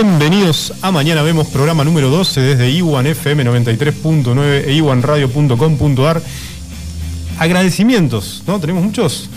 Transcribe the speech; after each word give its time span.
Bienvenidos 0.00 0.72
a 0.80 0.92
Mañana 0.92 1.22
Vemos, 1.22 1.48
programa 1.48 1.82
número 1.82 2.08
12 2.08 2.40
desde 2.40 2.70
Iwan 2.70 3.04
FM 3.08 3.44
93.9 3.44 4.68
e 4.68 4.72
iwanradio.com.ar. 4.74 6.22
Agradecimientos, 7.36 8.44
¿no? 8.46 8.60
Tenemos 8.60 8.84
muchos. 8.84 9.28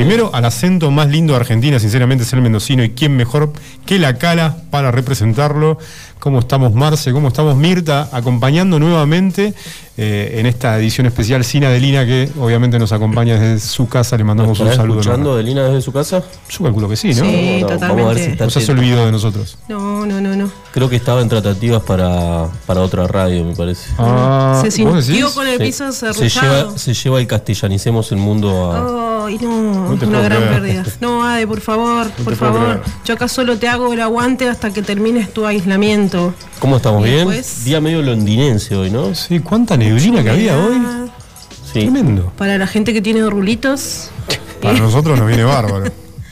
Primero, 0.00 0.30
al 0.32 0.46
acento 0.46 0.90
más 0.90 1.08
lindo 1.10 1.34
de 1.34 1.40
Argentina, 1.40 1.78
sinceramente, 1.78 2.24
es 2.24 2.32
el 2.32 2.40
mendocino. 2.40 2.82
¿Y 2.82 2.88
quién 2.88 3.14
mejor 3.18 3.52
que 3.84 3.98
la 3.98 4.16
cala 4.16 4.56
para 4.70 4.90
representarlo? 4.90 5.76
¿Cómo 6.18 6.38
estamos, 6.38 6.72
Marce? 6.72 7.12
¿Cómo 7.12 7.28
estamos, 7.28 7.54
Mirta? 7.56 8.08
Acompañando 8.10 8.78
nuevamente 8.78 9.52
eh, 9.98 10.36
en 10.38 10.46
esta 10.46 10.78
edición 10.78 11.06
especial 11.06 11.44
Sin 11.44 11.64
Adelina, 11.64 12.06
que 12.06 12.30
obviamente 12.40 12.78
nos 12.78 12.92
acompaña 12.92 13.38
desde 13.38 13.60
su 13.60 13.88
casa. 13.88 14.16
Le 14.16 14.24
mandamos 14.24 14.58
un 14.58 14.72
saludo. 14.72 15.00
escuchando 15.00 15.34
Adelina 15.34 15.64
desde 15.64 15.82
su 15.82 15.92
casa? 15.92 16.22
Yo 16.48 16.64
calculo 16.64 16.88
que 16.88 16.96
sí, 16.96 17.08
¿no? 17.08 17.22
Sí, 17.22 17.58
totalmente. 17.60 17.86
Vamos 17.86 18.04
a 18.04 18.14
ver 18.14 18.24
si 18.24 18.30
está 18.30 18.44
no 18.44 18.50
se 18.50 18.72
olvidó 18.72 19.04
de 19.04 19.12
nosotros. 19.12 19.58
No, 19.68 20.06
no, 20.06 20.18
no, 20.18 20.34
no. 20.34 20.50
Creo 20.72 20.88
que 20.88 20.94
estaba 20.94 21.20
en 21.20 21.28
tratativas 21.28 21.82
para, 21.82 22.48
para 22.64 22.80
otra 22.82 23.06
radio, 23.08 23.44
me 23.44 23.56
parece. 23.56 23.90
Ah, 23.98 24.60
se 24.62 24.70
sintió 24.70 25.32
con 25.34 25.48
el 25.48 25.58
piso 25.58 25.90
se, 25.90 26.12
se 26.14 26.28
lleva, 26.28 26.78
se 26.78 26.94
lleva 26.94 27.20
el 27.20 27.26
castellanicemos 27.26 28.12
el 28.12 28.18
mundo 28.18 28.72
a... 28.72 28.78
No, 28.78 29.24
una 29.26 30.20
gran 30.20 30.42
pérdida. 30.48 30.84
No, 31.00 31.24
Ade, 31.24 31.46
por 31.46 31.60
favor, 31.60 32.10
por 32.24 32.36
favor. 32.36 32.82
Yo 33.04 33.14
acá 33.14 33.26
solo 33.26 33.58
te 33.58 33.68
hago 33.68 33.92
el 33.92 34.00
aguante 34.00 34.48
hasta 34.48 34.72
que 34.72 34.82
termines 34.82 35.32
tu 35.32 35.44
aislamiento. 35.44 36.34
¿Cómo 36.60 36.76
estamos? 36.76 37.02
¿Bien? 37.02 37.28
Día 37.64 37.80
medio 37.80 38.02
londinense 38.02 38.76
hoy, 38.76 38.90
¿no? 38.90 39.14
Sí, 39.14 39.40
cuánta 39.40 39.76
neblina 39.76 40.22
que 40.22 40.30
había 40.30 40.56
hoy. 40.56 40.80
Tremendo. 41.72 42.32
Para 42.36 42.58
la 42.58 42.66
gente 42.66 42.92
que 42.92 43.02
tiene 43.02 43.28
rulitos. 43.28 44.10
Para 44.62 44.78
nosotros 44.78 45.18
nos 45.18 45.26
viene 45.26 45.44
bárbaro. 45.44 45.84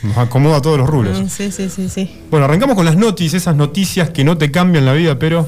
Nos 0.03 0.17
acomoda 0.17 0.61
todos 0.61 0.77
los 0.77 0.89
rulos. 0.89 1.17
Sí, 1.29 1.51
sí, 1.51 1.69
sí, 1.69 1.89
sí. 1.89 2.21
Bueno, 2.29 2.45
arrancamos 2.45 2.75
con 2.75 2.85
las 2.85 2.95
noticias, 2.95 3.43
esas 3.43 3.55
noticias 3.55 4.09
que 4.09 4.23
no 4.23 4.37
te 4.37 4.51
cambian 4.51 4.85
la 4.85 4.93
vida, 4.93 5.19
pero 5.19 5.45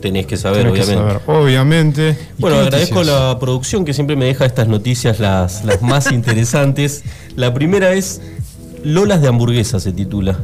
tenés 0.00 0.26
que 0.26 0.36
saber, 0.36 0.66
obviamente. 0.68 1.20
obviamente. 1.26 2.18
Bueno, 2.38 2.58
agradezco 2.58 3.02
la 3.02 3.38
producción 3.38 3.84
que 3.84 3.94
siempre 3.94 4.16
me 4.16 4.26
deja 4.26 4.44
estas 4.44 4.68
noticias 4.68 5.20
las, 5.20 5.64
las 5.64 5.82
más 5.82 6.12
interesantes. 6.12 7.04
La 7.36 7.52
primera 7.54 7.92
es 7.92 8.20
Lolas 8.84 9.22
de 9.22 9.28
hamburguesa 9.28 9.80
se 9.80 9.92
titula. 9.92 10.38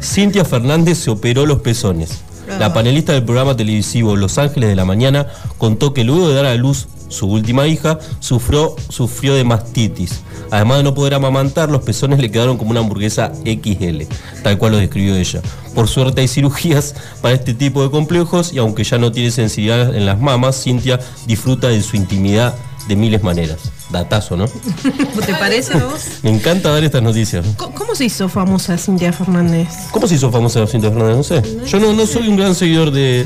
Cintia 0.00 0.44
Fernández 0.44 0.98
se 0.98 1.10
operó 1.10 1.44
los 1.44 1.60
pezones. 1.60 2.22
La 2.58 2.66
ah. 2.66 2.72
panelista 2.72 3.12
del 3.12 3.24
programa 3.24 3.56
televisivo 3.56 4.16
Los 4.16 4.38
Ángeles 4.38 4.68
de 4.68 4.76
la 4.76 4.84
Mañana 4.84 5.26
contó 5.58 5.94
que 5.94 6.04
luego 6.04 6.28
de 6.28 6.34
dar 6.34 6.46
a 6.46 6.54
luz 6.54 6.88
su 7.10 7.26
última 7.26 7.66
hija, 7.66 7.98
sufrió, 8.20 8.76
sufrió 8.88 9.34
de 9.34 9.44
mastitis. 9.44 10.22
Además 10.50 10.78
de 10.78 10.84
no 10.84 10.94
poder 10.94 11.14
amamantar, 11.14 11.68
los 11.68 11.82
pezones 11.82 12.20
le 12.20 12.30
quedaron 12.30 12.56
como 12.56 12.70
una 12.70 12.80
hamburguesa 12.80 13.32
XL, 13.44 14.02
tal 14.42 14.58
cual 14.58 14.72
lo 14.72 14.78
describió 14.78 15.16
ella. 15.16 15.42
Por 15.74 15.88
suerte 15.88 16.22
hay 16.22 16.28
cirugías 16.28 16.94
para 17.20 17.34
este 17.34 17.52
tipo 17.52 17.82
de 17.82 17.90
complejos 17.90 18.52
y 18.52 18.58
aunque 18.58 18.84
ya 18.84 18.98
no 18.98 19.12
tiene 19.12 19.30
sensibilidad 19.30 19.94
en 19.94 20.06
las 20.06 20.20
mamas, 20.20 20.62
Cintia 20.62 21.00
disfruta 21.26 21.68
de 21.68 21.82
su 21.82 21.96
intimidad 21.96 22.54
de 22.88 22.96
miles 22.96 23.22
maneras. 23.22 23.58
Datazo, 23.90 24.36
¿no? 24.36 24.46
¿Te 25.26 25.34
parece 25.34 25.74
a 25.74 25.84
vos? 25.84 26.02
Me 26.22 26.30
encanta 26.30 26.70
dar 26.70 26.84
estas 26.84 27.02
noticias. 27.02 27.44
¿Cómo, 27.56 27.94
se 27.94 28.04
hizo 28.04 28.28
famosa 28.28 28.78
Cintia 28.78 29.12
Fernández? 29.12 29.68
¿Cómo 29.90 30.06
se 30.06 30.14
hizo 30.14 30.30
famosa 30.30 30.66
Cintia 30.66 30.90
Fernández? 30.90 31.16
No 31.16 31.22
sé. 31.22 31.42
Yo 31.66 31.80
no, 31.80 31.92
no 31.92 32.06
soy 32.06 32.28
un 32.28 32.36
gran 32.36 32.54
seguidor 32.54 32.90
de, 32.90 33.24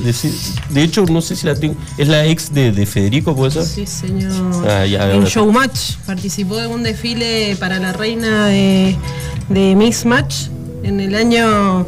de, 0.71 0.83
hecho, 0.83 1.05
no 1.05 1.21
sé 1.21 1.37
si 1.37 1.47
la 1.47 1.55
tengo. 1.55 1.77
¿Es 1.99 2.09
la 2.09 2.25
ex 2.25 2.53
de, 2.53 2.87
Federico, 2.87 3.37
puede 3.37 3.51
ser? 3.53 3.65
Sí, 3.65 3.87
señor. 3.87 4.33
Ah, 4.69 4.85
en 4.87 5.25
Showmatch. 5.25 5.97
Participó 6.07 6.61
en 6.61 6.71
un 6.71 6.83
desfile 6.83 7.57
para 7.61 7.79
la 7.79 7.93
reina 7.93 8.47
de, 8.47 8.97
de 9.49 9.75
Miss 9.75 10.05
Match 10.07 10.47
en 10.83 11.01
el 11.01 11.15
año 11.15 11.87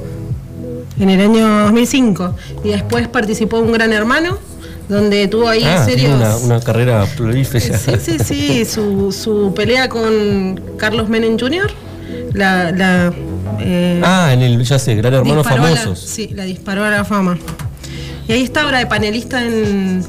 en 0.99 1.11
el 1.11 1.21
año 1.21 1.65
2005 1.65 2.35
y 2.65 2.69
después 2.71 3.09
participó 3.09 3.59
un 3.59 3.73
Gran 3.73 3.93
Hermano 3.93 4.39
donde 4.89 5.29
tuvo 5.29 5.49
ahí 5.49 5.65
ah, 5.65 5.85
serios... 5.85 6.43
Una, 6.43 6.61
carrera 6.61 7.07
prolífera. 7.17 7.79
Sí, 7.79 7.93
sí, 8.01 8.19
sí, 8.19 8.65
su, 8.65 9.13
su 9.13 9.53
pelea 9.55 9.89
con 9.89 10.61
Carlos 10.77 11.09
Menem 11.09 11.39
Jr., 11.39 11.71
la... 12.33 12.73
la 12.73 13.13
eh, 13.61 14.01
ah, 14.05 14.33
en 14.33 14.43
el, 14.43 14.63
ya 14.63 14.79
sé, 14.79 14.95
Gran 14.95 15.15
Hermano 15.15 15.43
Famosos. 15.43 15.99
sí, 15.99 16.31
la 16.35 16.45
disparó 16.45 16.85
a 16.85 16.91
la 16.91 17.05
fama. 17.05 17.39
Y 18.29 18.33
ahí 18.33 18.43
está 18.43 18.63
ahora 18.63 18.79
de 18.79 18.87
panelista 18.87 19.45
en, 19.45 20.05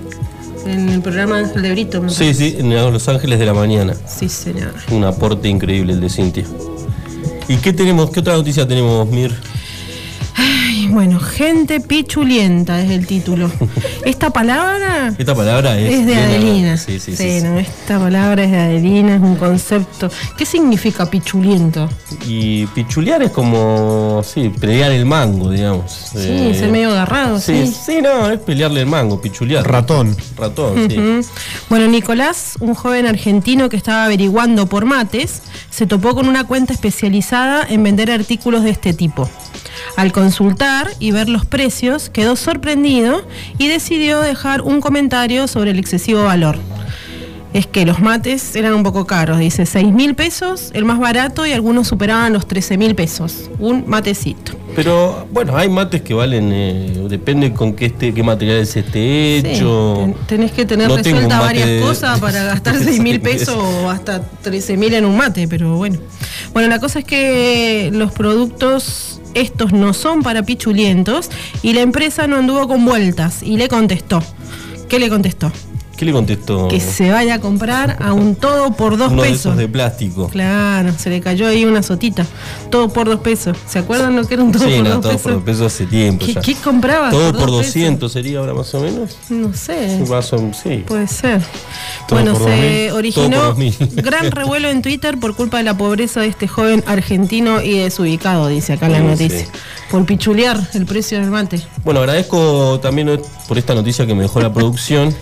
en 0.66 0.90
el 0.90 1.02
programa 1.02 1.40
Ángel 1.40 1.62
de 1.62 1.72
Brito. 1.72 2.10
sí, 2.10 2.34
sí, 2.34 2.56
en 2.60 2.74
Los 2.74 3.08
Ángeles 3.08 3.40
de 3.40 3.46
la 3.46 3.54
Mañana. 3.54 3.94
Sí, 4.08 4.28
señor. 4.28 4.74
Un 4.92 5.04
aporte 5.04 5.48
increíble 5.48 5.94
el 5.94 6.02
de 6.02 6.10
Cintia. 6.10 6.46
¿Y 7.48 7.58
qué 7.58 7.72
tenemos? 7.74 8.10
¿Qué 8.10 8.20
otra 8.20 8.34
noticia 8.36 8.68
tenemos, 8.68 9.08
Mir? 9.08 9.34
Bueno, 10.98 11.20
gente 11.20 11.80
pichulienta 11.80 12.82
es 12.82 12.90
el 12.90 13.06
título. 13.06 13.52
Esta 14.04 14.32
palabra. 14.32 15.14
Esta 15.16 15.36
palabra 15.36 15.78
es, 15.78 16.08
de 16.08 16.16
Adelina. 16.16 16.76
Sí, 16.76 17.00
sí, 17.00 17.16
sí, 17.16 17.24
esta 17.60 18.00
palabra 18.00 18.44
es 18.44 18.50
de 18.50 18.58
Adelina, 18.58 19.14
es 19.18 19.22
un 19.22 19.36
concepto. 19.36 20.10
¿Qué 20.36 20.44
significa 20.44 21.08
pichuliento? 21.08 21.88
Y 22.26 22.66
pichulear 22.66 23.22
es 23.22 23.30
como, 23.30 24.24
sí, 24.26 24.50
pelear 24.50 24.92
el 24.92 25.06
mango, 25.06 25.52
digamos. 25.52 25.92
Sí, 25.92 26.18
eh, 26.18 26.56
ser 26.58 26.72
medio 26.72 26.90
agarrado. 26.90 27.40
Sí, 27.40 27.68
sí, 27.68 28.00
no, 28.02 28.32
es 28.32 28.40
pelearle 28.40 28.82
el 28.82 28.88
mango, 28.88 29.22
pichulear. 29.22 29.70
Ratón. 29.70 30.18
Ratón, 30.36 30.90
sí. 30.90 30.98
Bueno, 31.70 31.86
Nicolás, 31.86 32.56
un 32.60 32.74
joven 32.74 33.06
argentino 33.06 33.70
que 33.70 33.78
estaba 33.78 34.06
averiguando 34.06 34.66
por 34.66 34.86
mates, 34.86 35.44
se 35.70 35.86
topó 35.86 36.16
con 36.16 36.28
una 36.28 36.48
cuenta 36.48 36.74
especializada 36.74 37.68
en 37.70 37.84
vender 37.84 38.10
artículos 38.10 38.64
de 38.64 38.72
este 38.72 38.96
tipo. 38.96 39.30
Al 39.96 40.12
consultar 40.12 40.90
y 41.00 41.12
ver 41.12 41.30
los 41.30 41.46
precios, 41.46 42.10
quedó 42.10 42.36
sorprendido 42.36 43.26
y 43.58 43.68
decidió 43.68 44.22
dejar 44.22 44.62
un 44.62 44.82
comentario 44.82 45.48
sobre 45.48 45.72
el 45.72 45.80
excesivo 45.80 46.24
valor 46.24 46.58
es 47.54 47.66
que 47.66 47.86
los 47.86 48.00
mates 48.00 48.56
eran 48.56 48.74
un 48.74 48.84
poco 48.84 49.08
caros. 49.08 49.40
Dice 49.40 49.66
6 49.66 49.92
mil 49.94 50.16
pesos, 50.16 50.70
el 50.74 50.86
más 50.86 51.00
barato, 51.00 51.46
y 51.46 51.54
algunos 51.54 51.88
superaban 51.88 52.34
los 52.34 52.48
13 52.48 52.78
mil 52.78 52.96
pesos. 52.96 53.50
Un 53.60 53.86
matecito. 53.88 54.54
Pero 54.76 55.28
bueno, 55.32 55.58
hay 55.58 55.70
mates 55.70 56.04
que 56.04 56.14
valen, 56.14 56.52
eh, 56.54 56.94
depende 57.10 57.54
con 57.54 57.74
qué, 57.74 57.88
este, 57.88 58.14
qué 58.14 58.22
materiales 58.22 58.76
esté 58.76 59.38
hecho. 59.38 60.14
tenés 60.28 60.52
que 60.52 60.66
tener 60.66 60.92
resuelta 60.92 61.40
varias 61.40 61.82
cosas 61.82 62.20
para 62.22 62.44
gastar 62.44 62.78
6 62.78 63.00
mil 63.00 63.20
pesos 63.22 63.56
o 63.56 63.90
hasta 63.90 64.22
13 64.22 64.78
mil 64.78 64.94
en 64.94 65.06
un 65.06 65.18
mate, 65.18 65.48
pero 65.48 65.78
bueno. 65.78 65.98
Bueno, 66.54 66.70
la 66.70 66.80
cosa 66.80 67.00
es 67.00 67.06
que 67.06 67.90
los 67.92 68.12
productos 68.12 69.17
estos 69.42 69.74
no 69.74 69.94
son 69.94 70.24
para 70.24 70.44
pichulientos 70.44 71.30
y 71.62 71.74
la 71.74 71.82
empresa 71.82 72.28
no 72.28 72.38
anduvo 72.38 72.68
con 72.68 72.86
vueltas 72.86 73.44
y 73.44 73.58
le 73.58 73.68
contestó. 73.68 74.24
¿Qué 74.90 75.00
le 75.00 75.10
contestó? 75.10 75.52
¿Qué 75.98 76.06
le 76.06 76.12
contestó? 76.12 76.68
Que 76.68 76.80
se 76.80 77.10
vaya 77.10 77.36
a 77.36 77.40
comprar 77.40 77.98
a 78.00 78.14
un 78.14 78.36
todo 78.36 78.72
por 78.74 78.98
dos 78.98 79.12
pesos. 79.14 79.56
De, 79.56 79.64
de 79.64 79.68
plástico. 79.68 80.30
Claro, 80.30 80.94
se 80.96 81.10
le 81.10 81.22
cayó 81.22 81.48
ahí 81.48 81.66
una 81.66 81.82
sotita. 81.82 82.24
Todo 82.70 82.90
por 82.90 83.08
dos 83.08 83.22
pesos. 83.22 83.58
¿Se 83.68 83.80
acuerdan 83.80 84.16
lo 84.16 84.24
que 84.28 84.36
era 84.36 84.44
un 84.44 84.52
todo 84.52 84.64
por 84.64 84.84
dos 84.84 85.02
todo 85.02 85.02
pesos? 85.02 85.22
por 85.24 85.34
dos 85.34 85.44
pesos 85.44 85.74
hace 85.74 85.88
tiempo. 85.88 86.24
¿Qué, 86.24 86.36
¿qué 86.36 86.54
compraba? 86.54 87.10
Todo 87.10 87.34
por, 87.34 87.50
200 87.50 88.12
sería 88.12 88.38
ahora 88.38 88.54
más 88.54 88.72
o 88.76 88.80
menos. 88.80 89.18
No 89.30 89.52
sé. 89.56 90.06
Más 90.08 90.32
o, 90.34 90.52
sí. 90.54 90.84
Puede 90.88 91.08
ser. 91.08 91.42
bueno, 92.12 92.36
se 92.36 92.92
originó 92.92 93.56
gran 93.96 94.30
revuelo 94.30 94.70
en 94.70 94.84
Twitter 94.84 95.18
por 95.18 95.36
culpa 95.36 95.58
de 95.58 95.64
la 95.64 95.76
pobreza 95.76 96.22
de 96.22 96.28
este 96.28 96.48
joven 96.48 96.84
argentino 96.86 97.60
y 97.64 97.80
desubicado, 97.80 98.50
dice 98.50 98.74
acá 98.74 98.88
la 98.88 99.00
noticia. 99.00 99.48
Por 99.90 100.06
pichulear 100.06 100.60
el 100.76 100.86
precio 100.86 101.20
del 101.20 101.32
mate. 101.32 101.60
Bueno, 101.84 102.02
agradezco 102.02 102.80
también 102.82 103.20
por 103.48 103.58
esta 103.58 103.74
noticia 103.74 104.06
que 104.06 104.14
me 104.14 104.22
dejó 104.22 104.42
la 104.42 104.54
producción 104.54 105.16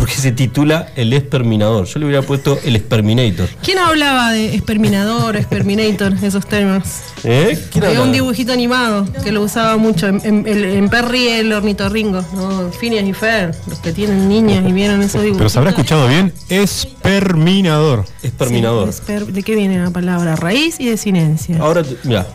porque 0.00 0.14
se 0.14 0.32
titula 0.32 0.88
El 0.96 1.12
Esperminador. 1.12 1.84
Yo 1.84 2.00
le 2.00 2.06
hubiera 2.06 2.22
puesto 2.22 2.58
El 2.64 2.74
Esperminator. 2.74 3.50
¿Quién 3.62 3.76
hablaba 3.76 4.32
de 4.32 4.54
Esperminador, 4.54 5.36
Esperminator, 5.36 6.14
esos 6.22 6.46
temas? 6.46 7.02
¿Eh? 7.22 7.58
¿Quién 7.70 7.84
Había 7.84 8.00
un 8.00 8.10
dibujito 8.10 8.50
animado 8.50 9.06
que 9.22 9.30
lo 9.30 9.42
usaba 9.42 9.76
mucho 9.76 10.06
en, 10.06 10.88
Perry 10.88 11.28
el 11.28 11.52
ornitorringo, 11.52 12.24
¿no? 12.34 12.70
Phineas 12.72 13.06
y 13.06 13.12
Fer, 13.12 13.54
los 13.68 13.78
que 13.80 13.92
tienen 13.92 14.26
niñas 14.26 14.64
y 14.66 14.72
vieron 14.72 15.02
esos 15.02 15.20
dibujos. 15.20 15.36
Pero 15.36 15.50
se 15.50 15.58
habrá 15.58 15.70
escuchado 15.72 16.08
bien, 16.08 16.32
Esperminador. 16.48 18.06
Esperminador. 18.22 18.90
¿De 18.94 19.42
qué 19.42 19.54
viene 19.54 19.78
la 19.84 19.90
palabra? 19.90 20.34
Raíz 20.34 20.80
y 20.80 20.88
de 20.88 20.96
sinencia. 20.96 21.58
Ahora, 21.58 21.82
mira, 22.04 22.26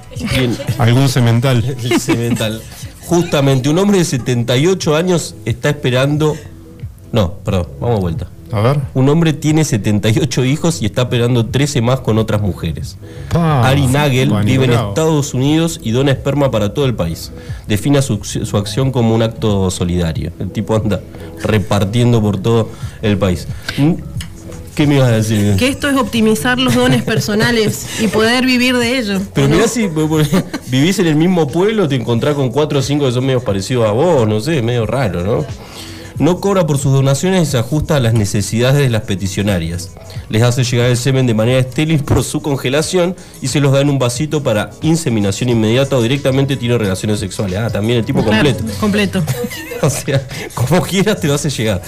algún 0.77 1.09
cemental. 1.09 1.65
El 1.83 1.99
cemental. 1.99 2.61
Justamente 3.07 3.69
un 3.69 3.79
hombre 3.79 3.97
de 3.97 4.05
78 4.05 4.95
años 4.95 5.35
está 5.45 5.69
esperando 5.69 6.35
no, 7.15 7.35
perdón, 7.45 7.67
vamos 7.79 7.97
a 7.97 8.01
vuelta. 8.01 8.27
A 8.51 8.59
ver. 8.59 8.79
Un 8.93 9.07
hombre 9.07 9.31
tiene 9.31 9.63
78 9.63 10.43
hijos 10.43 10.81
y 10.81 10.85
está 10.85 11.03
operando 11.03 11.45
13 11.45 11.81
más 11.81 12.01
con 12.01 12.17
otras 12.17 12.41
mujeres. 12.41 12.97
Ari 13.31 13.87
Nagel 13.87 14.33
vive 14.43 14.65
en 14.65 14.73
Estados 14.73 15.33
Unidos 15.33 15.79
y 15.81 15.91
dona 15.91 16.11
esperma 16.11 16.51
para 16.51 16.73
todo 16.73 16.85
el 16.85 16.93
país. 16.93 17.31
Define 17.69 18.01
su, 18.01 18.19
acción 18.57 18.91
como 18.91 19.15
un 19.15 19.21
acto 19.21 19.71
solidario. 19.71 20.33
El 20.39 20.51
tipo 20.51 20.75
anda 20.75 20.99
repartiendo 21.41 22.21
por 22.21 22.37
todo 22.37 22.69
el 23.01 23.17
país. 23.17 23.47
¿Mm? 23.77 23.93
¿Qué 24.75 24.85
me 24.85 24.95
ibas 24.95 25.07
a 25.07 25.11
decir? 25.13 25.55
Que 25.55 25.69
esto 25.69 25.87
es 25.87 25.95
optimizar 25.95 26.59
los 26.59 26.75
dones 26.75 27.01
personales 27.03 28.01
y 28.01 28.09
poder 28.09 28.45
vivir 28.45 28.77
de 28.77 28.99
ellos. 28.99 29.21
Pero 29.33 29.47
mira 29.47 29.69
si 29.69 29.87
vivís 30.67 30.99
en 30.99 31.07
el 31.07 31.15
mismo 31.15 31.47
pueblo, 31.47 31.87
te 31.87 31.95
encontrás 31.95 32.35
con 32.35 32.49
cuatro 32.49 32.79
o 32.79 32.81
cinco 32.81 33.05
que 33.05 33.13
son 33.13 33.25
medio 33.25 33.39
parecidos 33.39 33.87
a 33.87 33.93
vos, 33.93 34.27
no 34.27 34.41
sé, 34.41 34.61
medio 34.61 34.85
raro, 34.85 35.23
¿no? 35.23 35.45
No 36.17 36.39
cobra 36.39 36.65
por 36.65 36.77
sus 36.77 36.93
donaciones 36.93 37.47
y 37.47 37.51
se 37.51 37.57
ajusta 37.57 37.97
a 37.97 37.99
las 37.99 38.13
necesidades 38.13 38.79
de 38.79 38.89
las 38.89 39.01
peticionarias. 39.01 39.91
Les 40.29 40.43
hace 40.43 40.63
llegar 40.63 40.89
el 40.89 40.97
semen 40.97 41.27
de 41.27 41.33
manera 41.33 41.59
estéril 41.59 42.03
por 42.03 42.23
su 42.23 42.41
congelación 42.41 43.15
y 43.41 43.49
se 43.49 43.59
los 43.59 43.73
da 43.73 43.81
en 43.81 43.89
un 43.89 43.99
vasito 43.99 44.41
para 44.41 44.69
inseminación 44.81 45.49
inmediata 45.49 45.97
o 45.97 46.01
directamente 46.01 46.55
tiene 46.55 46.77
relaciones 46.77 47.19
sexuales. 47.19 47.59
Ah, 47.59 47.69
también 47.69 47.99
el 47.99 48.05
tipo 48.05 48.23
completo. 48.23 48.63
Completo. 48.79 49.23
o 49.81 49.89
sea, 49.89 50.25
como 50.53 50.81
quieras 50.81 51.19
te 51.19 51.27
lo 51.27 51.33
hace 51.33 51.49
llegar. 51.49 51.81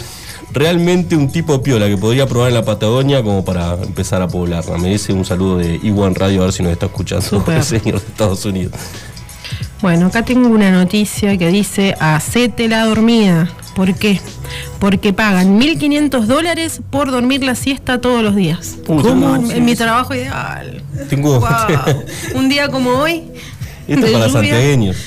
Realmente 0.52 1.16
un 1.16 1.30
tipo 1.30 1.62
piola 1.62 1.88
que 1.88 1.98
podría 1.98 2.26
probar 2.26 2.50
en 2.50 2.56
la 2.56 2.66
Patagonia 2.66 3.24
como 3.24 3.44
para 3.44 3.74
empezar 3.76 4.22
a 4.22 4.28
poblarla. 4.28 4.78
Me 4.78 4.90
dice 4.90 5.14
un 5.14 5.26
saludo 5.26 5.58
de 5.58 5.80
Iwan 5.84 6.16
Radio 6.16 6.42
a 6.42 6.46
ver 6.46 6.54
si 6.54 6.64
nos 6.64 6.72
está 6.72 6.88
escuchando 6.88 7.44
el 7.52 7.64
señor 7.64 8.02
de 8.02 8.08
Estados 8.08 8.44
Unidos. 8.46 8.74
Bueno, 9.82 10.08
acá 10.08 10.26
tengo 10.26 10.50
una 10.50 10.72
noticia 10.72 11.38
que 11.38 11.48
dice, 11.50 11.96
hacete 12.00 12.68
la 12.68 12.86
dormida. 12.86 13.50
¿Por 13.78 13.94
qué? 13.94 14.20
Porque 14.80 15.14
pagan 15.14 15.60
1.500 15.62 16.26
dólares 16.26 16.82
por 16.90 17.12
dormir 17.12 17.44
la 17.44 17.54
siesta 17.54 18.02
todos 18.02 18.24
los 18.24 18.36
días. 18.36 18.78
¿Cómo? 18.88 19.36
En 19.52 19.66
mi 19.66 19.76
trabajo 19.76 20.16
ideal. 20.16 20.82
Tengo... 21.08 21.48
Un 22.36 22.50
día 22.50 22.70
como 22.70 22.90
hoy. 22.90 23.26
Esto 23.88 24.12
para 24.12 24.30
santiagueños. 24.30 24.98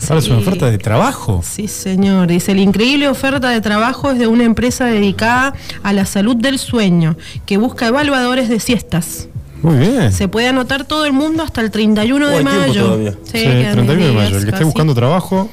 ¿Sabes 0.00 0.26
una 0.26 0.38
oferta 0.38 0.68
de 0.68 0.78
trabajo? 0.78 1.44
Sí, 1.44 1.68
señor. 1.68 2.26
Dice, 2.26 2.56
la 2.56 2.60
increíble 2.62 3.08
oferta 3.08 3.50
de 3.50 3.60
trabajo 3.60 4.10
es 4.10 4.18
de 4.18 4.26
una 4.26 4.42
empresa 4.42 4.86
dedicada 4.86 5.54
a 5.84 5.92
la 5.92 6.04
salud 6.04 6.34
del 6.34 6.58
sueño, 6.58 7.16
que 7.46 7.56
busca 7.56 7.86
evaluadores 7.86 8.48
de 8.48 8.58
siestas. 8.58 9.28
Muy 9.62 9.76
bien. 9.76 10.12
Se 10.12 10.26
puede 10.26 10.48
anotar 10.48 10.84
todo 10.86 11.04
el 11.04 11.12
mundo 11.12 11.44
hasta 11.44 11.60
el 11.60 11.70
31 11.70 12.26
de 12.26 12.42
mayo. 12.42 13.12
Sí, 13.22 13.44
31 13.44 13.92
de 13.92 14.12
mayo. 14.12 14.38
El 14.38 14.44
que 14.44 14.50
esté 14.50 14.64
buscando 14.64 14.92
trabajo. 14.92 15.48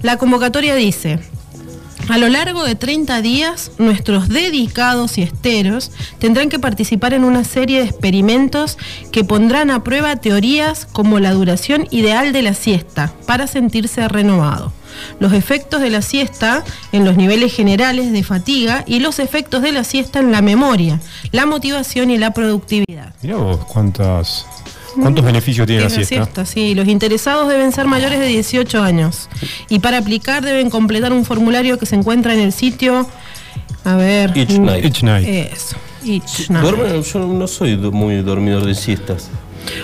La 0.00 0.16
convocatoria 0.16 0.74
dice, 0.74 1.18
a 2.08 2.18
lo 2.18 2.28
largo 2.28 2.64
de 2.64 2.76
30 2.76 3.20
días, 3.20 3.72
nuestros 3.78 4.28
dedicados 4.28 5.12
siesteros 5.12 5.90
tendrán 6.18 6.48
que 6.48 6.58
participar 6.58 7.14
en 7.14 7.24
una 7.24 7.42
serie 7.42 7.80
de 7.80 7.86
experimentos 7.86 8.78
que 9.10 9.24
pondrán 9.24 9.70
a 9.70 9.82
prueba 9.82 10.16
teorías 10.16 10.86
como 10.86 11.18
la 11.18 11.32
duración 11.32 11.88
ideal 11.90 12.32
de 12.32 12.42
la 12.42 12.54
siesta 12.54 13.12
para 13.26 13.46
sentirse 13.46 14.06
renovado, 14.08 14.72
los 15.18 15.32
efectos 15.32 15.80
de 15.80 15.90
la 15.90 16.02
siesta 16.02 16.64
en 16.92 17.04
los 17.04 17.16
niveles 17.16 17.52
generales 17.54 18.12
de 18.12 18.22
fatiga 18.22 18.84
y 18.86 19.00
los 19.00 19.18
efectos 19.18 19.62
de 19.62 19.72
la 19.72 19.82
siesta 19.82 20.20
en 20.20 20.30
la 20.30 20.42
memoria, 20.42 21.00
la 21.32 21.44
motivación 21.44 22.10
y 22.10 22.18
la 22.18 22.32
productividad. 22.32 23.14
Mirá 23.22 23.36
vos 23.36 23.58
cuántas 23.66 24.46
¿Cuántos 25.00 25.24
beneficios 25.24 25.66
tiene 25.66 25.82
la 25.82 25.90
siesta? 25.90 26.46
Sí, 26.46 26.74
los 26.74 26.88
interesados 26.88 27.48
deben 27.48 27.72
ser 27.72 27.86
mayores 27.86 28.18
de 28.18 28.26
18 28.26 28.82
años. 28.82 29.28
Y 29.68 29.78
para 29.78 29.98
aplicar 29.98 30.44
deben 30.44 30.70
completar 30.70 31.12
un 31.12 31.24
formulario 31.24 31.78
que 31.78 31.86
se 31.86 31.96
encuentra 31.96 32.34
en 32.34 32.40
el 32.40 32.52
sitio. 32.52 33.08
A 33.84 33.96
ver. 33.96 34.36
Each 34.36 34.58
night. 34.58 34.84
Each 34.84 35.02
night. 35.02 35.28
Eso. 35.28 35.76
Each 36.04 36.50
night. 36.50 37.04
yo 37.12 37.26
no 37.26 37.46
soy 37.46 37.76
muy 37.76 38.22
dormidor 38.22 38.64
de 38.64 38.74
siestas. 38.74 39.30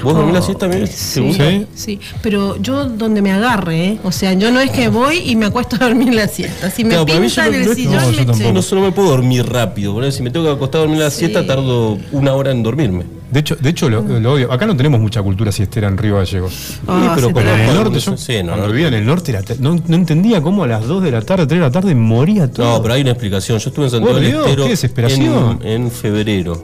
¿Vos 0.02 0.14
dormís 0.14 0.34
la 0.34 0.40
oh, 0.40 0.42
siesta, 0.42 0.66
bien? 0.66 0.86
Sí, 0.86 1.66
sí, 1.74 2.00
pero 2.22 2.56
yo 2.60 2.84
donde 2.84 3.22
me 3.22 3.32
agarre, 3.32 3.84
¿eh? 3.84 3.98
O 4.04 4.12
sea, 4.12 4.32
yo 4.32 4.50
no 4.50 4.60
es 4.60 4.70
que 4.70 4.88
voy 4.88 5.18
y 5.24 5.36
me 5.36 5.46
acuesto 5.46 5.76
a 5.76 5.80
dormir 5.80 6.14
la 6.14 6.28
siesta. 6.28 6.70
Si 6.70 6.84
me 6.84 6.96
pinta 7.04 7.46
en 7.46 7.54
el 7.54 7.74
sillón, 7.74 8.26
no, 8.26 8.34
me 8.34 8.52
no 8.52 8.62
solo 8.62 8.82
me 8.82 8.92
puedo 8.92 9.10
dormir 9.10 9.46
rápido. 9.46 10.10
Si 10.12 10.22
me 10.22 10.30
tengo 10.30 10.46
que 10.46 10.52
acostar 10.52 10.80
a 10.80 10.82
dormir 10.82 11.00
la 11.00 11.10
siesta, 11.10 11.46
tardo 11.46 11.98
una 12.12 12.32
hora 12.34 12.50
en 12.50 12.62
dormirme. 12.62 13.21
De 13.32 13.40
hecho, 13.40 13.56
de 13.56 13.70
hecho 13.70 13.88
lo, 13.88 14.00
obvio, 14.00 14.52
acá 14.52 14.66
no 14.66 14.76
tenemos 14.76 15.00
mucha 15.00 15.22
cultura 15.22 15.50
siestera 15.50 15.88
en 15.88 15.96
Río 15.96 16.16
Gallegos. 16.16 16.80
Ah, 16.86 17.12
pero 17.14 17.32
como 17.32 17.48
en 17.48 17.60
el 17.60 17.74
norte, 17.74 17.98
yo 17.98 18.14
cuando 18.44 18.66
vivía 18.68 18.88
en 18.88 18.94
el 18.94 19.06
norte 19.06 19.38
no, 19.58 19.72
entendía 19.88 20.42
cómo 20.42 20.64
a 20.64 20.66
las 20.66 20.86
2 20.86 21.02
de 21.02 21.10
la 21.10 21.22
tarde, 21.22 21.46
3 21.46 21.58
de 21.58 21.66
la 21.66 21.72
tarde 21.72 21.94
moría 21.94 22.50
todo. 22.50 22.66
No, 22.66 22.82
pero 22.82 22.92
hay 22.92 23.00
una 23.00 23.12
explicación. 23.12 23.58
Yo 23.58 23.70
estuve 23.70 23.86
en 23.86 23.90
Santiago 23.90 24.20
del 24.20 24.34
Estero 24.34 24.64
desesperación? 24.66 25.60
En, 25.62 25.84
en 25.84 25.90
febrero 25.90 26.62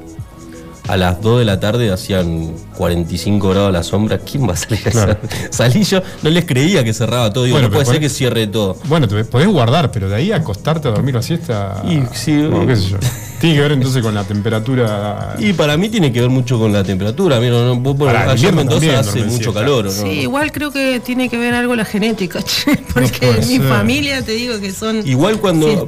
a 0.89 0.97
las 0.97 1.21
2 1.21 1.41
de 1.41 1.45
la 1.45 1.61
tarde 1.61 1.93
hacían 1.93 2.55
45 2.77 3.51
grados 3.51 3.69
a 3.69 3.73
la 3.73 3.83
sombra. 3.83 4.19
¿Quién 4.19 4.49
va 4.49 4.55
a 4.55 4.57
salir 4.57 4.81
a 4.89 5.19
Salí 5.51 5.85
yo, 5.85 6.01
no 6.23 6.31
les 6.31 6.47
creía 6.47 6.83
que 6.83 6.95
cerraba 6.95 7.31
todo. 7.31 7.45
Digo, 7.45 7.57
bueno, 7.57 7.69
no 7.69 7.75
puede 7.75 7.87
ser 7.87 8.01
que 8.01 8.09
cierre 8.09 8.47
todo. 8.47 8.77
Bueno, 8.85 9.07
te 9.07 9.23
podés 9.25 9.49
guardar, 9.49 9.93
pero 9.93 10.09
de 10.09 10.17
ahí 10.17 10.33
acostarte 10.33 10.89
a 10.89 10.93
dormir 10.93 11.15
la 11.15 11.23
siesta. 11.23 11.83
Y, 11.87 12.01
sí, 12.15 12.49
qué 12.67 12.77
sé 12.77 12.89
yo. 12.89 12.97
Tiene 13.41 13.55
que 13.55 13.63
ver 13.63 13.73
entonces 13.73 14.03
con 14.03 14.15
la 14.15 14.25
temperatura. 14.25 15.37
Y 15.39 15.53
para 15.53 15.77
mí 15.77 15.89
tiene 15.89 16.13
que 16.13 16.21
ver 16.21 16.31
mucho 16.31 16.59
con 16.59 16.73
la 16.73 16.83
temperatura. 16.83 17.39
Mira, 17.39 17.63
no, 17.75 18.07
allá 18.09 18.49
en 18.49 18.55
Mendoza 18.55 18.99
hace 18.99 19.25
mucho 19.25 19.55
calor. 19.55 19.87
¿no? 19.87 19.91
Sí, 19.91 20.09
igual 20.09 20.51
creo 20.51 20.73
que 20.73 21.01
tiene 21.01 21.29
que 21.29 21.39
ver 21.39 21.55
algo 21.55 21.77
la 21.77 21.85
genética, 21.85 22.41
porque 22.95 23.31
en 23.31 23.49
mi 23.49 23.59
familia 23.59 24.23
te 24.23 24.33
digo 24.33 24.59
que 24.61 24.73
son. 24.73 25.07
Igual 25.07 25.39
cuando. 25.39 25.87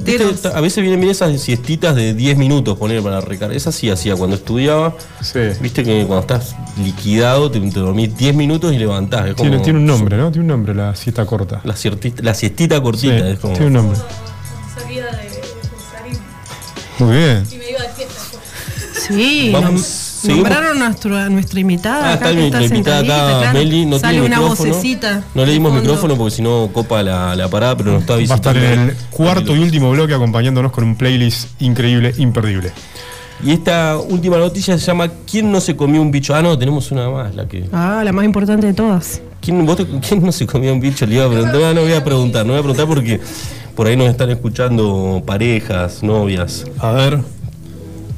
a 0.53 0.61
veces 0.61 0.81
vienen 0.81 0.99
bien 0.99 1.11
esas 1.11 1.39
siestitas 1.41 1.95
de 1.95 2.13
10 2.13 2.37
minutos 2.37 2.77
poner 2.77 3.01
para 3.01 3.21
recargar. 3.21 3.55
Esa 3.55 3.71
sí 3.71 3.89
hacía 3.89 4.15
cuando 4.15 4.35
estudiaba. 4.35 4.95
Sí. 5.21 5.39
Viste 5.59 5.83
que 5.83 6.05
cuando 6.05 6.21
estás 6.21 6.55
liquidado 6.81 7.51
te, 7.51 7.59
dormís 7.59 8.15
10 8.15 8.35
minutos 8.35 8.73
y 8.73 8.77
levantás. 8.77 9.35
tiene, 9.35 9.59
tiene, 9.59 9.79
un 9.79 9.85
nombre, 9.85 10.17
¿no? 10.17 10.31
Tiene 10.31 10.43
un 10.43 10.47
nombre 10.47 10.73
la 10.73 10.95
siesta 10.95 11.25
corta. 11.25 11.61
La, 11.63 11.75
la 12.21 12.33
siestita 12.33 12.81
cortita. 12.81 13.29
es 13.29 13.39
como, 13.39 13.53
tiene 13.53 13.67
un 13.67 13.73
nombre. 13.73 13.99
Muy 17.01 17.17
bien. 17.17 17.43
Sí. 18.93 19.49
Vamos 19.51 20.11
Nombraron 20.23 20.81
a 20.83 21.29
nuestra, 21.29 21.59
invitada. 21.59 22.11
Ah, 22.11 22.13
está 22.13 22.31
nuestra 22.31 22.63
invitada 22.63 23.39
acá, 23.39 23.53
Meli. 23.53 23.87
No 23.87 23.97
Sale 23.97 24.13
tiene 24.13 24.27
una 24.27 24.37
micrófono. 24.37 24.69
vocecita. 24.69 25.23
No 25.33 25.45
le 25.45 25.51
dimos 25.51 25.73
micrófono 25.73 26.15
porque 26.15 26.35
si 26.35 26.41
no 26.43 26.69
copa 26.71 27.01
la, 27.01 27.35
la, 27.35 27.49
parada, 27.49 27.75
pero 27.75 27.93
no 27.93 27.97
está 27.97 28.15
visitando. 28.17 28.43
Va 28.43 28.51
a 28.51 28.63
estar 28.63 28.79
en 28.79 28.89
el 28.89 28.95
cuarto 29.09 29.55
y 29.55 29.59
último 29.59 29.89
bloque 29.89 30.13
acompañándonos 30.13 30.71
con 30.71 30.83
un 30.83 30.95
playlist 30.95 31.49
increíble, 31.59 32.13
imperdible. 32.17 32.71
Y 33.43 33.51
esta 33.51 33.97
última 33.97 34.37
noticia 34.37 34.77
se 34.77 34.85
llama 34.85 35.09
¿Quién 35.29 35.51
no 35.51 35.59
se 35.59 35.75
comió 35.75 35.99
un 36.01 36.11
bicho? 36.11 36.35
Ah, 36.35 36.43
no, 36.43 36.55
tenemos 36.57 36.91
una 36.91 37.09
más, 37.09 37.33
la 37.33 37.47
que. 37.47 37.67
Ah, 37.73 38.03
la 38.05 38.11
más 38.11 38.25
importante 38.25 38.67
de 38.67 38.73
todas. 38.73 39.21
¿Quién, 39.41 39.65
¿quién 40.07 40.23
no 40.23 40.31
se 40.31 40.45
comió 40.45 40.71
un 40.71 40.79
bicho? 40.79 41.07
Le 41.07 41.15
iba 41.15 41.25
a 41.25 41.29
preguntar. 41.29 41.55
No, 41.55 41.73
no 41.73 41.81
voy 41.81 41.93
a 41.93 42.03
preguntar, 42.03 42.45
no 42.45 42.53
voy 42.53 42.59
a 42.59 42.63
preguntar 42.63 42.85
porque 42.85 43.19
por 43.81 43.87
ahí 43.87 43.97
nos 43.97 44.11
están 44.11 44.29
escuchando 44.29 45.23
parejas, 45.25 46.03
novias. 46.03 46.67
A 46.77 46.91
ver. 46.91 47.17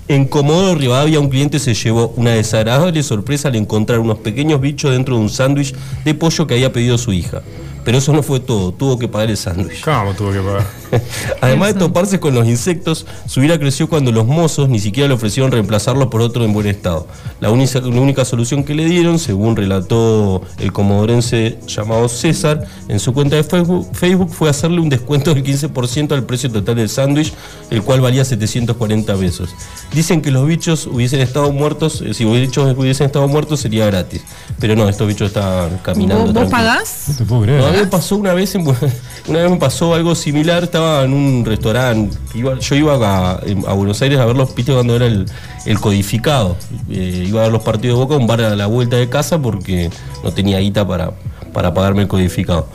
En 0.09 0.25
Comodoro 0.25 0.77
Rivadavia 0.77 1.21
un 1.21 1.29
cliente 1.29 1.57
se 1.57 1.73
llevó 1.73 2.13
una 2.17 2.31
desagradable 2.31 3.01
sorpresa 3.01 3.47
al 3.47 3.55
encontrar 3.55 3.99
unos 3.99 4.17
pequeños 4.17 4.59
bichos 4.59 4.91
dentro 4.91 5.15
de 5.15 5.21
un 5.21 5.29
sándwich 5.29 5.73
de 6.03 6.13
pollo 6.15 6.45
que 6.47 6.55
había 6.55 6.73
pedido 6.73 6.97
su 6.97 7.13
hija. 7.13 7.43
Pero 7.83 7.97
eso 7.97 8.13
no 8.13 8.23
fue 8.23 8.39
todo, 8.39 8.71
tuvo 8.71 8.97
que 8.97 9.07
pagar 9.07 9.29
el 9.29 9.37
sándwich. 9.37 9.81
¿Cómo 9.83 10.13
tuvo 10.13 10.31
que 10.31 10.39
pagar? 10.39 10.65
Además 11.41 11.73
de 11.73 11.79
toparse 11.79 12.19
con 12.19 12.33
los 12.33 12.47
insectos, 12.47 13.05
su 13.27 13.41
vida 13.41 13.59
creció 13.59 13.89
cuando 13.89 14.11
los 14.11 14.25
mozos 14.25 14.69
ni 14.69 14.79
siquiera 14.79 15.07
le 15.07 15.15
ofrecieron 15.15 15.51
reemplazarlo 15.51 16.09
por 16.09 16.21
otro 16.21 16.45
en 16.45 16.53
buen 16.53 16.67
estado. 16.67 17.07
La, 17.41 17.51
única, 17.51 17.79
la 17.81 18.01
única 18.01 18.25
solución 18.25 18.63
que 18.63 18.73
le 18.73 18.85
dieron, 18.85 19.19
según 19.19 19.55
relató 19.55 20.41
el 20.59 20.71
comodorense 20.71 21.57
llamado 21.67 22.07
César, 22.07 22.65
en 22.87 22.99
su 22.99 23.13
cuenta 23.13 23.35
de 23.35 23.43
Facebook, 23.43 23.89
Facebook 23.93 24.29
fue 24.31 24.49
hacerle 24.49 24.79
un 24.79 24.89
descuento 24.89 25.33
del 25.33 25.43
15% 25.43 26.13
al 26.13 26.23
precio 26.23 26.49
total 26.49 26.75
del 26.75 26.89
sándwich, 26.89 27.33
el 27.69 27.81
cual 27.81 28.01
valía 28.01 28.23
740 28.23 29.15
pesos. 29.15 29.49
Dicen 29.93 30.21
que 30.21 30.31
los 30.31 30.47
bichos 30.47 30.87
hubiesen 30.87 31.19
estado 31.19 31.51
muertos, 31.51 32.01
eh, 32.01 32.13
si 32.13 32.23
los 32.23 32.33
bichos 32.33 32.77
hubiesen 32.77 33.07
estado 33.07 33.27
muertos 33.27 33.59
sería 33.59 33.85
gratis. 33.87 34.21
Pero 34.59 34.75
no, 34.75 34.87
estos 34.87 35.07
bichos 35.07 35.27
estaban 35.27 35.79
caminando. 35.79 36.31
¿Vos, 36.31 36.49
pagás? 36.49 37.05
No 37.09 37.15
te 37.15 37.25
puedo 37.25 37.41
creer 37.41 37.72
me 37.73 37.87
pasó 37.87 38.15
una 38.15 38.33
vez, 38.33 38.55
una 39.27 39.41
vez 39.41 39.51
me 39.51 39.57
pasó 39.57 39.93
algo 39.93 40.15
similar, 40.15 40.63
estaba 40.63 41.03
en 41.03 41.13
un 41.13 41.45
restaurante, 41.45 42.17
yo 42.33 42.75
iba 42.75 42.93
a, 42.93 43.73
Buenos 43.73 44.01
Aires 44.01 44.19
a 44.19 44.25
ver 44.25 44.35
los 44.35 44.51
pitos 44.51 44.75
cuando 44.75 44.95
era 44.95 45.05
el, 45.05 45.79
codificado, 45.79 46.55
eh, 46.89 47.25
iba 47.27 47.41
a 47.41 47.43
ver 47.43 47.51
los 47.51 47.63
partidos 47.63 47.97
de 47.97 48.03
Boca, 48.03 48.15
un 48.15 48.27
bar 48.27 48.41
a 48.41 48.55
la 48.55 48.67
vuelta 48.67 48.97
de 48.97 49.09
casa 49.09 49.41
porque 49.41 49.89
no 50.23 50.31
tenía 50.31 50.59
guita 50.59 50.87
para, 50.87 51.13
para 51.53 51.73
pagarme 51.73 52.03
el 52.03 52.07
codificado. 52.07 52.67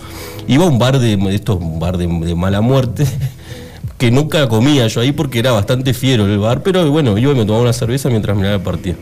Iba 0.46 0.64
a 0.64 0.68
un 0.68 0.78
bar 0.78 0.98
de, 0.98 1.18
estos, 1.34 1.56
un 1.60 1.78
bar 1.78 1.98
de, 1.98 2.08
mala 2.08 2.60
muerte, 2.60 3.06
que 3.98 4.10
nunca 4.10 4.48
comía 4.48 4.86
yo 4.86 5.00
ahí 5.00 5.12
porque 5.12 5.38
era 5.38 5.52
bastante 5.52 5.92
fiero 5.94 6.26
el 6.26 6.38
bar, 6.38 6.62
pero 6.62 6.90
bueno, 6.90 7.18
yo 7.18 7.34
me 7.34 7.44
tomaba 7.44 7.62
una 7.62 7.72
cerveza 7.72 8.08
mientras 8.08 8.36
miraba 8.36 8.56
el 8.56 8.62
partido. 8.62 8.96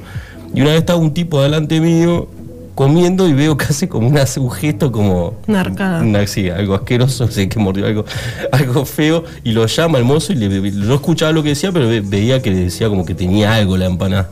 Y 0.54 0.60
una 0.60 0.70
vez 0.70 0.80
estaba 0.80 0.98
un 0.98 1.12
tipo 1.12 1.42
delante 1.42 1.80
mío 1.80 2.28
comiendo 2.76 3.26
y 3.26 3.33
veo 3.33 3.56
casi 3.56 3.88
como 3.88 4.06
un 4.06 4.50
gesto 4.52 4.92
como. 4.92 5.35
Una 5.49 5.61
arcada. 5.62 6.26
sí, 6.28 6.50
algo 6.50 6.75
asqueroso, 6.75 7.26
sé 7.30 7.49
que 7.49 7.59
mordió 7.59 7.87
algo, 7.87 8.04
algo 8.52 8.85
feo, 8.85 9.25
y 9.42 9.50
lo 9.52 9.66
llama 9.66 9.99
el 9.99 10.04
mozo 10.04 10.33
y 10.33 10.37
le, 10.37 10.71
no 10.71 10.95
escuchaba 10.95 11.33
lo 11.33 11.42
que 11.42 11.49
decía, 11.49 11.73
pero 11.73 11.88
veía 11.88 12.40
que 12.40 12.50
le 12.50 12.59
decía 12.59 12.88
como 12.88 13.04
que 13.04 13.14
tenía 13.14 13.54
algo 13.54 13.76
la 13.76 13.87
empanada. 13.87 14.30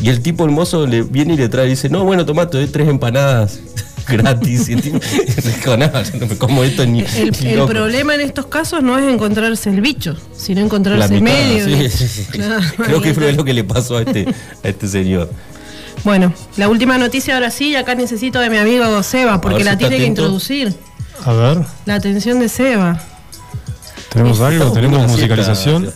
Y 0.00 0.08
el 0.08 0.20
tipo, 0.20 0.44
el 0.44 0.50
mozo, 0.50 0.86
le 0.86 1.02
viene 1.02 1.34
y 1.34 1.36
le 1.36 1.48
trae 1.48 1.66
y 1.66 1.70
dice, 1.70 1.88
no, 1.88 2.02
bueno, 2.04 2.24
tomate 2.24 2.56
doy 2.56 2.66
tres 2.66 2.88
empanadas 2.88 3.60
gratis. 4.08 4.70
y 4.70 4.74
dijo, 4.76 5.76
no, 5.76 5.86
no 5.86 6.26
me 6.26 6.38
como 6.38 6.64
esto 6.64 6.86
ni. 6.86 7.00
El, 7.00 7.46
el 7.46 7.66
problema 7.66 8.14
en 8.14 8.22
estos 8.22 8.46
casos 8.46 8.82
no 8.82 8.98
es 8.98 9.04
encontrarse 9.12 9.68
el 9.68 9.82
bicho, 9.82 10.16
sino 10.34 10.62
encontrarse 10.62 11.14
el 11.14 11.20
medio. 11.20 11.66
Creo 12.78 13.02
que 13.02 13.12
fue 13.12 13.32
lo 13.34 13.44
que 13.44 13.52
le 13.52 13.64
pasó 13.64 13.98
a 13.98 14.00
este, 14.00 14.26
a 14.64 14.68
este 14.68 14.88
señor. 14.88 15.28
Bueno, 16.04 16.32
la 16.56 16.68
última 16.68 16.98
noticia 16.98 17.34
ahora 17.34 17.50
sí, 17.50 17.76
acá 17.76 17.94
necesito 17.94 18.40
de 18.40 18.50
mi 18.50 18.56
amigo 18.58 19.02
Seba, 19.02 19.40
porque 19.40 19.64
la 19.64 19.78
tiene 19.78 19.98
que 19.98 20.06
introducir. 20.06 20.74
A 21.24 21.32
ver. 21.32 21.58
La 21.86 21.94
atención 21.94 22.40
de 22.40 22.48
Seba. 22.48 23.00
¿Tenemos 24.10 24.40
algo? 24.40 24.72
¿Tenemos 24.72 25.08
musicalización? 25.08 25.92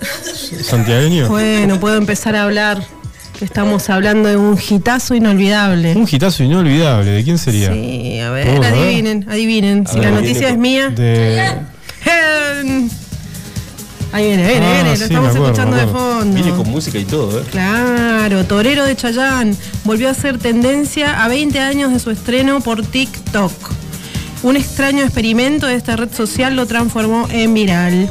¿Santiagueño? 0.63 1.29
Bueno, 1.29 1.81
puedo 1.81 1.97
empezar 1.97 2.37
a 2.37 2.45
hablar. 2.45 2.83
estamos 3.41 3.91
hablando 3.91 4.29
de 4.29 4.37
un 4.37 4.59
hitazo 4.59 5.15
inolvidable. 5.15 5.95
Un 5.95 6.09
hitazo 6.11 6.45
inolvidable, 6.45 7.11
¿de 7.11 7.25
quién 7.25 7.39
sería? 7.39 7.73
Sí, 7.73 8.21
a 8.21 8.31
ver, 8.31 8.65
adivinen, 8.65 9.27
adivinen. 9.29 9.87
si 9.87 10.01
la 10.01 10.11
noticia 10.11 10.49
es 10.49 10.57
mía. 10.57 10.89
De... 10.91 11.67
Ahí 14.13 14.27
viene, 14.27 14.47
viene, 14.47 14.67
ah, 14.67 14.73
viene, 14.73 14.99
lo 14.99 15.05
estamos 15.05 15.35
escuchando 15.35 15.77
de 15.77 15.87
fondo. 15.87 16.35
Viene 16.35 16.57
con 16.57 16.71
música 16.71 16.99
y 16.99 17.05
todo, 17.05 17.41
¿eh? 17.41 17.45
Claro, 17.51 18.45
Torero 18.45 18.85
de 18.85 18.97
Chayán 18.97 19.57
volvió 19.85 20.09
a 20.09 20.15
ser 20.15 20.39
tendencia 20.39 21.23
a 21.23 21.29
20 21.29 21.59
años 21.61 21.93
de 21.93 21.99
su 21.99 22.11
estreno 22.11 22.61
por 22.61 22.85
TikTok. 22.87 23.53
Un 24.43 24.57
extraño 24.57 25.03
experimento 25.03 25.67
de 25.67 25.75
esta 25.75 25.97
red 25.97 26.13
social 26.15 26.55
lo 26.55 26.67
transformó 26.67 27.27
en 27.31 27.53
viral. 27.53 28.09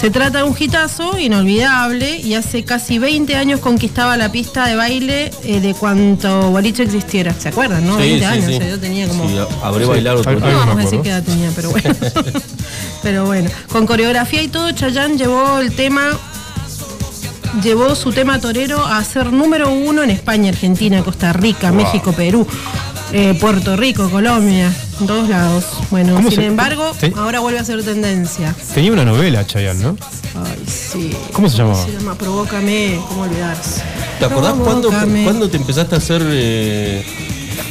Se 0.00 0.10
trata 0.10 0.38
de 0.38 0.44
un 0.44 0.54
hitazo 0.56 1.18
inolvidable 1.18 2.18
y 2.18 2.34
hace 2.34 2.64
casi 2.64 2.98
20 2.98 3.34
años 3.34 3.60
conquistaba 3.60 4.16
la 4.18 4.30
pista 4.30 4.66
de 4.66 4.76
baile 4.76 5.30
eh, 5.42 5.60
de 5.60 5.72
cuanto 5.72 6.50
boliche 6.50 6.82
existiera. 6.82 7.32
¿Se 7.32 7.48
acuerdan, 7.48 7.86
no? 7.86 7.96
20 7.96 8.26
años, 8.26 8.62
yo 8.62 8.78
tenía 8.78 9.08
como. 9.08 9.26
Sí, 9.26 9.36
habré 9.62 9.86
bailado 9.86 10.22
No 10.22 10.40
vamos 10.40 10.76
a 10.76 10.80
decir 10.82 11.00
qué 11.00 11.08
edad 11.08 11.22
tenía, 11.22 11.50
pero 11.56 11.70
bueno. 11.72 11.88
Pero 13.06 13.24
bueno. 13.24 13.48
Con 13.70 13.86
coreografía 13.86 14.42
y 14.42 14.48
todo, 14.48 14.72
Chayanne 14.72 15.16
llevó 15.16 15.60
el 15.60 15.72
tema 15.76 16.10
llevó 17.62 17.94
su 17.94 18.10
tema 18.10 18.40
torero 18.40 18.84
a 18.84 19.02
ser 19.04 19.32
número 19.32 19.70
uno 19.70 20.02
en 20.02 20.10
España, 20.10 20.48
Argentina, 20.48 21.04
Costa 21.04 21.32
Rica, 21.32 21.70
México, 21.70 22.12
Perú, 22.12 22.44
eh, 23.12 23.38
Puerto 23.40 23.76
Rico, 23.76 24.10
Colombia, 24.10 24.72
en 25.00 25.06
todos 25.06 25.28
lados. 25.28 25.66
Bueno, 25.92 26.20
sin 26.28 26.40
embargo, 26.40 26.90
ahora 27.14 27.38
vuelve 27.38 27.60
a 27.60 27.64
ser 27.64 27.84
tendencia. 27.84 28.52
Tenía 28.74 28.90
una 28.90 29.04
novela, 29.04 29.46
Chayanne, 29.46 29.84
¿no? 29.84 29.96
Ay, 30.34 30.64
sí. 30.66 31.16
¿Cómo 31.32 31.48
se 31.48 31.58
llamaba? 31.58 31.84
Se 31.84 31.92
llama 31.92 32.18
Provócame, 32.18 32.98
¿cómo 33.06 33.22
olvidarse? 33.22 33.82
¿Te 34.18 34.24
acordás 34.24 34.54
cuándo, 34.54 35.48
te 35.48 35.56
empezaste 35.58 35.94
a 35.94 35.98
hacer 35.98 36.22
eh, 36.24 37.06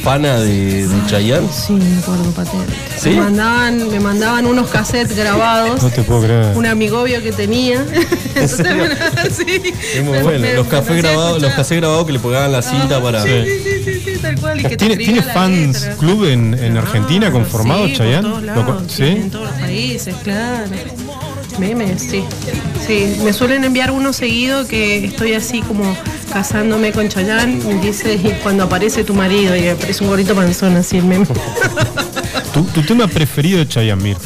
pana 0.06 0.38
de, 0.38 0.86
de 0.86 1.06
Chayanne? 1.08 1.48
Sí, 1.52 1.72
me 1.72 1.98
acuerdo 1.98 2.30
patente. 2.30 2.72
¿Sí? 2.96 3.10
Me, 3.10 3.22
mandaban, 3.22 3.90
me 3.90 3.98
mandaban 3.98 4.46
unos 4.46 4.70
cassettes 4.70 5.16
grabados. 5.16 5.82
No 5.82 5.90
te 5.90 6.02
puedo 6.04 6.22
creer. 6.22 6.56
Un 6.56 6.64
amigobio 6.64 7.20
que 7.24 7.32
tenía. 7.32 7.84
sí, 8.36 9.74
es 9.96 10.04
muy 10.04 10.18
bueno. 10.18 10.46
los 10.54 10.68
cafés 10.68 11.02
grabados, 11.02 11.42
los 11.42 11.52
cassettes 11.54 11.80
grabados 11.80 12.06
que 12.06 12.12
le 12.12 12.20
pegaban 12.20 12.52
la 12.52 12.62
cinta 12.62 13.02
para. 13.02 13.24
Sí, 13.24 13.30
sí, 13.64 13.82
sí, 13.84 14.00
sí, 14.04 14.18
tal 14.22 14.38
cual. 14.38 14.60
Y 14.60 14.62
que 14.62 14.76
¿Tiene, 14.76 14.96
¿tiene 14.96 15.22
fans 15.22 15.88
club 15.98 16.24
en, 16.26 16.54
en 16.54 16.76
Argentina 16.76 17.32
conformado, 17.32 17.88
Chayanne? 17.88 18.28
¿Sí? 18.86 19.02
En 19.02 19.30
todos 19.30 19.46
los 19.46 19.58
países, 19.58 20.14
claro. 20.22 20.70
Memes, 21.58 22.00
sí. 22.00 22.22
Sí, 22.86 23.16
me 23.24 23.32
suelen 23.32 23.64
enviar 23.64 23.90
uno 23.90 24.12
seguido 24.12 24.68
que 24.68 25.06
estoy 25.06 25.32
así 25.32 25.62
como 25.62 25.96
casándome 26.32 26.92
con 26.92 27.08
Chayanne 27.08 27.60
y 27.70 27.86
dice 27.86 28.38
cuando 28.42 28.64
aparece 28.64 29.04
tu 29.04 29.14
marido 29.14 29.56
y 29.56 29.68
aparece 29.68 30.02
un 30.04 30.10
gorrito 30.10 30.34
panzón 30.34 30.76
así 30.76 30.98
el 30.98 31.04
meme. 31.04 31.26
¿Tu, 32.54 32.62
tu 32.64 32.82
tema 32.82 33.06
preferido 33.06 33.58
de 33.58 33.68
Chayanne, 33.68 34.02
Mir? 34.02 34.16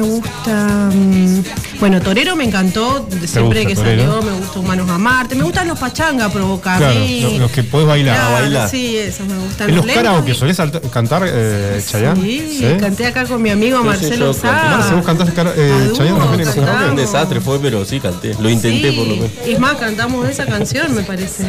Ay, 0.00 0.06
me 0.06 0.08
gusta... 0.08 0.90
Mm, 0.92 1.42
bueno, 1.78 2.00
Torero 2.00 2.36
me 2.36 2.44
encantó, 2.44 3.08
siempre 3.24 3.66
que 3.66 3.74
salió, 3.74 4.20
me 4.22 4.32
gusta 4.32 4.58
Humanos 4.58 4.88
a 4.90 4.98
Marte, 4.98 5.34
me 5.34 5.44
gustan 5.44 5.66
los 5.66 5.78
pachanga 5.78 6.28
provocar. 6.28 6.78
Claro, 6.78 7.00
los, 7.38 7.50
que 7.50 7.62
podés 7.62 7.86
bailar. 7.86 8.16
a 8.18 8.28
bailar. 8.30 8.68
Sí, 8.68 8.98
eso 8.98 9.24
me 9.24 9.36
gusta. 9.38 9.64
¿En 9.64 9.76
los, 9.76 9.86
karaoke 9.86 10.34
solés 10.34 10.60
cantar 10.92 11.22
eh, 11.26 11.82
Chayanne? 11.86 12.20
Sí, 12.20 12.76
canté 12.78 13.06
acá 13.06 13.24
con 13.24 13.40
mi 13.40 13.50
amigo 13.50 13.82
Marcelo 13.82 14.34
Sá. 14.34 14.52
Marcelo, 14.52 14.96
¿vos 14.96 15.06
cantás 15.06 15.30
eh, 15.56 15.92
Chayanne 15.96 16.18
también 16.18 16.48
en 16.48 16.90
Un 16.90 16.96
desastre 16.96 17.40
fue, 17.40 17.58
pero 17.58 17.84
sí 17.84 17.98
canté. 17.98 18.34
Lo 18.40 18.50
intenté 18.50 18.92
por 18.92 19.06
lo 19.06 19.16
menos. 19.16 19.30
Es 19.46 19.58
más, 19.58 19.76
cantamos 19.76 20.28
esa 20.28 20.44
canción, 20.44 20.94
me 20.94 21.02
parece. 21.02 21.46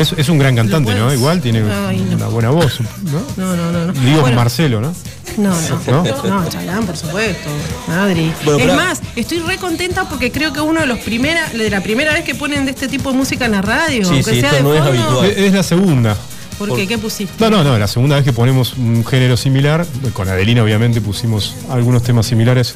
Es, 0.00 0.14
es 0.16 0.28
un 0.28 0.38
gran 0.38 0.56
cantante, 0.56 0.94
¿no? 0.94 1.12
Igual 1.12 1.40
tiene 1.40 1.62
una 1.62 2.26
buena 2.26 2.50
voz, 2.50 2.80
¿no? 3.04 3.20
No, 3.36 3.56
no, 3.56 3.70
no. 3.70 3.86
no. 3.86 3.92
Digo 3.92 4.26
Marcelo, 4.32 4.80
¿no? 4.80 4.92
No, 5.36 5.50
no, 5.50 6.22
no, 6.24 6.48
Chalán, 6.48 6.86
por 6.86 6.96
supuesto, 6.96 7.48
Madrid. 7.88 8.30
es 8.58 8.74
más, 8.74 9.00
estoy 9.16 9.38
re 9.38 9.56
contenta 9.56 10.08
porque 10.08 10.30
creo 10.30 10.52
que 10.52 10.60
uno 10.60 10.80
de 10.80 10.86
los 10.86 10.98
primeras, 10.98 11.52
de 11.52 11.70
la 11.70 11.82
primera 11.82 12.12
vez 12.12 12.24
que 12.24 12.34
ponen 12.34 12.64
de 12.64 12.72
este 12.72 12.88
tipo 12.88 13.10
de 13.10 13.16
música 13.18 13.46
en 13.46 13.52
la 13.52 13.62
radio, 13.62 14.04
sí, 14.04 14.22
sí, 14.22 14.38
esto 14.38 14.62
no 14.62 14.74
es 14.74 14.80
habitual. 14.80 15.30
Es 15.30 15.52
la 15.52 15.62
segunda. 15.62 16.16
¿Por, 16.60 16.76
qué? 16.76 16.86
¿Qué 16.86 16.98
pusiste? 16.98 17.32
No, 17.38 17.48
no, 17.48 17.64
no, 17.64 17.78
la 17.78 17.88
segunda 17.88 18.16
vez 18.16 18.24
que 18.26 18.34
ponemos 18.34 18.74
un 18.74 19.02
género 19.02 19.38
similar, 19.38 19.86
con 20.12 20.28
Adelina 20.28 20.62
obviamente 20.62 21.00
pusimos 21.00 21.54
algunos 21.70 22.02
temas 22.02 22.26
similares, 22.26 22.74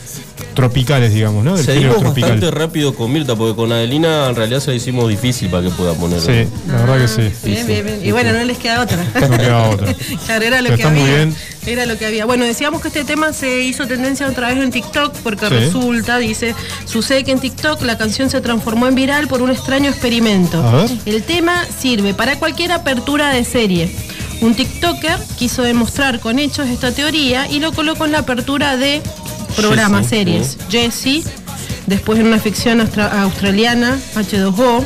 tropicales, 0.55 1.13
digamos, 1.13 1.45
¿no? 1.45 1.55
Del 1.55 1.67
Seguimos 1.67 2.03
bastante 2.03 2.51
rápido 2.51 2.95
con 2.95 3.13
Mirta, 3.13 3.37
porque 3.37 3.55
con 3.55 3.73
Adelina 3.73 4.31
en 4.31 4.37
realidad 4.37 4.61
se 4.61 4.71
lo 4.71 4.77
hicimos 4.77 5.07
difícil 5.11 5.51
para 5.51 5.65
que 5.65 5.69
pueda 5.69 5.93
ponerlo. 5.93 6.25
Sí, 6.25 6.49
la 6.67 6.77
verdad 6.79 6.99
que 6.99 7.09
sí. 7.09 7.47
Bien, 7.47 7.67
bien, 7.67 7.85
bien. 7.85 8.01
Y 8.03 8.11
bueno, 8.13 8.33
no 8.33 8.43
les 8.43 8.57
queda 8.57 8.81
otra. 8.81 9.05
No 9.21 9.37
queda 9.37 9.69
otra. 9.69 9.95
claro, 10.25 10.45
era 10.47 10.63
lo 10.63 10.75
que 10.75 10.87
muy 10.87 11.03
bien. 11.03 11.37
Era 11.67 11.87
lo 11.87 11.97
que 11.97 12.07
había. 12.07 12.27
Bueno, 12.27 12.45
decíamos 12.45 12.83
que 12.83 12.89
este 12.89 13.05
tema 13.05 13.33
se 13.33 13.63
hizo 13.63 13.87
tendencia 13.87 14.27
otra 14.29 14.49
vez 14.49 14.59
en 14.59 14.71
TikTok 14.71 15.15
porque 15.23 15.49
resulta, 15.49 16.19
dice, 16.19 16.55
sucede 16.85 17.25
que 17.25 17.33
en 17.33 17.41
TikTok 17.41 17.81
la 17.83 17.97
canción 17.97 18.29
se 18.29 18.41
transformó 18.41 18.87
en 18.87 18.95
viral 18.95 19.29
por 19.29 19.41
un 19.41 19.51
extraño 19.51 19.91
experimento. 19.91 20.63
El 21.07 21.23
tema 21.23 21.65
sirve 21.79 22.13
para 22.13 22.39
cualquier 22.39 22.73
apertura 22.73 23.31
de 23.31 23.45
serie. 23.45 23.74
Un 24.41 24.55
TikToker 24.55 25.19
quiso 25.39 25.63
demostrar 25.63 26.21
con 26.21 26.39
hechos 26.39 26.69
esta 26.69 26.93
teoría 26.93 27.51
y 27.51 27.61
lo 27.61 27.73
colocó 27.73 28.05
en 28.05 28.13
la 28.13 28.21
apertura 28.21 28.77
de 28.77 29.01
programas, 29.57 30.09
series. 30.09 30.59
Jesse, 30.71 31.25
después 31.87 32.19
en 32.19 32.27
una 32.27 32.39
ficción 32.39 32.81
australiana, 32.81 33.99
H2O, 34.15 34.85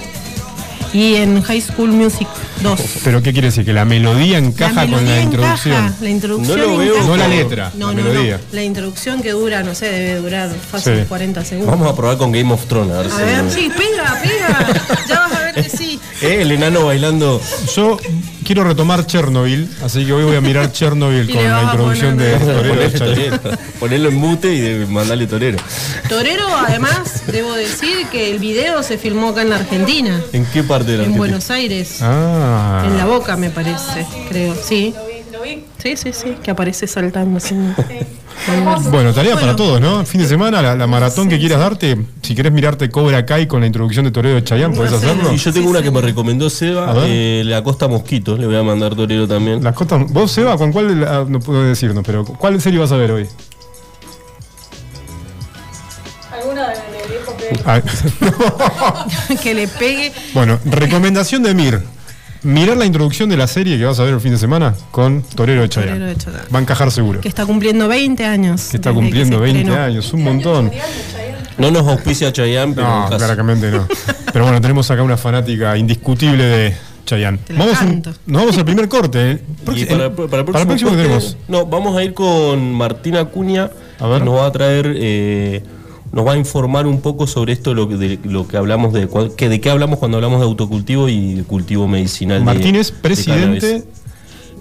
y 0.92 1.16
en 1.16 1.42
High 1.42 1.60
School 1.60 1.90
Music 1.90 2.28
2. 2.62 2.80
¿Pero 3.04 3.22
qué 3.22 3.32
quiere 3.32 3.48
decir? 3.48 3.64
¿Que 3.64 3.72
la 3.72 3.84
melodía 3.84 4.38
encaja 4.38 4.86
con 4.86 5.04
la 5.04 5.20
introducción? 5.20 5.94
La 6.00 6.08
introducción 6.08 6.58
no 6.58 6.66
lo 6.66 6.76
veo. 6.78 7.02
No 7.04 7.16
la 7.16 7.28
letra, 7.28 7.72
no, 7.76 7.88
la 7.88 8.02
melodía. 8.02 8.40
La 8.52 8.62
introducción 8.62 9.22
que 9.22 9.32
dura, 9.32 9.62
no 9.62 9.74
sé, 9.74 9.86
debe 9.86 10.20
durar 10.20 10.50
fácil 10.50 11.04
40 11.08 11.44
segundos. 11.44 11.70
Vamos 11.70 11.92
a 11.92 11.96
probar 11.96 12.16
con 12.16 12.32
Game 12.32 12.52
of 12.52 12.66
Thrones. 12.66 12.94
A 12.94 13.02
ver, 13.02 13.12
a 13.12 13.42
ver 13.42 13.50
sí, 13.50 13.70
pega, 13.76 14.20
pega. 14.22 14.82
ya 15.08 15.20
vas 15.20 15.32
a. 15.32 15.37
Eh, 16.20 16.42
el 16.42 16.50
enano 16.50 16.86
bailando. 16.86 17.40
Yo 17.76 17.96
quiero 18.44 18.64
retomar 18.64 19.06
Chernobyl, 19.06 19.68
así 19.84 20.04
que 20.04 20.12
hoy 20.12 20.24
voy 20.24 20.36
a 20.36 20.40
mirar 20.40 20.72
Chernobyl 20.72 21.30
con 21.30 21.44
la 21.44 21.62
introducción 21.62 22.16
de 22.16 22.32
Torero. 22.90 23.40
Ponerlo 23.78 24.08
en 24.08 24.14
mute 24.16 24.52
y 24.52 24.60
de 24.60 24.86
mandarle 24.86 25.26
Torero. 25.26 25.58
Torero, 26.08 26.48
además, 26.56 27.22
debo 27.28 27.52
decir 27.54 28.06
que 28.10 28.30
el 28.30 28.38
video 28.40 28.82
se 28.82 28.98
filmó 28.98 29.28
acá 29.28 29.42
en 29.42 29.50
la 29.50 29.56
Argentina. 29.56 30.20
¿En 30.32 30.44
qué 30.46 30.64
parte 30.64 30.92
de 30.92 30.98
la 30.98 31.04
En 31.04 31.14
Buenos 31.14 31.50
Aires. 31.50 31.98
Ah. 32.00 32.84
En 32.86 32.96
la 32.96 33.04
boca, 33.06 33.36
me 33.36 33.50
parece, 33.50 34.06
creo. 34.28 34.56
Sí. 34.60 34.94
Vi. 35.48 35.64
Sí, 35.78 35.96
sí, 35.96 36.12
sí, 36.12 36.36
que 36.42 36.50
aparece 36.50 36.86
saltando 36.86 37.38
así. 37.38 37.54
Bueno, 38.90 39.12
tarea 39.12 39.34
para 39.34 39.54
todos, 39.54 39.80
¿no? 39.80 40.04
Fin 40.04 40.20
de 40.20 40.28
semana, 40.28 40.74
la, 40.74 40.86
maratón 40.86 41.28
que 41.28 41.38
quieras 41.38 41.58
darte, 41.58 41.98
si 42.22 42.34
querés 42.34 42.52
mirarte 42.52 42.90
Cobra 42.90 43.24
Kai 43.26 43.46
con 43.46 43.60
la 43.60 43.66
introducción 43.66 44.04
de 44.04 44.10
Torero 44.10 44.36
de 44.36 44.44
Chayán, 44.44 44.72
¿podés 44.74 44.92
hacerlo? 44.92 45.32
Y 45.32 45.36
yo 45.36 45.52
tengo 45.52 45.70
una 45.70 45.82
que 45.82 45.90
me 45.90 46.00
recomendó 46.00 46.48
Seba, 46.48 46.94
eh, 47.04 47.42
la 47.44 47.62
Costa 47.62 47.88
Mosquito, 47.88 48.36
le 48.36 48.46
voy 48.46 48.56
a 48.56 48.62
mandar 48.62 48.94
Torero 48.94 49.26
también. 49.28 49.62
La 49.62 49.72
Costa, 49.72 49.96
¿Vos, 49.96 50.32
Seba, 50.32 50.56
con 50.56 50.72
cuál, 50.72 51.28
no 51.30 51.40
puedo 51.40 51.62
decirnos, 51.64 52.04
pero 52.06 52.24
¿cuál 52.24 52.60
serie 52.60 52.78
vas 52.78 52.92
a 52.92 52.96
ver 52.96 53.12
hoy? 53.12 53.28
Alguna 56.32 56.68
de 56.68 56.76
viejo 57.08 57.36
ah, 57.66 57.80
que 59.42 59.54
le 59.54 59.68
pegue. 59.68 60.12
Bueno, 60.32 60.58
recomendación 60.64 61.42
de 61.42 61.54
Mir. 61.54 61.97
Mirar 62.42 62.76
la 62.76 62.86
introducción 62.86 63.28
de 63.28 63.36
la 63.36 63.46
serie 63.46 63.78
que 63.78 63.84
vas 63.84 63.98
a 63.98 64.04
ver 64.04 64.14
el 64.14 64.20
fin 64.20 64.32
de 64.32 64.38
semana 64.38 64.74
con 64.90 65.22
Torero 65.22 65.62
de 65.62 65.68
Chayanne. 65.68 66.14
Va 66.54 66.58
a 66.58 66.62
encajar 66.62 66.90
seguro. 66.92 67.20
Que 67.20 67.28
está 67.28 67.44
cumpliendo 67.46 67.88
20 67.88 68.24
años. 68.24 68.68
Que 68.70 68.76
está 68.76 68.92
cumpliendo 68.92 69.40
20 69.40 69.74
años, 69.76 70.12
un 70.12 70.24
montón. 70.24 70.70
No 71.58 71.72
nos 71.72 71.86
auspicia 71.88 72.32
Chayanne, 72.32 72.74
pero. 72.74 72.86
No, 72.86 73.16
claramente 73.16 73.70
no. 73.70 73.86
Pero 74.32 74.44
bueno, 74.44 74.60
tenemos 74.60 74.88
acá 74.90 75.02
una 75.02 75.16
fanática 75.16 75.76
indiscutible 75.76 76.44
de 76.44 76.76
Chayanne. 77.06 77.38
Vamos 77.56 77.82
nos 78.26 78.42
vamos 78.42 78.58
al 78.58 78.64
primer 78.64 78.88
corte. 78.88 79.32
¿eh? 79.32 79.42
para, 79.88 80.04
el 80.04 80.44
próximo, 80.44 80.90
tenemos. 80.90 81.36
No, 81.48 81.66
vamos 81.66 81.96
a 81.96 82.04
ir 82.04 82.12
con 82.12 82.74
Martina 82.74 83.20
Acuña. 83.20 83.70
A 83.98 84.06
ver. 84.06 84.22
Nos 84.22 84.36
va 84.36 84.46
a 84.46 84.52
traer. 84.52 84.92
Eh, 84.94 85.62
nos 86.12 86.26
va 86.26 86.32
a 86.32 86.36
informar 86.36 86.86
un 86.86 87.00
poco 87.00 87.26
sobre 87.26 87.52
esto 87.52 87.74
lo, 87.74 87.86
de 87.86 88.18
lo 88.24 88.48
que 88.48 88.56
hablamos 88.56 88.92
de, 88.92 89.08
que, 89.36 89.48
de 89.48 89.60
qué 89.60 89.70
hablamos 89.70 89.98
cuando 89.98 90.16
hablamos 90.16 90.40
de 90.40 90.46
autocultivo 90.46 91.08
y 91.08 91.44
cultivo 91.46 91.86
medicinal. 91.86 92.42
Martínez, 92.44 92.92
presidente. 92.92 93.84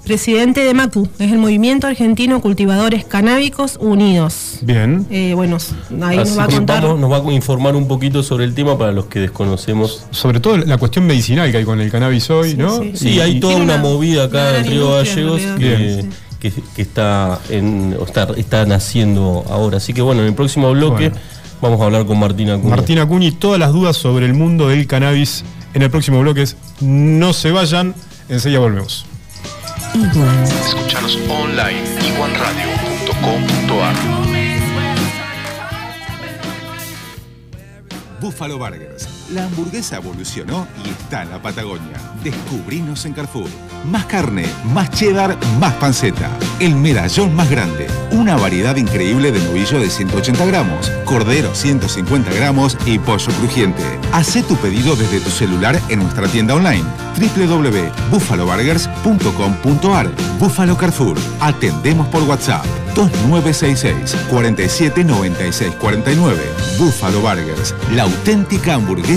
presidente 0.04 0.62
de 0.62 0.74
MACU, 0.74 1.08
es 1.20 1.32
el 1.32 1.38
Movimiento 1.38 1.88
Argentino 1.88 2.42
Cultivadores 2.42 3.06
Canábicos 3.06 3.78
Unidos. 3.80 4.60
Bien. 4.62 5.06
Eh, 5.10 5.34
bueno, 5.36 5.58
ahí 6.02 6.18
nos 6.18 6.38
va 6.38 6.44
a 6.44 6.48
contar. 6.48 6.84
nos 6.84 7.12
va 7.12 7.18
a 7.18 7.34
informar 7.34 7.76
un 7.76 7.88
poquito 7.88 8.24
sobre 8.24 8.46
el 8.46 8.54
tema 8.54 8.78
para 8.78 8.92
los 8.92 9.06
que 9.06 9.20
desconocemos. 9.20 10.06
Sobre 10.12 10.40
todo 10.40 10.58
la 10.58 10.78
cuestión 10.78 11.06
medicinal 11.06 11.50
que 11.52 11.58
hay 11.58 11.66
con 11.66 11.80
el 11.80 11.92
cannabis 11.92 12.30
hoy, 12.30 12.56
¿no? 12.56 12.82
Sí, 12.94 13.20
hay 13.20 13.40
toda 13.40 13.56
una, 13.56 13.78
movida 13.78 14.26
acá 14.26 14.58
en 14.58 14.66
Río 14.66 14.92
Gallegos 14.92 15.42
que, 15.58 16.06
está, 16.78 17.40
en, 17.50 17.98
está, 18.06 18.28
está 18.36 18.66
naciendo 18.66 19.44
ahora. 19.50 19.78
Así 19.78 19.94
que 19.94 20.02
bueno, 20.02 20.22
en 20.22 20.28
el 20.28 20.34
próximo 20.34 20.72
bloque. 20.72 21.12
Vamos 21.62 21.82
a 21.82 21.86
hablar 21.86 22.06
con 22.06 22.20
Martina 22.20 22.54
Acuña. 22.54 22.76
Martina 22.76 23.02
Acuña 23.02 23.28
y 23.28 23.32
todas 23.32 23.60
las 23.60 23.74
dudas 23.74 23.98
sobre 23.98 24.28
el 24.28 24.36
mundo 24.36 24.68
del 24.68 24.86
cannabis 24.86 25.44
en 25.74 25.82
el 25.82 25.90
próximo 25.90 26.20
bloque. 26.20 26.46
No 26.82 27.34
se 27.34 27.52
vayan, 27.52 27.96
enseguida 28.30 28.60
volvemos. 28.60 29.06
Escuchanos 29.94 31.18
online 31.28 31.82
iguanradio.com.ar 32.08 33.96
Buffalo 38.22 38.58
Burgers. 38.58 39.17
La 39.34 39.46
hamburguesa 39.46 39.98
evolucionó 39.98 40.66
y 40.86 40.90
está 40.90 41.24
en 41.24 41.32
la 41.32 41.42
Patagonia. 41.42 41.98
Descubrinos 42.24 43.04
en 43.06 43.12
Carrefour. 43.12 43.50
Más 43.86 44.06
carne, 44.06 44.46
más 44.74 44.90
cheddar, 44.92 45.38
más 45.60 45.74
panceta. 45.74 46.30
El 46.62 46.76
medallón 46.76 47.36
más 47.36 47.50
grande. 47.50 47.88
Una 48.12 48.38
variedad 48.38 48.78
increíble 48.78 49.34
de 49.34 49.44
novillo 49.44 49.82
de 49.82 49.90
180 49.90 50.46
gramos, 50.46 50.90
cordero 51.04 51.54
150 51.54 52.34
gramos 52.34 52.78
y 52.86 53.00
pollo 53.00 53.34
crujiente. 53.40 53.84
Haz 54.14 54.38
tu 54.48 54.56
pedido 54.56 54.96
desde 54.96 55.20
tu 55.20 55.30
celular 55.30 55.78
en 55.90 56.00
nuestra 56.00 56.30
tienda 56.30 56.56
online 56.56 56.86
www.buffaloburgers.com.ar 57.18 60.10
Buffalo 60.40 60.78
Carrefour. 60.78 61.18
Atendemos 61.42 62.08
por 62.08 62.24
WhatsApp 62.24 62.66
2966 62.96 64.16
479649 64.30 66.44
Buffalo 66.80 67.20
Burgers, 67.22 67.76
la 67.94 68.04
auténtica 68.04 68.76
hamburguesa 68.76 69.17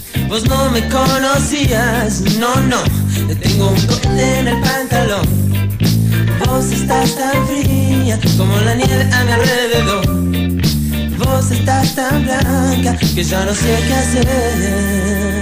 vos 0.31 0.47
no 0.47 0.71
me 0.71 0.87
conocías, 0.87 2.21
no, 2.39 2.55
no, 2.61 2.81
te 3.27 3.35
tengo 3.35 3.67
un 3.67 3.81
cohete 3.85 4.39
en 4.39 4.47
el 4.47 4.61
pantalón. 4.61 5.27
Vos 6.45 6.71
estás 6.71 7.17
tan 7.17 7.45
fría 7.47 8.17
como 8.37 8.55
la 8.61 8.75
nieve 8.75 9.09
a 9.11 9.25
mi 9.25 9.31
alrededor. 9.33 10.05
Vos 11.17 11.51
estás 11.51 11.95
tan 11.95 12.23
blanca 12.23 12.97
que 13.13 13.23
ya 13.23 13.43
no 13.43 13.53
sé 13.53 13.77
qué 13.87 13.93
hacer. 13.93 15.41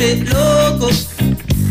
loco, 0.00 0.88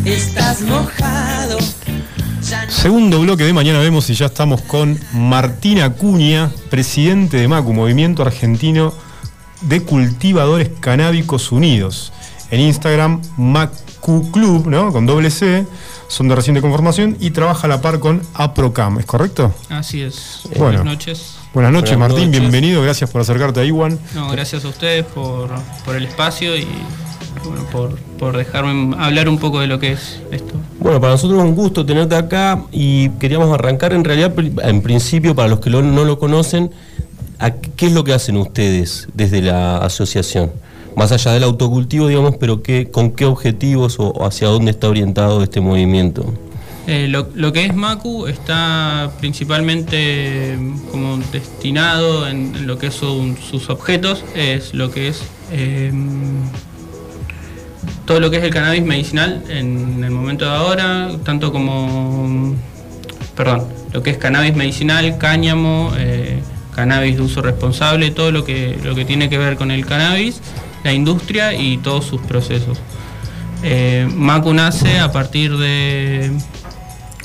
estás 0.06 0.62
mojado. 0.62 1.58
No 1.58 2.72
Segundo 2.72 3.20
bloque 3.22 3.44
de 3.44 3.54
Mañana 3.54 3.80
Vemos 3.80 4.08
y 4.12 4.14
ya 4.14 4.28
estamos 4.28 4.62
con 4.62 5.00
Martín 5.14 5.82
Acuña, 5.82 6.52
presidente 6.70 7.38
de 7.38 7.48
MACU, 7.48 7.74
Movimiento 7.74 8.22
Argentino 8.22 8.94
de 9.62 9.82
Cultivadores 9.82 10.70
Canábicos 10.80 11.52
Unidos. 11.52 12.14
En 12.52 12.62
Instagram, 12.62 13.20
MACU 13.38 14.32
Club, 14.32 14.68
¿no? 14.68 14.92
Con 14.92 15.08
doble 15.08 15.32
C, 15.32 15.66
son 16.08 16.28
de 16.28 16.36
reciente 16.36 16.62
conformación 16.62 17.18
y 17.20 17.32
trabaja 17.32 17.66
a 17.66 17.70
la 17.70 17.82
par 17.82 18.00
con 18.00 18.22
APROCAM, 18.36 19.00
¿es 19.00 19.08
correcto? 19.08 19.56
Así 19.70 20.04
es. 20.04 20.42
Bueno. 20.56 20.64
Buenas 20.66 20.86
noches. 20.86 21.36
Buenas 21.52 21.72
noches, 21.72 21.98
Buenas 21.98 22.10
Martín, 22.12 22.28
noches. 22.28 22.42
bienvenido, 22.42 22.84
gracias 22.84 23.10
por 23.10 23.22
acercarte 23.22 23.60
a 23.60 23.66
Iwan. 23.66 23.98
No, 24.14 24.30
gracias 24.30 24.66
a 24.66 24.68
ustedes 24.68 25.04
por, 25.04 25.50
por 25.84 25.96
el 25.96 26.06
espacio 26.06 26.56
y 26.56 26.68
bueno, 27.46 27.64
por, 27.72 27.96
por 28.18 28.38
dejarme 28.38 28.96
hablar 28.98 29.30
un 29.30 29.38
poco 29.38 29.60
de 29.60 29.68
lo 29.68 29.80
que 29.80 29.92
es 29.94 30.20
esto. 30.32 30.54
Bueno, 30.80 31.00
para 31.00 31.14
nosotros 31.14 31.40
es 31.40 31.46
un 31.46 31.56
gusto 31.56 31.86
tenerte 31.86 32.16
acá 32.16 32.64
y 32.72 33.10
queríamos 33.20 33.54
arrancar 33.54 33.94
en 33.94 34.04
realidad, 34.04 34.34
en 34.64 34.82
principio, 34.82 35.36
para 35.36 35.48
los 35.48 35.60
que 35.60 35.70
lo- 35.70 35.82
no 35.82 36.06
lo 36.06 36.18
conocen, 36.20 36.72
a 37.40 37.52
qué 37.52 37.88
es 37.88 37.94
lo 37.94 38.04
que 38.04 38.14
hacen 38.14 38.38
ustedes 38.38 39.08
desde 39.14 39.42
la 39.42 39.78
asociación. 39.78 40.52
Más 40.96 41.12
allá 41.12 41.32
del 41.34 41.44
autocultivo, 41.44 42.08
digamos, 42.08 42.36
pero 42.40 42.62
qué, 42.62 42.90
con 42.92 43.12
qué 43.12 43.26
objetivos 43.26 43.96
o, 44.00 44.26
hacia 44.26 44.48
dónde 44.48 44.72
está 44.72 44.90
orientado 44.90 45.42
este 45.44 45.62
movimiento. 45.62 46.26
Eh, 46.88 47.08
lo, 47.08 47.28
lo 47.36 47.54
que 47.54 47.66
es 47.66 47.76
Macu 47.76 48.26
está 48.26 49.12
principalmente 49.20 50.58
como 50.92 51.18
destinado 51.32 52.28
en, 52.28 52.56
en 52.56 52.68
lo 52.68 52.78
que 52.80 52.90
son 52.90 53.38
sus 53.38 53.70
objetos, 53.70 54.24
es 54.36 54.74
lo 54.74 54.90
que 54.90 55.10
es 55.10 55.22
eh, 55.52 55.92
todo 58.10 58.20
lo 58.20 58.32
que 58.32 58.38
es 58.38 58.44
el 58.44 58.50
cannabis 58.50 58.82
medicinal 58.82 59.44
en 59.50 60.04
el 60.04 60.10
momento 60.10 60.44
de 60.46 60.50
ahora, 60.50 61.12
tanto 61.24 61.52
como, 61.52 62.56
perdón, 63.38 63.68
lo 63.94 64.02
que 64.02 64.10
es 64.10 64.18
cannabis 64.18 64.56
medicinal, 64.56 65.20
cáñamo, 65.20 65.92
eh, 65.96 66.40
cannabis 66.74 67.18
de 67.18 67.22
uso 67.22 67.44
responsable, 67.44 68.10
todo 68.10 68.32
lo 68.32 68.44
que, 68.44 68.80
lo 68.84 68.96
que 68.96 69.06
tiene 69.06 69.30
que 69.30 69.38
ver 69.38 69.58
con 69.58 69.70
el 69.70 69.86
cannabis, 69.86 70.42
la 70.84 70.92
industria 70.92 71.54
y 71.54 71.78
todos 71.78 72.04
sus 72.04 72.20
procesos. 72.22 72.80
Eh, 73.62 74.10
Macu 74.12 74.56
nace 74.56 74.98
a 74.98 75.12
partir 75.12 75.56
de, 75.56 76.32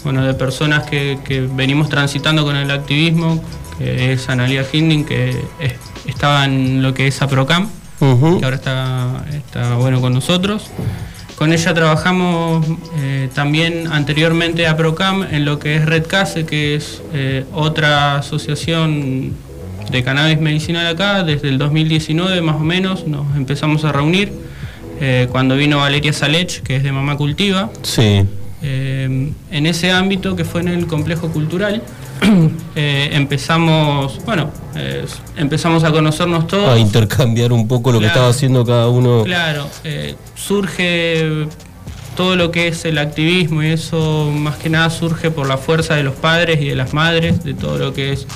bueno, 0.02 0.22
de 0.22 0.34
personas 0.34 0.82
que, 0.82 1.48
venimos 1.54 1.88
transitando 1.88 2.44
con 2.44 2.56
el 2.56 2.70
activismo, 2.70 3.42
que 3.78 4.12
es 4.12 4.28
Analia 4.28 4.66
Hinding, 4.70 5.06
que 5.06 5.30
es- 5.60 5.76
estaba 6.04 6.44
en 6.44 6.82
lo 6.82 6.92
que 6.92 7.06
es 7.06 7.22
APROCAM, 7.22 7.70
Que 8.38 8.44
ahora 8.44 8.56
está, 8.56 9.24
está 9.32 9.76
bueno 9.76 10.00
con 10.00 10.12
nosotros. 10.12 10.70
Con 11.36 11.52
ella 11.52 11.74
trabajamos 11.74 12.64
eh, 12.98 13.28
también 13.34 13.88
anteriormente 13.92 14.66
a 14.66 14.76
Procam 14.76 15.24
en 15.30 15.44
lo 15.44 15.58
que 15.58 15.76
es 15.76 15.84
Red 15.84 16.06
Case, 16.06 16.44
que 16.46 16.76
es 16.76 17.02
eh, 17.12 17.44
otra 17.52 18.16
asociación 18.18 19.32
de 19.90 20.02
cannabis 20.04 20.40
medicinal 20.40 20.86
acá. 20.86 21.24
Desde 21.24 21.48
el 21.48 21.58
2019 21.58 22.40
más 22.40 22.56
o 22.56 22.60
menos 22.60 23.06
nos 23.06 23.34
empezamos 23.36 23.84
a 23.84 23.92
reunir. 23.92 24.32
eh, 25.00 25.26
cuando 25.32 25.56
vino 25.56 25.78
Valeria 25.78 26.12
Salech, 26.12 26.62
que 26.62 26.76
es 26.76 26.84
de 26.84 26.92
Mamá 26.92 27.16
Cultiva, 27.16 27.68
Sí. 27.82 28.24
en 28.62 29.66
ese 29.66 29.90
ámbito 29.90 30.36
que 30.36 30.44
fue 30.44 30.60
en 30.60 30.68
el 30.68 30.86
complejo 30.86 31.28
cultural, 31.30 31.82
eh, 32.76 33.10
empezamos, 33.12 34.20
bueno, 34.24 34.50
eh, 34.76 35.04
empezamos 35.36 35.84
a 35.84 35.90
conocernos 35.92 36.46
todos. 36.46 36.68
A 36.70 36.78
intercambiar 36.78 37.52
un 37.52 37.68
poco 37.68 37.92
lo 37.92 38.00
que 38.00 38.06
estaba 38.06 38.28
haciendo 38.28 38.64
cada 38.64 38.88
uno. 38.88 39.22
Claro, 39.24 39.68
eh, 39.84 40.14
surge 40.34 41.46
todo 42.16 42.36
lo 42.36 42.50
que 42.50 42.68
es 42.68 42.84
el 42.84 42.98
activismo 42.98 43.62
y 43.62 43.68
eso 43.68 44.30
más 44.32 44.56
que 44.56 44.70
nada 44.70 44.88
surge 44.90 45.30
por 45.30 45.48
la 45.48 45.56
fuerza 45.58 45.94
de 45.94 46.04
los 46.04 46.14
padres 46.14 46.60
y 46.60 46.68
de 46.68 46.76
las 46.76 46.94
madres, 46.94 47.42
de 47.44 47.54
todo 47.54 47.76
lo 47.78 47.92
que 47.92 48.12
es 48.12 48.26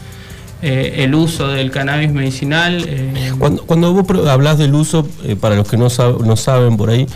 eh, 0.62 1.04
el 1.04 1.14
uso 1.14 1.46
del 1.48 1.70
cannabis 1.70 2.10
medicinal. 2.12 2.84
eh, 2.88 3.32
Cuando, 3.38 3.62
cuando 3.64 3.92
vos 3.92 4.28
hablas 4.28 4.58
del 4.58 4.74
uso, 4.74 5.06
eh, 5.24 5.36
para 5.36 5.54
los 5.54 5.68
que 5.68 5.76
no, 5.76 5.86
sab- 5.86 6.18
no 6.24 6.36
saben 6.36 6.76
por 6.76 6.90
ahí, 6.90 7.06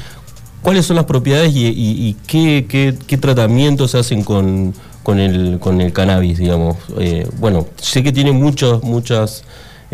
¿cuáles 0.62 0.86
son 0.86 0.94
las 0.96 1.06
propiedades 1.06 1.52
y, 1.52 1.66
y- 1.66 2.06
y 2.08 2.16
qué, 2.28 2.66
qué- 2.68 2.94
qué 3.08 3.18
tratamientos 3.18 3.90
se 3.90 3.98
hacen 3.98 4.22
con, 4.22 4.72
con 5.02 5.18
el, 5.18 5.58
con 5.58 5.80
el 5.80 5.92
cannabis, 5.92 6.38
digamos? 6.38 6.76
Eh, 6.98 7.28
bueno, 7.38 7.66
sé 7.76 8.02
que 8.02 8.12
tiene 8.12 8.32
muchos, 8.32 8.82
muchas 8.82 9.44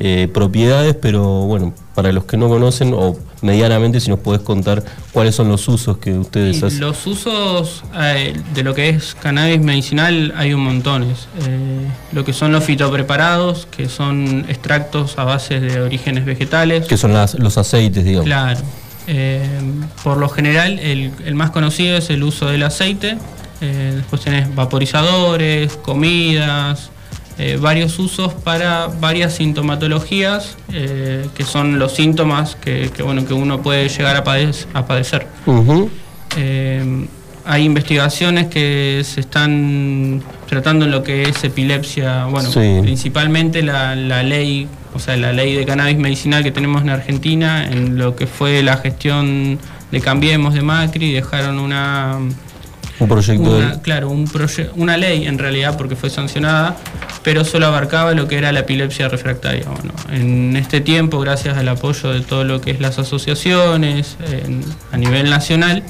eh, 0.01 0.29
propiedades, 0.33 0.95
pero 0.95 1.25
bueno, 1.41 1.75
para 1.97 2.13
los 2.13 2.23
que 2.23 2.37
no 2.37 2.49
conocen, 2.49 2.95
o 2.95 3.17
medianamente 3.43 3.99
si 3.99 4.09
nos 4.09 4.21
podés 4.21 4.43
contar 4.43 4.85
cuáles 5.11 5.35
son 5.35 5.49
los 5.49 5.67
usos 5.67 5.99
que 5.99 6.13
ustedes 6.13 6.63
hacen. 6.63 6.79
los 6.79 7.05
usos 7.05 7.83
eh, 7.97 8.33
de 8.55 8.63
lo 8.63 8.77
que 8.77 8.91
es 8.91 9.17
cannabis 9.17 9.61
medicinal 9.61 10.33
hay 10.37 10.55
un 10.55 10.61
montones. 10.61 11.27
Eh, 11.49 11.81
lo 12.13 12.25
que 12.25 12.33
son 12.33 12.53
los 12.53 12.63
fitopreparados, 12.63 13.67
que 13.67 13.89
son 13.89 14.45
extractos 14.49 15.19
a 15.19 15.25
base 15.25 15.59
de 15.59 15.81
orígenes 15.81 16.25
vegetales. 16.25 16.87
Que 16.87 16.97
son 16.97 17.13
las, 17.13 17.35
los 17.35 17.59
aceites, 17.59 18.05
digamos. 18.05 18.27
Claro. 18.27 18.61
Por 20.05 20.19
lo 20.19 20.29
general, 20.29 20.79
el, 20.79 21.11
el 21.25 21.35
más 21.35 21.51
conocido 21.51 21.97
es 21.97 22.09
el 22.11 22.23
uso 22.23 22.47
del 22.47 22.63
aceite. 22.63 23.19
Eh, 23.61 23.93
después 23.97 24.23
tenés 24.23 24.55
vaporizadores, 24.55 25.77
comidas, 25.77 26.91
eh, 27.39 27.57
varios 27.61 27.99
usos 27.99 28.33
para 28.35 28.87
varias 29.01 29.35
sintomatologías, 29.37 30.57
eh, 30.73 31.27
que 31.35 31.45
son 31.45 31.79
los 31.79 31.95
síntomas 31.95 32.57
que, 32.57 32.91
que, 32.95 33.03
bueno, 33.03 33.25
que 33.27 33.35
uno 33.35 33.61
puede 33.63 33.89
llegar 33.89 34.17
a, 34.17 34.25
padec- 34.25 34.67
a 34.75 34.87
padecer. 34.87 35.27
Eh, 36.37 37.07
hay 37.45 37.65
investigaciones 37.65 38.49
que 38.49 39.03
se 39.05 39.21
están 39.21 40.23
tratando 40.49 40.85
en 40.85 40.91
lo 40.91 41.03
que 41.03 41.23
es 41.23 41.43
epilepsia, 41.45 42.27
bueno, 42.27 42.51
Sí. 42.51 42.79
principalmente 42.83 43.63
la, 43.63 43.97
la 43.97 44.23
ley, 44.23 44.69
o 44.95 44.99
sea, 44.99 45.17
la 45.17 45.33
ley 45.33 45.55
de 45.55 45.65
cannabis 45.65 45.97
medicinal 45.97 46.43
que 46.43 46.51
tenemos 46.51 46.83
en 46.83 46.91
Argentina, 46.91 47.67
en 47.67 47.97
lo 47.97 48.15
que 48.17 48.27
fue 48.27 48.63
la 48.63 48.77
gestión 48.77 49.59
de 49.91 50.01
Cambiemos 50.03 50.53
de 50.53 50.61
Macri, 50.61 51.13
dejaron 51.13 51.59
una, 51.59 52.19
Un 53.01 53.09
proyecto 53.09 53.57
una- 53.57 53.75
de... 53.77 53.81
claro, 53.81 54.09
un 54.11 54.27
proye- 54.27 54.71
una 54.77 54.97
ley 54.97 55.27
en 55.27 55.39
realidad 55.39 55.77
porque 55.77 55.95
fue 55.97 56.11
sancionada, 56.11 56.77
pero 57.23 57.45
solo 57.45 57.67
abarcaba 57.67 58.13
lo 58.15 58.27
que 58.27 58.37
era 58.39 58.51
la 58.53 58.61
epilepsia 58.61 59.09
refractaria. 59.09 59.65
Bueno, 59.67 59.93
en 60.13 60.57
este 60.57 60.81
tiempo, 60.81 61.21
gracias 61.21 61.57
al 61.57 61.69
apoyo 61.69 62.13
de 62.13 62.21
todo 62.23 62.45
lo 62.45 62.61
que 62.61 62.73
es 62.73 62.81
las 62.81 62.99
asociaciones 62.99 64.17
en- 64.31 64.65
a 64.93 64.97
nivel 64.97 65.31
nacional, 65.31 65.83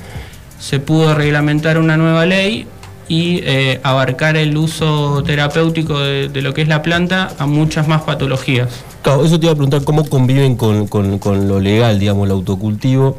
se 0.60 0.80
pudo 0.80 1.14
reglamentar 1.14 1.78
una 1.78 1.96
nueva 1.96 2.26
ley 2.26 2.66
y 3.10 3.40
eh, 3.44 3.80
abarcar 3.84 4.36
el 4.36 4.54
uso 4.56 5.22
terapéutico 5.24 5.98
de, 6.00 6.28
de 6.28 6.42
lo 6.42 6.52
que 6.52 6.60
es 6.60 6.68
la 6.68 6.82
planta 6.82 7.30
a 7.38 7.46
muchas 7.46 7.88
más 7.88 8.02
patologías. 8.02 8.68
Claro, 9.02 9.24
eso 9.24 9.40
te 9.40 9.46
iba 9.46 9.52
a 9.52 9.56
preguntar, 9.56 9.82
¿cómo 9.84 10.04
conviven 10.04 10.56
con, 10.56 10.86
con- 10.88 11.18
con 11.18 11.48
lo 11.48 11.58
legal, 11.58 11.98
digamos, 11.98 12.26
el 12.26 12.32
autocultivo? 12.32 13.16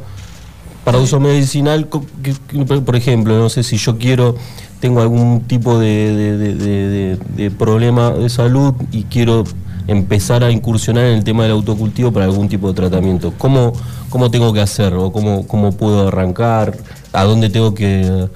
Para 0.84 0.98
uso 0.98 1.20
medicinal, 1.20 1.88
por- 1.88 2.96
ejemplo, 2.96 3.38
no 3.38 3.50
sé 3.50 3.64
si 3.64 3.78
yo 3.78 3.98
quiero, 3.98 4.36
tengo 4.80 5.02
algún 5.02 5.42
tipo 5.42 5.78
de, 5.78 7.18
problema 7.58 8.12
de 8.12 8.30
salud 8.30 8.74
y 8.92 9.04
quiero 9.04 9.44
empezar 9.88 10.44
a 10.44 10.52
incursionar 10.52 11.06
en 11.06 11.18
el 11.18 11.24
tema 11.24 11.44
del 11.44 11.52
autocultivo 11.54 12.12
para 12.12 12.26
algún 12.26 12.48
tipo 12.48 12.70
de 12.70 12.74
tratamiento. 12.76 13.34
¿Cómo, 13.38 13.74
cómo 14.10 14.32
tengo 14.32 14.54
que 14.54 14.62
hacer 14.62 14.94
o 14.94 15.12
cómo, 15.12 15.48
cómo 15.48 15.72
puedo 15.74 16.08
arrancar? 16.08 16.78
¿A 17.12 17.24
dónde 17.24 17.50
tengo 17.50 17.74
que, 17.74 18.28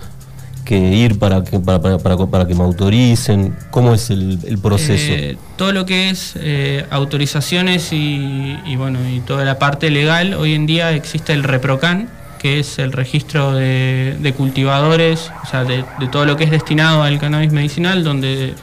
ir 0.69 1.19
para 1.19 1.43
que, 1.43 1.59
para, 1.59 2.47
que 2.47 2.55
me 2.55 2.63
autoricen? 2.63 3.55
¿Cómo 3.71 3.93
es 3.93 4.09
el, 4.09 4.39
el 4.45 4.57
proceso? 4.57 5.13
Eh, 5.13 5.37
todo 5.55 5.71
lo 5.71 5.85
que 5.85 6.09
es 6.09 6.33
eh, 6.37 6.85
autorizaciones 6.89 7.93
y, 7.93 8.57
y, 8.65 8.75
bueno 8.75 8.99
y 9.07 9.19
toda 9.21 9.45
la 9.45 9.59
parte 9.59 9.89
legal, 9.91 10.33
hoy 10.33 10.55
en 10.55 10.65
día 10.65 10.91
existe 10.91 11.33
el 11.33 11.43
ReproCan, 11.43 12.09
que 12.43 12.59
es 12.59 12.77
el 12.77 12.91
registro 12.91 13.53
de, 13.53 14.17
de 14.19 14.33
cultivadores, 14.33 15.31
o 15.43 15.47
sea, 15.47 15.63
de, 15.63 15.85
de 15.99 16.07
todo 16.09 16.25
lo 16.25 16.35
que 16.35 16.43
es 16.43 16.51
destinado 16.51 17.01
al 17.01 17.17
cannabis 17.17 17.53
medicinal, 17.53 18.03
donde 18.03 18.53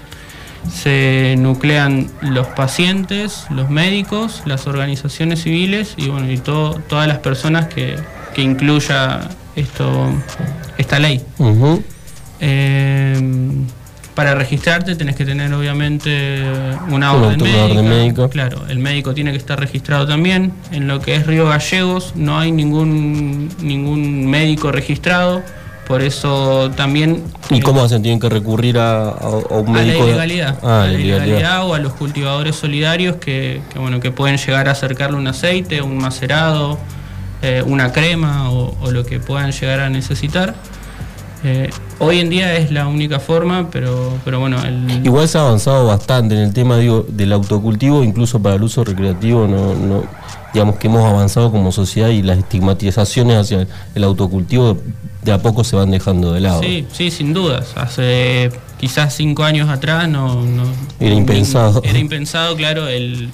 se 0.70 1.34
nuclean 1.38 2.08
los 2.20 2.46
pacientes, 2.48 3.46
los 3.48 3.70
médicos, 3.70 4.42
las 4.44 4.66
organizaciones 4.66 5.44
civiles 5.44 5.94
y 5.96 6.08
bueno 6.08 6.30
y 6.30 6.36
todo, 6.36 6.74
todas 6.74 7.08
las 7.08 7.20
personas 7.20 7.68
que, 7.68 7.96
que 8.34 8.42
incluya 8.42 9.30
esto 9.56 10.12
esta 10.76 10.98
ley. 10.98 11.22
Eh, 12.40 13.18
para 14.20 14.35
registrarte 14.35 14.96
tenés 14.96 15.16
que 15.16 15.24
tener 15.24 15.50
obviamente 15.54 16.42
una 16.90 17.14
orden 17.14 17.40
orden 17.40 17.78
médica. 17.78 17.83
médica. 17.83 18.28
Claro, 18.28 18.64
el 18.68 18.78
médico 18.78 19.14
tiene 19.14 19.30
que 19.30 19.38
estar 19.38 19.59
registrado 19.59 20.06
también. 20.06 20.52
En 20.72 20.87
lo 20.87 21.00
que 21.00 21.14
es 21.16 21.26
Río 21.26 21.46
Gallegos 21.48 22.12
no 22.16 22.38
hay 22.38 22.52
ningún 22.52 23.48
ningún 23.62 24.26
médico 24.26 24.70
registrado, 24.72 25.42
por 25.88 26.02
eso 26.02 26.70
también 26.76 27.24
¿Y 27.48 27.56
eh, 27.56 27.62
cómo 27.62 27.83
hacen? 27.83 28.02
¿Tienen 28.02 28.20
que 28.20 28.28
recurrir 28.28 28.76
a, 28.76 29.04
a- 29.09 29.09
a 29.09 29.59
un 29.59 29.74
a 29.74 29.78
la 29.78 29.85
médico? 29.87 30.04
de- 30.04 30.11
ilegalidad, 30.11 30.59
Ah, 30.62 30.83
a 30.83 30.87
la 30.88 30.92
ilegalidad. 30.92 31.24
ilegalidad 31.26 31.66
o 31.66 31.72
a 31.74 31.78
los 31.78 31.94
cultivadores 31.94 32.56
solidarios 32.56 33.16
que, 33.16 33.62
que, 33.72 33.78
bueno 33.78 34.00
que 34.00 34.11
pueden 34.11 34.37
llegar 34.37 34.68
a 34.68 34.72
acercarle 34.72 35.16
un 35.16 35.28
aceite, 35.28 35.80
un 35.80 35.96
macerado, 35.96 36.78
eh, 37.40 37.62
una 37.64 37.90
crema 37.90 38.50
o, 38.50 38.76
o 38.83 38.90
lo 38.90 39.02
que 39.06 39.18
puedan 39.18 39.50
llegar 39.52 39.80
a 39.80 39.88
necesitar. 39.88 40.54
Eh, 41.42 41.70
hoy 41.98 42.20
en 42.20 42.29
día 42.29 42.55
es 42.57 42.70
la 42.70 42.87
única 42.87 43.18
forma, 43.18 43.68
pero, 43.70 44.18
pero 44.24 44.40
bueno, 44.40 44.62
el, 44.62 45.05
Igual 45.07 45.26
se 45.26 45.38
ha 45.38 45.42
avanzado 45.42 45.87
bastante 45.87 46.35
en 46.35 46.42
el 46.42 46.53
tema 46.53 46.76
digo, 46.76 47.07
del 47.09 47.33
autocultivo, 47.33 48.05
incluso 48.05 48.40
para 48.42 48.57
el 48.57 48.62
uso 48.62 48.85
recreativo, 48.85 49.46
no, 49.46 49.74
no, 49.74 50.05
digamos 50.53 50.76
que 50.76 50.88
hemos 50.88 51.03
avanzado 51.03 51.50
como 51.50 51.72
sociedad 51.72 52.09
y 52.11 52.22
las 52.22 52.38
estigmatizaciones 52.38 53.38
hacia 53.38 53.66
el 53.94 54.05
autocultivo 54.05 54.76
de 55.22 55.33
a 55.33 55.38
poco 55.38 55.64
se 55.64 55.76
van 55.76 55.90
dejando 55.90 56.33
de 56.33 56.40
lado. 56.40 56.61
Sí, 56.62 56.87
sí, 56.92 57.11
sin 57.11 57.33
dudas. 57.33 57.72
Hace 57.76 58.50
quizás 58.79 59.14
cinco 59.14 59.44
años 59.44 59.68
atrás 59.70 60.09
no, 60.09 60.42
no- 60.44 60.64
Era 60.98 61.14
impensado. 61.14 61.81
Era 61.85 61.98
impensado, 61.98 62.55
claro, 62.57 62.87
el, 62.88 63.31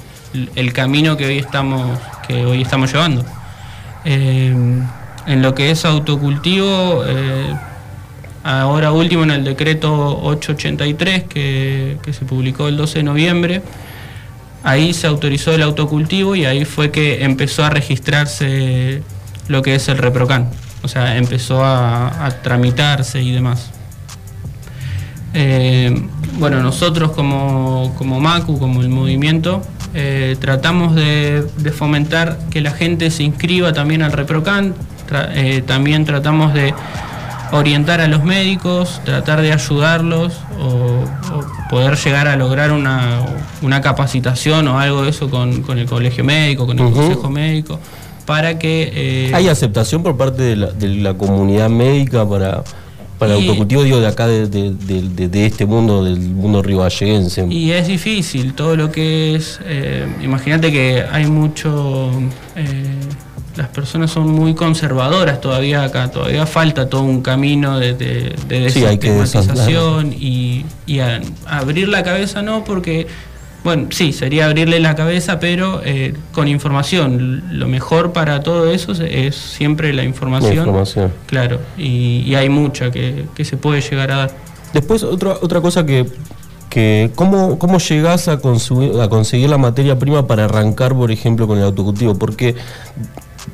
el 0.54 0.72
camino 0.72 1.16
que 1.16 1.26
hoy 1.26 1.38
estamos, 1.38 1.98
que 2.26 2.44
hoy 2.46 2.62
estamos 2.62 2.92
llevando. 2.92 3.24
Eh, 4.04 4.54
en 5.26 5.42
lo 5.42 5.54
que 5.54 5.70
es 5.70 5.84
autocultivo, 5.84 7.02
eh, 7.06 7.52
ahora 8.46 8.92
último 8.92 9.24
en 9.24 9.30
el 9.32 9.44
decreto 9.44 10.20
883 10.22 11.24
que, 11.24 11.98
se 12.12 12.24
publicó 12.24 12.68
el 12.68 12.76
12 12.76 13.00
de 13.00 13.02
noviembre, 13.02 13.62
ahí 14.62 14.94
se 14.94 15.06
autorizó 15.06 15.52
el 15.52 15.62
autocultivo 15.62 16.36
y 16.36 16.44
ahí 16.44 16.64
fue 16.64 16.90
que 16.90 17.24
empezó 17.24 17.64
a 17.64 17.70
registrarse 17.70 19.02
lo 19.48 19.62
que 19.62 19.74
es 19.74 19.88
el 19.88 19.98
ReproCan. 19.98 20.48
O 20.82 20.88
sea, 20.88 21.16
empezó 21.16 21.64
a, 21.64 22.30
tramitarse 22.42 23.20
y 23.20 23.32
demás. 23.32 23.70
Eh, 25.34 25.92
bueno, 26.38 26.62
nosotros 26.62 27.10
como, 27.10 27.94
como 27.98 28.20
MACU, 28.20 28.58
como 28.58 28.80
el 28.80 28.88
movimiento, 28.88 29.62
eh, 29.94 30.36
tratamos 30.38 30.94
de, 30.94 31.44
fomentar 31.76 32.38
que 32.50 32.60
la 32.60 32.70
gente 32.70 33.10
se 33.10 33.24
inscriba 33.24 33.72
también 33.72 34.02
al 34.02 34.12
ReproCan, 34.12 34.74
eh, 35.34 35.62
también 35.66 36.04
tratamos 36.04 36.54
de 36.54 36.74
orientar 37.52 38.00
a 38.00 38.08
los 38.08 38.24
médicos, 38.24 39.00
tratar 39.04 39.40
de 39.42 39.52
ayudarlos 39.52 40.34
o, 40.60 41.04
o 41.34 41.68
poder 41.70 41.96
llegar 41.96 42.28
a 42.28 42.36
lograr 42.36 42.72
una, 42.72 43.20
una 43.62 43.80
capacitación 43.80 44.68
o 44.68 44.78
algo 44.78 45.02
de 45.02 45.10
eso 45.10 45.30
con, 45.30 45.62
con 45.62 45.78
el 45.78 45.86
colegio 45.86 46.24
médico, 46.24 46.66
con 46.66 46.78
el 46.78 46.92
consejo 46.92 47.30
médico, 47.30 47.78
para 48.24 48.58
que... 48.58 48.90
eh, 48.94 49.30
¿Hay 49.34 49.48
aceptación 49.48 50.02
por 50.02 50.16
parte 50.16 50.42
de 50.42 50.56
la, 50.56 50.66
de 50.72 50.88
la 50.88 51.14
comunidad 51.14 51.68
médica 51.70 52.28
para, 52.28 52.64
para 53.18 53.34
el 53.34 53.40
autocultivo, 53.42 53.82
digo, 53.84 54.00
de 54.00 54.08
acá, 54.08 54.26
de, 54.26 54.46
de- 54.48 54.72
de- 54.72 55.08
de- 55.08 55.28
de 55.28 55.46
este 55.46 55.64
mundo, 55.66 56.04
del 56.04 56.18
mundo 56.18 56.62
riballeguense? 56.62 57.46
Y 57.48 57.70
es 57.70 57.86
difícil, 57.86 58.54
todo 58.54 58.76
lo 58.76 58.90
que 58.90 59.36
es, 59.36 59.60
eh, 59.64 60.06
imagínate 60.22 60.72
que 60.72 61.04
hay 61.10 61.26
mucho, 61.26 62.10
eh, 62.56 62.84
las 63.56 63.68
personas 63.68 64.10
son 64.10 64.28
muy 64.30 64.54
conservadoras 64.54 65.40
todavía 65.40 65.82
acá, 65.84 66.10
todavía 66.10 66.46
falta 66.46 66.88
todo 66.88 67.02
un 67.02 67.22
camino 67.22 67.78
de, 67.78 67.94
de, 67.94 68.34
de 68.48 68.70
Sí, 68.70 68.80
desestigmatización 68.80 70.12
y, 70.12 70.64
y 70.86 70.98
a- 71.00 71.20
abrir 71.46 71.88
la 71.88 72.02
cabeza 72.02 72.42
no, 72.42 72.64
porque, 72.64 73.06
bueno, 73.64 73.88
sí, 73.90 74.12
sería 74.12 74.46
abrirle 74.46 74.78
la 74.80 74.94
cabeza, 74.94 75.40
pero 75.40 75.80
eh, 75.84 76.14
con 76.32 76.48
información. 76.48 77.42
Lo 77.58 77.66
mejor 77.66 78.12
para 78.12 78.42
todo 78.42 78.70
eso 78.70 78.92
es, 78.92 79.00
es 79.00 79.34
siempre 79.36 79.92
la 79.92 80.04
información. 80.04 80.54
La 80.56 80.60
información. 80.62 81.12
Claro, 81.26 81.60
y, 81.78 82.22
y 82.26 82.34
hay 82.34 82.48
mucha 82.48 82.90
que, 82.90 83.24
que 83.34 83.44
se 83.44 83.56
puede 83.56 83.80
llegar 83.80 84.10
a 84.12 84.16
dar. 84.16 84.30
Después, 84.72 85.02
otra, 85.02 85.36
otra 85.40 85.60
cosa 85.60 85.86
que, 85.86 86.06
que 86.68 87.10
¿cómo, 87.14 87.58
¿cómo 87.58 87.78
llegás 87.78 88.28
a, 88.28 88.38
consumir- 88.40 89.00
a 89.00 89.08
conseguir 89.08 89.48
la 89.48 89.56
materia 89.58 89.98
prima 89.98 90.26
para 90.26 90.44
arrancar, 90.44 90.94
por 90.94 91.10
ejemplo, 91.10 91.46
con 91.46 91.56
el 91.58 91.64
autocultivo? 91.64 92.14
Porque 92.18 92.54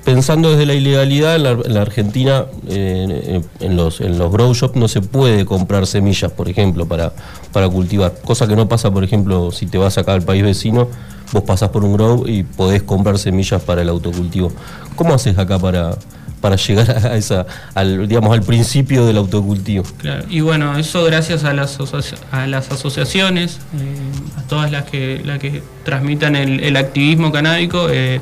pensando 0.05 0.51
desde 0.51 0.67
la 0.67 0.75
ilegalidad, 0.75 1.39
la, 1.39 1.51
en 1.53 1.75
la 1.75 1.83
Argentina, 1.83 2.47
eh, 2.69 3.41
en, 3.61 3.77
los, 3.77 4.01
en 4.01 4.19
los 4.19 4.33
grow 4.33 4.53
shops 4.55 4.77
no 4.77 4.89
se 4.89 5.01
puede 5.01 5.45
comprar 5.45 5.87
semillas, 5.87 6.33
por 6.33 6.49
ejemplo, 6.49 6.87
para, 6.87 7.13
para 7.53 7.69
cultivar. 7.69 8.15
Cosa 8.25 8.47
que 8.47 8.57
no 8.57 8.69
pasa, 8.69 8.91
por 8.91 9.05
ejemplo, 9.05 9.53
si 9.53 9.67
te 9.67 9.79
vas 9.79 9.99
acá 9.99 10.13
al 10.15 10.23
país 10.23 10.43
vecino, 10.43 10.89
vos 11.33 11.43
pasás 11.45 11.71
por 11.71 11.85
un 11.85 11.95
grow 11.95 12.25
y 12.27 12.43
podés 12.43 12.83
comprar 12.83 13.19
semillas 13.19 13.63
para 13.63 13.83
el 13.83 13.89
autocultivo. 13.89 14.53
¿Cómo 14.97 15.15
haces 15.15 15.39
acá 15.39 15.59
para, 15.59 15.97
para 16.43 16.57
llegar 16.57 17.07
a 17.07 17.17
esa, 17.17 17.47
al, 17.75 18.07
digamos, 18.07 18.33
al 18.33 18.43
principio 18.43 19.07
del 19.07 19.17
autocultivo? 19.17 19.85
Y 20.29 20.41
bueno, 20.41 20.77
eso 20.77 21.05
gracias 21.05 21.45
a 21.45 21.55
las, 21.55 21.79
a 22.31 22.47
las 22.47 22.71
asociaciones, 22.71 23.61
eh, 23.79 24.39
a 24.39 24.43
todas 24.43 24.71
las 24.71 24.85
que, 24.85 25.23
las 25.25 25.39
que 25.39 25.63
transmitan 25.85 26.37
el, 26.37 26.77
activismo 26.77 27.33
canábico, 27.33 27.89
eh, 27.91 28.21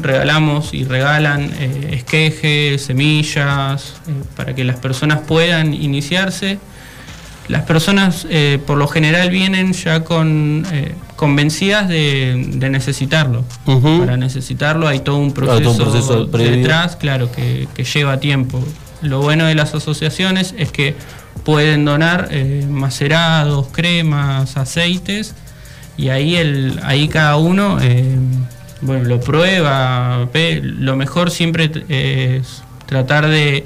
regalamos 0.00 0.72
y 0.74 0.84
regalan 0.84 1.50
eh, 1.58 1.90
esquejes, 1.92 2.82
semillas, 2.84 3.94
eh, 4.08 4.12
para 4.36 4.54
que 4.54 4.64
las 4.64 4.76
personas 4.76 5.20
puedan 5.20 5.74
iniciarse. 5.74 6.58
Las 7.48 7.62
personas 7.62 8.26
eh, 8.30 8.60
por 8.66 8.78
lo 8.78 8.86
general 8.88 9.28
vienen 9.30 9.72
ya 9.72 10.04
con 10.04 10.64
convencidas 11.16 11.88
de, 11.88 12.44
de 12.48 12.70
necesitarlo. 12.70 13.44
Para 13.64 14.16
necesitarlo 14.16 14.88
hay 14.88 15.00
todo 15.00 15.16
un 15.18 15.32
Claro, 15.32 15.58
proceso, 15.58 15.72
todo 15.76 15.84
un 15.86 15.92
proceso 15.92 16.30
previo. 16.30 16.56
detrás, 16.56 16.96
claro, 16.96 17.30
que, 17.30 17.68
que 17.74 17.84
lleva 17.84 18.18
tiempo. 18.20 18.64
Lo 19.02 19.20
bueno 19.20 19.46
de 19.46 19.54
las 19.56 19.74
asociaciones 19.74 20.54
es 20.56 20.70
que 20.70 20.94
pueden 21.44 21.84
donar 21.84 22.28
macerados, 22.68 23.66
cremas, 23.72 24.56
aceites, 24.56 25.34
y 25.96 26.08
ahí, 26.08 26.36
el, 26.36 26.80
ahí 26.84 27.08
cada 27.08 27.36
uno 27.36 27.78
bueno, 28.82 29.04
lo 29.04 29.20
prueba. 29.20 30.28
ve. 30.32 30.60
Lo 30.62 30.96
mejor 30.96 31.30
siempre 31.30 31.70
eh, 31.88 32.40
es 32.40 32.62
tratar 32.86 33.28
de 33.28 33.64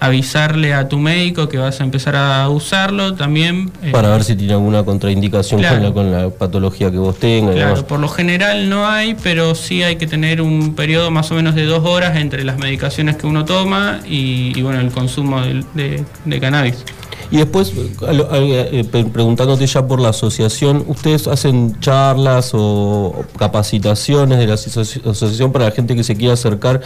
avisarle 0.00 0.72
a 0.72 0.88
tu 0.88 0.98
médico 0.98 1.48
que 1.48 1.58
vas 1.58 1.80
a 1.80 1.84
empezar 1.84 2.16
a 2.16 2.48
usarlo 2.48 3.14
también. 3.14 3.70
eh, 3.82 3.90
para 3.92 4.08
ver 4.10 4.24
si 4.24 4.34
tiene 4.34 4.54
alguna 4.54 4.82
contraindicación 4.82 5.62
con, 5.62 5.82
la, 5.82 5.92
con, 5.92 6.10
la, 6.10 6.30
patología 6.30 6.90
que 6.90 6.96
vos 6.96 7.18
tengas. 7.18 7.54
Claro, 7.54 7.86
por 7.86 8.00
lo 8.00 8.08
general 8.08 8.70
no 8.70 8.88
hay, 8.88 9.14
pero 9.22 9.54
sí 9.54 9.82
hay 9.82 9.96
que 9.96 10.06
tener 10.06 10.40
un 10.40 10.74
periodo 10.74 11.10
más 11.10 11.30
o 11.30 11.34
menos 11.34 11.54
de 11.54 11.64
dos 11.66 11.84
horas 11.84 12.16
entre 12.16 12.44
las 12.44 12.58
medicaciones 12.58 13.16
que 13.16 13.26
uno 13.26 13.44
toma 13.44 14.00
y, 14.06 14.58
y 14.58 14.62
bueno, 14.62 14.80
el 14.80 14.90
consumo 14.90 15.42
de, 15.42 15.64
de, 15.74 16.04
de 16.24 16.40
cannabis. 16.40 16.82
Y 17.30 17.36
después, 17.36 17.72
eh, 17.76 18.84
preguntándote 18.90 19.66
ya 19.66 19.86
por 19.86 20.00
la 20.00 20.08
asociación, 20.08 20.84
¿ustedes 20.88 21.28
hacen 21.28 21.78
charlas 21.80 22.50
o 22.54 23.24
capacitaciones 23.38 24.38
de 24.38 24.46
la 24.48 24.54
asociación 24.54 25.52
para 25.52 25.66
la 25.66 25.70
gente 25.70 25.94
que 25.94 26.02
se 26.02 26.16
quiera 26.16 26.34
acercar 26.34 26.80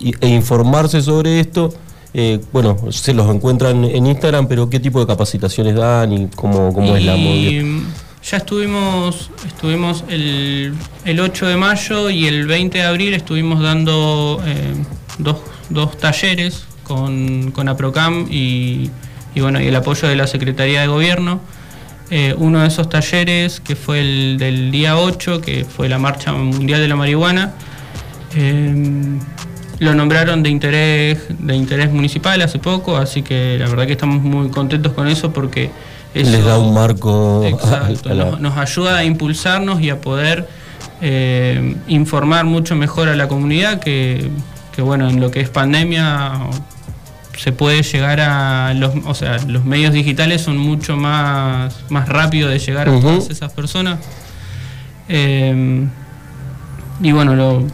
e 0.00 0.28
informarse 0.28 1.02
sobre 1.02 1.40
esto? 1.40 1.74
Eh, 2.14 2.40
bueno, 2.52 2.90
se 2.90 3.12
los 3.12 3.32
encuentran 3.32 3.84
en 3.84 4.06
Instagram, 4.06 4.48
pero 4.48 4.70
¿qué 4.70 4.80
tipo 4.80 5.00
de 5.00 5.06
capacitaciones 5.06 5.74
dan 5.74 6.12
y 6.12 6.28
cómo, 6.34 6.72
cómo 6.72 6.96
es 6.96 7.04
la 7.04 7.16
movida? 7.16 7.84
Ya 8.22 8.36
estuvimos, 8.38 9.30
estuvimos 9.46 10.04
el, 10.08 10.74
el, 11.04 11.20
8 11.20 11.46
de 11.46 11.56
mayo 11.56 12.10
y 12.10 12.26
el 12.26 12.46
20 12.46 12.78
de 12.78 12.84
abril 12.84 13.14
estuvimos 13.14 13.62
dando 13.62 14.42
eh, 14.44 14.74
dos, 15.18 15.36
dos, 15.70 15.96
talleres 15.96 16.64
con, 16.84 17.50
con 17.52 17.68
APROCAM 17.68 18.26
y, 18.30 18.90
y, 19.34 19.40
bueno, 19.40 19.60
y 19.60 19.66
el 19.66 19.76
apoyo 19.76 20.08
de 20.08 20.16
la 20.16 20.26
Secretaría 20.26 20.80
de 20.80 20.86
Gobierno. 20.86 21.40
Eh, 22.10 22.34
uno 22.38 22.62
de 22.62 22.68
esos 22.68 22.88
talleres, 22.88 23.60
que 23.60 23.76
fue 23.76 24.00
el 24.00 24.36
del 24.38 24.72
día 24.72 24.98
8, 24.98 25.40
que 25.40 25.64
fue 25.64 25.88
la 25.88 25.98
Marcha 25.98 26.32
Mundial 26.32 26.80
de 26.80 26.88
la 26.88 26.96
Marihuana, 26.96 27.54
lo 29.80 29.94
nombraron 29.94 30.42
de 30.42 30.50
interés, 30.50 31.18
de 31.38 31.56
interés 31.56 31.90
municipal 31.90 32.40
hace 32.42 32.58
poco, 32.58 32.96
así 32.96 33.22
que 33.22 33.56
la 33.58 33.66
verdad 33.66 33.86
que 33.86 33.92
estamos 33.92 34.22
muy 34.22 34.50
contentos 34.50 34.92
con 34.92 35.08
eso 35.08 35.32
porque 35.32 35.70
eso, 36.14 36.30
les 36.30 36.44
da 36.44 36.58
un 36.58 36.74
marco 36.74 37.44
exacto, 37.46 38.14
nos, 38.14 38.40
nos, 38.40 38.58
ayuda 38.58 38.98
a 38.98 39.04
impulsarnos 39.04 39.80
y 39.80 39.88
a 39.88 40.00
poder 40.00 40.48
eh, 41.00 41.76
informar 41.88 42.44
mucho 42.44 42.76
mejor 42.76 43.08
a 43.08 43.16
la 43.16 43.26
comunidad 43.26 43.80
que, 43.80 44.28
que, 44.74 44.82
bueno 44.82 45.08
en 45.08 45.18
lo 45.18 45.30
que 45.30 45.40
es 45.40 45.48
pandemia 45.48 46.32
se 47.36 47.52
puede 47.52 47.82
llegar 47.82 48.20
a 48.20 48.74
los 48.74 48.92
o 49.06 49.14
sea 49.14 49.38
los 49.46 49.64
medios 49.64 49.92
digitales 49.92 50.42
son 50.42 50.58
mucho 50.58 50.96
más 50.96 51.74
más 51.88 52.08
rápido 52.08 52.48
de 52.48 52.58
llegar 52.58 52.88
a 52.88 52.92
uh 52.92 52.98
-huh. 52.98 53.02
todas 53.02 53.30
esas 53.30 53.52
personas 53.52 53.98
eh, 55.08 55.86
y 57.02 57.12
bueno 57.12 57.34
lo 57.34 57.64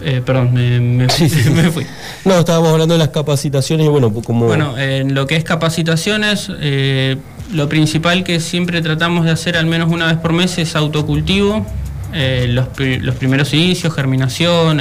eh, 0.00 0.22
perdón, 0.24 0.52
me, 0.54 0.80
me, 0.80 1.08
sí, 1.10 1.28
sí, 1.28 1.42
sí. 1.42 1.50
me, 1.54 1.70
fui. 1.70 1.84
No, 2.24 2.38
estábamos 2.38 2.70
hablando 2.70 2.94
de 2.94 2.98
las 2.98 3.08
capacitaciones 3.08 3.86
y 3.86 3.88
bueno, 3.88 4.12
como... 4.12 4.46
Bueno, 4.46 4.78
en 4.78 5.14
lo 5.14 5.26
que 5.26 5.36
es 5.36 5.44
capacitaciones, 5.44 6.50
eh, 6.60 7.16
lo 7.52 7.68
principal 7.68 8.24
que 8.24 8.40
siempre 8.40 8.80
tratamos 8.80 9.24
de 9.24 9.32
hacer 9.32 9.56
al 9.56 9.66
menos 9.66 9.90
una 9.90 10.06
vez 10.06 10.16
por 10.16 10.32
mes 10.32 10.58
es 10.58 10.76
autocultivo. 10.76 11.66
Eh, 12.14 12.46
los, 12.48 12.68
los, 12.78 13.14
primeros 13.16 13.52
inicios, 13.52 13.94
germinación, 13.94 14.80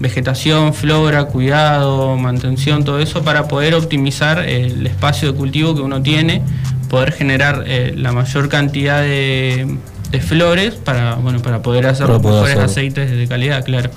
vegetación, 0.00 0.74
flora, 0.74 1.26
cuidado, 1.26 2.16
mantención, 2.16 2.84
todo 2.84 2.98
eso 2.98 3.22
para 3.22 3.46
poder 3.46 3.74
optimizar 3.74 4.40
el 4.40 4.86
espacio 4.86 5.30
de 5.32 5.38
cultivo 5.38 5.74
que 5.74 5.80
uno 5.80 6.02
tiene, 6.02 6.42
poder 6.90 7.12
generar 7.12 7.64
la 7.66 8.12
mayor 8.12 8.48
cantidad 8.48 9.00
de 9.00 9.78
de 10.14 10.20
flores 10.20 10.74
para 10.76 11.16
bueno 11.16 11.40
para 11.40 11.60
poder 11.60 11.86
hacer 11.86 12.06
para 12.06 12.18
los 12.18 12.22
poder 12.22 12.44
mejores 12.44 12.70
aceites 12.70 13.10
de 13.10 13.26
calidad, 13.26 13.64
claro. 13.64 13.90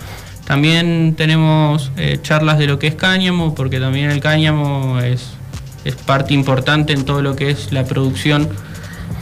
También 0.46 1.14
tenemos 1.16 1.92
eh, 1.98 2.20
charlas 2.22 2.58
de 2.58 2.68
lo 2.68 2.80
que 2.80 2.88
es 2.88 2.96
cáñamo, 2.96 3.54
porque 3.54 3.80
también 3.80 4.10
el 4.10 4.22
cáñamo 4.22 5.00
es, 5.00 5.34
es 5.84 5.96
parte 5.96 6.34
importante 6.34 6.94
en 6.94 7.04
todo 7.04 7.22
lo 7.22 7.36
que 7.36 7.52
es 7.52 7.72
la 7.72 7.84
producción. 7.84 8.50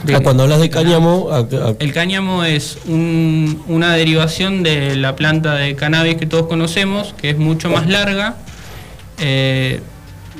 De, 0.06 0.22
cuando 0.22 0.44
hablas 0.44 0.60
de 0.60 0.70
cáñamo, 0.70 1.28
a, 1.30 1.38
a... 1.38 1.74
el 1.78 1.92
cáñamo 1.92 2.44
es 2.44 2.78
un, 2.86 3.62
una 3.68 3.92
derivación 3.94 4.62
de 4.62 4.96
la 4.96 5.16
planta 5.16 5.54
de 5.54 5.74
cannabis 5.76 6.16
que 6.16 6.26
todos 6.26 6.46
conocemos, 6.46 7.14
que 7.20 7.30
es 7.30 7.38
mucho 7.38 7.68
más 7.68 7.88
larga, 7.88 8.36
eh, 9.18 9.80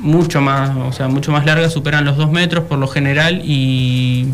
mucho 0.01 0.41
más, 0.41 0.77
o 0.77 0.93
sea, 0.93 1.09
mucho 1.09 1.33
más 1.33 1.45
larga, 1.47 1.69
superan 1.71 2.05
los 2.05 2.17
dos 2.17 2.31
metros 2.31 2.65
por 2.65 2.79
lo 2.79 2.87
general 2.89 3.43
y 3.45 4.27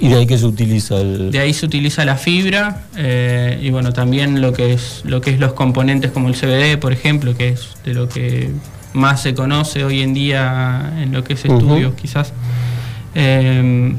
y 0.00 0.08
de 0.08 0.16
ahí 0.16 0.26
que 0.26 0.38
se 0.38 0.46
utiliza 0.46 0.98
el... 0.98 1.30
De 1.30 1.40
ahí 1.40 1.52
se 1.52 1.66
utiliza 1.66 2.06
la 2.06 2.16
fibra 2.16 2.84
eh, 2.96 3.58
y 3.62 3.68
bueno, 3.70 3.92
también 3.92 4.40
lo 4.40 4.54
que 4.54 4.72
es 4.72 5.02
lo 5.04 5.20
que 5.20 5.30
es 5.30 5.38
los 5.38 5.52
componentes 5.52 6.10
como 6.10 6.28
el 6.28 6.34
CBD, 6.34 6.78
por 6.78 6.94
ejemplo, 6.94 7.36
que 7.36 7.50
es 7.50 7.68
de 7.84 7.92
lo 7.92 8.08
que 8.08 8.50
más 8.94 9.20
se 9.22 9.34
conoce 9.34 9.84
hoy 9.84 10.00
en 10.00 10.14
día 10.14 10.94
en 10.98 11.12
lo 11.12 11.22
que 11.22 11.34
es 11.34 11.44
estudios, 11.44 11.92
uh 11.92 11.94
-huh. 11.94 12.00
quizás. 12.00 12.32
Eh, 13.14 13.92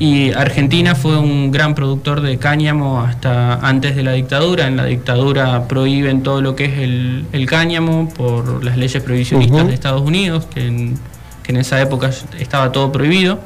y 0.00 0.32
Argentina 0.32 0.94
fue 0.94 1.18
un 1.18 1.52
gran 1.52 1.74
productor 1.74 2.22
de 2.22 2.38
cáñamo 2.38 3.00
hasta 3.02 3.54
antes 3.56 3.94
de 3.94 4.02
la 4.02 4.12
dictadura. 4.12 4.66
En 4.66 4.78
la 4.78 4.86
dictadura 4.86 5.68
prohíben 5.68 6.22
todo 6.22 6.40
lo 6.40 6.56
que 6.56 6.64
es 6.64 6.78
el, 6.78 7.26
el 7.32 7.46
cáñamo 7.46 8.08
por 8.08 8.64
las 8.64 8.78
leyes 8.78 9.02
prohibicionistas 9.02 9.60
uh 9.60 9.64
-huh. 9.64 9.68
de 9.68 9.74
Estados 9.74 10.00
Unidos, 10.00 10.46
que 10.52 10.66
en, 10.66 10.98
que 11.42 11.52
en 11.52 11.58
esa 11.58 11.78
época 11.82 12.10
estaba 12.38 12.72
todo 12.72 12.90
prohibido. 12.90 13.40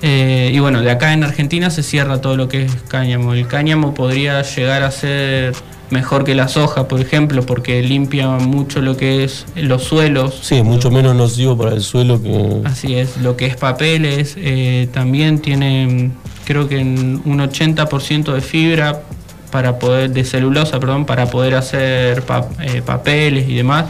Eh, 0.00 0.50
y 0.54 0.58
bueno, 0.60 0.80
de 0.80 0.90
acá 0.90 1.12
en 1.12 1.24
Argentina 1.24 1.70
se 1.70 1.82
cierra 1.82 2.20
todo 2.20 2.36
lo 2.36 2.48
que 2.48 2.64
es 2.64 2.72
cáñamo. 2.88 3.34
El 3.34 3.46
cáñamo 3.46 3.94
podría 3.94 4.42
llegar 4.42 4.82
a 4.82 4.90
ser 4.90 5.54
mejor 5.90 6.24
que 6.24 6.34
la 6.34 6.48
soja, 6.48 6.86
por 6.86 7.00
ejemplo, 7.00 7.44
porque 7.44 7.82
limpia 7.82 8.28
mucho 8.28 8.80
lo 8.80 8.96
que 8.96 9.24
es 9.24 9.46
los 9.56 9.84
suelos. 9.84 10.38
Sí, 10.42 10.56
es 10.56 10.64
mucho 10.64 10.90
menos 10.90 11.16
nocivo 11.16 11.56
para 11.56 11.72
el 11.72 11.82
suelo 11.82 12.22
que... 12.22 12.62
Así 12.64 12.94
es, 12.94 13.16
lo 13.18 13.36
que 13.36 13.46
es 13.46 13.56
papeles, 13.56 14.34
eh, 14.36 14.88
también 14.92 15.40
tiene 15.40 16.10
creo 16.44 16.66
que 16.66 16.78
un 16.78 17.38
80% 17.38 18.32
de 18.32 18.40
fibra 18.40 19.02
para 19.50 19.78
poder, 19.78 20.10
de 20.10 20.24
celulosa, 20.24 20.80
perdón, 20.80 21.04
para 21.04 21.26
poder 21.26 21.54
hacer 21.54 22.22
pa, 22.22 22.48
eh, 22.62 22.80
papeles 22.80 23.48
y 23.48 23.54
demás. 23.54 23.86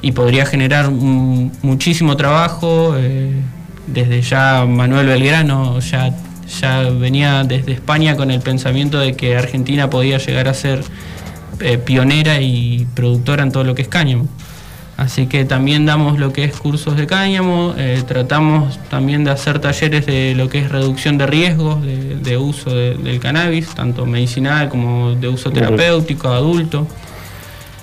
Y 0.00 0.12
podría 0.12 0.46
generar 0.46 0.88
un, 0.88 1.52
muchísimo 1.62 2.16
trabajo 2.16 2.94
desde 3.86 4.20
ya 4.22 4.64
Manuel 4.66 5.06
Belgrano 5.06 5.78
ya, 5.80 6.12
ya 6.60 6.82
venía 6.90 7.44
desde 7.44 7.72
España 7.72 8.16
con 8.16 8.30
el 8.30 8.40
pensamiento 8.40 8.98
de 8.98 9.14
que 9.14 9.36
Argentina 9.36 9.90
podía 9.90 10.18
llegar 10.18 10.48
a 10.48 10.54
ser 10.54 10.82
eh, 11.60 11.78
pionera 11.78 12.40
y 12.40 12.86
productora 12.94 13.42
en 13.42 13.52
todo 13.52 13.64
lo 13.64 13.74
que 13.74 13.82
es 13.82 13.88
cáñamo. 13.88 14.28
Así 14.96 15.26
que 15.26 15.44
también 15.44 15.84
damos 15.84 16.18
lo 16.18 16.32
que 16.32 16.44
es 16.44 16.56
cursos 16.56 16.96
de 16.96 17.06
cáñamo, 17.06 17.74
eh, 17.76 18.02
tratamos 18.06 18.78
también 18.88 19.24
de 19.24 19.30
hacer 19.30 19.58
talleres 19.58 20.06
de 20.06 20.34
lo 20.34 20.48
que 20.48 20.60
es 20.60 20.70
reducción 20.70 21.18
de 21.18 21.26
riesgos 21.26 21.82
de, 21.82 22.16
de 22.16 22.38
uso 22.38 22.70
de, 22.70 22.94
del 22.94 23.20
cannabis, 23.20 23.68
tanto 23.74 24.06
medicinal 24.06 24.70
como 24.70 25.14
de 25.14 25.28
uso 25.28 25.50
terapéutico, 25.50 26.28
adulto. 26.28 26.86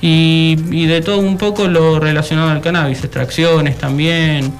Y, 0.01 0.57
y 0.71 0.87
de 0.87 1.01
todo 1.01 1.19
un 1.19 1.37
poco 1.37 1.67
lo 1.67 1.99
relacionado 1.99 2.49
al 2.49 2.61
cannabis, 2.61 3.03
extracciones 3.03 3.77
también, 3.77 4.51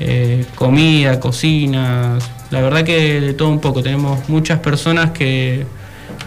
eh, 0.00 0.44
comida, 0.54 1.18
cocina, 1.20 2.18
la 2.50 2.60
verdad 2.60 2.84
que 2.84 3.20
de 3.20 3.34
todo 3.34 3.48
un 3.48 3.60
poco. 3.60 3.82
Tenemos 3.82 4.28
muchas 4.28 4.60
personas 4.60 5.10
que, 5.10 5.66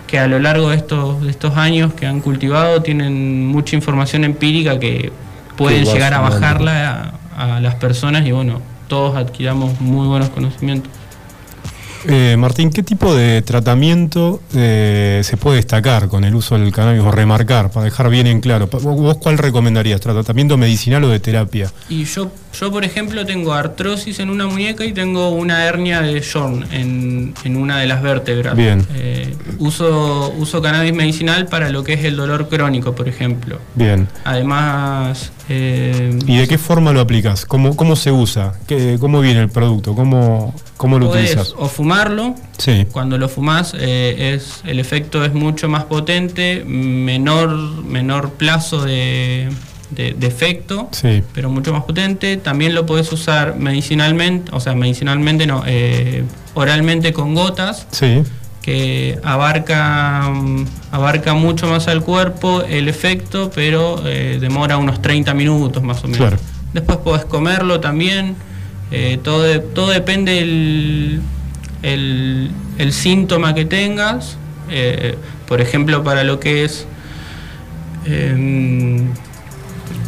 que 0.08 0.20
a 0.20 0.28
lo 0.28 0.40
largo 0.40 0.70
de 0.70 0.78
estos, 0.78 1.22
de 1.22 1.30
estos 1.30 1.56
años 1.58 1.94
que 1.94 2.06
han 2.06 2.22
cultivado 2.22 2.82
tienen 2.82 3.48
mucha 3.48 3.76
información 3.76 4.24
empírica 4.24 4.80
que 4.80 5.12
pueden 5.56 5.86
llegar 5.86 6.14
a 6.14 6.20
bajarla 6.22 7.14
a, 7.36 7.56
a 7.56 7.60
las 7.60 7.76
personas 7.76 8.26
y 8.26 8.32
bueno, 8.32 8.62
todos 8.88 9.16
adquiramos 9.16 9.80
muy 9.80 10.08
buenos 10.08 10.30
conocimientos. 10.30 10.92
Eh, 12.08 12.36
Martín, 12.38 12.70
¿qué 12.70 12.82
tipo 12.82 13.14
de 13.14 13.42
tratamiento 13.42 14.42
eh, 14.56 15.22
se 15.24 15.36
puede 15.36 15.58
destacar 15.58 16.08
con 16.08 16.24
el 16.24 16.34
uso 16.34 16.58
del 16.58 16.72
cannabis 16.72 17.02
o 17.02 17.12
remarcar 17.12 17.72
para 17.72 17.86
dejar 17.86 18.10
bien 18.10 18.28
en 18.28 18.40
claro? 18.40 18.68
¿Vos 18.68 19.18
cuál 19.18 19.38
recomendarías? 19.38 20.00
¿Tratamiento 20.00 20.58
medicinal 20.58 21.04
o 21.04 21.10
de 21.10 21.20
terapia? 21.20 21.72
Y 21.90 22.06
yo, 22.06 22.32
yo 22.54 22.72
por 22.72 22.84
ejemplo, 22.84 23.26
tengo 23.26 23.54
artrosis 23.54 24.20
en 24.20 24.30
una 24.30 24.48
muñeca 24.48 24.86
y 24.86 24.94
tengo 24.94 25.30
una 25.30 25.66
hernia 25.66 26.02
de 26.02 26.22
Jorn 26.22 26.66
en, 26.72 27.34
en 27.44 27.58
una 27.58 27.80
de 27.80 27.88
las 27.88 28.02
vértebras. 28.02 28.56
Bien. 28.56 28.86
Eh, 28.96 29.36
uso, 29.60 30.34
uso 30.38 30.62
cannabis 30.62 30.94
medicinal 30.94 31.48
para 31.48 31.70
lo 31.70 31.84
que 31.84 31.94
es 31.94 32.04
el 32.04 32.16
dolor 32.16 32.50
crónico, 32.50 32.96
por 32.96 33.08
ejemplo. 33.08 33.60
Bien. 33.76 34.08
Además, 34.24 35.32
eh, 35.52 36.18
¿Y 36.28 36.38
de 36.38 36.48
qué 36.48 36.60
forma 36.60 36.94
lo 36.94 37.00
aplicas? 37.00 37.46
¿Cómo, 37.46 37.76
cómo 37.76 37.96
se 37.96 38.12
usa? 38.12 38.54
¿Qué, 38.68 38.98
¿Cómo 39.00 39.20
viene 39.20 39.42
el 39.42 39.50
producto? 39.50 39.96
¿Cómo, 39.96 40.54
cómo 40.78 41.00
lo 41.00 41.10
utilizas? 41.10 41.56
o 41.58 41.68
fumarlo. 41.68 42.36
Sí. 42.60 42.86
Cuando 42.92 43.18
lo 43.18 43.28
fumás, 43.30 43.74
eh, 43.78 44.36
es, 44.36 44.62
el 44.66 44.80
efecto 44.80 45.26
es 45.26 45.34
mucho 45.34 45.68
más 45.68 45.86
potente, 45.86 46.64
menor, 46.66 47.50
menor 47.84 48.32
plazo 48.34 48.84
de, 48.84 49.50
de- 49.92 50.14
de 50.14 50.28
efecto. 50.28 50.90
Sí. 50.92 51.24
pero 51.34 51.50
mucho 51.50 51.74
más 51.74 51.84
potente. 51.84 52.38
También 52.38 52.76
lo 52.76 52.86
podés 52.86 53.12
usar 53.12 53.56
medicinalmente, 53.58 54.52
o 54.54 54.60
sea, 54.60 54.76
medicinalmente 54.76 55.48
no, 55.48 55.64
eh, 55.66 56.24
oralmente 56.54 57.12
con 57.14 57.34
gotas, 57.36 57.88
Sí. 57.92 58.24
que 58.62 59.18
abarca, 59.24 60.30
mm, 60.30 60.66
abarca 60.92 61.34
mucho 61.34 61.68
más 61.68 61.88
al 61.88 62.04
cuerpo 62.04 62.62
el 62.64 62.88
efecto, 62.88 63.50
pero 63.56 64.02
eh, 64.06 64.38
demora 64.40 64.78
unos 64.78 65.02
30 65.02 65.34
minutos 65.34 65.82
más 65.84 66.00
o 66.04 66.08
menos. 66.08 66.18
Claro. 66.18 66.38
después 66.74 66.98
podés 67.00 67.26
comerlo 67.26 67.80
también. 67.80 68.36
Eh, 68.92 69.20
todo, 69.24 69.42
de- 69.44 69.60
todo 69.60 69.90
depende 69.90 70.40
el, 70.40 71.22
el, 71.82 72.52
el 72.78 72.94
síntoma 72.94 73.56
que 73.56 73.66
tengas. 73.66 74.38
Eh, 74.70 75.16
por 75.48 75.62
ejemplo, 75.62 76.04
para 76.04 76.24
lo 76.24 76.40
que 76.40 76.64
es, 76.66 76.86
em, 78.06 79.08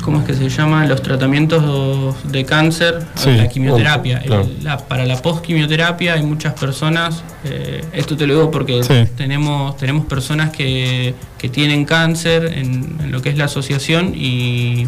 ¿cómo 0.02 0.20
es 0.20 0.26
que 0.26 0.34
se 0.34 0.50
llama? 0.50 0.86
Los 0.86 1.02
tratamientos 1.02 2.16
de 2.32 2.44
cáncer, 2.46 3.06
Sí. 3.16 3.32
la 3.32 3.48
quimioterapia. 3.48 4.20
Claro. 4.20 4.42
El- 4.44 4.64
la- 4.64 4.78
para 4.78 5.06
la 5.06 5.22
post-quimioterapia 5.22 6.14
hay 6.16 6.24
muchas 6.24 6.54
personas, 6.54 7.24
eh, 7.44 7.84
esto 7.94 8.18
te 8.18 8.28
lo 8.28 8.34
digo 8.36 8.52
porque 8.52 8.84
Sí. 8.84 9.06
tenemos, 9.16 9.78
tenemos 9.78 10.06
personas 10.06 10.50
que, 10.52 11.14
que 11.38 11.50
tienen 11.50 11.86
cáncer 11.86 12.46
en, 12.56 12.98
en 13.02 13.12
lo 13.12 13.22
que 13.22 13.30
es 13.30 13.38
la 13.38 13.46
asociación 13.46 14.14
y... 14.16 14.88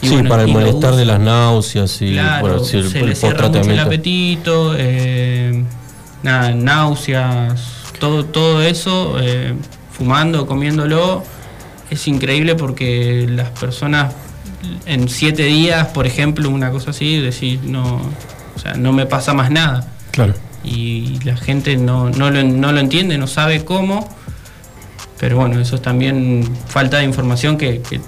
y 0.00 0.06
sí, 0.08 0.12
bueno, 0.14 0.28
para 0.28 0.42
el 0.44 0.50
y 0.50 0.54
malestar 0.54 0.94
de 0.96 1.04
las 1.04 1.20
náuseas 1.20 2.00
y 2.02 2.12
Claro, 2.12 2.40
bueno, 2.46 2.64
sí, 2.64 2.76
el, 2.78 2.88
se 2.90 3.00
el 3.00 3.16
cierra 3.16 3.48
mucho 3.48 3.70
el 3.70 3.78
apetito, 3.80 4.74
eh, 4.76 5.64
nada, 6.22 6.52
náuseas, 6.52 7.60
todo, 7.98 8.24
todo 8.24 8.62
eso, 8.62 9.16
eh, 9.20 9.54
fumando, 9.92 10.46
comiéndolo, 10.46 11.24
es 11.90 12.06
increíble 12.08 12.54
porque 12.54 13.26
las 13.28 13.50
personas 13.50 14.14
en 14.86 15.08
siete 15.08 15.44
días, 15.44 15.88
por 15.88 16.06
ejemplo, 16.06 16.50
una 16.50 16.70
cosa 16.70 16.90
así, 16.90 17.18
decir, 17.20 17.60
no, 17.64 18.00
o 18.56 18.58
sea, 18.58 18.74
no 18.74 18.92
me 18.92 19.06
pasa 19.06 19.32
más 19.34 19.50
nada. 19.50 19.88
Claro. 20.10 20.34
Y 20.64 21.18
la 21.24 21.36
gente 21.36 21.76
no, 21.76 22.10
no, 22.10 22.30
lo, 22.30 22.42
no 22.42 22.72
lo 22.72 22.80
entiende, 22.80 23.16
no 23.18 23.26
sabe 23.26 23.64
cómo, 23.64 24.08
pero 25.18 25.36
bueno, 25.36 25.60
eso 25.60 25.76
es 25.76 25.82
también 25.82 26.48
falta 26.68 26.98
de 26.98 27.04
información 27.04 27.56
que, 27.56 27.80
que, 27.80 28.00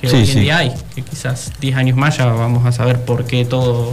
que 0.00 0.08
Sí, 0.08 0.14
hoy 0.16 0.20
en 0.22 0.26
sí. 0.26 0.40
día 0.40 0.58
hay, 0.58 0.72
que 0.94 1.02
quizás 1.02 1.52
10 1.60 1.76
años 1.76 1.96
más 1.96 2.16
ya 2.18 2.26
vamos 2.26 2.64
a 2.66 2.72
saber 2.72 3.04
por 3.04 3.24
qué 3.24 3.44
todo, 3.44 3.92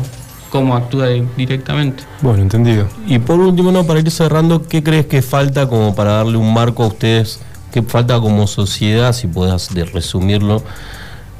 cómo 0.51 0.75
actúa 0.75 1.07
di- 1.09 1.23
directamente. 1.35 2.03
Bueno, 2.21 2.41
entendido. 2.43 2.87
Y 3.07 3.19
por 3.19 3.39
último, 3.39 3.71
no, 3.71 3.83
para 3.85 3.99
ir 3.99 4.09
cerrando, 4.11 4.67
¿qué 4.67 4.83
crees 4.83 5.07
que 5.07 5.21
falta 5.21 5.67
como 5.67 5.95
para 5.95 6.13
darle 6.13 6.37
un 6.37 6.53
marco 6.53 6.83
a 6.83 6.87
ustedes? 6.87 7.39
¿Qué 7.74 7.82
falta 7.82 8.19
como 8.19 8.45
sociedad, 8.47 9.11
si 9.13 9.28
puedas 9.28 9.69
resumirlo? 9.91 10.63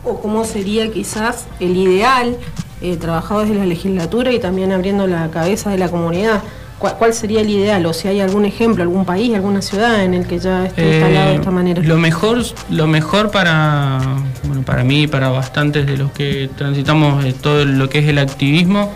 o 0.06 0.20
cómo 0.20 0.44
sería 0.44 0.92
quizás 0.92 1.46
el 1.62 1.78
ideal 1.78 2.36
eh, 2.82 2.98
trabajado 2.98 3.42
desde 3.42 3.56
la 3.56 3.66
legislatura 3.66 4.34
y 4.34 4.40
también 4.40 4.74
abriendo 4.74 5.08
la 5.08 5.30
cabeza 5.32 5.70
de 5.70 5.78
la 5.78 5.88
comunidad. 5.88 6.42
¿Cuál, 6.78 6.96
cuál 6.98 7.14
sería 7.14 7.40
el 7.40 7.50
ideal? 7.50 7.86
O 7.86 7.94
si 7.94 8.10
hay 8.10 8.20
algún 8.20 8.44
ejemplo, 8.44 8.84
algún 8.84 9.06
país, 9.06 9.34
alguna 9.34 9.62
ciudad 9.62 10.04
en 10.04 10.14
el 10.14 10.28
que 10.28 10.40
ya 10.40 10.66
esté 10.66 10.82
instalado 10.96 11.28
de 11.30 11.34
Eh, 11.36 11.38
esta 11.38 11.52
manera. 11.52 11.82
Lo 11.82 11.98
mejor, 11.98 12.44
lo 12.70 12.88
mejor 12.88 13.32
para, 13.32 14.02
bueno, 14.44 14.64
para 14.64 14.84
mí 14.84 15.04
y 15.04 15.08
para 15.08 15.30
bastantes 15.30 15.86
de 15.86 15.96
los 15.96 16.12
que 16.12 16.50
transitamos 16.58 17.24
eh, 17.24 17.34
todo 17.40 17.64
lo 17.64 17.88
que 17.88 18.00
es 18.00 18.08
el 18.10 18.18
activismo 18.18 18.92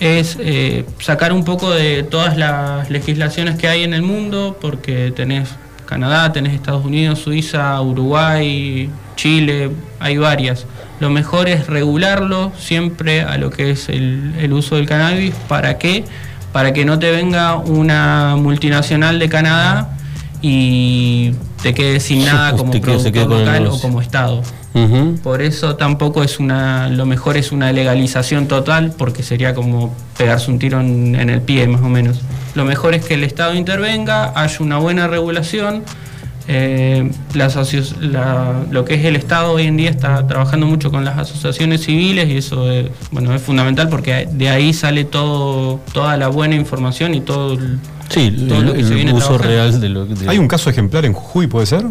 es 0.00 0.38
eh, 0.40 0.86
sacar 1.00 1.34
un 1.34 1.44
poco 1.44 1.70
de 1.72 2.04
todas 2.04 2.38
las 2.38 2.88
legislaciones 2.88 3.58
que 3.58 3.68
hay 3.68 3.82
en 3.82 3.92
el 3.92 4.00
mundo, 4.02 4.56
porque 4.60 5.12
tenés 5.14 5.50
Canadá, 5.92 6.30
tenés 6.32 6.52
Estados 6.52 6.84
Unidos, 6.84 7.18
Suiza, 7.20 7.80
Uruguay, 7.80 8.90
Chile, 9.16 9.70
hay 9.98 10.18
varias. 10.18 10.66
Lo 11.00 11.08
mejor 11.08 11.48
es 11.48 11.66
regularlo 11.66 12.52
siempre 12.58 13.22
a 13.22 13.38
lo 13.38 13.48
que 13.48 13.70
es 13.70 13.88
el, 13.88 14.34
el 14.38 14.52
uso 14.52 14.76
del 14.76 14.84
cannabis. 14.86 15.34
¿Para 15.48 15.78
qué? 15.78 16.04
Para 16.52 16.74
que 16.74 16.84
no 16.84 16.98
te 16.98 17.10
venga 17.10 17.56
una 17.56 18.36
multinacional 18.36 19.18
de 19.18 19.28
Canadá 19.30 19.96
y 20.42 21.32
te 21.62 21.72
quedes 21.72 22.02
sin 22.02 22.24
nada 22.24 22.52
como 22.52 22.70
quede- 22.72 22.80
productor 22.82 23.12
quede 23.12 23.24
local 23.38 23.66
o 23.68 23.80
como 23.80 24.00
Estado. 24.02 24.42
Por 25.22 25.42
eso 25.42 25.74
tampoco 25.76 26.22
es 26.22 26.38
una, 26.38 26.88
lo 26.88 27.04
mejor 27.06 27.36
es 27.36 27.50
una 27.52 27.72
legalización 27.72 28.46
total, 28.46 28.92
porque 28.96 29.22
sería 29.22 29.52
como 29.54 29.94
pegarse 30.16 30.50
un 30.50 30.58
tiro 30.60 30.80
en, 30.80 31.16
en 31.16 31.30
el 31.30 31.40
pie 31.40 31.66
más 31.66 31.80
o 31.80 31.88
menos. 31.88 32.20
Lo 32.54 32.64
mejor 32.64 32.94
es 32.94 33.04
que 33.04 33.14
el 33.14 33.24
Estado 33.24 33.54
intervenga, 33.54 34.32
haya 34.36 34.56
una 34.60 34.78
buena 34.78 35.08
regulación. 35.08 35.82
eh, 36.50 37.10
las 37.34 37.58
asoci- 37.58 37.94
la- 38.00 38.54
lo 38.70 38.86
que 38.86 38.94
es 38.94 39.04
el 39.04 39.16
Estado 39.16 39.52
hoy 39.52 39.64
en 39.64 39.76
día 39.76 39.90
está 39.90 40.26
trabajando 40.26 40.64
mucho 40.66 40.90
con 40.90 41.04
las 41.04 41.18
asociaciones 41.18 41.82
civiles 41.84 42.26
y 42.30 42.38
eso 42.38 42.70
es, 42.70 42.86
bueno, 43.10 43.34
es 43.34 43.42
fundamental 43.42 43.90
porque 43.90 44.26
de 44.32 44.48
ahí 44.48 44.72
sale 44.72 45.04
todo, 45.04 45.78
toda 45.92 46.16
la 46.16 46.28
buena 46.28 46.54
información 46.54 47.14
y 47.14 47.20
todo 47.20 47.52
el, 47.52 47.78
Sí, 48.08 48.30
todo 48.48 48.60
el, 48.60 48.64
lo 48.66 48.72
que 48.72 48.82
se 48.84 48.94
viene 48.94 49.12
uso 49.12 49.26
trabajando. 49.36 49.46
real 49.52 49.80
de 49.82 49.88
lo 49.90 50.06
de- 50.06 50.26
¿Hay 50.26 50.38
un 50.38 50.48
caso 50.48 50.70
ejemplar 50.70 51.04
en 51.04 51.12
Jujuy, 51.12 51.48
puede 51.48 51.66
ser? 51.66 51.84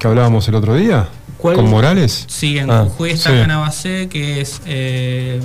Que 0.00 0.08
hablábamos 0.08 0.48
el 0.48 0.54
otro 0.56 0.74
día. 0.76 1.08
¿Cuál? 1.36 1.56
¿Con 1.56 1.68
Morales? 1.70 2.24
Sí, 2.26 2.58
en 2.58 2.70
Ah, 2.70 2.84
Jujuy 2.88 3.10
está 3.10 3.30
sí. 3.30 3.36
Canabacé, 3.36 4.08
que 4.08 4.40
es 4.40 4.60
eh, 4.66 5.40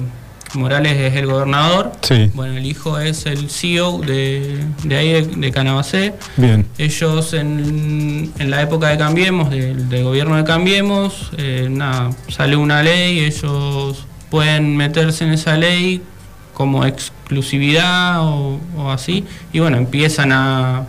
Morales 0.53 0.97
es 0.97 1.13
el 1.15 1.25
gobernador. 1.25 1.91
Sí. 2.01 2.31
Bueno, 2.33 2.55
el 2.57 2.65
hijo 2.65 2.97
es 2.97 3.25
el 3.25 3.49
CEO 3.49 3.99
de, 3.99 4.63
de 4.85 4.95
ahí 4.95 5.11
de, 5.11 5.21
de 5.23 5.51
Canabacé. 5.51 6.13
Bien. 6.37 6.65
Ellos 6.77 7.33
en, 7.33 8.31
en 8.39 8.49
la 8.49 8.61
época 8.61 8.87
de 8.87 8.97
Cambiemos, 8.97 9.49
del, 9.49 10.03
gobierno 10.03 10.37
de 10.37 10.45
Cambiemos, 10.45 11.31
eh, 11.37 11.67
nada, 11.69 12.11
sale 12.29 12.55
una 12.55 12.81
ley, 12.81 13.19
ellos 13.19 14.05
pueden 14.31 14.77
meterse 14.77 15.25
en 15.25 15.33
esa 15.33 15.57
ley 15.57 16.01
como 16.53 16.85
exclusividad 16.85 18.21
o, 18.21 18.57
o 18.77 18.89
así, 18.91 19.25
y 19.51 19.59
bueno, 19.59 19.75
empiezan 19.77 20.31
a, 20.31 20.85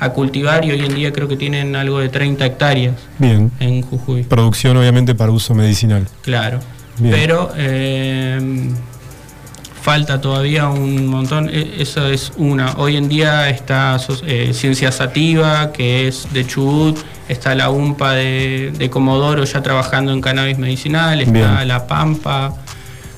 a 0.00 0.10
cultivar 0.10 0.64
y 0.64 0.70
hoy 0.70 0.80
en 0.84 0.94
día 0.94 1.12
creo 1.12 1.26
que 1.28 1.36
tienen 1.36 1.74
algo 1.76 1.98
de 1.98 2.08
30 2.08 2.46
hectáreas 2.46 2.94
Bien. 3.18 3.50
en 3.60 3.82
Jujuy. 3.82 4.22
Producción, 4.24 4.76
obviamente, 4.76 5.14
para 5.14 5.32
uso 5.32 5.54
medicinal. 5.54 6.06
Claro. 6.22 6.60
Bien. 6.98 7.14
Pero 7.14 7.52
eh, 7.56 8.70
falta 9.80 10.20
todavía 10.20 10.68
un 10.68 11.06
montón. 11.06 11.48
E- 11.48 11.76
Eso 11.78 12.06
es 12.08 12.32
una. 12.36 12.74
Hoy 12.76 12.96
en 12.96 13.08
día 13.08 13.48
está 13.48 13.98
eh, 14.26 14.50
Ciencia 14.52 14.92
Sativa, 14.92 15.72
que 15.72 16.08
es 16.08 16.28
de 16.32 16.46
Chubut. 16.46 16.98
Está 17.28 17.54
la 17.54 17.70
UMPA 17.70 18.12
de, 18.12 18.72
de 18.76 18.90
Comodoro 18.90 19.44
ya 19.44 19.62
trabajando 19.62 20.12
en 20.12 20.20
cannabis 20.20 20.58
medicinal. 20.58 21.20
Está 21.20 21.32
Bien. 21.32 21.68
La 21.68 21.86
Pampa. 21.86 22.54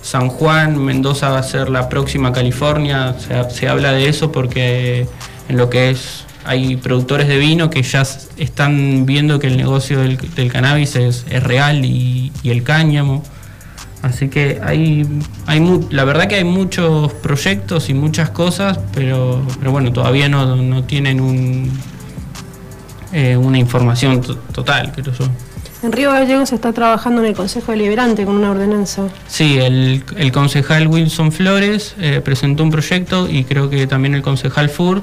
San 0.02 0.28
Juan, 0.28 0.78
Mendoza 0.82 1.28
va 1.28 1.38
a 1.40 1.42
ser 1.42 1.68
la 1.68 1.88
próxima 1.88 2.32
California. 2.32 3.14
Se, 3.18 3.50
se 3.50 3.68
habla 3.68 3.92
de 3.92 4.08
eso 4.08 4.32
porque 4.32 5.06
en 5.48 5.56
lo 5.58 5.68
que 5.68 5.90
es 5.90 6.24
hay 6.44 6.76
productores 6.76 7.28
de 7.28 7.36
vino 7.38 7.70
que 7.70 7.82
ya 7.82 8.02
están 8.36 9.04
viendo 9.06 9.38
que 9.38 9.46
el 9.48 9.56
negocio 9.56 10.00
del, 10.00 10.16
del 10.16 10.50
cannabis 10.50 10.96
es, 10.96 11.26
es 11.30 11.42
real 11.42 11.84
y, 11.84 12.32
y 12.42 12.50
el 12.50 12.62
cáñamo. 12.62 13.22
Así 14.02 14.28
que 14.28 14.60
hay, 14.64 15.06
hay 15.46 15.60
mu- 15.60 15.86
la 15.90 16.04
verdad 16.04 16.26
que 16.26 16.36
hay 16.36 16.44
muchos 16.44 17.12
proyectos 17.12 17.90
y 17.90 17.94
muchas 17.94 18.30
cosas, 18.30 18.78
pero, 18.94 19.42
pero 19.58 19.72
bueno, 19.72 19.92
todavía 19.92 20.28
no, 20.30 20.56
no 20.56 20.84
tienen 20.84 21.20
un, 21.20 21.70
eh, 23.12 23.36
una 23.36 23.58
información 23.58 24.20
to- 24.22 24.36
total, 24.52 24.92
creo 24.92 25.12
yo. 25.12 25.26
En 25.82 25.92
Río 25.92 26.12
Gallegos 26.12 26.50
se 26.50 26.54
está 26.54 26.72
trabajando 26.72 27.22
en 27.22 27.28
el 27.28 27.34
Consejo 27.34 27.72
Deliberante 27.72 28.24
con 28.24 28.36
una 28.36 28.50
ordenanza. 28.50 29.08
Sí, 29.28 29.58
el, 29.58 30.04
el 30.16 30.30
concejal 30.32 30.86
Wilson 30.88 31.32
Flores 31.32 31.94
eh, 31.98 32.20
presentó 32.22 32.62
un 32.62 32.70
proyecto 32.70 33.28
y 33.30 33.44
creo 33.44 33.70
que 33.70 33.86
también 33.86 34.14
el 34.14 34.20
concejal 34.22 34.68
Fur, 34.68 35.02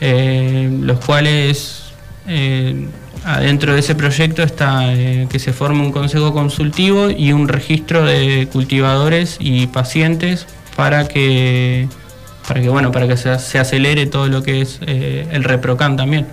eh, 0.00 0.70
los 0.82 1.04
cuales 1.04 1.92
eh, 2.26 2.88
adentro 3.24 3.74
de 3.74 3.80
ese 3.80 3.94
proyecto 3.94 4.42
está 4.42 4.94
eh, 4.94 5.26
que 5.30 5.38
se 5.38 5.52
forme 5.52 5.82
un 5.82 5.92
consejo 5.92 6.32
consultivo 6.32 7.10
y 7.10 7.32
un 7.32 7.48
registro 7.48 8.04
de 8.04 8.48
cultivadores 8.52 9.36
y 9.40 9.66
pacientes 9.66 10.46
para 10.76 11.08
que 11.08 11.88
para 12.46 12.60
que 12.60 12.68
bueno 12.68 12.92
para 12.92 13.06
que 13.08 13.16
se, 13.16 13.30
acelere 13.30 14.06
todo 14.06 14.28
lo 14.28 14.42
que 14.42 14.62
es 14.62 14.78
eh, 14.86 15.26
el 15.32 15.44
reprocan 15.44 15.96
también. 15.96 16.26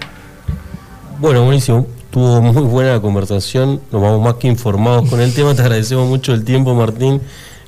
Bueno, 1.19 1.43
buenísimo. 1.43 1.87
Tuvo 2.11 2.41
muy 2.41 2.63
buena 2.63 2.93
la 2.93 3.01
conversación. 3.01 3.81
Nos 3.91 4.01
vamos 4.01 4.21
más 4.21 4.35
que 4.35 4.47
informados 4.47 5.09
con 5.09 5.19
el 5.19 5.33
tema. 5.33 5.53
Te 5.53 5.61
agradecemos 5.61 6.07
mucho 6.07 6.33
el 6.33 6.45
tiempo, 6.45 6.73
Martín. 6.73 7.21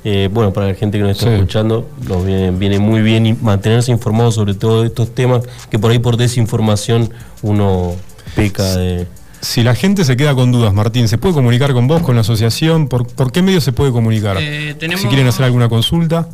Eh, 0.04 0.28
bueno, 0.32 0.52
para 0.52 0.68
la 0.68 0.74
gente 0.74 0.96
que 0.98 1.02
nos 1.04 1.12
está 1.12 1.26
Sí. 1.26 1.32
escuchando, 1.34 1.88
nos 2.08 2.24
viene, 2.24 2.50
viene 2.52 2.78
muy 2.78 3.02
bien 3.02 3.26
y 3.26 3.34
mantenerse 3.34 3.90
informados 3.90 4.36
sobre 4.36 4.54
todos 4.54 4.86
estos 4.86 5.14
temas 5.14 5.42
que 5.70 5.78
por 5.78 5.90
ahí 5.90 5.98
por 5.98 6.16
desinformación 6.16 7.10
uno 7.42 7.94
peca 8.36 8.62
de. 8.76 9.06
Si 9.40 9.62
la 9.62 9.74
gente 9.74 10.04
se 10.04 10.16
queda 10.16 10.34
con 10.34 10.50
dudas, 10.50 10.72
Martín, 10.74 11.06
¿se 11.08 11.16
puede 11.18 11.34
comunicar 11.34 11.72
con 11.72 11.86
vos, 11.86 12.02
con 12.02 12.14
la 12.16 12.22
asociación? 12.22 12.88
¿Por, 12.88 13.06
por 13.06 13.30
qué 13.32 13.40
medio 13.42 13.60
se 13.60 13.72
puede 13.72 13.92
comunicar? 13.92 14.36
Eh, 14.40 14.74
tenemos- 14.78 15.02
Si 15.02 15.08
quieren 15.08 15.26
hacer 15.28 15.44
alguna 15.44 15.68
consulta. 15.68 16.28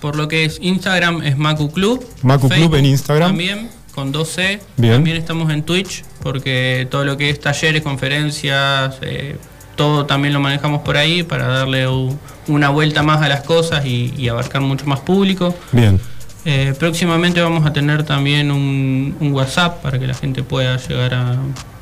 Por 0.00 0.16
lo 0.16 0.26
que 0.28 0.44
es 0.44 0.58
Instagram 0.60 1.22
es 1.22 1.36
Macu 1.36 1.70
Club. 1.70 2.04
Macu 2.22 2.48
Club 2.48 2.74
en 2.76 2.86
Instagram. 2.86 3.28
También, 3.30 3.68
con 3.94 4.12
2C. 4.12 4.60
Bien. 4.76 4.94
También 4.94 5.16
estamos 5.16 5.52
en 5.52 5.62
Twitch, 5.62 6.04
porque 6.22 6.88
todo 6.90 7.04
lo 7.04 7.16
que 7.16 7.30
es 7.30 7.38
talleres, 7.38 7.82
conferencias, 7.82 8.96
eh, 9.02 9.36
todo 9.80 10.04
también 10.04 10.34
lo 10.34 10.40
manejamos 10.40 10.82
por 10.82 10.98
ahí 10.98 11.22
para 11.22 11.46
darle 11.46 11.88
u- 11.88 12.14
una 12.48 12.68
vuelta 12.68 13.02
más 13.02 13.22
a 13.22 13.28
las 13.28 13.42
cosas 13.44 13.86
y, 13.86 14.12
y 14.18 14.28
abarcar 14.28 14.60
mucho 14.60 14.84
más 14.84 15.00
público. 15.00 15.54
Bien. 15.72 15.98
Eh, 16.44 16.74
próximamente 16.78 17.40
vamos 17.40 17.64
a 17.64 17.72
tener 17.72 18.02
también 18.02 18.50
un, 18.50 19.16
un 19.20 19.32
WhatsApp 19.32 19.80
para 19.82 19.98
que 19.98 20.06
la 20.06 20.12
gente 20.14 20.42
pueda 20.42 20.76
llegar 20.76 21.14
a, 21.14 21.36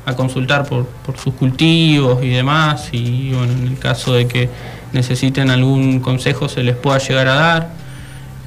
a 0.05 0.15
consultar 0.15 0.65
por, 0.65 0.85
por 1.05 1.17
sus 1.17 1.33
cultivos 1.33 2.23
y 2.23 2.29
demás. 2.29 2.87
Y 2.93 3.31
bueno, 3.33 3.51
en 3.51 3.67
el 3.67 3.77
caso 3.79 4.13
de 4.13 4.27
que 4.27 4.49
necesiten 4.93 5.49
algún 5.49 5.99
consejo 5.99 6.47
se 6.47 6.63
les 6.63 6.75
pueda 6.77 6.99
llegar 6.99 7.27
a 7.27 7.33
dar. 7.35 7.69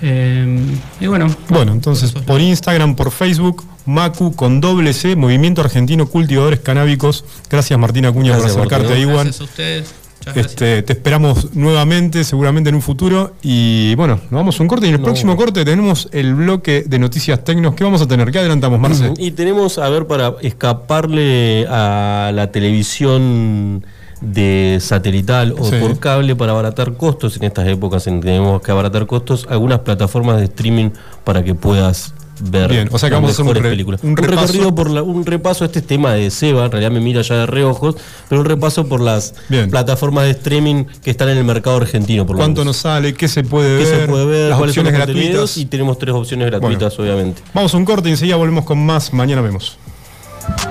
Eh, 0.01 0.77
y 1.01 1.07
bueno. 1.07 1.27
Bueno, 1.49 1.73
entonces 1.73 2.13
por 2.13 2.41
Instagram, 2.41 2.95
por 2.95 3.11
Facebook, 3.11 3.65
Macu 3.87 4.35
con 4.35 4.61
doble 4.61 4.93
C, 4.93 5.17
Movimiento 5.17 5.61
Argentino 5.61 6.07
Cultivadores 6.07 6.61
Canábicos. 6.61 7.25
Gracias 7.51 7.79
Martina 7.79 8.09
Acuña 8.09 8.33
Gracias, 8.33 8.53
por 8.53 8.61
acercarte 8.67 8.93
a. 8.95 8.99
Iwan. 8.99 9.15
Gracias 9.25 9.41
a 9.41 9.45
ustedes. 9.45 9.95
Este, 10.37 10.83
te 10.83 10.93
esperamos 10.93 11.53
nuevamente, 11.57 12.23
seguramente 12.23 12.69
en 12.69 12.77
un 12.77 12.83
futuro. 12.83 13.35
Y 13.43 13.97
bueno, 13.97 14.21
nos 14.31 14.31
vamos 14.31 14.61
a 14.61 14.63
un 14.63 14.69
corte. 14.69 14.87
Y 14.87 14.91
en 14.91 14.95
el 14.95 15.01
No. 15.01 15.07
próximo 15.07 15.37
corte 15.37 15.65
tenemos 15.65 16.09
el 16.13 16.35
bloque 16.37 16.85
de 16.87 16.99
noticias 17.01 17.43
tecnos. 17.43 17.75
¿Qué 17.75 17.83
vamos 17.83 18.01
a 18.03 18.07
tener? 18.07 18.31
¿Qué 18.31 18.39
adelantamos, 18.39 18.79
Marce? 18.79 19.13
Y 19.19 19.33
tenemos, 19.33 19.79
a 19.79 19.89
ver, 19.89 20.07
para 20.07 20.35
escaparle 20.43 21.67
a 21.69 22.31
la 22.33 22.53
televisión 22.53 23.85
de 24.21 24.79
satelital 24.81 25.57
o 25.59 25.65
Sí. 25.69 25.75
por 25.81 25.99
cable 25.99 26.37
para 26.37 26.53
abaratar 26.53 26.97
costos 26.97 27.37
en 27.37 27.43
estas 27.43 27.67
épocas 27.67 28.07
en 28.07 28.21
que 28.21 28.27
tenemos 28.29 28.63
que 28.63 28.71
abaratar 28.71 29.07
costos, 29.09 29.49
algunas 29.51 29.81
plataformas 29.81 30.37
de 30.39 30.45
streaming 30.45 30.91
para 31.25 31.43
que 31.43 31.57
puedas 31.57 32.15
ver 32.51 32.71
Bien, 32.71 32.89
o 32.93 32.99
sea 32.99 33.09
que 33.09 33.13
las 33.15 33.19
vamos 33.23 33.31
a 33.31 33.33
hacer 33.33 33.43
un 33.43 33.47
mejores 33.49 33.63
re- 33.63 33.71
películas. 33.71 34.01
un 34.03 34.11
Un, 34.11 34.17
repaso. 34.17 34.41
recorrido 34.43 34.75
por 34.75 34.91
la- 34.91 35.03
un 35.03 35.25
repaso, 35.27 35.65
este 35.65 35.79
es 35.79 35.87
tema 35.87 36.13
de 36.15 36.31
Seba, 36.31 36.65
en 36.67 36.71
realidad 36.73 36.91
me 36.91 37.01
mira 37.01 37.23
ya 37.23 37.35
de 37.37 37.47
reojos, 37.47 37.97
pero 38.29 38.41
un 38.41 38.47
repaso 38.47 38.87
por 38.89 39.01
las 39.01 39.35
Bien. 39.49 39.71
plataformas 39.71 40.25
de 40.25 40.31
streaming 40.33 40.85
que 41.03 41.11
están 41.11 41.29
en 41.29 41.39
el 41.39 41.45
mercado 41.45 41.77
argentino. 41.77 42.27
Por 42.27 42.37
lo 42.37 42.41
¿Cuánto 42.41 42.65
nos 42.65 42.77
sale? 42.79 43.15
¿Qué 43.15 43.29
se 43.29 43.45
puede 43.45 43.79
¿Qué 43.85 43.91
ver? 43.91 44.01
se 44.03 44.09
puede 44.09 44.27
ver? 44.27 44.49
Las 44.51 44.59
¿Cuáles 44.59 44.75
son 44.75 44.87
opciones 44.87 44.93
los 44.93 45.07
contenidos? 45.07 45.35
gratuitas. 45.35 45.57
Y 45.59 45.67
tenemos 45.67 45.99
tres 45.99 46.15
opciones 46.15 46.47
gratuitas, 46.51 46.99
obviamente. 46.99 47.43
Vamos 47.55 47.73
a 47.73 47.77
un 47.77 47.85
corte 47.85 48.09
y 48.09 48.13
enseguida 48.13 48.37
volvemos 48.37 48.65
con 48.65 48.85
más. 48.85 49.13
Mañana 49.13 49.41
vemos. 49.43 49.79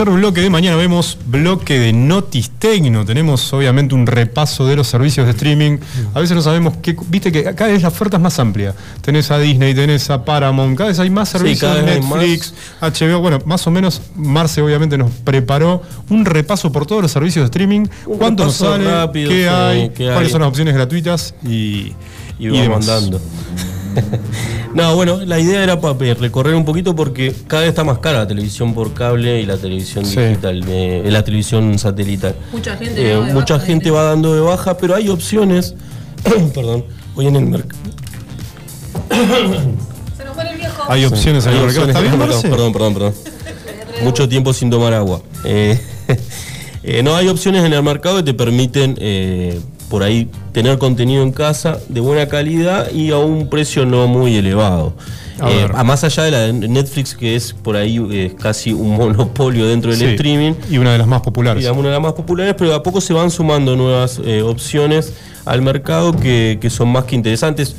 tercer 0.00 0.18
bloque 0.18 0.40
de 0.40 0.48
mañana 0.48 0.76
vemos 0.76 1.18
bloque 1.26 1.78
de 1.78 1.92
Notis 1.92 2.52
Tecno. 2.58 3.04
Tenemos 3.04 3.52
obviamente 3.52 3.94
un 3.94 4.06
repaso 4.06 4.64
de 4.66 4.74
los 4.74 4.86
servicios 4.86 5.26
de 5.26 5.32
streaming. 5.32 5.76
A 6.14 6.20
veces 6.20 6.34
no 6.34 6.40
sabemos 6.40 6.78
qué. 6.80 6.96
Viste 7.08 7.30
que 7.30 7.42
cada 7.54 7.70
vez 7.70 7.82
la 7.82 7.88
oferta 7.88 8.16
es 8.16 8.22
más 8.22 8.38
amplia. 8.38 8.74
Tenés 9.02 9.30
a 9.30 9.38
Disney, 9.38 9.74
tenés 9.74 10.08
a 10.08 10.24
Paramount, 10.24 10.78
cada 10.78 10.88
vez 10.88 10.98
hay 11.00 11.10
más 11.10 11.28
Sí, 11.28 11.36
servicios 11.38 11.76
hay 11.76 11.82
Netflix, 11.82 12.54
HBO. 12.80 13.20
Bueno, 13.20 13.40
más 13.44 13.66
o 13.66 13.70
menos 13.70 14.00
Marce 14.16 14.62
obviamente 14.62 14.96
nos 14.96 15.10
preparó 15.10 15.82
un 16.08 16.24
repaso 16.24 16.72
por 16.72 16.86
todos 16.86 17.02
los 17.02 17.10
servicios 17.10 17.42
de 17.42 17.46
streaming. 17.46 17.86
Un 18.06 18.16
¿Cuánto 18.16 18.46
nos 18.46 18.58
repaso 18.58 18.72
sale? 18.72 18.90
rápido, 18.90 19.28
¿Qué 19.28 19.42
sí, 19.42 19.48
hay? 19.48 19.88
qué 19.90 20.04
¿Cuáles 20.06 20.28
hay. 20.28 20.30
son 20.30 20.40
las 20.40 20.48
opciones 20.48 20.72
gratuitas? 20.72 21.34
Y, 21.44 21.92
y 22.38 22.48
vamos 22.48 22.86
demás. 22.86 23.20
no, 24.74 24.94
bueno, 24.94 25.20
la 25.24 25.38
idea 25.38 25.62
era 25.62 25.80
para 25.80 25.94
recorrer 26.14 26.54
un 26.54 26.64
poquito 26.64 26.94
porque 26.94 27.34
cada 27.46 27.62
vez 27.62 27.70
está 27.70 27.84
más 27.84 27.98
cara 27.98 28.20
la 28.20 28.28
televisión 28.28 28.72
por 28.74 28.92
cable 28.94 29.40
y 29.40 29.46
la 29.46 29.56
televisión 29.56 30.04
Sí. 30.04 30.20
digital, 30.20 30.62
eh, 30.68 31.02
la 31.06 31.24
televisión 31.24 31.78
satelital. 31.78 32.34
Mucha 32.52 32.76
gente 32.76 33.10
Eh, 33.12 33.16
va 33.16 33.26
de 33.26 33.32
mucha 33.34 33.54
baja, 33.54 33.66
gente 33.66 33.90
va 33.90 34.02
dando 34.04 34.34
de 34.34 34.40
baja, 34.40 34.76
pero 34.76 34.94
hay 34.94 35.08
opciones. 35.08 35.74
perdón, 36.54 36.84
hoy 37.16 37.26
en 37.26 37.36
el 37.36 37.46
mercado. 37.46 37.80
Hay 40.88 41.04
opciones 41.04 41.46
en 41.46 41.52
el 41.54 41.60
mercado. 41.66 41.86
¿Está 41.88 42.00
bien, 42.00 42.18
Marce? 42.18 42.48
Perdón, 42.48 42.72
perdón, 42.72 42.94
perdón. 42.94 43.14
Mucho 44.02 44.28
tiempo 44.28 44.52
sin 44.52 44.70
tomar 44.70 44.92
agua. 44.94 45.20
Eh, 45.44 45.78
eh, 46.82 47.02
no, 47.02 47.14
hay 47.16 47.28
opciones 47.28 47.64
en 47.64 47.72
el 47.72 47.82
mercado 47.82 48.16
que 48.18 48.22
te 48.24 48.34
permiten 48.34 48.96
eh, 48.98 49.60
por 49.90 50.04
ahí 50.04 50.28
tener 50.52 50.78
contenido 50.78 51.22
en 51.22 51.32
casa 51.32 51.78
de 51.88 52.00
buena 52.00 52.28
calidad 52.28 52.90
y 52.92 53.10
a 53.10 53.18
un 53.18 53.50
precio 53.50 53.84
no 53.84 54.06
muy 54.06 54.36
elevado. 54.36 54.94
A 55.40 55.50
Eh, 55.50 55.68
más 55.84 56.04
allá 56.04 56.22
de 56.22 56.30
la 56.30 56.38
de 56.40 56.52
Netflix, 56.52 57.14
que 57.14 57.34
es 57.34 57.52
por 57.52 57.76
ahí 57.76 57.98
eh, 58.12 58.36
casi 58.40 58.72
un 58.72 58.90
monopolio 58.96 59.66
dentro 59.66 59.90
del 59.90 59.98
Sí, 59.98 60.04
streaming. 60.06 60.52
Y 60.70 60.78
una 60.78 60.92
de 60.92 60.98
las 60.98 61.08
más 61.08 61.22
populares. 61.22 61.64
Y 61.64 61.68
una 61.68 61.88
de 61.88 61.94
las 61.94 62.00
más 62.00 62.12
populares, 62.12 62.54
pero 62.56 62.70
de 62.70 62.76
a 62.76 62.82
poco 62.82 63.00
se 63.00 63.12
van 63.12 63.32
sumando 63.32 63.74
nuevas 63.74 64.20
eh, 64.24 64.42
opciones 64.42 65.12
al 65.44 65.60
mercado 65.60 66.12
que, 66.16 66.58
que 66.60 66.70
son 66.70 66.88
más 66.88 67.04
que 67.04 67.16
interesantes. 67.16 67.74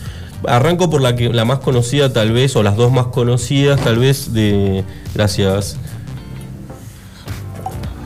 Arranco 0.45 0.89
por 0.89 1.01
la 1.01 1.15
que 1.15 1.31
la 1.31 1.45
más 1.45 1.59
conocida 1.59 2.11
tal 2.11 2.33
vez, 2.33 2.55
o 2.57 2.63
las 2.63 2.75
dos 2.75 2.91
más 2.91 3.07
conocidas 3.07 3.79
tal 3.79 3.99
vez 3.99 4.33
de. 4.33 4.83
Gracias. 5.13 5.77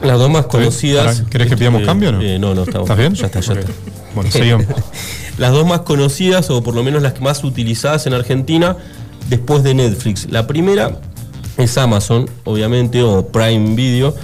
Las 0.02 0.20
dos 0.20 0.30
más 0.30 0.46
conocidas. 0.46 1.24
¿querés 1.30 1.48
que 1.48 1.58
pidamos 1.58 1.82
eh, 1.82 1.86
cambio 1.86 2.10
o 2.10 2.12
no? 2.14 2.22
eh, 2.22 2.38
no, 2.39 2.54
no, 2.54 2.64
está 2.64 2.80
¿Estás 2.82 2.98
bien? 2.98 3.14
Ya 3.14 3.26
está, 3.28 3.39
ya 3.39 3.54
está. 3.54 3.72
Bueno, 4.14 4.30
las 5.38 5.52
dos 5.52 5.66
más 5.66 5.82
conocidas, 5.82 6.50
o 6.50 6.64
por 6.64 6.76
lo 6.76 6.84
menos 6.84 7.02
las 7.02 7.20
más 7.22 7.43
utilizadas 7.43 8.08
en 8.08 8.14
Argentina, 8.14 8.78
después 9.30 9.64
de 9.64 9.74
Netflix. 9.74 10.28
La 10.30 10.48
primera 10.48 11.00
es 11.58 11.78
Amazon, 11.78 12.30
obviamente, 12.43 13.02
o 13.04 13.28
Prime 13.28 13.76
Video. 13.76 14.16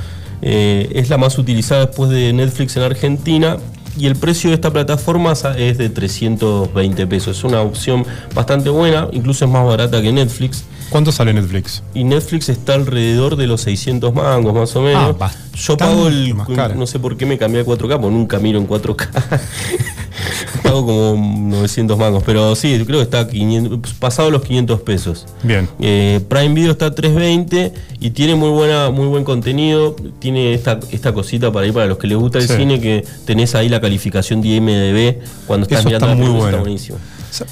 Eh, 0.41 0.89
es 0.95 1.09
la 1.09 1.17
más 1.17 1.37
utilizada 1.37 1.85
después 1.87 2.09
de 2.09 2.33
Netflix 2.33 2.75
en 2.77 2.83
Argentina. 2.83 3.57
Y 3.97 4.07
el 4.07 4.15
precio 4.15 4.49
de 4.49 4.55
esta 4.55 4.71
plataforma 4.71 5.33
es 5.57 5.77
de 5.77 5.89
320 5.89 7.07
pesos. 7.07 7.37
Es 7.37 7.43
una 7.43 7.61
opción 7.61 8.05
bastante 8.33 8.69
buena, 8.69 9.07
incluso 9.11 9.43
es 9.45 9.51
más 9.51 9.65
barata 9.65 10.01
que 10.01 10.11
Netflix. 10.13 10.63
¿Cuánto 10.91 11.13
sale 11.13 11.33
Netflix? 11.33 11.81
Y 11.93 12.03
Netflix 12.03 12.49
está 12.49 12.73
alrededor 12.73 13.37
de 13.37 13.47
los 13.47 13.61
600 13.61 14.13
mangos, 14.13 14.53
más 14.53 14.75
o 14.75 14.81
menos. 14.81 15.15
Ah, 15.21 15.31
Yo 15.55 15.77
pago 15.77 16.09
el. 16.09 16.35
No 16.75 16.85
sé 16.85 16.99
por 16.99 17.15
qué 17.15 17.25
me 17.25 17.37
cambié 17.37 17.61
a 17.61 17.65
4K, 17.65 17.77
porque 17.97 18.09
nunca 18.13 18.39
miro 18.39 18.59
en 18.59 18.67
4K. 18.67 19.07
pago 20.63 20.85
como 20.85 21.47
900 21.49 21.97
mangos, 21.97 22.23
pero 22.25 22.53
sí, 22.57 22.77
creo 22.85 22.97
que 22.99 23.03
está 23.03 23.25
500, 23.25 23.93
pasado 23.93 24.29
los 24.31 24.41
500 24.41 24.81
pesos. 24.81 25.27
Bien. 25.43 25.69
Eh, 25.79 26.19
Prime 26.27 26.53
Video 26.53 26.71
está 26.73 26.87
a 26.87 26.91
320 26.93 27.73
y 28.01 28.09
tiene 28.09 28.35
muy 28.35 28.49
buena, 28.49 28.89
muy 28.89 29.07
buen 29.07 29.23
contenido. 29.23 29.95
Tiene 30.19 30.53
esta, 30.53 30.77
esta 30.91 31.13
cosita 31.13 31.53
para 31.53 31.67
ir 31.67 31.73
para 31.73 31.85
los 31.87 31.99
que 31.99 32.07
les 32.07 32.17
gusta 32.17 32.37
el 32.39 32.47
Sí. 32.49 32.55
cine, 32.57 32.81
que 32.81 33.05
tenés 33.25 33.55
ahí 33.55 33.69
la 33.69 33.79
calificación 33.79 34.41
de 34.41 34.49
IMDB 34.49 35.23
cuando 35.47 35.63
estás 35.63 35.79
Eso 35.79 35.87
mirando 35.87 36.07
está 36.07 36.15
la 36.19 36.21
muy 36.21 36.31
bueno. 36.37 36.47
está 36.49 36.59
buenísimo. 36.59 36.97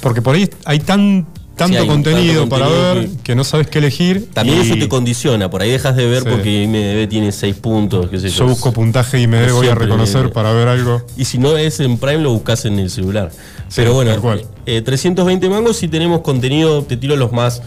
Porque 0.02 0.20
por 0.20 0.34
ahí 0.34 0.46
hay 0.66 0.80
tan, 0.80 1.26
tanto, 1.60 1.80
Sí, 1.82 1.86
contenido 1.86 2.40
tanto 2.40 2.48
para 2.48 2.66
contenido 2.66 2.94
ver 2.94 3.22
que... 3.22 3.34
no 3.34 3.44
sabes 3.44 3.66
qué 3.68 3.78
elegir. 3.78 4.28
También 4.32 4.58
y 4.58 4.60
eso 4.62 4.74
te 4.76 4.88
condiciona, 4.88 5.48
por 5.50 5.62
ahí 5.62 5.70
dejas 5.70 5.94
de 5.96 6.06
ver 6.06 6.22
Sí. 6.24 6.28
porque 6.30 6.62
IMDB 6.64 7.08
tiene 7.08 7.30
6 7.32 7.54
puntos, 7.56 8.08
qué 8.10 8.18
sé 8.18 8.28
yo. 8.30 8.38
Yo 8.38 8.46
busco 8.46 8.72
puntaje 8.72 9.20
y 9.20 9.26
me 9.26 9.50
voy 9.52 9.68
a 9.68 9.74
reconocer 9.74 10.32
para 10.32 10.52
ver 10.52 10.68
algo. 10.68 11.02
Y 11.16 11.24
si 11.26 11.38
no 11.38 11.56
es 11.56 11.78
en 11.80 11.98
Prime, 11.98 12.18
lo 12.22 12.32
buscas 12.32 12.64
en 12.64 12.78
el 12.78 12.90
celular. 12.90 13.30
Pero 13.76 13.94
bueno, 13.94 14.14
cual. 14.20 14.44
eh, 14.66 14.82
320 14.82 15.48
mangos 15.48 15.76
si 15.76 15.86
tenemos 15.88 16.20
contenido, 16.22 16.82
te 16.82 16.96
tiro 16.96 17.14
los 17.16 17.30
más, 17.32 17.62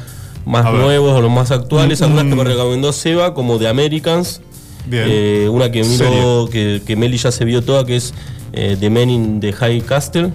más 0.45 0.65
A 0.65 0.71
ver. 0.71 0.81
nuevos 0.81 1.13
o 1.17 1.21
los 1.21 1.31
más 1.31 1.51
actuales. 1.51 2.01
Mm, 2.01 2.03
Algunas 2.03 2.25
que 2.25 2.35
me 2.35 2.43
recomendó 2.43 2.91
Seba, 2.93 3.33
como 3.33 3.57
The 3.57 3.67
Americans. 3.69 4.41
Bien. 4.85 5.05
Eh, 5.07 5.47
una 5.49 5.71
que 5.71 5.83
Serie. 5.85 6.21
que, 6.51 6.81
que 6.85 6.95
Meli 6.97 7.17
ya 7.17 7.31
se 7.31 7.45
vio 7.45 7.61
toda, 7.61 7.85
que 7.85 7.95
es 7.95 8.13
eh, 8.51 8.75
The 8.79 8.89
Men 8.89 9.09
in 9.09 9.39
the 9.39 9.53
High 9.53 9.81
Castle. 9.81 10.31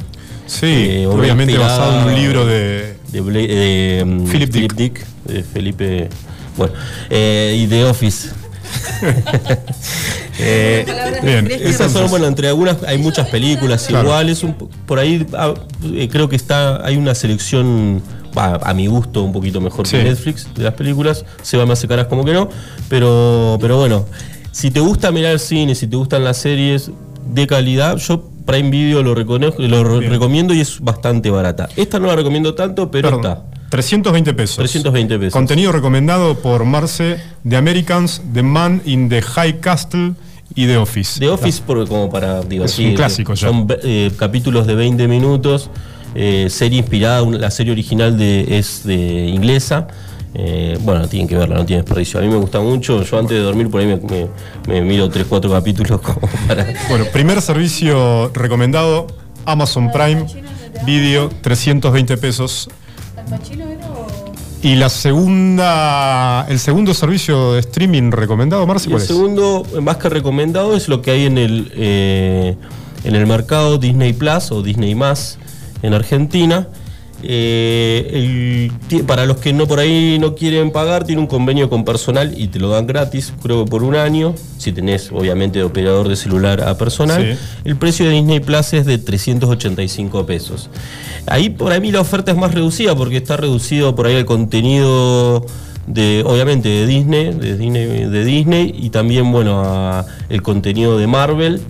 Sí, 0.47 0.65
Eh, 0.67 1.07
obviamente 1.07 1.59
basado 1.59 2.01
en 2.01 2.07
un 2.09 2.15
libro 2.15 2.47
de. 2.47 2.97
De, 3.13 3.21
Bla- 3.23 3.47
de, 3.47 4.05
mm, 4.07 4.25
Philip 4.27 4.53
Philip 4.53 4.73
Dick. 4.73 5.07
de 5.25 5.43
Felipe. 5.43 6.09
Bueno, 6.57 6.73
eh, 7.11 7.59
y 7.63 7.67
The 7.67 7.85
Office. 7.85 8.31
Eh, 10.41 10.87
Bien, 11.23 11.49
esas 11.51 11.91
son, 11.91 12.09
bueno, 12.11 12.27
entre 12.29 12.47
algunas 12.49 12.81
hay 12.85 12.97
muchas 12.99 13.29
películas 13.29 13.87
Claro. 13.89 14.07
iguales. 14.09 14.45
un 14.45 14.55
po- 14.55 14.71
por 14.87 15.01
ahí 15.01 15.27
ah, 15.37 15.53
eh, 15.85 16.09
creo 16.09 16.29
que 16.29 16.37
está 16.37 16.85
hay 16.87 16.97
una 16.97 17.15
selección, 17.17 18.01
a 18.37 18.73
mi 18.73 18.87
gusto, 18.87 19.25
un 19.25 19.33
poquito 19.33 19.61
mejor 19.61 19.87
Sí. 19.89 19.97
que 19.97 20.05
Netflix 20.05 20.47
de 20.55 20.63
las 20.63 20.75
películas. 20.75 21.25
Se 21.43 21.57
va 21.57 21.67
más 21.67 21.85
caras 21.87 22.07
como 22.07 22.25
que 22.25 22.33
no. 22.35 22.49
Pero, 22.89 23.59
pero 23.61 23.79
bueno, 23.79 24.07
si 24.53 24.71
te 24.71 24.79
gusta 24.79 25.11
mirar 25.11 25.41
cine, 25.41 25.75
si 25.75 25.89
te 25.89 25.97
gustan 25.97 26.23
las 26.23 26.37
series 26.37 26.93
de 27.35 27.47
calidad, 27.49 27.97
yo 27.97 28.29
Prime 28.49 28.71
Video 28.71 29.03
lo, 29.03 29.15
reconozco, 29.15 29.61
lo 29.63 29.99
Bien. 29.99 30.11
recomiendo 30.11 30.55
y 30.55 30.61
es 30.61 30.81
bastante 30.81 31.31
barata. 31.31 31.69
Esta 31.77 31.99
no 31.99 32.07
la 32.07 32.17
recomiendo 32.17 32.55
tanto, 32.55 32.91
pero 32.91 33.11
Perdón, 33.11 33.27
está. 33.33 33.43
320 33.69 34.33
pesos. 34.33 34.57
320 34.57 35.19
pesos. 35.19 35.33
Contenido 35.35 35.71
recomendado 35.71 36.35
por 36.37 36.65
Marce, 36.65 37.21
The 37.47 37.57
Americans, 37.57 38.23
The 38.33 38.43
Man 38.43 38.81
in 38.87 39.11
the 39.11 39.21
High 39.21 39.61
Castle 39.61 40.15
y 40.55 40.67
The 40.67 40.79
Office. 40.79 41.21
The 41.21 41.29
Office, 41.29 41.63
por- 41.67 41.87
como 41.87 42.09
para 42.09 42.41
digo, 42.41 42.65
Es 42.65 42.71
sí, 42.73 42.87
un 42.87 42.95
clásico 42.95 43.35
ya. 43.35 43.49
Son 43.49 43.67
eh, 43.83 44.11
capítulos 44.17 44.67
de 44.67 44.75
20 44.75 45.07
minutos, 45.09 45.69
eh, 46.15 46.47
serie 46.49 46.79
inspirada, 46.79 47.21
la 47.29 47.51
serie 47.51 47.73
original 47.73 48.17
de, 48.17 48.59
es 48.59 48.83
de 48.85 49.27
inglesa. 49.27 49.89
Eh, 50.41 50.78
bueno, 50.82 51.09
tienen 51.09 51.26
que 51.26 51.36
verla, 51.36 51.57
no 51.57 51.66
tiene 51.66 51.82
desperdicio. 51.82 52.20
A 52.20 52.22
mí 52.22 52.28
me 52.28 52.36
gusta 52.36 52.61
mucho. 52.61 53.03
Yo 53.03 53.18
antes 53.18 53.36
de 53.36 53.43
dormir 53.43 53.68
por 53.70 53.80
ahí 53.80 53.86
me, 53.89 53.97
me- 53.97 54.28
me 54.68 54.80
miro 54.82 55.11
3-4 55.11 55.51
capítulos 55.51 56.01
como 56.01 56.20
para. 56.49 56.64
Bueno, 56.89 57.07
primer 57.12 57.43
servicio 57.43 58.30
recomendado, 58.34 59.09
Amazon 59.45 59.91
Prime 59.91 60.24
Video, 60.86 61.28
320 61.43 62.16
pesos. 62.18 62.68
Y 64.62 64.74
la 64.74 64.89
segunda, 64.89 66.45
el 66.49 66.59
segundo 66.59 66.93
servicio 66.93 67.53
de 67.55 67.61
streaming 67.61 68.11
recomendado, 68.11 68.66
Marce, 68.66 68.89
Y 68.89 68.91
¿cuál 68.93 69.03
el 69.03 69.09
es? 69.09 69.09
segundo, 69.16 69.64
más 69.82 69.97
que 69.99 70.09
recomendado, 70.09 70.76
es 70.76 70.89
lo 70.89 71.01
que 71.01 71.12
hay 71.12 71.26
en 71.26 71.39
el, 71.39 71.70
eh, 71.74 72.57
en 73.05 73.14
el 73.14 73.26
mercado 73.26 73.78
Disney 73.78 74.12
Plus 74.12 74.51
o 74.51 74.62
Disney 74.62 74.95
Más 74.97 75.39
en 75.82 75.95
Argentina. 75.95 76.66
Eh, 77.23 78.71
el- 78.91 79.03
para 79.05 79.27
los 79.27 79.39
que 79.39 79.53
no 79.53 79.66
por 79.66 79.81
ahí 79.81 80.19
no 80.21 80.35
quieren 80.35 80.71
pagar, 80.71 81.05
tiene 81.05 81.21
un 81.21 81.27
convenio 81.27 81.69
con 81.69 81.85
personal 81.85 82.33
y 82.37 82.49
te 82.49 82.59
lo 82.59 82.69
dan 82.69 82.87
gratis, 82.87 83.33
creo 83.43 83.64
que 83.64 83.71
por 83.71 83.83
un 83.83 83.97
año, 83.97 84.35
si 84.57 84.73
tenés 84.73 85.11
obviamente 85.12 85.59
de 85.59 85.64
operador 85.64 86.09
de 86.09 86.16
celular 86.16 86.62
a 86.62 86.77
personal. 86.79 87.37
Sí. 87.37 87.39
El 87.64 87.77
precio 87.77 88.07
de 88.07 88.12
Disney 88.12 88.41
Plus 88.41 88.73
es 88.75 88.87
de 88.87 88.99
385 88.99 90.27
pesos. 90.27 90.71
Ahí 91.27 91.51
por 91.51 91.73
ahí 91.73 91.91
la 91.91 92.01
oferta 92.01 92.33
es 92.33 92.39
más 92.39 92.55
reducida 92.55 92.95
porque 92.97 93.16
está 93.19 93.37
reducido 93.37 93.95
por 93.95 94.07
ahí 94.07 94.14
el 94.14 94.25
contenido 94.25 95.45
de 95.87 96.23
obviamente 96.27 96.69
de 96.69 96.87
Disney, 96.87 97.33
de 97.35 97.57
Disney, 97.57 97.87
de 98.05 98.25
Disney 98.25 98.75
y 98.79 98.91
también 98.91 99.33
bueno 99.33 99.62
a 99.64 100.07
el 100.29 100.43
contenido 100.43 100.99
de 100.99 101.07
Marvel. 101.07 101.61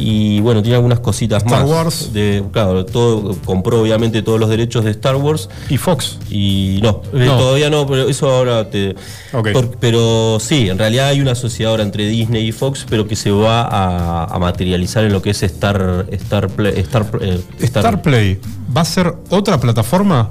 Y 0.00 0.40
bueno, 0.40 0.62
tiene 0.62 0.76
algunas 0.76 1.00
cositas 1.00 1.42
Star 1.44 1.62
más. 1.62 1.70
Wars. 1.70 2.12
De, 2.12 2.42
claro, 2.52 2.84
todo, 2.84 3.36
compró 3.44 3.80
obviamente 3.82 4.22
todos 4.22 4.38
los 4.40 4.48
derechos 4.48 4.84
de 4.84 4.90
Star 4.92 5.16
Wars. 5.16 5.48
Y 5.68 5.76
Fox. 5.76 6.18
Y 6.30 6.80
no, 6.82 7.00
eh, 7.14 7.26
todavía 7.26 7.70
no, 7.70 7.86
pero 7.86 8.08
eso 8.08 8.30
ahora 8.30 8.68
te. 8.70 8.94
Ok. 9.32 9.52
por- 9.52 9.76
pero 9.78 10.38
sí, 10.40 10.68
en 10.68 10.78
realidad 10.78 11.08
hay 11.08 11.20
una 11.20 11.34
sociedad 11.34 11.72
ahora 11.72 11.82
entre 11.82 12.06
Disney 12.08 12.46
y 12.48 12.52
Fox, 12.52 12.86
pero 12.88 13.06
que 13.06 13.16
se 13.16 13.30
va 13.30 13.62
a, 13.62 14.24
a 14.24 14.38
materializar 14.38 15.04
en 15.04 15.12
lo 15.12 15.20
que 15.22 15.30
es 15.30 15.42
Star 15.42 16.06
Star 16.10 16.48
Play. 16.48 16.74
Star, 16.80 17.06
eh, 17.20 17.40
Star- 17.60 17.84
Star 17.84 18.02
Play, 18.02 18.40
¿va 18.76 18.80
a 18.82 18.84
ser 18.84 19.14
otra 19.30 19.58
plataforma? 19.60 20.30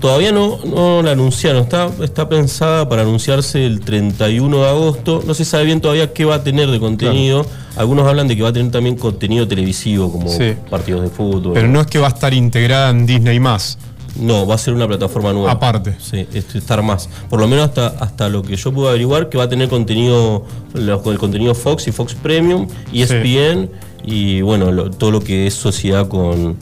Todavía 0.00 0.30
no, 0.30 0.58
no 0.64 1.02
la 1.02 1.12
anunciaron, 1.12 1.62
está, 1.62 1.90
está 2.02 2.28
pensada 2.28 2.86
para 2.88 3.02
anunciarse 3.02 3.64
el 3.64 3.80
31 3.80 4.58
de 4.58 4.68
agosto. 4.68 5.22
No 5.26 5.32
se 5.34 5.44
sabe 5.44 5.64
bien 5.64 5.80
todavía 5.80 6.12
qué 6.12 6.24
va 6.26 6.36
a 6.36 6.44
tener 6.44 6.70
de 6.70 6.78
contenido. 6.78 7.46
Algunos 7.76 8.06
hablan 8.06 8.28
de 8.28 8.36
que 8.36 8.42
va 8.42 8.50
a 8.50 8.52
tener 8.52 8.70
también 8.70 8.96
contenido 8.96 9.48
televisivo, 9.48 10.12
como 10.12 10.28
Sí. 10.28 10.52
partidos 10.70 11.02
de 11.02 11.08
fútbol. 11.08 11.54
Pero 11.54 11.68
no 11.68 11.80
es 11.80 11.86
que 11.86 11.98
va 11.98 12.06
a 12.08 12.10
estar 12.10 12.32
integrada 12.34 12.90
en 12.90 13.06
Disney 13.06 13.40
más. 13.40 13.78
No, 14.20 14.46
va 14.46 14.54
a 14.54 14.58
ser 14.58 14.74
una 14.74 14.86
plataforma 14.86 15.32
nueva. 15.32 15.50
Aparte. 15.52 15.96
Sí, 15.98 16.26
este, 16.32 16.58
estar 16.58 16.82
más. 16.82 17.08
Por 17.28 17.40
lo 17.40 17.48
menos 17.48 17.66
hasta, 17.68 17.86
hasta 17.88 18.28
lo 18.28 18.42
que 18.42 18.56
yo 18.56 18.72
pude 18.72 18.88
averiguar, 18.88 19.28
que 19.28 19.36
va 19.38 19.44
a 19.44 19.48
tener 19.48 19.68
contenido, 19.68 20.44
el 20.74 21.18
contenido 21.18 21.54
Fox 21.54 21.86
y 21.88 21.92
Fox 21.92 22.14
Premium, 22.14 22.66
ESPN 22.92 23.70
y 24.04 24.40
bueno, 24.40 24.70
lo- 24.72 24.90
todo 24.90 25.10
lo 25.10 25.20
que 25.20 25.46
es 25.46 25.54
sociedad 25.54 26.08
con, 26.08 26.56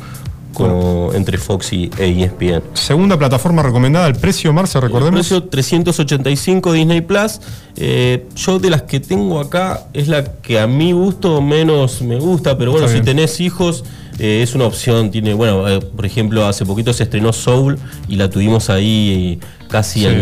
con- 0.55 1.15
entre 1.15 1.37
Fox 1.39 1.73
y 1.73 1.91
e 1.99 2.09
ESPN. 2.23 2.63
Segunda 2.75 3.19
plataforma 3.19 3.63
recomendada, 3.63 4.07
el 4.07 4.15
precio, 4.15 4.53
Marce, 4.53 4.79
El 4.79 4.83
recordemos. 4.85 5.21
precio 5.21 5.43
385 5.45 6.73
Disney 6.73 7.01
Plus. 7.03 7.41
Eh, 7.77 8.27
yo 8.37 8.59
de 8.59 8.71
las 8.71 8.83
que 8.83 9.01
tengo 9.01 9.41
acá 9.41 9.89
es 9.93 10.09
la 10.09 10.25
que 10.25 10.59
a 10.61 10.67
mi 10.67 10.93
gusto 10.93 11.43
menos 11.43 12.01
me 12.03 12.19
gusta, 12.19 12.57
pero 12.57 12.73
bueno, 12.73 12.89
si 12.89 13.01
tenés 13.01 13.41
hijos 13.41 13.85
eh, 14.21 14.43
es 14.45 14.55
una 14.55 14.65
opción. 14.67 15.11
Tiene, 15.11 15.35
bueno, 15.35 15.69
eh, 15.69 15.81
por 15.81 16.07
ejemplo, 16.07 16.47
hace 16.47 16.65
poquito 16.65 16.93
se 16.93 17.03
estrenó 17.03 17.33
Soul 17.33 17.79
y 18.09 18.15
la 18.15 18.31
tuvimos 18.31 18.71
ahí 18.71 19.41
casi 19.69 20.01
Sí. 20.01 20.07
al, 20.07 20.19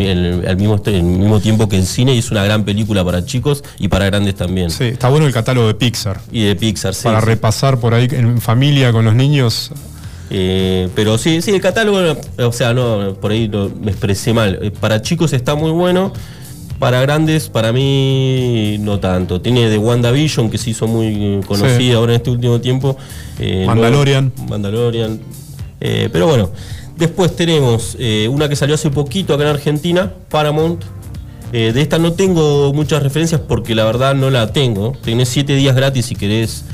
mismo, 0.57 0.81
al 0.87 1.03
mismo 1.05 1.41
tiempo 1.41 1.69
que 1.69 1.77
en 1.77 1.85
cine 1.85 2.15
y 2.15 2.19
es 2.19 2.31
una 2.31 2.43
gran 2.43 2.65
película 2.65 3.05
para 3.05 3.23
chicos 3.27 3.63
y 3.79 3.89
para 3.89 4.07
grandes 4.07 4.35
también. 4.35 4.71
Sí, 4.71 4.85
está 4.85 5.11
bueno 5.11 5.27
el 5.27 5.33
catálogo 5.35 5.67
de 5.67 5.75
Pixar. 5.75 6.23
Y 6.33 6.45
de 6.45 6.57
Pixar, 6.57 6.95
sí. 6.95 7.05
para 7.05 7.21
sí. 7.21 7.27
repasar 7.27 7.81
por 7.81 7.93
ahí 7.93 8.09
en 8.13 8.41
familia 8.41 8.93
con 8.93 9.05
los 9.05 9.15
niños. 9.15 9.71
Eh, 10.35 10.89
pero 10.95 11.19
sí, 11.19 11.43
sí, 11.43 11.51
el 11.51 11.61
catálogo, 11.61 11.99
o 12.39 12.53
sea, 12.53 12.73
no, 12.73 13.15
por 13.21 13.33
ahí 13.33 13.49
no, 13.49 13.69
me 13.69 13.91
expresé 13.91 14.33
mal. 14.33 14.59
Eh, 14.63 14.71
Para 14.71 15.03
chicos 15.03 15.35
está 15.35 15.55
muy 15.55 15.71
bueno, 15.73 16.11
para 16.79 17.03
grandes, 17.03 17.51
para 17.51 17.71
mí 17.71 18.79
no 18.81 18.99
tanto. 18.99 19.43
Tiene 19.43 19.69
de 19.69 19.77
WandaVision, 19.77 20.49
que 20.51 20.57
se 20.57 20.71
hizo 20.71 20.87
muy 20.87 21.43
conocida 21.47 21.77
Sí. 21.77 21.93
ahora 21.93 22.13
en 22.15 22.17
este 22.17 22.31
último 22.31 22.63
tiempo. 22.63 22.97
Eh, 23.39 23.65
Mandalorian. 23.67 24.33
Mandalorian. 24.49 25.21
Eh, 25.83 26.09
pero 26.11 26.27
bueno, 26.27 26.49
después 26.97 27.37
tenemos 27.37 27.99
una 28.31 28.49
que 28.49 28.57
salió 28.57 28.75
hace 28.77 28.89
poquito 28.89 29.35
acá 29.35 29.43
en 29.43 29.51
Argentina, 29.51 30.15
Paramount. 30.31 30.83
De 31.53 31.79
esta 31.83 31.99
no 31.99 32.15
tengo 32.15 32.73
muchas 32.73 33.03
referencias 33.03 33.39
porque 33.47 33.75
la 33.75 33.85
verdad 33.85 34.15
no 34.15 34.31
la 34.31 34.51
tengo. 34.55 34.95
Tenés 35.05 35.29
7 35.29 35.55
días 35.55 35.77
gratis 35.77 36.07
si 36.07 36.15
querés 36.15 36.65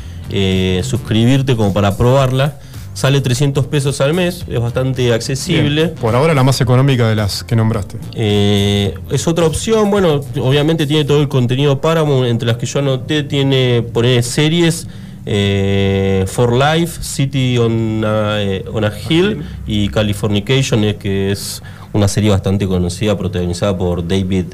suscribirte 0.87 1.57
como 1.57 1.73
para 1.73 1.97
probarla. 1.97 2.61
Sale 2.99 3.21
300 3.21 3.65
pesos 3.67 4.01
al 4.01 4.13
mes, 4.13 4.45
es 4.49 4.61
bastante 4.61 5.13
accesible. 5.13 5.83
Bien, 5.85 5.95
Por 6.01 6.17
ahora 6.17 6.35
la 6.35 6.43
más 6.43 6.61
económica 6.61 7.09
de 7.09 7.15
las 7.15 7.45
que 7.45 7.55
nombraste. 7.55 7.97
Eh, 8.15 8.93
es 9.13 9.29
otra 9.29 9.47
opción, 9.47 9.89
bueno, 9.89 10.21
obviamente 10.43 10.85
tiene 10.85 11.05
todo 11.05 11.21
el 11.21 11.29
contenido 11.29 11.81
Paramount, 11.81 12.27
entre 12.27 12.49
las 12.49 12.57
que 12.57 12.67
yo 12.67 12.81
anoté 12.81 13.23
tiene 13.23 13.83
poner 13.83 14.25
series 14.25 14.89
eh, 15.27 16.25
For 16.27 16.53
Life, 16.53 17.01
City 17.01 17.57
on 17.59 18.05
a, 18.05 18.43
eh, 18.43 18.65
on 18.73 18.85
a 18.85 18.93
Hill 19.09 19.45
y 19.69 19.89
Californication, 19.91 20.83
eh, 20.83 20.97
que 20.97 21.31
es 21.31 21.63
una 21.93 22.09
serie 22.09 22.31
bastante 22.31 22.67
conocida, 22.67 23.17
protagonizada 23.17 23.79
por 23.79 24.09
David 24.09 24.47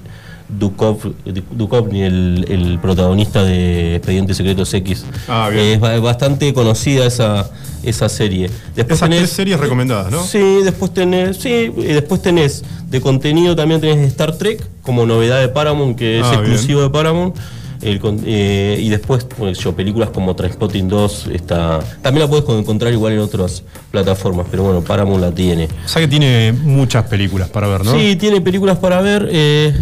Duchovny, 0.50 1.14
Duchovny, 1.52 2.02
el, 2.02 2.44
el 2.50 2.78
protagonista 2.78 3.42
de 3.42 3.96
Expedientes 3.96 4.36
Secretos 4.36 4.74
X. 4.74 5.06
Ah, 5.28 5.48
es 5.50 5.80
ba- 5.80 5.98
bastante 6.00 6.52
conocida 6.52 7.06
esa, 7.06 7.50
esa 7.84 8.08
serie. 8.08 8.50
Después 8.74 8.98
Esas 8.98 9.08
tenés- 9.10 9.18
tres 9.18 9.30
series 9.30 9.60
recomendadas, 9.60 10.10
¿no? 10.10 10.22
Sí, 10.24 10.60
después 10.64 10.92
tenés, 10.94 11.36
sí, 11.38 11.70
y 11.76 11.82
después 11.92 12.22
tenés 12.22 12.62
de 12.90 13.00
contenido 13.00 13.54
también 13.56 13.80
tenés 13.80 13.98
Star 14.08 14.36
Trek 14.36 14.62
como 14.82 15.06
novedad 15.06 15.40
de 15.40 15.48
Paramount, 15.48 15.96
que 15.98 16.20
es 16.20 16.26
Ah, 16.26 16.34
exclusivo 16.34 16.82
de 16.82 16.90
Paramount. 16.90 17.36
El 17.82 18.00
eh, 18.24 18.78
y 18.80 18.88
después, 18.88 19.24
pues, 19.24 19.58
yo, 19.58 19.74
películas 19.76 20.08
como 20.08 20.34
Transpotting 20.34 20.88
2, 20.88 21.26
está, 21.34 21.80
también 22.00 22.24
la 22.24 22.30
puedes 22.30 22.48
encontrar 22.58 22.90
igual 22.94 23.12
en 23.12 23.18
otras 23.18 23.62
plataformas, 23.90 24.46
pero 24.50 24.62
bueno, 24.62 24.80
Paramount 24.80 25.20
la 25.20 25.32
tiene. 25.32 25.68
O 25.84 25.88
sea 25.88 26.00
que 26.00 26.08
tiene 26.08 26.52
muchas 26.52 27.04
películas 27.08 27.50
para 27.50 27.66
ver, 27.68 27.84
¿no? 27.84 27.92
Sí, 27.92 28.16
tiene 28.16 28.40
películas 28.40 28.78
para 28.78 29.02
ver. 29.02 29.28
eh, 29.30 29.74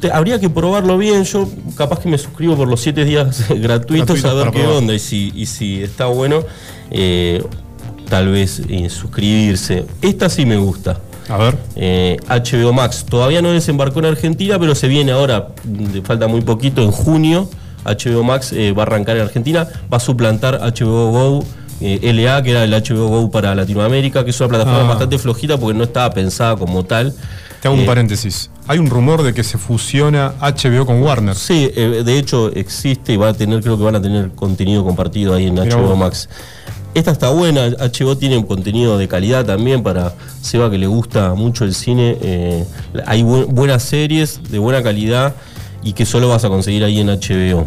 te- 0.00 0.10
habría 0.10 0.40
que 0.40 0.48
probarlo 0.48 0.96
bien. 0.96 1.24
Yo 1.24 1.46
capaz 1.76 1.98
que 2.00 2.08
me 2.08 2.16
suscribo 2.16 2.56
por 2.56 2.66
los 2.68 2.80
7 2.80 3.04
días 3.04 3.26
gratuitos 3.48 3.60
Gratuitos 4.22 4.24
a 4.24 4.32
ver 4.32 4.46
qué 4.50 4.60
probar. 4.60 4.76
onda 4.78 4.94
y 4.94 4.98
si, 4.98 5.30
y 5.34 5.44
si 5.44 5.82
está 5.82 6.06
bueno. 6.06 6.44
Eh, 6.94 7.42
tal 8.08 8.28
vez 8.28 8.62
eh, 8.68 8.88
suscribirse. 8.88 9.84
Esta 10.00 10.28
sí 10.28 10.46
me 10.46 10.56
gusta. 10.56 10.98
A 11.28 11.36
ver. 11.38 11.56
Eh, 11.74 12.16
HBO 12.28 12.72
Max 12.72 13.04
todavía 13.08 13.40
no 13.42 13.50
desembarcó 13.50 13.98
en 14.00 14.06
Argentina, 14.06 14.58
pero 14.58 14.74
se 14.74 14.88
viene 14.88 15.12
ahora, 15.12 15.48
falta 16.04 16.26
muy 16.28 16.42
poquito, 16.42 16.82
en 16.82 16.90
junio. 16.90 17.48
HBO 17.84 18.22
Max 18.24 18.52
eh, 18.52 18.72
va 18.72 18.82
a 18.82 18.86
arrancar 18.86 19.16
en 19.16 19.22
Argentina, 19.22 19.66
va 19.92 19.96
a 19.98 20.00
suplantar 20.00 20.60
HBO 20.60 21.10
Go. 21.10 21.44
eh, 21.80 22.12
LA, 22.14 22.40
que 22.42 22.52
era 22.52 22.62
el 22.64 22.70
HBO 22.72 23.08
Go 23.08 23.30
para 23.30 23.54
Latinoamérica, 23.54 24.24
que 24.24 24.30
es 24.30 24.40
una 24.40 24.48
plataforma 24.48 24.82
Ah. 24.84 24.88
bastante 24.88 25.18
flojita 25.18 25.58
porque 25.58 25.76
no 25.76 25.84
estaba 25.84 26.08
pensada 26.14 26.56
como 26.56 26.84
tal. 26.84 27.12
Te 27.60 27.68
hago 27.68 27.76
un 27.76 27.82
Eh, 27.82 27.86
paréntesis. 27.86 28.48
Hay 28.68 28.78
un 28.78 28.88
rumor 28.88 29.22
de 29.22 29.34
que 29.34 29.42
se 29.42 29.58
fusiona 29.58 30.34
HBO 30.40 30.86
con 30.86 31.02
Warner. 31.02 31.34
Sí, 31.34 31.70
eh, 31.74 32.02
de 32.04 32.18
hecho 32.18 32.50
existe 32.54 33.12
y 33.14 33.16
va 33.16 33.30
a 33.30 33.34
tener, 33.34 33.60
creo 33.60 33.76
que 33.76 33.82
van 33.84 33.96
a 33.96 34.00
tener 34.00 34.30
contenido 34.30 34.84
compartido 34.84 35.34
ahí 35.34 35.46
en 35.46 35.54
Mirá 35.54 35.76
HBO 35.76 35.88
vos. 35.88 35.98
Max. 35.98 36.28
Esta 36.94 37.10
está 37.10 37.30
buena, 37.30 37.66
HBO 37.70 38.16
tiene 38.16 38.36
un 38.38 38.44
contenido 38.44 38.96
de 38.96 39.08
calidad 39.08 39.44
también 39.44 39.82
para 39.82 40.14
Seba 40.40 40.70
que 40.70 40.78
le 40.78 40.86
gusta 40.86 41.34
mucho 41.34 41.64
el 41.64 41.74
cine. 41.74 42.16
eh, 42.22 42.64
hay 43.06 43.22
bu- 43.22 43.46
buenas 43.46 43.82
series 43.82 44.40
de 44.50 44.58
buena 44.60 44.80
calidad 44.82 45.34
y 45.82 45.92
que 45.92 46.06
solo 46.06 46.28
vas 46.28 46.44
a 46.44 46.48
conseguir 46.48 46.84
ahí 46.84 47.00
en 47.00 47.08
HBO. 47.08 47.66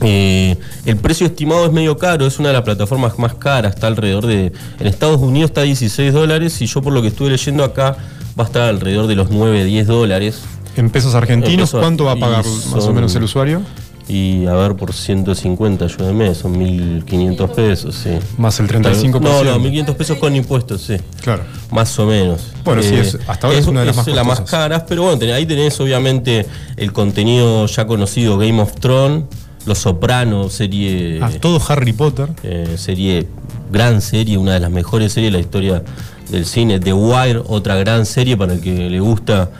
Eh, 0.00 0.56
el 0.86 0.96
precio 0.96 1.26
estimado 1.26 1.66
es 1.66 1.72
medio 1.72 1.98
caro, 1.98 2.24
es 2.26 2.38
una 2.38 2.48
de 2.48 2.54
las 2.54 2.62
plataformas 2.62 3.18
más 3.18 3.34
caras, 3.34 3.74
está 3.74 3.86
alrededor 3.88 4.26
de... 4.26 4.52
En 4.80 4.86
Estados 4.86 5.20
Unidos 5.20 5.50
está 5.50 5.60
a 5.62 5.64
16 5.64 6.12
dólares 6.14 6.60
y 6.62 6.66
yo 6.66 6.80
por 6.80 6.92
lo 6.94 7.02
que 7.02 7.08
estuve 7.08 7.30
leyendo 7.30 7.64
acá 7.64 7.96
va 8.38 8.44
a 8.44 8.46
estar 8.46 8.62
alrededor 8.62 9.08
de 9.08 9.14
los 9.16 9.30
9, 9.30 9.64
10 9.64 9.86
dólares. 9.86 10.40
En 10.76 10.88
pesos 10.90 11.14
argentinos, 11.14 11.50
En 11.52 11.58
pesos- 11.66 11.80
¿cuánto 11.80 12.04
va 12.04 12.12
a 12.12 12.16
pagar 12.16 12.44
más 12.72 12.84
o 12.84 12.92
menos 12.94 13.14
el 13.14 13.24
usuario? 13.24 13.60
Y 14.08 14.46
a 14.46 14.54
ver, 14.54 14.74
por 14.74 14.94
150 14.94 15.86
yo 15.86 16.06
de 16.06 16.12
mes, 16.14 16.38
son 16.38 16.54
1.500 16.58 17.48
pesos, 17.54 17.94
sí. 17.94 18.10
Más 18.38 18.58
el 18.58 18.66
35%. 18.68 19.20
No, 19.20 19.44
no, 19.44 19.58
1.500 19.58 19.94
pesos 19.96 20.16
con 20.18 20.34
impuestos, 20.34 20.80
sí. 20.82 20.96
Claro. 21.22 21.42
Más 21.70 21.98
o 21.98 22.06
menos. 22.06 22.40
Eh, 22.40 22.58
Bueno, 22.64 22.82
sí, 22.82 22.94
es- 22.94 23.18
hasta 23.28 23.46
ahora 23.48 23.58
es 23.58 23.66
una 23.66 23.80
de 23.80 23.86
las 23.86 23.96
más 23.96 24.06
la 24.08 24.24
más 24.24 24.40
caras, 24.42 24.84
pero 24.88 25.02
bueno, 25.02 25.34
ahí 25.34 25.44
tenés 25.44 25.78
obviamente 25.80 26.46
el 26.78 26.92
contenido 26.92 27.66
ya 27.66 27.86
conocido, 27.86 28.38
Game 28.38 28.60
of 28.62 28.72
Thrones, 28.80 29.24
Los 29.66 29.78
Sopranos, 29.80 30.54
serie... 30.54 31.18
Ah, 31.22 31.30
todo 31.40 31.60
Harry 31.68 31.92
Potter. 31.92 32.30
eh, 32.42 32.76
serie, 32.78 33.26
gran 33.70 34.00
serie, 34.00 34.38
una 34.38 34.54
de 34.54 34.60
las 34.60 34.70
mejores 34.70 35.12
series 35.12 35.30
de 35.32 35.38
la 35.38 35.44
historia 35.44 35.82
del 36.30 36.46
cine. 36.46 36.80
The 36.80 36.94
Wire, 36.94 37.42
otra 37.46 37.74
gran 37.76 38.06
serie 38.06 38.38
para 38.38 38.54
el 38.54 38.60
que 38.62 38.88
le 38.88 39.00
gusta 39.00 39.50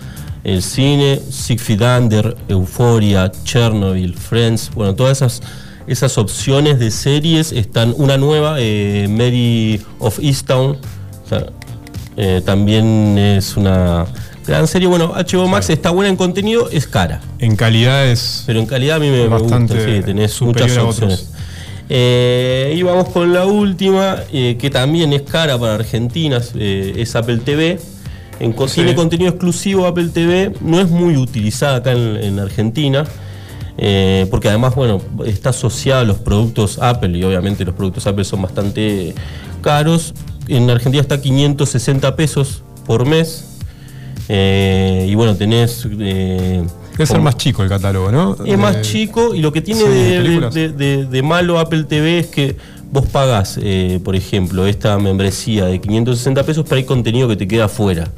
el 0.49 0.63
cine. 0.63 1.21
Feet 1.31 1.81
Under, 1.81 2.37
Euphoria, 2.49 3.31
Chernobyl, 3.45 4.15
Friends. 4.15 4.71
Bueno, 4.75 4.95
todas 4.95 5.19
esas, 5.19 5.43
esas 5.87 6.19
opciones 6.19 6.79
de 6.79 6.91
series 6.91 7.53
están. 7.53 7.95
Una 7.97 8.17
nueva, 8.17 8.57
eh, 8.59 9.07
Mary 9.09 9.81
of 9.99 10.19
Easttown. 10.21 10.79
o 11.25 11.29
sea, 11.29 11.47
eh, 12.17 12.43
también 12.45 13.19
es 13.19 13.57
una 13.57 14.07
gran 14.47 14.67
serie. 14.67 14.89
Bueno, 14.89 15.13
HBO 15.15 15.49
Max 15.49 15.71
está 15.71 15.91
buena 15.91 16.09
en 16.09 16.17
contenido, 16.17 16.69
es 16.71 16.87
cara. 16.87 17.21
En 17.39 17.55
calidad 17.55 18.07
es. 18.07 18.45
Pero 18.47 18.61
en 18.61 18.67
calidad 18.67 18.97
a 18.97 19.01
mí 19.01 19.11
me, 19.11 19.29
me 19.29 19.29
gusta, 19.29 19.59
Bastante 19.59 19.85
sí, 19.85 20.05
tenés 20.05 20.41
muchas 20.41 20.77
opciones. 20.79 21.31
Eh, 21.91 22.75
y 22.77 22.83
vamos 22.83 23.09
con 23.09 23.33
la 23.33 23.47
última, 23.47 24.17
que 24.31 24.71
también 24.71 25.13
es 25.13 25.23
cara 25.23 25.59
para 25.59 25.75
Argentina, 25.75 26.41
es 26.55 27.17
Apple 27.17 27.39
TV. 27.39 27.79
En, 28.41 28.53
co- 28.53 28.69
Sí. 28.69 28.77
Tiene 28.77 28.95
contenido 28.95 29.31
exclusivo 29.31 29.87
Apple 29.87 30.09
TV, 30.09 30.53
no 30.61 30.81
es 30.81 30.89
muy 30.91 31.17
utilizada 31.17 31.77
acá 31.77 31.93
en, 31.93 32.17
en 32.17 32.39
Argentina, 32.39 33.05
eh, 33.79 34.27
porque 34.31 34.49
además, 34.49 34.75
bueno, 34.75 35.01
está 35.27 35.51
asociada 35.51 36.01
a 36.03 36.05
los 36.05 36.19
productos 36.19 36.79
Apple 36.81 37.17
y 37.19 37.25
obviamente 37.25 37.65
los 37.65 37.75
productos 37.75 38.07
Apple 38.07 38.25
son 38.25 38.43
bastante 38.43 39.15
caros. 39.63 40.15
En 40.47 40.71
Argentina 40.71 41.01
está 41.03 41.21
560 41.21 42.15
pesos 42.17 42.63
por 42.87 43.07
mes. 43.07 43.45
Eh, 44.29 45.07
y 45.09 45.15
bueno, 45.15 45.37
tenés... 45.37 45.87
eh, 45.99 46.63
como- 46.97 47.23
más 47.23 47.37
chico 47.37 47.63
el 47.63 47.69
catálogo, 47.69 48.11
¿no? 48.11 48.37
es 48.45 48.59
más 48.59 48.83
chico 48.83 49.35
y 49.35 49.41
lo 49.41 49.53
que 49.53 49.63
tiene 49.63 49.81
Sí, 49.83 49.87
de, 49.89 49.95
de- 50.11 50.19
películas. 50.23 50.55
de- 50.55 50.69
de- 50.73 51.05
de 51.07 51.23
malo 51.23 51.59
Apple 51.61 51.85
TV 51.85 52.19
es 52.19 52.27
que 52.27 52.57
vos 52.91 53.07
pagás, 53.07 53.59
eh, 53.63 54.01
por 54.05 54.17
ejemplo, 54.17 54.67
esta 54.67 54.99
membresía 54.99 55.67
de 55.67 55.81
560 55.81 56.43
pesos, 56.45 56.65
pero 56.69 56.77
hay 56.77 56.85
contenido 56.85 57.29
que 57.29 57.37
te 57.37 57.49
queda 57.49 57.69
fuera. 57.69 58.09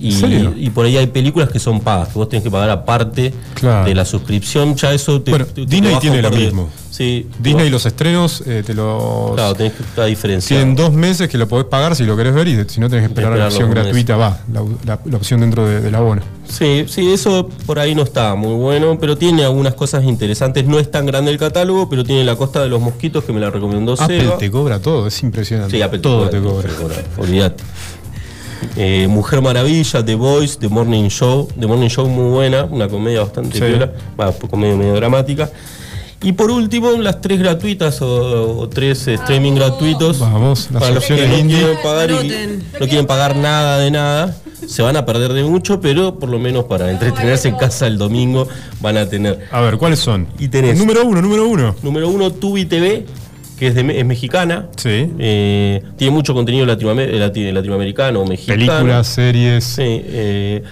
Y, 0.00 0.70
por 0.70 0.86
ahí 0.86 0.96
hay 0.96 1.06
películas 1.08 1.50
que 1.50 1.58
son 1.58 1.80
pagas, 1.80 2.08
que 2.08 2.14
vos 2.18 2.28
tenés 2.28 2.42
que 2.42 2.50
pagar 2.50 2.70
aparte 2.70 3.34
Claro. 3.54 3.86
de 3.86 3.94
la 3.94 4.04
suscripción. 4.04 4.74
Ya 4.76 4.92
eso 4.94 5.20
te. 5.20 5.30
Bueno, 5.30 5.46
te- 5.46 5.66
Disney 5.66 5.96
tiene 6.00 6.22
lo 6.22 6.30
de- 6.30 6.36
mismo. 6.38 6.68
Sí. 6.90 7.28
Disney 7.38 7.70
los 7.70 7.86
estrenos 7.86 8.42
eh, 8.46 8.62
te 8.66 8.74
los. 8.74 9.34
Claro, 9.34 9.54
tenés 9.54 9.72
que 9.74 9.82
estar 9.82 10.06
diferenciado. 10.06 10.60
Tienen 10.60 10.76
dos 10.76 10.92
meses 10.92 11.28
que 11.28 11.38
lo 11.38 11.46
podés 11.48 11.66
pagar 11.66 11.94
si 11.96 12.04
lo 12.04 12.16
querés 12.16 12.34
ver 12.34 12.48
y 12.48 12.54
de- 12.56 12.68
si 12.68 12.80
no 12.80 12.88
tenés 12.90 13.04
que 13.06 13.12
esperar 13.14 13.38
la 13.38 13.46
opción 13.46 13.70
gratuita, 13.70 14.16
va, 14.16 14.40
la, 14.52 14.62
la- 14.84 15.00
la 15.04 15.16
opción 15.16 15.40
dentro 15.40 15.66
de- 15.66 15.80
del 15.80 15.94
abono. 15.94 16.22
Sí, 16.48 16.84
sí, 16.88 17.12
eso 17.12 17.48
por 17.64 17.78
ahí 17.78 17.94
no 17.94 18.02
está 18.02 18.34
muy 18.34 18.54
bueno, 18.54 18.98
pero 19.00 19.16
tiene 19.16 19.44
algunas 19.44 19.74
cosas 19.74 20.04
interesantes. 20.04 20.66
No 20.66 20.78
es 20.80 20.90
tan 20.90 21.06
grande 21.06 21.30
el 21.30 21.38
catálogo, 21.38 21.88
pero 21.88 22.04
tiene 22.04 22.24
la 22.24 22.36
costa 22.36 22.60
de 22.62 22.68
los 22.68 22.80
mosquitos 22.80 23.22
que 23.24 23.32
me 23.32 23.40
la 23.40 23.50
recomendó 23.50 23.92
Apple 23.98 24.20
Seba. 24.22 24.36
te 24.38 24.50
cobra 24.50 24.80
todo, 24.80 25.06
es 25.06 25.22
impresionante. 25.22 25.76
Sí, 25.76 25.82
Apple 25.82 26.00
todo 26.00 26.28
te 26.28 26.38
te 26.38 26.42
cobra. 26.46 26.68
cobra, 26.74 26.96
Olvídate. 27.18 27.62
Eh, 28.76 29.06
Mujer 29.08 29.40
Maravilla, 29.42 30.04
The 30.04 30.14
Voice, 30.14 30.56
The 30.58 30.68
Morning 30.68 31.08
Show. 31.08 31.48
The 31.58 31.66
Morning 31.66 31.88
Show 31.88 32.06
muy 32.08 32.30
buena, 32.30 32.64
una 32.64 32.88
comedia 32.88 33.20
bastante 33.20 33.58
Sí. 33.58 33.64
viola, 33.64 33.92
va, 34.18 34.32
comedia 34.32 34.76
medio 34.76 34.94
dramática. 34.94 35.50
Y 36.22 36.32
por 36.32 36.50
último, 36.50 36.92
las 36.92 37.22
tres 37.22 37.38
gratuitas 37.38 38.02
o, 38.02 38.58
o 38.60 38.68
tres 38.68 39.08
streaming 39.08 39.54
gratuitos. 39.54 40.18
Vamos, 40.20 40.68
las 40.70 40.82
para 40.82 40.94
los 40.94 41.04
que 41.06 41.14
opciones 41.14 41.44
no 41.44 41.50
quieren 41.50 41.76
pagar 41.82 42.10
y 42.10 42.28
no 42.78 42.86
quieren 42.86 43.06
pagar 43.06 43.36
nada 43.36 43.78
de 43.78 43.90
nada. 43.90 44.36
Se 44.68 44.82
van 44.82 44.96
a 44.98 45.06
perder 45.06 45.32
de 45.32 45.42
mucho, 45.44 45.80
pero 45.80 46.18
por 46.18 46.28
lo 46.28 46.38
menos 46.38 46.64
para 46.64 46.90
entretenerse 46.90 47.48
en 47.48 47.56
casa 47.56 47.86
el 47.86 47.96
domingo 47.96 48.46
van 48.82 48.98
a 48.98 49.06
tener. 49.08 49.48
A 49.50 49.62
ver, 49.62 49.78
¿cuáles 49.78 49.98
son? 50.00 50.26
Y 50.38 50.48
tenés. 50.48 50.76
Número 50.78 51.06
uno, 51.06 51.22
número 51.22 51.48
uno. 51.48 51.74
Número 51.82 52.10
uno, 52.10 52.30
Tubi 52.30 52.66
TV, 52.66 53.06
que 53.60 53.66
es, 53.66 53.74
de, 53.74 53.84
me- 53.84 53.98
es 53.98 54.06
mexicana. 54.06 54.66
Sí. 54.76 55.06
Eh, 55.18 55.82
tiene 55.98 56.12
mucho 56.12 56.32
contenido 56.32 56.64
latinoamer- 56.64 57.12
lati- 57.12 57.52
latinoamericano 57.52 58.24
mexicano. 58.24 58.58
Películas, 58.58 59.06
series. 59.06 59.64
Sí. 59.64 59.82
eh, 59.86 60.62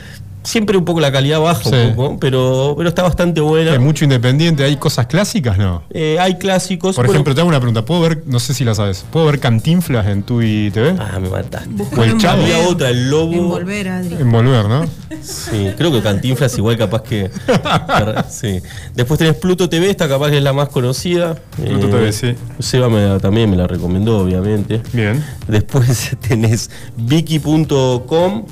siempre 0.48 0.76
un 0.78 0.84
poco 0.84 1.00
la 1.00 1.12
calidad 1.12 1.40
baja, 1.40 1.62
Sí. 1.64 1.74
un 1.90 1.94
poco, 1.94 2.18
pero, 2.18 2.74
pero 2.76 2.88
está 2.88 3.02
bastante 3.02 3.40
buena. 3.40 3.72
Hay 3.72 3.78
mucho 3.78 4.04
independiente, 4.04 4.64
hay 4.64 4.76
cosas 4.76 5.06
clásicas, 5.06 5.58
¿no? 5.58 5.82
Eh, 5.90 6.16
hay 6.20 6.36
clásicos. 6.38 6.96
Por 6.96 7.04
bueno, 7.06 7.14
ejemplo, 7.16 7.34
te 7.34 7.40
hago 7.40 7.48
una 7.48 7.58
pregunta. 7.60 7.84
¿Puedo 7.84 8.00
ver, 8.00 8.22
no 8.26 8.40
sé 8.40 8.54
si 8.54 8.64
la 8.64 8.74
sabes, 8.74 9.04
¿puedo 9.12 9.26
ver 9.26 9.38
Cantinflas 9.40 10.06
en 10.06 10.22
Tui 10.22 10.70
TV? 10.72 10.94
Ah, 10.98 11.18
me 11.20 11.28
mataste. 11.28 11.70
O 11.96 12.02
el 12.02 12.16
Chavo. 12.18 12.42
Había 12.42 12.58
otra, 12.68 12.90
el 12.90 13.10
Lobo. 13.10 13.32
Envolver, 13.32 13.88
Adri. 13.88 14.14
Envolver, 14.14 14.68
¿no? 14.68 14.84
Sí, 15.22 15.70
creo 15.76 15.92
que 15.92 16.00
Cantinflas 16.02 16.56
igual 16.58 16.76
capaz 16.78 17.02
que. 17.02 17.30
sí. 18.30 18.60
Después 18.94 19.18
tenés 19.18 19.34
Pluto 19.36 19.68
TV, 19.68 19.90
esta 19.90 20.08
capaz 20.08 20.30
que 20.30 20.38
es 20.38 20.42
la 20.42 20.52
más 20.52 20.68
conocida. 20.68 21.34
Pluto 21.56 21.86
Eh, 21.88 21.90
TV, 21.90 22.12
sí. 22.12 22.34
Seba 22.58 22.88
me 22.88 23.04
la- 23.06 23.18
también 23.18 23.50
me 23.50 23.56
la 23.56 23.66
recomendó, 23.66 24.18
obviamente. 24.18 24.80
Bien. 24.92 25.24
Después 25.46 26.16
tenés 26.28 26.70
Viki.com. 26.96 28.44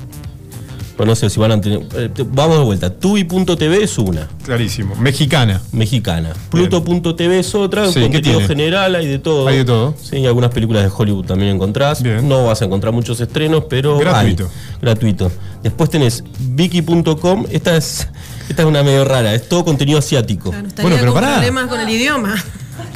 Bueno, 0.97 1.11
no 1.11 1.15
sé 1.15 1.29
si 1.29 1.39
van 1.39 1.51
a 1.51 1.61
tener. 1.61 1.81
eh, 1.95 2.09
vamos 2.31 2.57
de 2.57 2.63
vuelta. 2.63 2.89
Tubi.tv 2.89 3.83
es 3.83 3.97
una. 3.99 4.27
Clarísimo. 4.43 4.95
Mexicana. 4.95 5.61
Mexicana. 5.71 6.33
Pluto.tv 6.49 7.39
es 7.39 7.53
otra. 7.53 7.87
Sí, 7.87 7.93
¿qué 7.93 8.01
contenido 8.01 8.39
tiene? 8.39 8.47
general, 8.47 8.95
hay 8.95 9.07
de 9.07 9.19
todo. 9.19 9.47
Hay 9.47 9.57
de 9.57 9.65
todo. 9.65 9.95
Sí, 10.01 10.25
algunas 10.25 10.51
películas 10.51 10.83
de 10.83 10.91
Hollywood 10.95 11.25
también 11.25 11.55
encontrás. 11.55 12.01
No 12.01 12.45
vas 12.45 12.61
a 12.61 12.65
encontrar 12.65 12.93
muchos 12.93 13.19
estrenos, 13.21 13.65
pero. 13.69 13.99
Gratuito. 13.99 14.45
hay. 14.45 14.77
Gratuito. 14.81 15.31
Después 15.61 15.89
tenés 15.89 16.23
Viki.com. 16.39 17.45
Esta 17.51 17.77
es. 17.77 18.07
Esta 18.49 18.61
es 18.61 18.67
una 18.67 18.81
medio 18.81 19.03
rara, 19.03 19.33
es 19.33 19.47
todo 19.49 19.65
contenido 19.65 19.99
asiático. 19.99 20.53
Estaría 20.53 20.99
con 21.01 21.13
problemas 21.13 21.67
con 21.67 21.79
el 21.79 21.89
idioma. 21.89 22.35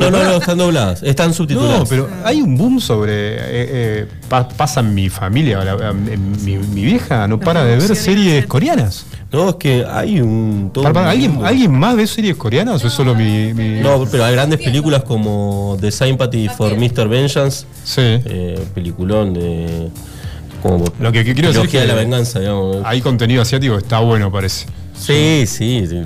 No, 0.10 0.18
no, 0.18 0.24
no, 0.24 0.38
están 0.38 0.58
dobladas, 0.58 1.04
están 1.04 1.34
subtituladas. 1.34 1.80
No, 1.80 1.86
pero 1.86 2.10
hay 2.24 2.42
un 2.42 2.58
boom 2.58 2.80
sobre. 2.82 3.12
eh, 3.14 3.38
eh, 3.44 4.08
pa- 4.28 4.48
pasa 4.50 4.80
en 4.82 4.94
mi 4.94 5.10
familia. 5.10 5.64
la- 5.64 5.90
en 5.92 6.44
mi, 6.44 6.58
mi 6.58 6.84
vieja 6.86 7.28
no 7.28 7.40
para 7.40 7.64
de 7.64 7.78
ver 7.78 7.96
series 7.96 8.46
coreanas. 8.48 9.06
No, 9.32 9.50
es 9.50 9.56
que 9.56 9.86
hay 9.90 10.20
un. 10.20 10.72
todo 10.74 10.84
Para, 10.84 10.94
para, 10.94 11.06
un 11.08 11.12
¿alguien. 11.12 11.46
¿Alguien 11.46 11.72
más 11.72 11.96
ve 11.96 12.06
series 12.08 12.36
coreanas 12.36 12.84
o 12.84 12.88
es 12.88 12.94
solo 12.94 13.16
mi.? 13.16 13.54
mi- 13.54 13.80
No, 13.80 14.06
pero 14.12 14.26
hay 14.26 14.34
grandes 14.34 14.60
películas 14.60 15.04
como 15.04 15.78
The 15.80 15.92
Sympathy 15.92 16.50
for 16.50 16.76
Mr. 16.78 17.08
Vengeance. 17.08 17.66
Eh, 17.98 18.60
peliculón 18.74 19.34
de. 19.34 19.90
Como 20.62 20.86
Lo 21.00 21.12
que, 21.12 21.24
que 21.26 21.34
quiero 21.34 21.50
decir 21.50 21.66
es 21.66 21.72
que 21.72 21.80
de 21.80 21.88
la 21.88 21.96
venganza, 21.96 22.40
digamos. 22.40 22.78
hay 22.86 23.02
contenido 23.02 23.42
asiático 23.42 23.74
que 23.78 23.82
está 23.84 24.00
bueno, 24.00 24.32
parece. 24.32 24.68
Sí, 24.96 25.46
sí, 25.48 25.86
sí. 25.90 26.02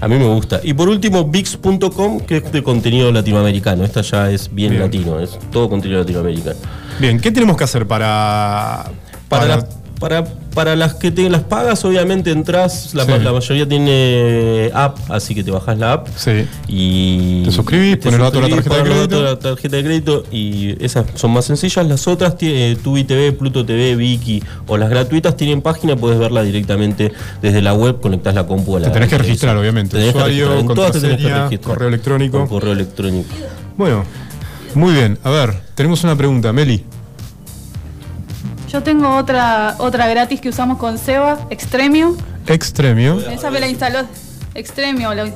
A 0.00 0.06
mí 0.08 0.16
me 0.16 0.26
gusta. 0.26 0.60
Y 0.62 0.74
por 0.74 0.88
último, 0.88 1.24
VIX.com, 1.24 2.20
que 2.20 2.36
es 2.38 2.52
de 2.52 2.62
contenido 2.62 3.10
latinoamericano. 3.10 3.84
Esta 3.84 4.00
ya 4.02 4.30
es 4.30 4.52
bien, 4.54 4.70
Bien. 4.70 4.82
latino, 4.82 5.18
es 5.18 5.38
todo 5.50 5.68
contenido 5.68 6.00
latinoamericano. 6.00 6.56
Bien, 7.00 7.18
¿qué 7.20 7.30
tenemos 7.32 7.56
que 7.56 7.64
hacer 7.64 7.86
para. 7.86 8.90
Para, 9.28 9.44
las- 9.46 9.66
para, 9.98 10.24
para 10.54 10.76
las 10.76 10.94
que 10.94 11.10
te 11.10 11.28
las 11.28 11.42
pagas, 11.42 11.84
obviamente 11.84 12.30
entras, 12.30 12.94
la, 12.94 13.04
Sí. 13.04 13.12
la 13.22 13.32
mayoría 13.32 13.68
tiene 13.68 14.70
app, 14.72 14.96
así 15.10 15.34
que 15.34 15.42
te 15.42 15.50
bajas 15.50 15.76
la 15.78 15.92
app. 15.94 16.08
Sí. 16.16 16.46
Y 16.68 17.42
Te 17.44 17.50
suscribís, 17.52 17.96
pones 17.96 18.18
los 18.20 18.32
datos 18.32 18.42
de 18.42 18.48
la 18.48 18.54
tarjeta 18.62 18.76
de 18.76 18.82
crédito. 18.90 19.22
la 19.22 19.38
tarjeta 19.38 19.76
de 19.76 19.84
crédito 19.84 20.24
y 20.30 20.84
esas 20.84 21.06
son 21.14 21.32
más 21.32 21.46
sencillas. 21.46 21.86
Las 21.86 22.06
otras, 22.06 22.36
tiene 22.36 22.76
Tubi 22.76 23.04
TV, 23.04 23.32
Pluto 23.32 23.64
TV, 23.66 23.96
Viki 23.96 24.42
o 24.68 24.76
las 24.76 24.88
gratuitas 24.90 25.36
tienen 25.36 25.62
página, 25.62 25.96
puedes 25.96 26.18
verla 26.18 26.42
directamente 26.42 27.12
desde 27.42 27.60
la 27.62 27.74
web, 27.74 28.00
conectás 28.00 28.34
la 28.34 28.46
compu 28.46 28.76
a 28.76 28.80
la 28.80 28.86
Te 28.88 28.92
tenés 28.94 29.08
que 29.08 29.18
registrar, 29.18 29.56
obviamente. 29.56 29.96
Tenés 29.98 30.14
Usuario, 30.14 30.48
registrar. 30.48 30.70
En 30.70 30.74
todas 30.76 30.92
te 30.92 31.00
tenés 31.00 31.16
que 31.16 31.22
contraseña, 31.22 31.44
registrar. 31.48 31.74
correo 31.74 31.88
electrónico. 31.88 32.38
Con 32.38 32.46
correo 32.48 32.72
electrónico. 32.72 33.34
Bueno, 33.76 34.04
muy 34.74 34.92
bien. 34.92 35.18
A 35.24 35.30
ver, 35.30 35.54
tenemos 35.74 36.04
una 36.04 36.14
pregunta, 36.16 36.52
Meli. 36.52 36.84
Yo 38.68 38.82
tengo 38.82 39.16
otra 39.16 39.74
otra 39.78 40.06
gratis 40.08 40.40
que 40.40 40.48
usamos 40.50 40.78
con 40.78 40.98
Seba, 40.98 41.38
Extremio. 41.50 42.16
Extremio. 42.46 43.18
Esa 43.30 43.50
me 43.50 43.60
la 43.60 43.68
instaló 43.68 44.00
Extremio. 44.54 45.14
la- 45.14 45.30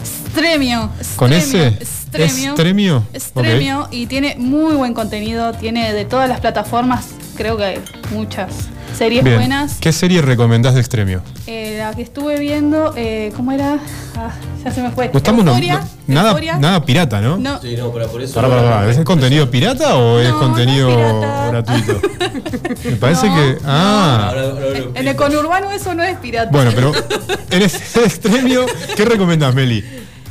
Extremio. 0.00 0.90
¿Con 1.16 1.32
ese? 1.32 1.68
Extremio. 1.68 2.50
Extremio. 2.52 3.02
Extremio 3.12 3.88
y 3.90 4.06
tiene 4.06 4.36
muy 4.38 4.74
buen 4.74 4.94
contenido, 4.94 5.52
tiene 5.52 5.92
de 5.92 6.04
todas 6.04 6.28
las 6.28 6.40
plataformas, 6.40 7.06
creo 7.36 7.56
que 7.56 7.64
hay 7.64 7.78
muchas 8.12 8.50
series 8.96 9.22
Bien. 9.24 9.36
buenas. 9.36 9.76
¿Qué 9.80 9.92
serie 9.92 10.22
recomendás 10.22 10.74
de 10.74 10.80
Extremio? 10.80 11.22
Eh, 11.46 11.76
la 11.78 11.92
que 11.94 12.02
estuve 12.02 12.38
viendo, 12.38 12.92
eh, 12.96 13.32
¿cómo 13.36 13.52
era? 13.52 13.78
Ah, 14.16 14.30
ya 14.64 14.70
se 14.72 14.82
me 14.82 14.90
fue. 14.90 15.10
No 15.12 15.18
estamos 15.18 15.44
no- 15.44 15.50
Euforia, 15.52 15.80
no- 16.06 16.14
nada, 16.14 16.28
Euforia. 16.30 16.58
nada 16.58 16.84
pirata, 16.84 17.20
¿no? 17.20 17.36
No. 17.38 17.60
Sí, 17.60 17.76
no, 17.76 17.92
pero 17.92 18.08
por 18.08 18.22
eso. 18.22 18.34
Pará, 18.34 18.48
pará, 18.48 18.62
pará. 18.62 18.90
¿Es 18.90 18.98
contenido 19.00 19.50
pirata 19.50 19.96
o 19.96 20.18
es 20.20 20.30
contenido 20.32 20.88
pirata. 20.88 21.48
gratuito? 21.48 22.00
Me 22.84 22.96
parece 22.96 23.28
No, 23.28 23.34
que. 23.36 23.58
Ah. 23.64 24.32
En 24.94 25.08
el 25.08 25.16
conurbano 25.16 25.70
eso 25.72 25.94
no 25.94 26.02
es 26.02 26.16
pirata. 26.18 26.50
Bueno, 26.50 26.70
pero 26.74 26.92
en 27.50 27.62
ese 27.62 28.00
extremio, 28.04 28.64
¿qué 28.96 29.04
recomendás, 29.04 29.54
Meli? 29.54 29.84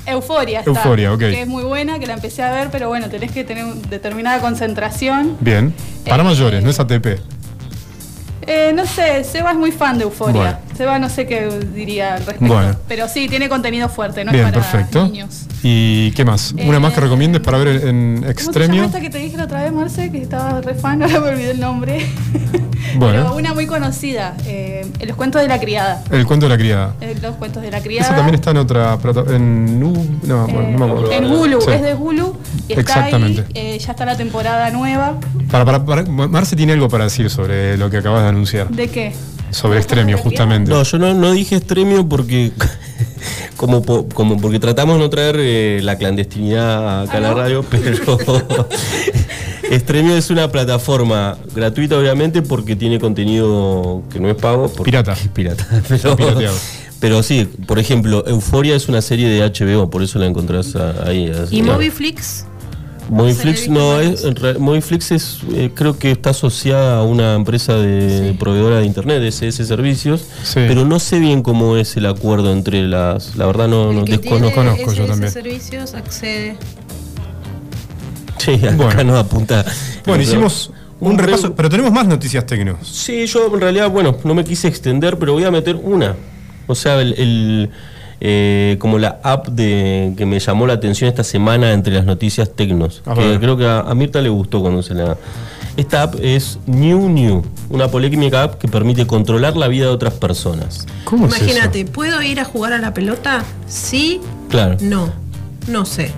Euforia 0.08 0.60
está. 0.60 0.70
Euforia, 0.70 1.12
ok. 1.14 1.20
Que 1.20 1.42
es 1.42 1.48
muy 1.48 1.64
buena, 1.64 1.98
que 1.98 2.06
la 2.06 2.14
empecé 2.14 2.44
a 2.44 2.52
ver, 2.52 2.70
pero 2.72 2.88
bueno, 2.90 3.10
tenés 3.10 3.32
que 3.32 3.44
tener 3.44 3.66
determinada 3.90 4.40
concentración. 4.40 5.36
Bien. 5.40 5.74
Para 6.08 6.22
Eh, 6.22 6.26
mayores, 6.26 6.64
no 6.64 6.70
es 6.70 6.80
ATP. 6.80 7.20
Eh, 8.48 8.72
no 8.76 8.86
sé, 8.86 9.24
Seba 9.24 9.52
es 9.52 9.58
muy 9.58 9.72
fan 9.72 9.98
de 9.98 10.04
Euforia. 10.04 10.42
Bueno. 10.42 10.58
Seba 10.78 11.00
no 11.00 11.10
sé 11.10 11.26
qué 11.26 11.48
diría 11.74 12.14
al 12.16 12.26
respecto. 12.26 12.46
Bueno. 12.54 12.76
Pero 12.88 13.08
sí, 13.08 13.28
tiene 13.28 13.50
contenido 13.50 13.90
fuerte, 13.90 14.24
no 14.24 14.32
Bien, 14.32 14.46
es 14.48 14.52
para 14.54 14.72
perfecto. 14.72 15.06
niños. 15.06 15.46
¿Y 15.68 16.12
qué 16.12 16.24
más? 16.24 16.54
¿Una 16.64 16.80
más 16.80 16.94
que 16.94 17.02
recomiendes 17.02 17.42
para 17.42 17.58
ver 17.58 17.88
en 17.88 18.18
¿Cómo 18.18 18.22
se 18.22 18.22
llama 18.22 18.30
Extremio? 18.32 18.84
esta 18.84 19.02
que 19.02 19.10
te 19.10 19.18
dije 19.18 19.36
la 19.36 19.46
otra 19.46 19.64
vez, 19.64 19.74
Marce? 19.74 20.12
Que 20.12 20.22
estaba 20.22 20.62
re 20.62 20.76
fan, 20.76 21.02
ahora 21.02 21.20
me 21.22 21.30
olvidé 21.30 21.52
el 21.52 21.60
nombre. 21.60 22.06
Pero 22.54 23.00
Bueno, 23.00 23.36
una 23.36 23.54
muy 23.56 23.66
conocida, 23.66 24.36
eh, 24.46 24.86
Los 25.08 25.18
cuentos 25.18 25.42
de 25.42 25.48
la 25.48 25.60
criada. 25.60 26.04
El 26.12 26.28
cuento 26.28 26.46
de 26.46 26.52
la 26.52 26.58
criada. 26.60 26.94
Eh, 27.02 27.16
Los 27.20 27.36
cuentos 27.38 27.64
de 27.64 27.72
la 27.72 27.82
criada. 27.82 28.06
Eso 28.08 28.16
también 28.16 28.36
está 28.36 28.52
en 28.52 28.58
otra 28.58 28.96
en 29.30 29.82
U- 29.84 30.20
no, 30.22 30.46
bueno, 30.46 30.70
no 30.70 30.78
me 30.86 30.92
acuerdo. 30.94 31.12
En 31.12 31.26
Hulu, 31.26 31.62
Sí. 31.62 31.72
es 31.72 31.82
de 31.82 31.94
Hulu. 31.96 32.38
Y 32.68 32.74
está 32.74 32.82
Exactamente. 32.82 33.42
ahí, 33.42 33.48
eh, 33.56 33.80
ya 33.80 33.92
está 33.92 34.06
la 34.06 34.16
temporada 34.16 34.70
nueva. 34.70 35.18
Para, 35.50 35.66
para, 35.66 35.84
para- 35.84 36.04
Marce 36.06 36.56
tiene 36.56 36.74
algo 36.74 36.88
para 36.90 37.06
decir 37.06 37.28
sobre 37.32 37.76
lo 37.76 37.90
que 37.90 37.98
acabas 37.98 38.22
de 38.22 38.30
anunciar. 38.30 38.70
¿De 38.70 38.88
qué? 38.88 39.14
Sobre 39.56 39.80
Extremio, 39.80 40.18
justamente. 40.18 40.70
No, 40.70 40.84
yo 40.84 41.00
no, 41.00 41.14
no 41.14 41.32
dije 41.32 41.56
extremio 41.56 42.08
porque 42.08 42.52
como, 43.58 43.82
po- 43.82 44.06
como 44.10 44.36
porque 44.42 44.60
tratamos 44.60 44.98
de 44.98 45.00
no 45.04 45.10
traer 45.10 45.38
eh, 45.40 45.80
la 45.82 45.98
clandestinidad 45.98 47.04
acá 47.04 47.18
a 47.18 47.22
la 47.22 47.34
radio, 47.34 47.64
pero 47.70 48.18
Extremio 49.72 50.16
es 50.18 50.30
una 50.30 50.52
plataforma 50.52 51.38
gratuita 51.56 51.98
obviamente 51.98 52.42
porque 52.42 52.76
tiene 52.76 53.00
contenido 53.00 54.04
que 54.12 54.20
no 54.20 54.30
es 54.30 54.36
pago. 54.36 54.68
porque- 54.68 54.92
Pirata. 54.92 55.16
Pirata. 55.34 55.66
Pero, 55.88 56.16
Pirateado. 56.18 56.56
pero 57.00 57.24
sí, 57.24 57.48
por 57.66 57.80
ejemplo, 57.80 58.26
Euforia 58.28 58.76
es 58.76 58.90
una 58.90 59.02
serie 59.02 59.28
de 59.30 59.40
HBO, 59.42 59.90
por 59.90 60.04
eso 60.04 60.20
la 60.20 60.26
encontrás 60.28 60.76
ahí. 60.76 61.32
¿Y 61.50 61.62
Moviflix? 61.62 62.46
Moviflix 63.10 63.70
no 63.70 64.00
es, 64.00 64.26
Moviflix 64.60 65.12
es, 65.12 65.38
eh, 65.54 65.70
creo 65.74 65.98
que 66.00 66.12
está 66.12 66.32
asociada 66.32 66.98
a 67.00 67.04
una 67.04 67.36
empresa 67.36 67.76
de 67.76 68.36
proveedora 68.40 68.80
de 68.80 68.86
internet, 68.86 69.22
de 69.22 69.28
SS 69.28 69.64
Servicios, 69.66 70.26
pero 70.56 70.86
no 70.86 71.00
sé 71.00 71.20
bien 71.20 71.44
cómo 71.44 71.78
es 71.78 71.96
el 71.98 72.08
acuerdo 72.08 72.52
entre 72.52 72.82
las, 72.84 73.36
la 73.36 73.46
verdad 73.46 73.68
no, 73.68 74.04
desconozco. 74.04 74.56
conozco 74.56 74.86
yo 74.94 75.04
SS 75.04 75.08
también. 75.08 75.32
servicios 75.32 75.94
accede. 75.94 76.58
Sí, 78.38 78.54
acá 78.56 78.72
Bueno. 78.76 79.04
nos 79.06 79.20
apunta. 79.26 79.66
Bueno, 80.06 80.24
hicimos 80.24 80.72
un 81.00 81.18
re- 81.18 81.26
repaso, 81.28 81.56
pero 81.56 81.70
tenemos 81.70 81.92
más 81.92 82.08
noticias 82.08 82.46
tecno. 82.46 82.78
Sí, 82.84 83.26
yo 83.28 83.54
en 83.54 83.62
realidad, 83.62 83.90
bueno, 83.90 84.18
no 84.24 84.34
me 84.34 84.44
quise 84.44 84.68
extender, 84.68 85.18
pero 85.18 85.34
voy 85.34 85.44
a 85.44 85.52
meter 85.52 85.76
una. 85.76 86.16
O 86.68 86.76
sea, 86.76 87.00
el, 87.02 87.14
el, 87.14 87.70
eh, 88.22 88.78
como 88.80 88.98
la 88.98 89.20
app 89.24 89.48
de 89.50 90.14
que 90.18 90.26
me 90.26 90.40
llamó 90.40 90.68
la 90.68 90.74
atención 90.74 91.08
esta 91.10 91.24
semana 91.24 91.74
entre 91.74 91.94
las 91.94 92.06
noticias 92.06 92.50
tecnos. 92.56 93.02
Que 93.16 93.38
creo 93.40 93.58
que 93.58 93.66
a, 93.66 93.80
a 93.82 93.96
Mirta 93.96 94.22
le 94.22 94.30
gustó 94.30 94.62
cuando 94.62 94.82
se 94.84 94.94
la. 94.94 95.18
Esta 95.78 96.04
app 96.04 96.16
es 96.22 96.58
New 96.68 97.10
New, 97.10 97.44
una 97.70 97.90
polémica 97.90 98.44
app 98.44 98.56
que 98.60 98.68
permite 98.70 99.06
controlar 99.06 99.58
la 99.58 99.68
vida 99.68 99.86
de 99.88 99.92
otras 99.92 100.14
personas. 100.14 100.86
¿Cómo 101.04 101.26
Imagínate, 101.28 101.84
¿puedo 101.86 102.22
ir 102.22 102.40
a 102.40 102.46
jugar 102.46 102.72
a 102.72 102.78
la 102.78 102.94
pelota? 102.94 103.44
Sí, 103.68 104.22
Claro. 104.50 104.78
no, 104.80 105.12
no 105.68 105.84
sé. 105.86 106.12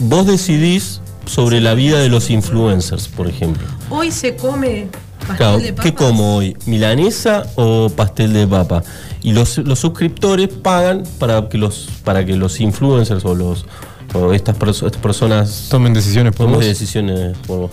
Vos 0.00 0.26
decidís 0.26 1.00
sobre 1.24 1.60
la 1.62 1.72
vida 1.74 1.98
de 1.98 2.10
los 2.10 2.28
influencers, 2.30 3.08
por 3.08 3.26
ejemplo. 3.26 3.66
Hoy 3.90 4.10
se 4.10 4.36
come 4.36 4.88
Claro, 5.36 5.58
de 5.58 5.74
¿qué 5.74 5.94
como 5.94 6.36
hoy? 6.36 6.56
¿Milanesa 6.66 7.44
o 7.56 7.90
pastel 7.90 8.32
de 8.32 8.46
papa? 8.46 8.82
Y 9.22 9.32
los, 9.32 9.58
los 9.58 9.78
suscriptores 9.78 10.48
pagan 10.48 11.02
para 11.18 11.48
que 11.48 11.58
los, 11.58 11.88
para 12.04 12.24
que 12.24 12.34
los 12.36 12.60
influencers 12.60 13.24
o 13.24 13.34
los 13.34 13.66
o 14.14 14.32
estas, 14.32 14.56
perso- 14.58 14.86
estas 14.86 15.02
personas 15.02 15.66
Tomen 15.70 15.92
decisiones 15.92 16.32
por 16.32 16.46
tomen 16.46 16.56
vos. 16.60 16.64
decisiones 16.64 17.36
por 17.46 17.58
vos. 17.58 17.70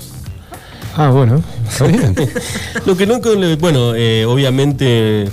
Ah, 0.98 1.10
bueno, 1.10 1.41
está 1.70 1.88
bien. 1.88 2.16
Lo 2.86 2.98
que 2.98 3.06
no, 3.06 3.20
bueno, 3.60 3.93
eh, 3.96 4.26
obviamente, 4.26 5.30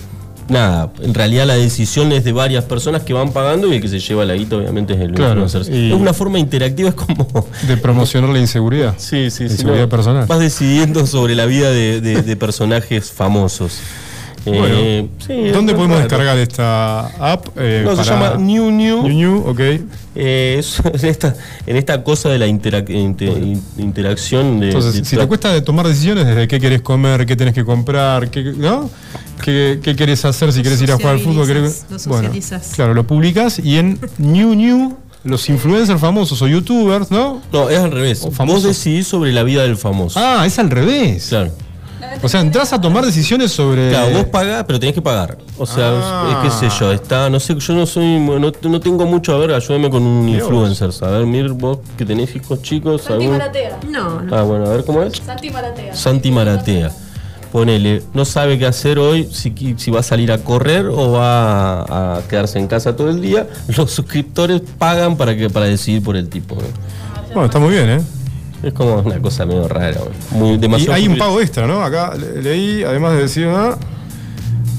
nada, 0.48 0.92
en 1.02 1.14
realidad 1.14 1.46
la 1.46 1.54
decisión 1.54 2.12
es 2.12 2.24
de 2.24 2.32
varias 2.32 2.64
personas 2.64 3.02
que 3.02 3.12
van 3.12 3.32
pagando 3.32 3.68
y 3.68 3.76
el 3.76 3.80
que 3.82 3.88
se 3.88 3.98
lleva 4.00 4.24
la 4.24 4.34
guita 4.34 4.56
obviamente 4.56 4.94
es 4.94 5.00
el 5.00 5.12
Claro, 5.12 5.44
Es 5.46 5.54
una 5.92 6.12
forma 6.12 6.38
interactiva, 6.38 6.88
es 6.90 6.94
como... 6.94 7.46
De 7.66 7.76
promocionar 7.76 8.30
la 8.30 8.38
inseguridad. 8.38 8.94
Sí, 8.98 9.30
sí, 9.30 9.44
La 9.44 9.48
sí. 9.48 9.54
inseguridad 9.54 9.84
no, 9.84 9.88
personal. 9.88 10.26
Vas 10.26 10.40
decidiendo 10.40 11.06
sobre 11.06 11.34
la 11.34 11.46
vida 11.46 11.70
de, 11.70 12.00
de- 12.00 12.22
de 12.22 12.36
personajes 12.36 13.10
famosos. 13.10 13.78
Bueno, 14.44 14.66
Eh, 14.76 15.08
sí, 15.24 15.48
¿Dónde 15.52 15.72
podemos 15.74 15.98
raro. 15.98 16.08
descargar 16.08 16.36
esta 16.38 17.06
app? 17.32 17.46
Eh, 17.56 17.82
No, 17.84 17.96
se 17.96 18.04
llama 18.10 18.34
New 18.38 18.70
New. 18.72 19.02
New 19.06 19.14
New, 19.14 19.48
ok. 19.48 19.60
Eh, 20.14 20.56
es 20.58 20.80
en, 20.84 21.08
esta, 21.08 21.34
en 21.66 21.76
esta 21.76 22.02
cosa 22.02 22.28
de 22.28 22.38
la 22.38 22.46
interac- 22.48 22.90
inter- 22.90 23.38
in- 23.38 23.62
interacción 23.78 24.58
de... 24.60 24.66
Entonces, 24.68 24.94
de 24.94 25.04
si 25.04 25.16
te 25.16 25.26
cuesta 25.26 25.52
de 25.52 25.62
tomar 25.62 25.86
decisiones 25.86 26.26
desde 26.26 26.48
qué 26.48 26.58
querés 26.58 26.82
comer, 26.82 27.24
qué 27.24 27.36
tenés 27.36 27.54
que 27.54 27.64
comprar, 27.64 28.30
qué, 28.30 28.42
¿no? 28.56 28.90
¿Qué, 29.42 29.80
qué 29.82 29.94
querés 29.96 30.24
hacer 30.24 30.52
si 30.52 30.62
querés 30.62 30.80
ir 30.82 30.90
a 30.92 30.96
jugar 30.96 31.14
al 31.14 31.20
fútbol? 31.20 31.46
Sociabilizas, 31.46 31.84
querés- 31.86 31.90
lo 31.92 31.98
socializas. 31.98 32.72
claro, 32.74 32.94
lo 32.94 33.06
publicas 33.06 33.58
y 33.58 33.78
en 33.78 33.98
New 34.18 34.54
New, 34.54 34.96
los 35.24 35.48
influencers 35.48 36.00
famosos 36.00 36.42
o 36.42 36.48
youtubers, 36.48 37.10
¿no? 37.12 37.40
No, 37.52 37.70
es 37.70 37.78
al 37.78 37.92
revés. 37.92 38.26
Vos 38.44 38.62
decidís 38.64 39.06
sobre 39.06 39.32
la 39.32 39.44
vida 39.44 39.62
del 39.62 39.76
famoso. 39.76 40.18
Ah, 40.20 40.44
es 40.46 40.58
al 40.58 40.68
revés. 40.70 41.26
Claro. 41.28 41.52
O 42.22 42.28
sea, 42.28 42.40
entras 42.40 42.72
a 42.72 42.80
tomar 42.80 43.04
decisiones 43.04 43.52
sobre. 43.52 43.90
Claro, 43.90 44.10
vos 44.16 44.24
pagás, 44.26 44.64
pero 44.66 44.78
tenés 44.80 44.94
que 44.94 45.02
pagar. 45.02 45.38
O 45.58 45.66
sea, 45.66 45.90
Ah. 45.92 46.42
es- 46.46 46.52
qué 46.54 46.68
sé 46.68 46.76
yo, 46.78 46.92
está, 46.92 47.30
no 47.30 47.38
sé, 47.40 47.54
yo 47.58 47.74
no 47.74 47.86
soy, 47.86 48.18
no, 48.18 48.38
no 48.38 48.80
tengo 48.80 49.06
mucho, 49.06 49.34
a 49.34 49.38
ver, 49.38 49.52
ayúdame 49.52 49.88
con 49.90 50.02
un 50.02 50.28
influencer. 50.28 50.90
A 51.02 51.06
ver, 51.10 51.26
Mir, 51.26 51.50
vos 51.52 51.78
que 51.96 52.04
tenés 52.04 52.34
hijos 52.34 52.60
chicos, 52.62 53.02
Santi 53.02 53.24
algún- 53.24 53.38
Maratea. 53.38 53.78
No, 53.88 54.20
no. 54.20 54.36
Ah, 54.36 54.42
bueno, 54.42 54.66
a 54.66 54.70
ver 54.70 54.84
cómo 54.84 55.02
es. 55.02 55.14
Santi 55.24 55.50
Maratea. 55.50 55.94
Santi 55.94 56.30
Maratea. 56.30 56.90
Ponele, 57.52 58.02
no 58.14 58.24
sabe 58.24 58.58
qué 58.58 58.64
hacer 58.64 58.98
hoy, 58.98 59.28
si, 59.30 59.52
si 59.76 59.90
va 59.90 60.00
a 60.00 60.02
salir 60.02 60.32
a 60.32 60.38
correr 60.38 60.86
o 60.86 61.12
va 61.12 61.82
a, 61.82 62.16
a 62.16 62.22
quedarse 62.22 62.58
en 62.58 62.66
casa 62.66 62.96
todo 62.96 63.10
el 63.10 63.20
día. 63.20 63.46
Los 63.76 63.90
suscriptores 63.90 64.62
pagan 64.78 65.16
para 65.18 65.36
que 65.36 65.50
para 65.50 65.66
decidir 65.66 66.02
por 66.02 66.16
el 66.16 66.30
tipo. 66.30 66.54
¿no? 66.54 66.62
Bueno, 67.34 67.44
está 67.46 67.58
muy 67.58 67.70
bien, 67.74 67.90
¿eh? 67.90 68.00
Es 68.62 68.72
como 68.72 68.96
una 69.00 69.20
cosa 69.20 69.44
medio 69.46 69.66
rara. 69.68 70.00
Muy, 70.30 70.50
Y 70.52 70.56
demasiado 70.58 70.94
hay 70.94 71.08
un 71.08 71.18
pago 71.18 71.40
extra, 71.40 71.66
¿no? 71.66 71.82
Acá 71.82 72.14
le- 72.16 72.42
leí, 72.42 72.84
además 72.84 73.12
de 73.14 73.22
decir, 73.22 73.46
¿no? 73.46 73.76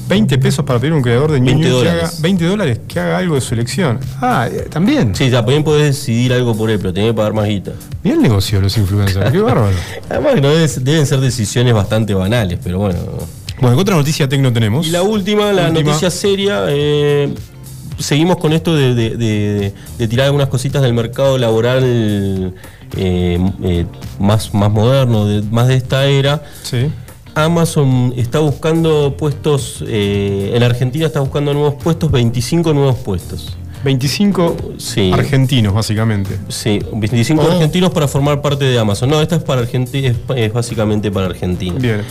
20 0.07 0.37
pesos 0.37 0.65
para 0.65 0.79
pedir 0.79 0.93
a 0.93 0.97
un 0.97 1.01
creador 1.01 1.31
de 1.31 1.39
New 1.39 1.47
20 1.53 1.69
New 1.69 1.81
que 1.81 1.87
haga, 1.89 1.95
dólares. 2.01 2.21
20 2.21 2.45
dólares 2.45 2.79
que 2.87 2.99
haga 2.99 3.17
algo 3.17 3.35
de 3.35 3.41
su 3.41 3.53
elección. 3.53 3.99
Ah, 4.21 4.47
eh, 4.51 4.67
también. 4.69 5.15
Sí, 5.15 5.29
ya, 5.29 5.37
también 5.39 5.63
podés 5.63 5.95
decidir 5.95 6.33
algo 6.33 6.55
por 6.55 6.69
él, 6.69 6.77
pero 6.77 6.93
tenés 6.93 7.11
que 7.11 7.13
pagar 7.15 7.33
más 7.33 7.47
guita. 7.47 7.71
Bien 8.03 8.17
el 8.17 8.21
negocio 8.21 8.57
de 8.59 8.63
los 8.63 8.77
influencers, 8.77 9.31
qué 9.31 9.39
bárbaro. 9.39 9.71
Además 10.09 10.35
no 10.41 10.49
deben, 10.49 10.69
deben 10.83 11.05
ser 11.07 11.19
decisiones 11.21 11.73
bastante 11.73 12.13
banales, 12.13 12.59
pero 12.61 12.79
bueno. 12.79 12.99
Bueno, 13.61 13.77
¿qué 13.77 13.81
otra 13.81 13.95
noticia 13.95 14.27
tecno 14.27 14.51
tenemos? 14.51 14.85
Y 14.85 14.91
la 14.91 15.03
última, 15.03 15.51
la 15.53 15.67
Última. 15.69 15.87
noticia 15.89 16.09
seria, 16.11 16.65
eh, 16.67 17.33
seguimos 17.97 18.37
con 18.37 18.51
esto 18.51 18.75
de, 18.75 18.93
de- 18.93 19.15
de- 19.15 19.73
de 19.97 20.07
tirar 20.09 20.25
algunas 20.25 20.49
cositas 20.49 20.81
del 20.81 20.93
mercado 20.93 21.37
laboral 21.37 22.53
eh, 22.97 23.39
eh, 23.63 23.85
más, 24.19 24.53
más 24.53 24.71
moderno, 24.71 25.25
de- 25.25 25.41
más 25.43 25.67
de 25.67 25.75
esta 25.75 26.05
era. 26.05 26.43
Sí. 26.63 26.89
Amazon 27.35 28.13
está 28.15 28.39
buscando 28.39 29.15
puestos, 29.17 29.83
eh, 29.87 30.51
en 30.55 30.61
Argentina 30.63 31.05
está 31.07 31.19
buscando 31.19 31.53
nuevos 31.53 31.75
puestos, 31.83 32.11
25 32.11 32.73
nuevos 32.73 32.97
puestos. 32.97 33.57
25 33.83 34.55
Sí. 34.77 35.11
argentinos, 35.11 35.73
básicamente. 35.73 36.37
Sí, 36.47 36.79
25 36.93 37.41
Oh. 37.45 37.51
argentinos 37.51 37.89
para 37.91 38.07
formar 38.07 38.41
parte 38.41 38.63
de 38.65 38.79
Amazon. 38.79 39.09
No, 39.09 39.19
esta 39.21 39.35
es 39.35 39.43
para 39.43 39.61
Argentina, 39.61 40.07
es, 40.09 40.17
es 40.37 40.53
básicamente 40.53 41.11
para 41.11 41.25
Argentina. 41.25 41.75
Bien. 41.79 42.01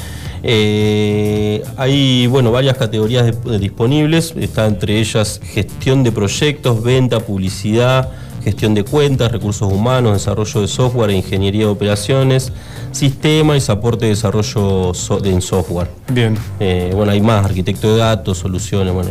Eh, 0.64 1.62
hay 1.76 2.26
bueno 2.26 2.50
varias 2.52 2.76
categorías 2.76 3.24
de- 3.24 3.50
de 3.52 3.58
disponibles, 3.58 4.34
está 4.38 4.66
entre 4.66 4.98
ellas 4.98 5.40
gestión 5.54 6.02
de 6.02 6.12
proyectos, 6.12 6.82
venta, 6.82 7.20
publicidad, 7.20 8.10
gestión 8.42 8.74
de 8.74 8.84
cuentas, 8.84 9.30
recursos 9.32 9.72
humanos, 9.72 10.12
desarrollo 10.14 10.60
de 10.60 10.68
software 10.68 11.10
ingeniería 11.10 11.62
de 11.66 11.70
operaciones, 11.70 12.52
sistema 12.90 13.56
y 13.56 13.60
soporte 13.60 14.06
de 14.06 14.10
desarrollo 14.10 14.92
so- 14.94 15.18
de- 15.20 15.30
en 15.32 15.40
software. 15.42 15.88
Bien. 16.12 16.36
Eh, 16.60 16.92
bueno, 16.94 17.12
hay 17.12 17.20
más, 17.20 17.44
arquitecto 17.44 17.92
de 17.92 17.98
datos, 17.98 18.38
soluciones, 18.38 18.92
bueno. 18.92 19.10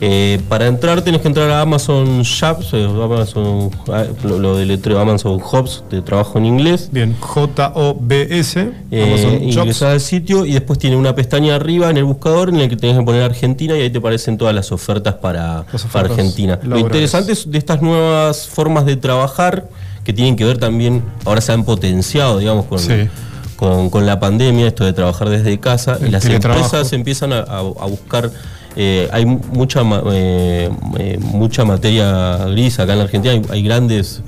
Eh, 0.00 0.40
para 0.50 0.66
entrar 0.66 1.00
tienes 1.00 1.22
que 1.22 1.28
entrar 1.28 1.48
a 1.50 1.62
Amazon 1.62 2.20
Shops, 2.22 2.74
eh, 2.74 2.84
Amazon, 2.84 3.70
ah, 3.90 4.04
lo, 4.24 4.38
lo 4.38 5.00
Amazon 5.00 5.40
Hubs, 5.40 5.84
de 5.90 6.02
trabajo 6.02 6.38
en 6.38 6.44
inglés. 6.44 6.90
Bien, 6.92 7.16
J-O-B-S, 7.18 8.72
Eh, 8.90 9.38
ingresás 9.42 9.82
al 9.92 10.00
sitio 10.00 10.44
y 10.44 10.52
después 10.52 10.78
tiene 10.78 10.96
una 10.96 11.14
pestaña 11.14 11.54
arriba 11.54 11.88
en 11.88 11.96
el 11.96 12.04
buscador 12.04 12.50
en 12.50 12.56
el 12.56 12.68
que 12.68 12.76
tenés 12.76 12.98
que 12.98 13.04
poner 13.04 13.22
Argentina 13.22 13.74
y 13.76 13.80
ahí 13.82 13.90
te 13.90 13.98
aparecen 13.98 14.36
todas 14.36 14.54
las 14.54 14.70
ofertas 14.70 15.14
para, 15.14 15.64
Las 15.72 15.84
ofertas 15.84 15.92
para 15.92 16.08
Argentina. 16.08 16.58
Lo 16.62 16.78
interesante 16.78 17.32
es 17.32 17.50
de 17.50 17.56
estas 17.58 17.80
nuevas 17.80 18.46
formas 18.48 18.84
de 18.84 18.96
trabajar 18.96 19.68
que 20.04 20.12
tienen 20.12 20.36
que 20.36 20.44
ver 20.44 20.58
también, 20.58 21.02
ahora 21.24 21.40
se 21.40 21.52
han 21.52 21.64
potenciado, 21.64 22.38
digamos, 22.38 22.66
con, 22.66 22.78
Sí. 22.78 23.08
con, 23.56 23.88
con 23.90 24.04
la 24.06 24.20
pandemia, 24.20 24.66
esto 24.68 24.84
de 24.84 24.92
trabajar 24.92 25.30
desde 25.30 25.58
casa, 25.58 25.96
El 26.00 26.08
y 26.08 26.10
las 26.10 26.24
empresas 26.26 26.92
empiezan 26.92 27.32
a, 27.32 27.38
a- 27.40 27.58
a 27.60 27.86
buscar. 27.86 28.30
Eh, 28.76 29.08
hay 29.10 29.24
mucha 29.24 29.82
eh, 30.12 30.70
eh, 30.98 31.18
mucha 31.20 31.64
materia 31.64 32.36
gris 32.46 32.78
acá 32.78 32.92
en 32.92 32.98
la 32.98 33.04
Argentina, 33.04 33.32
hay, 33.34 33.42
hay 33.50 33.62
grandes 33.62 34.22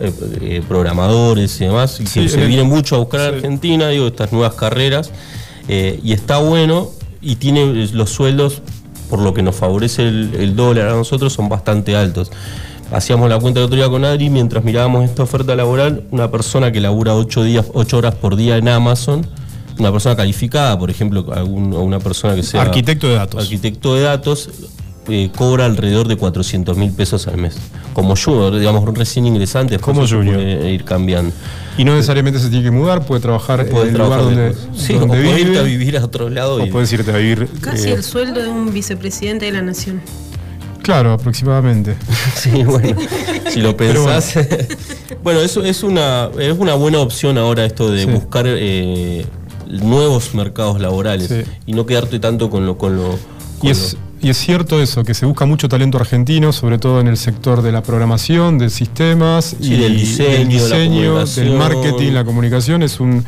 eh, 0.00 0.62
programadores 0.66 1.60
y 1.60 1.66
demás, 1.66 2.00
y 2.00 2.06
Sí, 2.06 2.22
que 2.22 2.28
se 2.30 2.46
vienen 2.46 2.66
mucho 2.66 2.96
a 2.96 2.98
buscar 3.00 3.20
a 3.20 3.26
Argentina, 3.28 3.88
digo, 3.88 4.06
estas 4.06 4.32
nuevas 4.32 4.54
carreras, 4.54 5.12
y 5.68 6.12
está 6.12 6.38
bueno, 6.38 6.88
y 7.20 7.36
tiene 7.36 7.88
los 7.92 8.10
sueldos, 8.10 8.62
por 9.08 9.20
lo 9.20 9.34
que 9.34 9.42
nos 9.42 9.54
favorece 9.54 10.02
el, 10.02 10.34
el 10.38 10.56
dólar 10.56 10.88
a 10.88 10.92
nosotros, 10.94 11.32
son 11.32 11.48
bastante 11.48 11.94
altos. 11.94 12.32
Hacíamos 12.92 13.28
la 13.28 13.38
cuenta 13.38 13.60
el 13.60 13.66
otro 13.66 13.76
día 13.76 13.88
con 13.88 14.04
Adri, 14.04 14.30
mientras 14.30 14.64
mirábamos 14.64 15.04
esta 15.04 15.22
oferta 15.22 15.54
laboral, 15.54 16.04
una 16.10 16.30
persona 16.30 16.72
que 16.72 16.80
labura 16.80 17.14
8 17.14 17.44
días, 17.44 17.66
ocho 17.72 17.98
horas 17.98 18.16
por 18.16 18.34
día 18.34 18.56
en 18.56 18.66
Amazon, 18.66 19.26
una 19.80 19.90
persona 19.92 20.14
calificada, 20.16 20.78
por 20.78 20.90
ejemplo, 20.90 21.26
algún- 21.32 21.72
una 21.74 21.98
persona 21.98 22.34
que 22.34 22.42
sea 22.42 22.62
Arquitecto 22.62 23.08
de 23.08 23.14
datos. 23.14 23.42
arquitecto 23.42 23.94
de 23.94 24.02
datos, 24.02 24.50
eh, 25.08 25.30
cobra 25.36 25.64
alrededor 25.64 26.06
de 26.06 26.16
400 26.16 26.76
mil 26.76 26.92
pesos 26.92 27.26
al 27.26 27.36
mes. 27.38 27.56
Como 27.94 28.14
junior, 28.16 28.56
digamos, 28.58 28.86
un 28.86 28.94
recién 28.94 29.26
ingresante, 29.26 29.78
Como 29.78 30.06
junior. 30.06 30.36
puede 30.36 30.70
ir 30.72 30.84
cambiando. 30.84 31.32
Y 31.78 31.84
no 31.84 31.94
necesariamente 31.94 32.38
se 32.38 32.48
tiene 32.50 32.64
que 32.64 32.70
mudar, 32.70 33.04
puede 33.06 33.20
trabajar 33.20 33.66
Puede 33.66 33.84
en 33.84 33.88
el 33.88 33.94
trabajar 33.94 34.24
lugar 34.24 34.52
donde. 34.52 34.78
Sí, 34.78 34.94
o 34.94 35.06
puede 35.06 35.40
irte 35.40 35.58
a 35.58 35.62
vivir 35.62 35.96
a 35.96 36.04
otro 36.04 36.28
lado. 36.28 36.56
O 36.56 36.66
y- 36.66 36.70
puedes 36.70 36.92
irte 36.92 37.10
a 37.10 37.16
vivir. 37.16 37.48
Casi 37.60 37.88
eh, 37.88 37.94
el 37.94 38.02
sueldo 38.04 38.40
de 38.42 38.48
un 38.48 38.72
vicepresidente 38.72 39.46
de 39.46 39.52
la 39.52 39.62
nación. 39.62 40.00
Claro, 40.82 41.12
aproximadamente. 41.12 41.94
Sí, 42.36 42.62
bueno, 42.64 42.96
si 43.50 43.60
lo 43.60 43.76
Pero 43.76 44.04
pensás. 44.06 44.34
bueno, 45.24 45.40
eso 45.40 45.62
es 45.64 45.82
una, 45.82 46.30
es 46.38 46.56
una 46.58 46.74
buena 46.74 46.98
opción 47.00 47.36
ahora 47.38 47.64
esto 47.64 47.90
de 47.90 48.04
Sí. 48.04 48.10
buscar 48.10 48.44
eh, 48.46 49.26
nuevos 49.70 50.34
mercados 50.34 50.80
laborales 50.80 51.28
Sí. 51.28 51.42
y 51.66 51.72
no 51.72 51.86
quedarte 51.86 52.18
tanto 52.18 52.50
con 52.50 52.66
lo... 52.66 52.76
Con 52.78 52.96
lo 52.96 53.18
Y 53.58 53.60
con 53.60 53.70
es, 53.70 53.96
y 54.22 54.28
es 54.28 54.36
cierto 54.36 54.82
eso, 54.82 55.02
que 55.02 55.14
se 55.14 55.24
busca 55.24 55.46
mucho 55.46 55.68
talento 55.68 55.96
argentino, 55.98 56.52
sobre 56.52 56.78
todo 56.78 57.00
en 57.00 57.06
el 57.08 57.16
sector 57.16 57.62
de 57.62 57.72
la 57.72 57.82
programación, 57.82 58.58
de 58.58 58.68
sistemas 58.68 59.56
Sí, 59.60 59.72
y 59.74 59.76
del 59.78 59.96
diseño, 59.96 60.28
del, 61.16 61.24
diseño, 61.24 61.58
marketing, 61.58 62.12
la 62.12 62.24
comunicación. 62.24 62.82
Es 62.82 63.00
un, 63.00 63.24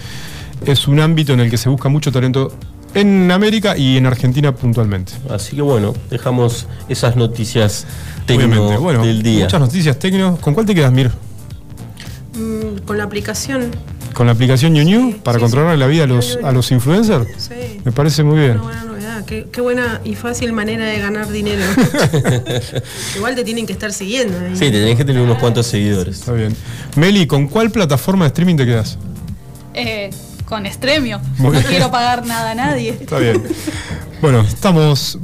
es 0.67 0.87
un 0.89 1.01
ámbito 1.01 1.33
en 1.33 1.41
el 1.41 1.51
que 1.51 1.57
se 1.57 1.69
busca 1.71 1.89
mucho 1.89 2.13
talento 2.13 2.53
en 2.95 3.31
América 3.31 3.75
y 3.75 3.97
en 3.97 4.05
Argentina 4.05 4.55
puntualmente. 4.55 5.15
así 5.31 5.57
que 5.57 5.63
bueno, 5.63 5.95
dejamos 6.11 6.67
esas 6.91 7.17
noticias. 7.17 7.87
Bueno, 8.79 9.03
del 9.05 9.23
día. 9.23 9.45
muchas 9.45 9.61
noticias 9.61 9.99
tecno. 9.99 10.37
¿Con 10.43 10.53
cuál 10.53 10.67
te 10.67 10.75
quedas, 10.75 10.93
Mir? 10.93 11.11
Mm, 12.35 12.79
con 12.87 12.99
la 12.99 13.05
aplicación. 13.05 13.71
¿Con 14.15 14.27
la 14.27 14.33
aplicación 14.33 14.73
New 14.75 14.85
New 14.85 15.19
para 15.23 15.39
controlar 15.39 15.77
la 15.79 15.87
vida 15.87 16.05
a 16.05 16.07
los, 16.07 16.39
a 16.43 16.53
los 16.53 16.71
influencers? 16.71 17.27
Sí. 17.39 17.81
Me 17.85 17.93
parece 17.93 18.23
muy 18.23 18.39
bien. 18.39 18.53
Una 18.53 18.63
buena 18.63 18.85
novedad. 18.85 19.25
Qué, 19.25 19.47
qué 19.53 19.61
buena 19.61 20.01
y 20.05 20.15
fácil 20.15 20.53
manera 20.53 20.85
de 20.87 20.99
ganar 20.99 21.31
dinero. 21.31 21.63
Igual 23.17 23.35
te 23.35 23.45
tienen 23.45 23.67
que 23.67 23.73
estar 23.73 23.93
siguiendo. 23.93 24.39
ahí. 24.39 24.53
Sí, 24.55 24.71
tenés 24.71 24.97
que 24.97 25.05
tener 25.05 25.23
unos 25.23 25.39
cuantos 25.39 25.67
seguidores. 25.67 26.19
Está 26.21 26.33
bien. 26.33 26.55
Meli, 26.97 27.27
¿con 27.27 27.49
cuál 27.49 27.71
plataforma 27.71 28.25
de 28.25 28.29
streaming 28.29 28.57
te 28.57 28.67
quedas? 28.67 28.99
Eh, 29.75 30.11
con 30.45 30.67
Estremio. 30.67 31.21
Muy 31.39 31.47
no 31.47 31.51
bien. 31.53 31.65
quiero 31.65 31.91
pagar 31.91 32.27
nada 32.27 32.51
a 32.51 32.55
nadie. 32.55 32.91
Está 32.91 33.19
bien. 33.19 33.43
Bueno, 34.21 34.43
estamos, 34.43 35.19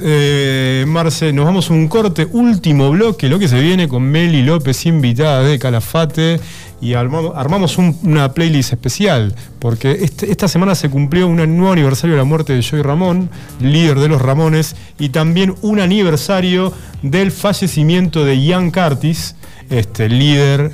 eh, 0.00 0.84
Marce, 0.86 1.32
nos 1.32 1.44
vamos 1.44 1.70
a 1.70 1.72
un 1.72 1.88
corte, 1.88 2.28
último 2.30 2.88
bloque, 2.90 3.28
lo 3.28 3.40
que 3.40 3.48
se 3.48 3.58
viene 3.58 3.88
con 3.88 4.04
Meli 4.04 4.42
López, 4.44 4.86
invitada 4.86 5.42
de 5.42 5.58
Calafate, 5.58 6.38
y 6.80 6.94
armamos, 6.94 7.78
una 7.78 8.32
playlist 8.32 8.72
especial, 8.72 9.34
porque 9.58 9.92
este, 10.02 10.30
esta 10.30 10.48
semana 10.48 10.74
se 10.74 10.90
cumplió 10.90 11.26
un 11.28 11.36
nuevo 11.36 11.72
aniversario 11.72 12.14
de 12.14 12.18
la 12.18 12.24
muerte 12.24 12.52
de 12.52 12.62
Joy 12.62 12.82
Ramón, 12.82 13.30
líder 13.60 13.98
de 13.98 14.08
los 14.08 14.20
Ramones, 14.20 14.76
y 14.98 15.08
también 15.10 15.54
un 15.62 15.80
aniversario 15.80 16.72
del 17.02 17.32
fallecimiento 17.32 18.24
de 18.24 18.42
Ian 18.42 18.70
Curtis, 18.70 19.36
este, 19.70 20.08
líder 20.08 20.72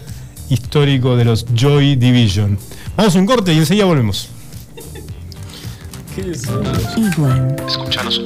histórico 0.49 1.17
de 1.17 1.25
los 1.25 1.47
Joy 1.55 1.97
Division. 1.97 2.59
Vamos 2.97 3.15
a 3.17 3.19
un 3.19 3.27
corte 3.27 3.53
y 3.55 3.59
enseguida 3.59 3.85
volvemos. 3.85 4.29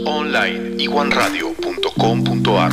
Online 0.07 0.83
iguanradio.com.ar 0.83 2.73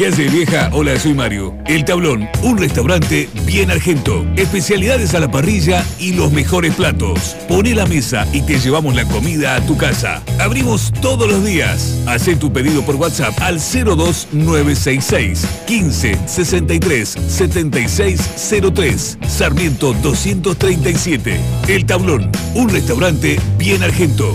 ¿Qué 0.00 0.06
hace 0.06 0.28
vieja? 0.30 0.70
Hola, 0.72 0.98
soy 0.98 1.12
Mario. 1.12 1.54
El 1.66 1.84
Tablón, 1.84 2.26
un 2.42 2.56
restaurante 2.56 3.28
bien 3.44 3.70
argento. 3.70 4.24
Especialidades 4.34 5.14
a 5.14 5.20
la 5.20 5.30
parrilla 5.30 5.84
y 5.98 6.14
los 6.14 6.32
mejores 6.32 6.74
platos. 6.74 7.36
Pone 7.46 7.74
la 7.74 7.84
mesa 7.84 8.26
y 8.32 8.40
te 8.40 8.58
llevamos 8.58 8.94
la 8.94 9.04
comida 9.04 9.56
a 9.56 9.60
tu 9.60 9.76
casa. 9.76 10.22
Abrimos 10.38 10.90
todos 11.02 11.28
los 11.28 11.44
días. 11.44 12.02
Haz 12.06 12.30
tu 12.38 12.50
pedido 12.50 12.80
por 12.80 12.96
WhatsApp 12.96 13.38
al 13.42 13.58
02966 13.58 15.46
15 15.66 16.18
63 16.26 17.08
7603. 17.28 19.18
Sarmiento 19.28 19.92
237. 19.92 21.38
El 21.68 21.84
Tablón, 21.84 22.32
un 22.54 22.70
restaurante 22.70 23.38
bien 23.58 23.82
argento. 23.82 24.34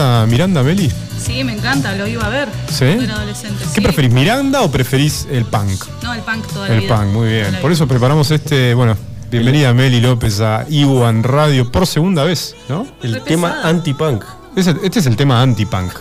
Gusta 0.00 0.26
Miranda, 0.26 0.62
Meli? 0.62 0.90
Sí, 1.18 1.44
me 1.44 1.52
encanta, 1.52 1.94
lo 1.94 2.06
iba 2.06 2.24
a 2.24 2.30
ver. 2.30 2.48
¿Sí? 2.70 2.86
cuando 2.86 3.04
era 3.04 3.14
adolescente. 3.16 3.64
¿Qué 3.64 3.80
sí. 3.80 3.80
preferís, 3.82 4.12
Miranda 4.12 4.62
o 4.62 4.70
preferís 4.70 5.26
el 5.30 5.44
punk? 5.44 5.84
No, 6.02 6.14
el 6.14 6.20
punk 6.20 6.46
toda 6.46 6.68
la 6.68 6.74
El 6.74 6.80
vida. 6.80 6.96
punk, 6.96 7.08
muy 7.08 7.28
bien. 7.28 7.58
Por 7.60 7.70
eso 7.70 7.86
preparamos 7.86 8.30
este, 8.30 8.72
bueno, 8.72 8.96
bienvenida 9.30 9.74
Meli 9.74 10.00
López 10.00 10.40
a 10.40 10.64
Iwan 10.70 11.22
Radio 11.22 11.70
por 11.70 11.86
segunda 11.86 12.24
vez, 12.24 12.56
¿no? 12.70 12.86
El 13.02 13.20
tema 13.22 13.60
anti-punk. 13.62 14.24
Ese- 14.60 14.76
Este 14.82 14.98
es 15.00 15.06
el 15.06 15.16
tema 15.16 15.40
anti-punk. 15.42 15.92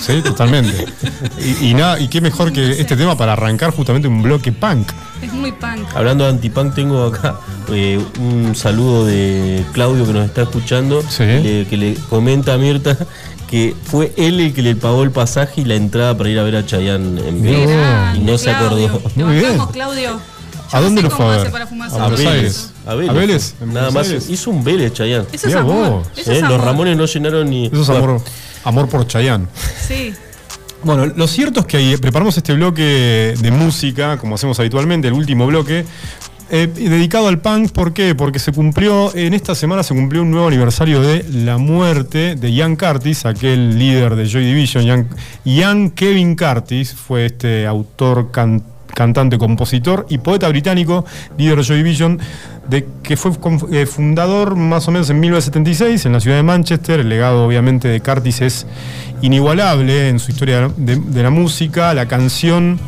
Sí, 0.00 0.20
totalmente. 0.22 0.84
Y, 1.38 1.68
y 1.70 1.74
nada, 1.74 1.98
y 2.00 2.08
qué 2.08 2.20
mejor 2.20 2.52
que 2.52 2.72
este 2.80 2.96
tema 2.96 3.16
para 3.16 3.32
arrancar 3.34 3.70
justamente 3.70 4.08
un 4.08 4.22
bloque 4.22 4.52
punk. 4.52 4.88
Es 5.22 5.32
muy 5.32 5.52
punk. 5.52 5.86
Hablando 5.94 6.24
de 6.24 6.30
antipunk, 6.30 6.74
tengo 6.74 7.04
acá 7.06 7.36
eh, 7.72 7.98
un 8.18 8.54
saludo 8.54 9.06
de 9.06 9.64
Claudio 9.72 10.06
que 10.06 10.12
nos 10.12 10.24
está 10.26 10.42
escuchando, 10.42 11.02
le- 11.42 11.66
que 11.66 11.76
le 11.76 11.94
comenta 12.08 12.54
a 12.54 12.58
Mirta 12.58 12.96
que 13.48 13.76
fue 13.84 14.12
él 14.16 14.40
el 14.40 14.52
que 14.52 14.60
le 14.62 14.74
pagó 14.74 15.04
el 15.04 15.12
pasaje 15.12 15.60
y 15.60 15.64
la 15.64 15.76
entrada 15.76 16.16
para 16.18 16.28
ir 16.30 16.38
a 16.38 16.42
ver 16.42 16.56
a 16.56 16.66
Chayanne 16.66 17.20
en 17.28 17.42
vivo. 17.42 17.70
Y 18.16 18.18
no 18.20 18.38
se 18.38 18.50
acordó. 18.50 18.98
Te 19.14 19.22
bancamos, 19.22 19.70
Claudio. 19.70 20.20
¿A 20.72 20.80
dónde 20.80 21.00
lo 21.02 21.10
fue 21.10 21.26
a 21.26 21.28
ver? 21.28 21.46
A. 21.94 22.08
Buenos. 22.08 22.20
Aires. 22.34 22.72
A 22.86 22.94
Vélez. 22.94 23.10
¿A 23.10 23.12
Vélez? 23.12 23.54
¿En 23.60 23.74
Nada 23.74 23.90
más. 23.90 24.06
Aires? 24.08 24.30
Hizo 24.30 24.50
un 24.50 24.62
Vélez, 24.64 24.92
Chayanne. 24.92 25.26
Eso 25.32 25.48
es 25.48 25.54
amor, 25.54 25.90
vos. 25.90 26.06
eso 26.16 26.32
es 26.32 26.38
Eh, 26.38 26.42
Los. 26.42 26.60
Ramones 26.60 26.96
no 26.96 27.04
llenaron 27.06 27.50
ni. 27.50 27.66
Eso 27.66 27.82
es 27.82 27.88
amor, 27.90 28.20
amor 28.64 28.88
por 28.88 29.06
Chayanne. 29.06 29.46
Sí. 29.86 30.12
Bueno, 30.84 31.06
lo 31.06 31.26
cierto 31.26 31.60
es 31.60 31.66
que 31.66 31.78
ahí 31.78 31.96
preparamos 31.96 32.36
este 32.36 32.52
bloque 32.52 33.34
de 33.40 33.50
música, 33.50 34.18
como 34.18 34.36
hacemos 34.36 34.58
habitualmente, 34.60 35.08
el 35.08 35.14
último 35.14 35.46
bloque, 35.46 35.84
eh, 36.48 36.68
dedicado 36.72 37.26
al 37.26 37.40
punk. 37.40 37.72
¿Por 37.72 37.92
qué? 37.92 38.14
Porque 38.14 38.38
se 38.38 38.52
cumplió, 38.52 39.12
en 39.16 39.34
esta 39.34 39.56
semana 39.56 39.82
se 39.82 39.94
cumplió 39.94 40.22
un 40.22 40.30
nuevo 40.30 40.46
aniversario 40.46 41.00
de 41.00 41.24
la 41.28 41.58
muerte 41.58 42.36
de 42.36 42.52
Ian 42.52 42.76
Curtis, 42.76 43.24
aquel 43.26 43.76
líder 43.78 44.14
de 44.14 44.26
Joy 44.28 44.44
Division. 44.44 44.84
Ian, 44.84 45.08
Ian 45.44 45.90
Kevin 45.90 46.36
Curtis 46.36 46.94
fue 46.94 47.26
este 47.26 47.66
autor, 47.66 48.30
can- 48.30 48.62
cantante, 48.96 49.36
compositor 49.36 50.06
y 50.08 50.18
poeta 50.18 50.48
británico, 50.48 51.04
líder 51.36 51.58
de 51.58 51.62
Joy 51.64 51.76
Division, 51.76 52.18
de, 52.68 52.88
que 53.02 53.16
fue 53.18 53.30
eh, 53.70 53.84
fundador 53.84 54.56
más 54.56 54.88
o 54.88 54.90
menos 54.90 55.10
en 55.10 55.20
1976 55.20 56.06
en 56.06 56.12
la 56.14 56.20
ciudad 56.20 56.38
de 56.38 56.42
Manchester. 56.42 57.00
El 57.00 57.10
legado, 57.10 57.44
obviamente, 57.46 57.88
de 57.88 58.00
Curtis 58.00 58.40
es 58.40 58.66
inigualable 59.20 60.08
en 60.08 60.18
su 60.18 60.30
historia 60.30 60.70
de, 60.76 61.22
la 61.22 61.28
música. 61.30 61.92
La 61.92 62.06
canción 62.06 62.80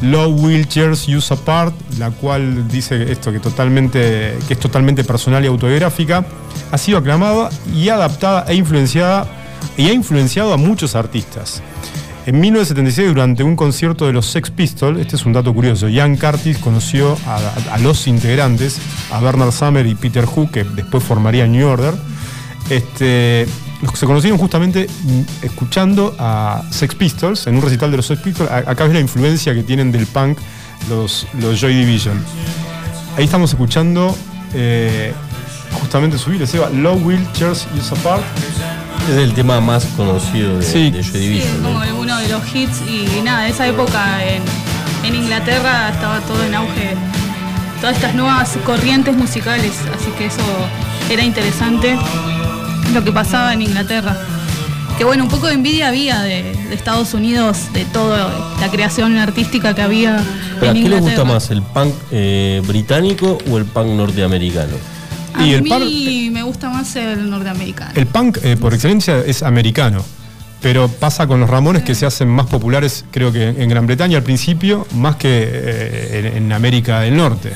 Love 0.00 0.40
Wheelchairs 0.40 1.06
Use 1.08 1.34
Apart, 1.34 1.74
la 1.98 2.10
cual 2.10 2.66
dice 2.66 3.12
esto 3.12 3.30
que, 3.30 3.40
que 3.40 4.54
es 4.54 4.58
totalmente 4.58 5.04
personal 5.04 5.44
y 5.44 5.48
autobiográfica, 5.48 6.24
ha 6.72 6.78
sido 6.78 6.98
aclamada 6.98 7.50
y 7.74 7.90
adaptada 7.90 8.46
e 8.48 8.54
influenciada 8.54 9.26
y 9.76 9.88
ha 9.88 9.92
influenciado 9.92 10.54
a 10.54 10.56
muchos 10.56 10.94
artistas. 10.96 11.62
En 12.30 12.38
1976, 12.38 13.08
durante 13.08 13.42
un 13.42 13.56
concierto 13.56 14.06
de 14.06 14.12
los 14.12 14.24
Sex 14.24 14.52
Pistols, 14.52 15.00
este 15.00 15.16
es 15.16 15.26
un 15.26 15.32
dato 15.32 15.52
curioso, 15.52 15.88
Ian 15.88 16.16
Curtis 16.16 16.58
conoció 16.58 17.18
a, 17.26 17.76
los 17.78 18.06
integrantes, 18.06 18.78
a 19.10 19.18
Bernard 19.18 19.50
Summer 19.50 19.84
y 19.84 19.96
Peter 19.96 20.26
Hook, 20.26 20.52
que 20.52 20.62
después 20.62 21.02
formaría 21.02 21.48
New 21.48 21.66
Order. 21.66 21.92
Este, 22.68 23.48
se 23.94 24.06
conocieron 24.06 24.38
justamente 24.38 24.86
mm, 24.86 25.44
escuchando 25.44 26.14
a 26.20 26.62
Sex 26.70 26.94
Pistols, 26.94 27.48
en 27.48 27.56
un 27.56 27.62
recital 27.62 27.90
de 27.90 27.96
los 27.96 28.06
Sex 28.06 28.20
Pistols. 28.20 28.48
Acá 28.48 28.84
ves 28.84 28.92
la 28.92 29.00
influencia 29.00 29.52
que 29.52 29.64
tienen 29.64 29.90
del 29.90 30.06
punk 30.06 30.38
los, 30.88 31.26
los 31.40 31.60
Joy 31.60 31.74
Division. 31.74 32.16
Ahí 33.16 33.24
estamos 33.24 33.50
escuchando 33.50 34.16
eh, 34.54 35.12
justamente 35.72 36.16
subir, 36.16 36.46
Seba, 36.46 36.70
Low 36.70 36.94
Wheelchairs 36.94 37.66
Use 37.76 37.92
Apart. 37.92 38.22
Es 39.08 39.16
el 39.16 39.32
tema 39.34 39.60
más 39.60 39.84
conocido 39.96 40.58
de, 40.58 40.62
Sí. 40.64 40.90
de 40.90 41.02
Joy 41.02 41.40
Sí, 41.40 41.44
como 41.62 41.80
uno 42.00 42.16
de 42.18 42.28
los 42.28 42.42
hits 42.54 42.80
y 42.88 43.20
nada, 43.22 43.48
esa 43.48 43.66
época 43.66 44.24
en, 44.24 44.42
en 45.04 45.14
Inglaterra 45.14 45.90
estaba 45.92 46.20
todo 46.20 46.44
en 46.44 46.54
auge, 46.54 46.94
todas 47.80 47.96
estas 47.96 48.14
nuevas 48.14 48.56
corrientes 48.64 49.16
musicales, 49.16 49.72
así 49.94 50.10
que 50.16 50.26
eso 50.26 50.42
era 51.10 51.24
interesante 51.24 51.98
lo 52.94 53.02
que 53.02 53.10
pasaba 53.12 53.52
en 53.52 53.62
Inglaterra. 53.62 54.16
Que 54.96 55.04
bueno, 55.04 55.24
un 55.24 55.30
poco 55.30 55.46
de 55.46 55.54
envidia 55.54 55.88
había 55.88 56.20
de, 56.20 56.42
de 56.52 56.74
Estados 56.74 57.14
Unidos, 57.14 57.72
de 57.72 57.86
toda 57.86 58.30
la 58.60 58.68
creación 58.70 59.16
artística 59.16 59.74
que 59.74 59.80
había 59.80 60.22
Pero, 60.60 60.72
¿A 60.72 60.74
en 60.76 60.82
qué 60.82 60.88
le 60.90 61.00
gusta 61.00 61.24
más, 61.24 61.50
el 61.50 61.62
punk 61.62 61.94
eh, 62.12 62.60
británico 62.66 63.38
o 63.50 63.56
el 63.56 63.64
punk 63.64 63.86
norteamericano? 63.86 64.76
A 65.34 65.44
Y 65.46 65.54
el 65.54 65.62
mí 65.62 66.30
me 66.32 66.42
gusta 66.42 66.68
más 66.70 66.94
el 66.96 67.30
norteamericano. 67.30 67.92
El 67.94 68.06
punk, 68.06 68.38
eh, 68.42 68.56
por 68.56 68.74
excelencia, 68.74 69.18
es 69.24 69.42
americano. 69.42 70.04
Pero 70.60 70.88
pasa 70.88 71.26
con 71.26 71.40
los 71.40 71.48
Ramones 71.48 71.82
que 71.84 71.94
se 71.94 72.04
hacen 72.04 72.28
más 72.28 72.46
populares, 72.46 73.04
creo 73.10 73.32
que 73.32 73.48
en 73.48 73.68
Gran 73.70 73.86
Bretaña 73.86 74.18
al 74.18 74.22
principio, 74.24 74.86
más 74.94 75.16
que 75.16 75.28
eh, 75.50 76.32
en, 76.36 76.44
en 76.44 76.52
América 76.52 77.00
del 77.00 77.16
Norte. 77.16 77.52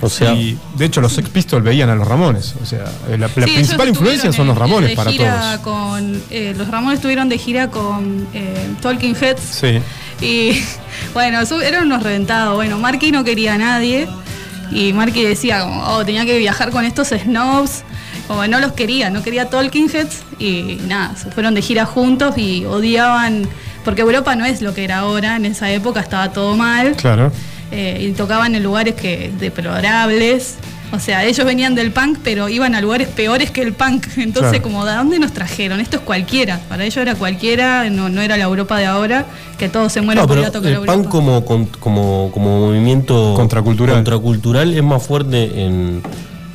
O 0.00 0.08
sea, 0.10 0.34
y 0.34 0.58
de 0.76 0.86
hecho 0.86 1.00
los 1.00 1.12
Sex 1.12 1.28
Pistols 1.28 1.62
veían 1.62 1.88
a 1.88 1.94
los 1.94 2.08
Ramones. 2.08 2.54
O 2.60 2.66
sea, 2.66 2.86
eh, 3.08 3.16
la, 3.16 3.28
la 3.36 3.46
Sí, 3.46 3.52
principal 3.52 3.88
influencia 3.88 4.32
son 4.32 4.48
los 4.48 4.58
Ramones 4.58 4.90
de 4.90 4.96
para 4.96 5.12
gira 5.12 5.58
todos. 5.62 5.76
Con, 5.76 6.22
eh, 6.28 6.54
los 6.58 6.66
Ramones 6.66 6.98
estuvieron 6.98 7.28
de 7.28 7.38
gira 7.38 7.68
con 7.70 8.26
eh, 8.34 8.68
Talking 8.80 9.14
Heads 9.14 9.40
Sí. 9.40 9.78
y 10.20 10.60
bueno, 11.14 11.38
eran 11.64 11.86
unos 11.86 12.02
reventados. 12.02 12.56
Bueno, 12.56 12.78
Marky 12.80 13.12
no 13.12 13.22
quería 13.22 13.54
a 13.54 13.58
nadie 13.58 14.08
y 14.70 14.92
Marky 14.92 15.22
decía 15.22 15.62
como, 15.62 15.82
oh, 15.84 16.04
tenía 16.04 16.24
que 16.24 16.38
viajar 16.38 16.70
con 16.70 16.84
estos 16.84 17.08
snobs. 17.08 17.84
Como 18.28 18.46
no 18.46 18.60
los 18.60 18.72
quería, 18.72 19.10
no 19.10 19.22
quería 19.22 19.50
Talking 19.50 19.90
Heads 19.90 20.22
y 20.38 20.78
nada, 20.86 21.16
se 21.16 21.30
fueron 21.30 21.54
de 21.54 21.62
gira 21.62 21.84
juntos 21.84 22.38
y 22.38 22.64
odiaban, 22.64 23.48
porque 23.84 24.02
Europa 24.02 24.36
no 24.36 24.44
es 24.44 24.62
lo 24.62 24.74
que 24.74 24.84
era 24.84 24.98
ahora, 24.98 25.36
en 25.36 25.44
esa 25.44 25.70
época 25.70 26.00
estaba 26.00 26.32
todo 26.32 26.56
mal. 26.56 26.94
Claro. 26.96 27.32
Eh, 27.72 28.08
y 28.08 28.12
tocaban 28.12 28.54
en 28.54 28.62
lugares 28.62 28.94
que 28.94 29.32
deplorables. 29.38 30.56
O 30.92 30.98
sea, 31.00 31.24
ellos 31.24 31.46
venían 31.46 31.74
del 31.74 31.90
punk, 31.90 32.18
pero 32.22 32.48
iban 32.50 32.74
a 32.74 32.80
lugares 32.82 33.08
peores 33.08 33.50
que 33.50 33.62
el 33.62 33.72
punk. 33.72 34.06
Entonces, 34.18 34.50
Claro. 34.50 34.62
como, 34.62 34.84
¿de 34.84 34.94
dónde 34.94 35.18
nos 35.18 35.32
trajeron? 35.32 35.80
Esto 35.80 35.96
es 35.96 36.02
cualquiera. 36.02 36.60
Para 36.68 36.84
ellos 36.84 36.98
era 36.98 37.14
cualquiera, 37.14 37.88
no, 37.88 38.10
no 38.10 38.20
era 38.20 38.36
la 38.36 38.44
Europa 38.44 38.76
de 38.78 38.84
ahora, 38.86 39.24
que 39.58 39.68
todos 39.70 39.90
se 39.92 40.02
mueren 40.02 40.20
No, 40.22 40.26
por 40.28 40.36
pero 40.36 40.42
ir 40.42 40.48
a 40.48 40.52
tocar 40.52 40.68
el 40.70 40.76
Europa. 40.76 40.92
punk 40.92 41.08
como, 41.08 41.44
como, 41.46 42.30
como 42.32 42.60
movimiento 42.66 43.32
Contracultural. 43.34 43.96
contracultural 43.96 44.74
es 44.74 44.82
más 44.82 45.02
fuerte 45.02 45.44
en, 45.64 46.02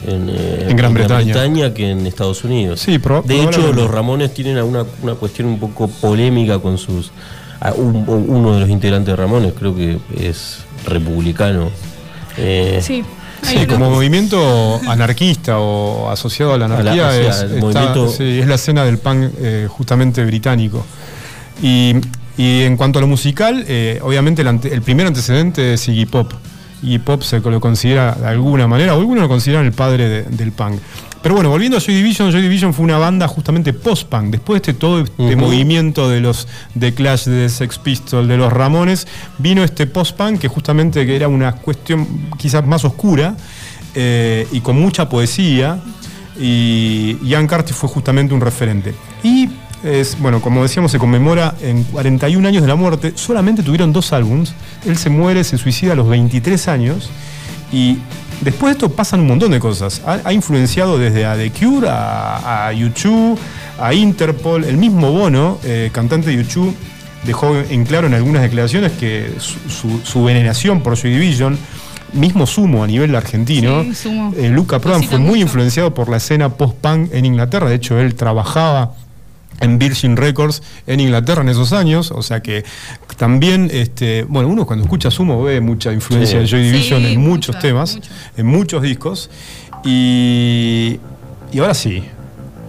en, 0.05 0.30
eh, 0.30 0.68
En 0.69 0.77
Gran 0.77 0.93
Bretaña. 0.93 1.73
que 1.73 1.89
en 1.89 2.05
Estados 2.05 2.43
Unidos. 2.43 2.80
Sí, 2.81 2.99
proba- 2.99 3.23
de 3.23 3.41
hecho, 3.43 3.73
los 3.73 3.89
Ramones 3.89 4.34
tienen 4.35 4.59
una, 4.61 4.85
una 5.01 5.15
cuestión 5.15 5.47
un 5.47 5.59
poco 5.59 5.88
polémica 5.88 6.59
con 6.59 6.77
sus... 6.77 7.11
a 7.59 7.72
un- 7.73 8.05
uno 8.07 8.53
de 8.53 8.59
los 8.59 8.69
integrantes 8.69 9.14
de 9.14 9.15
Ramones 9.15 9.53
creo 9.57 9.76
que 9.76 9.97
es 10.15 10.59
republicano. 10.85 11.69
Eh, 12.38 12.80
Sí. 12.84 13.03
Sí, 13.48 13.65
como 13.68 13.90
movimiento 13.90 14.80
anarquista 14.88 15.60
o 15.60 16.10
asociado 16.10 16.53
a 16.53 16.57
la 16.57 16.65
A 16.65 16.68
la- 16.69 16.76
anarquía 16.80 17.19
es, 17.19 17.40
el 17.41 17.45
está- 17.53 17.60
movimiento- 17.60 18.10
sí, 18.10 18.40
es 18.40 18.48
la 18.48 18.56
escena 18.56 18.84
del 18.86 18.98
punk 18.98 19.32
eh, 19.40 19.68
justamente 19.69 20.24
británico. 20.26 20.86
Y, 21.61 21.95
y 22.38 22.61
en 22.64 22.78
cuanto 22.78 22.99
a 22.99 23.02
lo 23.02 23.07
musical, 23.07 23.64
eh, 23.68 23.99
obviamente 24.03 24.41
el, 24.41 24.48
ante- 24.49 24.74
el 24.74 24.82
primer 24.82 25.07
antecedente 25.07 25.74
es 25.74 25.88
Iggy 25.88 26.06
Pop. 26.06 26.34
Iggy 26.84 26.99
Pop 26.99 27.24
se 27.24 27.40
lo 27.40 27.60
considera 27.60 28.14
de 28.14 28.28
alguna 28.28 28.68
manera, 28.68 28.94
o 28.95 28.99
algunos 28.99 29.24
lo 29.24 29.30
consideran 29.30 29.65
el 29.65 29.72
padre 29.72 30.07
de- 30.10 30.24
del 30.24 30.52
punk. 30.52 30.80
Pero 31.27 31.35
bueno, 31.35 31.49
volviendo 31.49 31.75
a 31.75 31.81
Joy 31.81 31.93
Division, 31.93 32.31
Joy 32.31 32.41
Division 32.41 32.73
fue 32.73 32.85
una 32.85 32.97
banda 32.97 33.27
justamente 33.27 33.73
post-punk. 33.73 34.29
Después 34.29 34.61
de 34.61 34.73
todo 34.73 35.01
este 35.01 35.35
movimiento 35.35 36.07
de 36.07 36.21
los 36.21 36.47
de 36.73 36.93
Clash, 36.93 37.25
de 37.25 37.49
Sex 37.49 37.79
Pistols, 37.79 38.29
de 38.29 38.37
los 38.37 38.53
Ramones, 38.53 39.09
vino 39.37 39.61
este 39.61 39.87
post-punk 39.87 40.39
que 40.39 40.47
justamente 40.47 41.05
que 41.05 41.17
era 41.17 41.27
una 41.27 41.51
cuestión 41.51 42.29
quizás 42.37 42.65
más 42.65 42.85
oscura 42.85 43.35
eh, 43.93 44.47
y 44.53 44.61
con 44.61 44.79
mucha 44.79 45.09
poesía. 45.09 45.81
Y 46.39 47.17
Ian 47.25 47.45
Curtis 47.45 47.75
fue 47.75 47.89
justamente 47.89 48.33
un 48.33 48.39
referente. 48.39 48.95
Y 49.21 49.49
es, 49.83 50.17
bueno, 50.21 50.39
como 50.39 50.63
decíamos, 50.63 50.93
se 50.93 50.97
conmemora 50.97 51.55
en 51.61 51.83
41 51.83 52.47
años 52.47 52.61
de 52.61 52.69
la 52.69 52.75
muerte. 52.75 53.11
Solamente 53.15 53.63
tuvieron 53.63 53.91
dos 53.91 54.13
álbums. 54.13 54.53
Él 54.85 54.95
se 54.95 55.09
muere, 55.09 55.43
se 55.43 55.57
suicida 55.57 55.91
a 55.91 55.95
los 55.95 56.07
23 56.07 56.69
años. 56.69 57.09
Y 57.73 57.97
después 58.41 58.72
de 58.72 58.72
esto 58.73 58.89
pasan 58.95 59.22
un 59.22 59.27
montón 59.27 59.51
de 59.51 59.59
cosas. 59.59 60.01
Ha, 60.05 60.19
ha 60.23 60.34
influenciado 60.34 60.97
desde 60.97 61.26
a 61.26 61.35
The 61.35 61.51
Cure, 61.51 61.88
a, 61.89 62.68
a 62.68 62.73
U2, 62.73 63.38
a 63.80 63.93
Interpol. 63.93 64.64
El 64.64 64.77
mismo 64.77 65.11
Bono, 65.11 65.59
eh, 65.64 65.89
cantante 65.91 66.30
de 66.35 66.43
U2, 66.45 66.72
dejó 67.23 67.55
en 67.57 67.85
claro 67.85 68.07
en 68.07 68.14
algunas 68.14 68.41
declaraciones 68.41 68.91
que 68.93 69.31
su, 69.39 69.57
su- 69.69 70.01
su 70.05 70.23
veneración 70.23 70.81
por 70.81 70.95
Joy 70.95 71.11
Division, 71.11 71.57
mismo 72.14 72.45
Sumo 72.47 72.84
a 72.84 72.88
nivel 72.88 73.14
argentino, 73.15 73.84
Sí, 73.93 74.09
eh, 74.38 74.49
Luca 74.49 74.80
Prodan 74.80 75.03
fue 75.03 75.18
muy 75.18 75.30
mucho. 75.31 75.41
influenciado 75.41 75.93
por 75.93 76.07
la 76.09 76.18
escena 76.18 76.49
post-punk 76.49 77.09
en 77.14 77.26
Inglaterra. 77.26 77.68
De 77.68 77.76
hecho, 77.76 77.99
él 77.99 78.15
trabajaba 78.15 78.93
en 79.59 79.79
Virgin 79.79 80.15
Records 80.17 80.61
en 80.85 80.99
Inglaterra 80.99 81.41
en 81.41 81.49
esos 81.49 81.73
años. 81.73 82.11
O 82.11 82.21
sea 82.21 82.41
que 82.41 82.63
también, 83.17 83.69
este, 83.73 84.23
bueno, 84.23 84.49
uno 84.49 84.65
cuando 84.65 84.84
escucha 84.85 85.09
Sumo 85.11 85.41
ve 85.43 85.61
mucha 85.61 85.91
influencia 85.93 86.38
Sí. 86.39 86.43
de 86.43 86.47
Joy 86.47 86.63
Division 86.63 87.01
Sí, 87.01 87.13
en 87.13 87.21
muchos 87.21 87.55
mucha, 87.55 87.67
temas, 87.67 87.99
en 88.38 88.45
muchos 88.45 88.81
discos. 88.81 89.29
Y, 89.84 90.99
y 91.51 91.59
ahora 91.59 91.73
sí. 91.73 92.03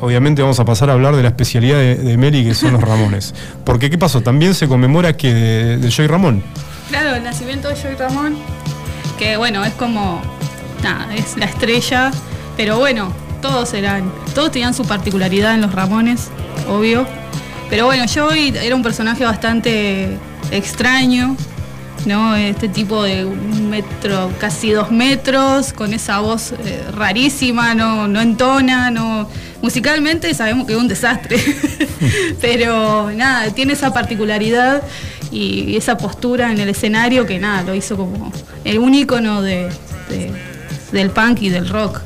obviamente 0.00 0.40
vamos 0.42 0.60
a 0.60 0.64
pasar 0.64 0.88
a 0.90 0.92
hablar 0.94 1.16
de 1.16 1.22
la 1.22 1.28
especialidad 1.28 1.76
de, 1.78 1.96
de 1.96 2.16
Meli, 2.16 2.44
que 2.44 2.54
son 2.54 2.72
los 2.72 2.80
Ramones. 2.82 3.34
Porque, 3.64 3.90
¿qué 3.90 3.98
pasó? 3.98 4.20
También 4.22 4.54
se 4.54 4.68
conmemora 4.68 5.16
que 5.16 5.34
de, 5.34 5.76
de 5.78 5.90
Joy 5.90 6.06
Ramón. 6.06 6.42
Claro, 6.88 7.16
el 7.16 7.22
nacimiento 7.24 7.68
de 7.68 7.74
Joy 7.76 7.96
Ramón, 7.96 8.36
que 9.18 9.36
bueno, 9.36 9.64
es 9.64 9.74
como, 9.74 10.22
nada, 10.82 11.14
es 11.14 11.36
la 11.36 11.44
estrella, 11.46 12.10
pero 12.56 12.78
bueno, 12.78 13.12
todos 13.42 13.74
eran, 13.74 14.10
todos 14.34 14.52
tenían 14.52 14.72
su 14.72 14.84
particularidad 14.86 15.54
en 15.54 15.60
los 15.60 15.72
Ramones, 15.74 16.28
obvio. 16.68 17.06
Pero 17.70 17.84
bueno, 17.86 18.04
Joy 18.06 18.54
era 18.62 18.74
un 18.74 18.82
personaje 18.82 19.24
bastante 19.24 20.16
extraño, 20.50 21.36
¿no? 22.06 22.34
Este 22.34 22.68
tipo 22.68 23.02
de 23.02 23.24
un 23.26 23.68
metro, 23.68 24.30
casi 24.40 24.70
dos 24.70 24.90
metros, 24.90 25.72
con 25.74 25.92
esa 25.92 26.20
voz 26.20 26.52
eh, 26.64 26.82
rarísima, 26.96 27.74
no, 27.74 28.08
no 28.08 28.20
entona, 28.22 28.90
no. 28.90 29.28
Musicalmente 29.60 30.32
sabemos 30.34 30.66
que 30.66 30.72
es 30.72 30.78
un 30.78 30.88
desastre. 30.88 31.36
Pero 32.40 33.10
nada, 33.14 33.50
tiene 33.50 33.74
esa 33.74 33.92
particularidad 33.92 34.82
y 35.30 35.76
esa 35.76 35.98
postura 35.98 36.50
en 36.52 36.58
el 36.60 36.70
escenario 36.70 37.26
que 37.26 37.38
nada, 37.38 37.62
lo 37.64 37.74
hizo 37.74 37.96
como 37.96 38.32
el 38.64 38.78
un 38.78 38.94
ícono 38.94 39.42
de- 39.42 39.68
del 40.92 41.10
punk 41.10 41.42
y 41.42 41.48
del 41.50 41.68
rock. 41.68 42.00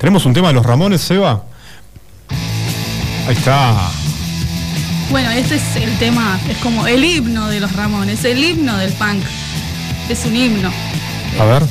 Tenemos 0.00 0.24
un 0.24 0.32
tema 0.32 0.48
de 0.48 0.54
los 0.54 0.64
Ramones, 0.64 1.02
Seba. 1.02 1.42
Ahí 3.26 3.34
está. 3.34 3.90
Bueno, 5.10 5.30
este 5.30 5.56
es 5.56 5.76
el 5.76 5.96
tema, 5.98 6.40
es 6.48 6.56
como 6.58 6.86
el 6.86 7.04
himno 7.04 7.48
de 7.48 7.60
los 7.60 7.72
Ramones, 7.72 8.24
el 8.24 8.42
himno 8.42 8.76
del 8.78 8.92
punk. 8.94 9.22
Es 10.08 10.24
un 10.24 10.34
himno. 10.34 10.72
A 11.38 11.44
ver. 11.44 11.62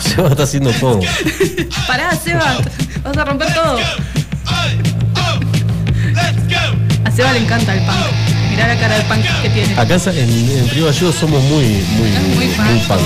Seba 0.00 0.30
está 0.30 0.42
haciendo 0.44 0.72
todo. 0.72 1.00
Pará, 1.86 2.16
Seba, 2.16 2.58
vas 3.04 3.16
a 3.16 3.24
romper 3.24 3.54
todo. 3.54 3.78
Seba 7.18 7.32
le 7.32 7.40
encanta 7.40 7.74
el 7.74 7.80
punk. 7.80 7.96
Mirá 8.48 8.68
la 8.68 8.76
cara 8.76 8.94
del 8.94 9.04
punk 9.06 9.24
que 9.42 9.50
tiene. 9.50 9.74
Acá 9.76 9.96
en, 10.12 10.30
en 10.56 10.68
Prima 10.68 10.92
Yo 10.92 11.10
somos 11.12 11.42
muy, 11.42 11.64
muy, 11.64 12.10
Es 12.10 12.22
muy 12.22 12.46
muy 12.46 12.46
punk. 12.54 12.86
punk. 12.86 13.00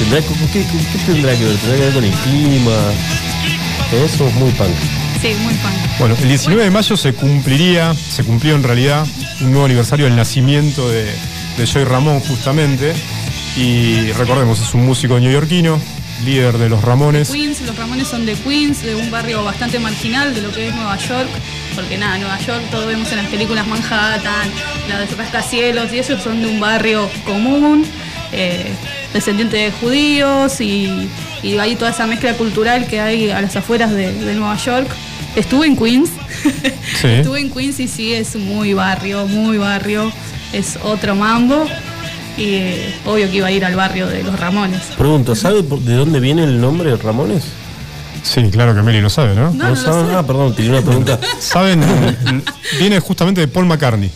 ¿Tendrá, 0.00 0.20
que- 0.20 0.26
¿qué, 0.52 0.66
qué- 0.66 0.78
qué 0.92 0.98
tendrá 1.06 1.36
que 1.36 1.44
ver? 1.44 1.56
¿Tendrá 1.58 1.76
que 1.76 1.84
ver 1.84 1.94
con 1.94 2.04
el 2.04 2.10
clima? 2.10 2.72
Eh, 3.92 4.08
somos 4.16 4.34
muy 4.34 4.50
punk. 4.50 4.74
Sí, 5.22 5.28
muy 5.44 5.54
punk. 5.54 5.74
Bueno, 6.00 6.16
el 6.20 6.26
19 6.28 6.64
de 6.64 6.70
mayo 6.72 6.96
se 6.96 7.12
cumpliría, 7.12 7.94
se 7.94 8.24
cumplió 8.24 8.56
en 8.56 8.64
realidad 8.64 9.06
un 9.42 9.50
nuevo 9.52 9.66
aniversario 9.66 10.06
del 10.06 10.16
nacimiento 10.16 10.88
de, 10.90 11.04
de 11.56 11.66
Joy 11.66 11.84
Ramón 11.84 12.18
justamente. 12.18 12.94
Y 13.56 14.10
recordemos, 14.10 14.60
es 14.60 14.74
un 14.74 14.84
músico 14.86 15.20
neoyorquino, 15.20 15.80
líder 16.24 16.58
de 16.58 16.68
los 16.68 16.82
Ramones. 16.82 17.30
Queens, 17.30 17.60
los 17.60 17.76
Ramones 17.76 18.08
son 18.08 18.26
de 18.26 18.34
Queens, 18.34 18.82
de 18.82 18.96
un 18.96 19.08
barrio 19.12 19.44
bastante 19.44 19.78
marginal 19.78 20.34
de 20.34 20.42
lo 20.42 20.50
que 20.50 20.66
es 20.68 20.74
Nueva 20.74 20.96
York, 20.98 21.28
porque 21.78 21.96
nada, 21.96 22.18
Nueva 22.18 22.40
York, 22.40 22.60
todo 22.72 22.88
vemos 22.88 23.08
en 23.12 23.18
las 23.18 23.26
películas 23.28 23.64
Manhattan, 23.68 24.50
las 24.88 25.08
de 25.08 25.14
rascacielos, 25.14 25.92
y 25.92 26.00
ellos 26.00 26.20
son 26.20 26.42
de 26.42 26.48
un 26.48 26.58
barrio 26.58 27.08
común, 27.24 27.86
eh, 28.32 28.66
descendiente 29.14 29.56
de 29.58 29.70
judíos, 29.70 30.60
y, 30.60 31.08
y 31.40 31.56
hay 31.56 31.76
toda 31.76 31.92
esa 31.92 32.08
mezcla 32.08 32.34
cultural 32.34 32.88
que 32.88 33.00
hay 33.00 33.30
a 33.30 33.40
las 33.40 33.54
afueras 33.54 33.92
de, 33.92 34.12
de 34.12 34.34
Nueva 34.34 34.56
York. 34.56 34.88
Estuve 35.36 35.68
en 35.68 35.76
Queens, 35.76 36.10
Sí. 37.00 37.06
estuve 37.18 37.42
en 37.42 37.50
Queens 37.52 37.78
y 37.78 37.86
sí, 37.86 38.12
es 38.12 38.34
muy 38.34 38.74
barrio, 38.74 39.28
muy 39.28 39.56
barrio, 39.56 40.10
es 40.52 40.80
otro 40.82 41.14
mambo, 41.14 41.64
y 42.36 42.54
eh, 42.54 42.94
obvio 43.06 43.30
que 43.30 43.36
iba 43.36 43.46
a 43.46 43.52
ir 43.52 43.64
al 43.64 43.76
barrio 43.76 44.08
de 44.08 44.24
los 44.24 44.36
Ramones. 44.36 44.82
Pregunto, 44.98 45.36
¿sabe 45.36 45.62
de 45.62 45.94
dónde 45.94 46.18
viene 46.18 46.42
el 46.42 46.60
nombre 46.60 46.90
de 46.90 46.96
Ramones? 46.96 47.44
Sí, 48.22 48.50
claro 48.50 48.74
que 48.74 48.82
Meli 48.82 49.00
lo 49.00 49.10
sabe, 49.10 49.34
¿no? 49.34 49.50
No, 49.50 49.64
no 49.64 49.68
lo 49.70 49.76
sé. 49.76 49.88
Ah, 49.88 50.22
perdón, 50.26 50.54
tenía 50.54 50.72
una 50.72 50.82
pregunta. 50.82 51.18
Saben, 51.38 51.82
viene 52.78 53.00
justamente 53.00 53.40
de 53.40 53.48
Paul 53.48 53.66
McCartney. 53.66 54.10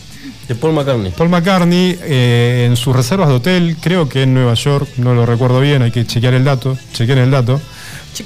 De 0.47 0.55
Paul 0.55 0.73
McCartney. 0.73 1.11
Paul 1.11 1.29
McCartney, 1.29 1.97
eh, 2.01 2.67
en 2.69 2.75
sus 2.75 2.95
reservas 2.95 3.29
de 3.29 3.35
hotel, 3.35 3.77
creo 3.79 4.09
que 4.09 4.23
en 4.23 4.33
Nueva 4.33 4.53
York, 4.55 4.89
no 4.97 5.13
lo 5.13 5.25
recuerdo 5.25 5.59
bien, 5.61 5.81
hay 5.81 5.91
que 5.91 6.05
chequear 6.05 6.33
el 6.33 6.43
dato, 6.43 6.77
chequear 6.93 7.19
el 7.19 7.31
dato. 7.31 7.61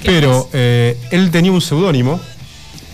Pero 0.03 0.49
eh, 0.51 0.97
él 1.11 1.31
tenía 1.31 1.51
un 1.51 1.61
seudónimo 1.61 2.19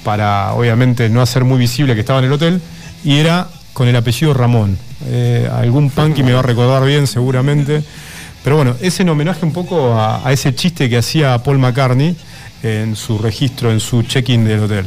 para, 0.04 0.54
obviamente, 0.54 1.10
no 1.10 1.22
hacer 1.22 1.44
muy 1.44 1.58
visible 1.58 1.96
que 1.96 2.02
estaba 2.02 2.20
en 2.20 2.26
el 2.26 2.34
hotel, 2.34 2.62
y 3.04 3.18
era 3.18 3.48
con 3.72 3.88
el 3.88 3.96
apellido 3.96 4.34
Ramón. 4.34 4.78
Eh, 5.08 5.50
algún 5.52 5.90
punky 5.90 6.22
me 6.22 6.34
va 6.34 6.40
a 6.40 6.44
recordar 6.44 6.86
bien, 6.86 7.08
seguramente. 7.08 7.84
Pero 8.44 8.58
bueno, 8.58 8.76
es 8.82 9.00
en 9.00 9.08
homenaje 9.10 9.46
un 9.46 9.54
poco 9.54 9.94
a, 9.94 10.28
a 10.28 10.32
ese 10.34 10.54
chiste 10.54 10.90
que 10.90 10.98
hacía 10.98 11.42
Paul 11.42 11.60
McCartney 11.60 12.16
en 12.64 12.96
su 12.96 13.18
registro, 13.18 13.72
en 13.72 13.80
su 13.80 14.02
check-in 14.04 14.46
del 14.46 14.62
hotel. 14.62 14.86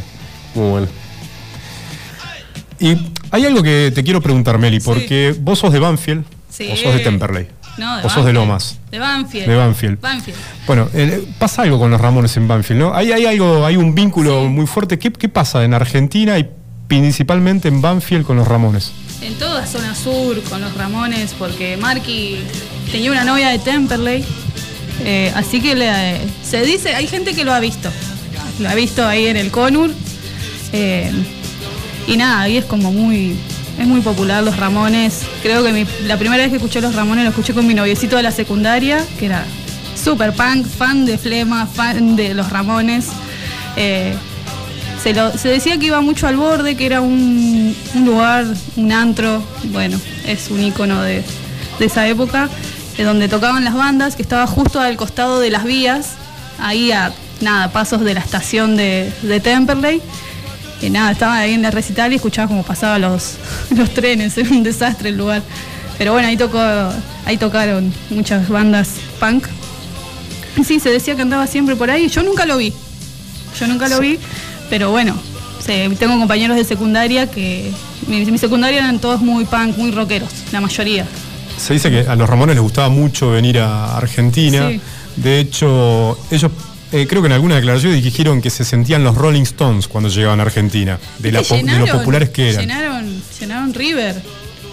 Muy 0.55 0.71
bueno. 0.71 0.87
Y 2.79 2.97
hay 3.31 3.45
algo 3.45 3.63
que 3.63 3.93
te 3.95 4.03
quiero 4.03 4.21
preguntar, 4.21 4.59
Meli, 4.59 4.81
porque 4.81 5.35
vos 5.41 5.59
sos 5.59 5.73
de 5.73 5.79
Banfield 5.79 6.25
Sí. 6.51 6.69
o 6.73 6.77
sos 6.77 6.95
de 6.95 7.01
Temperley. 7.01 7.47
No, 7.79 7.99
de 7.99 8.05
o 8.07 8.09
sos 8.09 8.25
de. 8.25 8.33
Lomas. 8.33 8.79
De 8.91 8.99
Banfield. 8.99 9.47
De 9.47 9.55
Banfield. 9.57 10.01
Banfield. 10.01 10.39
Bueno, 10.67 10.89
eh, 10.95 11.27
pasa 11.39 11.63
algo 11.63 11.79
con 11.79 11.91
los 11.91 12.01
Ramones 12.01 12.35
en 12.39 12.49
Banfield, 12.49 12.81
¿no? 12.81 12.95
Hay, 12.95 13.13
hay 13.13 13.27
algo, 13.27 13.67
hay 13.67 13.77
un 13.77 13.95
vínculo 13.95 14.45
muy 14.47 14.67
fuerte. 14.67 14.99
¿Qué, 14.99 15.13
qué 15.13 15.29
pasa 15.29 15.63
en 15.65 15.75
Argentina 15.75 16.39
y 16.39 16.49
principalmente 16.89 17.69
en 17.69 17.83
Banfield 17.83 18.25
con 18.25 18.37
los 18.37 18.49
Ramones? 18.49 18.93
En 19.21 19.35
toda 19.35 19.67
zona 19.67 19.95
sur 19.95 20.43
con 20.45 20.63
los 20.63 20.75
Ramones, 20.75 21.35
porque 21.39 21.77
Marky 21.77 22.39
tenía 22.91 23.11
una 23.11 23.25
novia 23.25 23.49
de 23.51 23.59
Temperley. 23.59 24.25
Eh, 25.05 25.33
así 25.35 25.61
que 25.61 25.75
le- 25.75 26.19
se 26.43 26.63
dice, 26.63 26.95
hay 26.95 27.07
gente 27.07 27.35
que 27.35 27.45
lo 27.45 27.53
ha 27.53 27.61
visto. 27.61 27.91
Lo 28.59 28.69
ha 28.69 28.75
visto 28.75 29.07
ahí 29.07 29.27
en 29.27 29.37
el 29.37 29.51
Conur. 29.51 29.91
eh, 30.73 31.11
y 32.07 32.17
nada, 32.17 32.43
ahí 32.43 32.57
es 32.57 32.65
como 32.65 32.93
muy. 32.93 33.37
Es 33.79 33.87
muy 33.87 34.01
popular 34.01 34.43
los 34.43 34.57
Ramones. 34.57 35.23
Creo 35.43 35.63
que 35.63 35.87
la 36.07 36.17
primera 36.19 36.43
vez 36.43 36.51
que 36.51 36.57
escuché 36.57 36.81
los 36.81 36.95
Ramones 36.95 37.25
lo 37.25 37.31
escuché 37.31 37.53
con 37.53 37.67
mi 37.67 37.75
noviecito 37.75 38.17
de 38.17 38.23
la 38.23 38.31
secundaria, 38.31 39.05
que 39.19 39.27
era 39.27 39.45
super 40.03 40.33
punk, 40.33 40.67
fan 40.67 41.05
de 41.05 41.19
Flema, 41.19 41.67
fan 41.67 42.17
de 42.17 42.33
los 42.33 42.49
Ramones. 42.51 43.09
Eh, 43.77 44.15
se, 45.03 45.49
decía 45.49 45.79
que 45.79 45.87
iba 45.87 46.01
mucho 46.01 46.27
al 46.27 46.37
borde, 46.37 46.75
que 46.75 46.87
era 46.87 47.01
un, 47.03 47.77
lugar, 48.05 48.47
un 48.77 48.93
antro, 48.93 49.43
bueno, 49.67 50.01
es 50.27 50.51
un 50.51 50.63
icono 50.65 51.03
de 51.03 51.23
esa 51.79 52.09
época, 52.09 52.49
de 52.97 53.05
donde 53.05 53.29
tocaban 53.29 53.65
las 53.65 53.75
bandas, 53.75 54.17
que 54.17 54.23
estaba 54.23 54.47
justo 54.47 54.81
al 54.81 54.97
costado 54.97 55.41
de 55.41 55.51
las 55.51 55.65
vías, 55.65 56.13
ahí 56.59 56.93
a 56.93 57.13
nada, 57.41 57.71
pasos 57.73 58.01
de 58.01 58.15
la 58.15 58.21
estación 58.21 58.77
de, 58.77 59.13
de 59.23 59.41
Temperley. 59.41 60.01
Y 60.83 60.91
nada, 60.91 61.11
estaba 61.11 61.37
ahí 61.39 61.55
en 61.55 61.65
el 61.65 61.73
recital 61.73 62.13
y 62.13 62.17
escuchaba 62.17 62.49
cómo 62.49 62.63
pasaban 62.63 63.01
los, 63.03 63.37
los 63.71 63.91
trenes, 63.95 64.37
era 64.37 64.51
un 64.51 64.63
desastre 64.63 65.11
el 65.11 65.17
lugar. 65.17 65.43
Pero 65.99 66.13
bueno, 66.13 66.29
ahí 66.29 66.37
tocó, 66.37 66.61
ahí 67.25 67.37
tocaron 67.39 67.93
muchas 68.11 68.49
bandas 68.49 68.91
punk. 69.19 69.47
Y 70.57 70.65
sí, 70.65 70.81
se 70.81 70.91
decía 70.91 71.17
que 71.17 71.23
andaba 71.23 71.47
siempre 71.47 71.77
por 71.77 71.91
ahí. 71.91 72.09
Yo 72.09 72.23
nunca 72.23 72.45
lo 72.47 72.57
vi. 72.57 72.73
Yo 73.59 73.67
nunca 73.67 73.89
lo 73.89 74.01
vi, 74.01 74.19
pero 74.69 74.91
bueno, 74.91 75.17
tengo 75.99 76.19
compañeros 76.19 76.57
de 76.57 76.65
secundaria 76.65 77.31
que. 77.31 77.73
Mi, 78.07 78.25
mi 78.27 78.39
secundaria 78.39 78.79
eran 78.79 78.99
todos 78.99 79.21
muy 79.21 79.47
punk, 79.47 79.77
muy 79.79 79.91
rockeros, 79.91 80.29
la 80.53 80.61
mayoría. 80.61 81.07
Se 81.57 81.75
dice 81.75 81.91
que 81.91 82.01
a 82.01 82.15
los 82.17 82.29
Ramones 82.29 82.55
les 82.57 82.63
gustaba 82.63 82.89
mucho 82.89 83.31
venir 83.31 83.59
a 83.59 83.97
Argentina. 83.97 84.69
Sí. 84.69 84.81
De 85.17 85.41
hecho, 85.41 86.19
ellos 86.31 86.51
eh, 86.93 87.07
creo 87.09 87.23
que 87.23 87.27
en 87.27 87.33
alguna 87.33 87.57
declaración 87.57 88.01
dijeron 88.01 88.41
que 88.43 88.51
se 88.51 88.65
sentían 88.65 89.03
los 89.03 89.15
Rolling 89.17 89.43
Stones 89.43 89.89
cuando 89.89 90.09
llegaban 90.11 90.39
a 90.41 90.45
Argentina, 90.45 90.99
de, 91.19 91.33
la 91.33 91.41
Que 91.43 91.45
po- 91.49 91.55
de 91.57 91.63
lo 91.63 91.69
llenaron- 91.69 91.99
populares 91.99 92.29
que 92.31 92.51
eran. 92.51 92.61
Llenaron, 92.61 93.23
llenaron 93.41 93.75
River. 93.75 94.23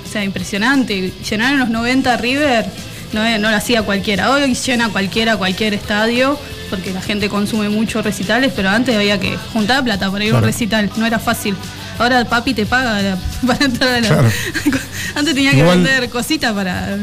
O 0.07 0.11
sea, 0.11 0.23
impresionante. 0.23 1.11
Llenaron 1.29 1.59
los 1.59 1.69
90 1.69 2.17
River. 2.17 2.65
No, 3.13 3.23
no 3.39 3.49
lo 3.51 3.55
hacía 3.55 3.83
cualquiera. 3.83 4.31
Hoy 4.31 4.53
llena 4.55 4.89
cualquiera 4.89 5.37
cualquier 5.37 5.73
estadio 5.75 6.37
porque 6.69 6.91
la 6.91 7.01
gente 7.01 7.29
consume 7.29 7.69
mucho 7.69 8.01
recitales, 8.01 8.51
pero 8.55 8.69
antes 8.69 8.95
había 8.95 9.19
que 9.19 9.37
juntar 9.53 9.83
plata 9.83 10.11
para 10.11 10.25
ir 10.25 10.33
a 10.33 10.37
un 10.37 10.43
recital. 10.43 10.89
No 10.97 11.05
era 11.05 11.19
fácil. 11.19 11.55
Ahora 11.99 12.25
papi 12.25 12.53
te 12.53 12.65
paga 12.65 13.17
para 13.47 13.65
entrar 13.65 13.89
a 13.95 14.01
la... 14.01 14.07
Claro. 14.07 14.29
Antes 15.15 15.35
tenía 15.35 15.51
que 15.51 15.59
Igual- 15.59 15.83
vender 15.83 16.09
cositas 16.09 16.53
para... 16.53 16.97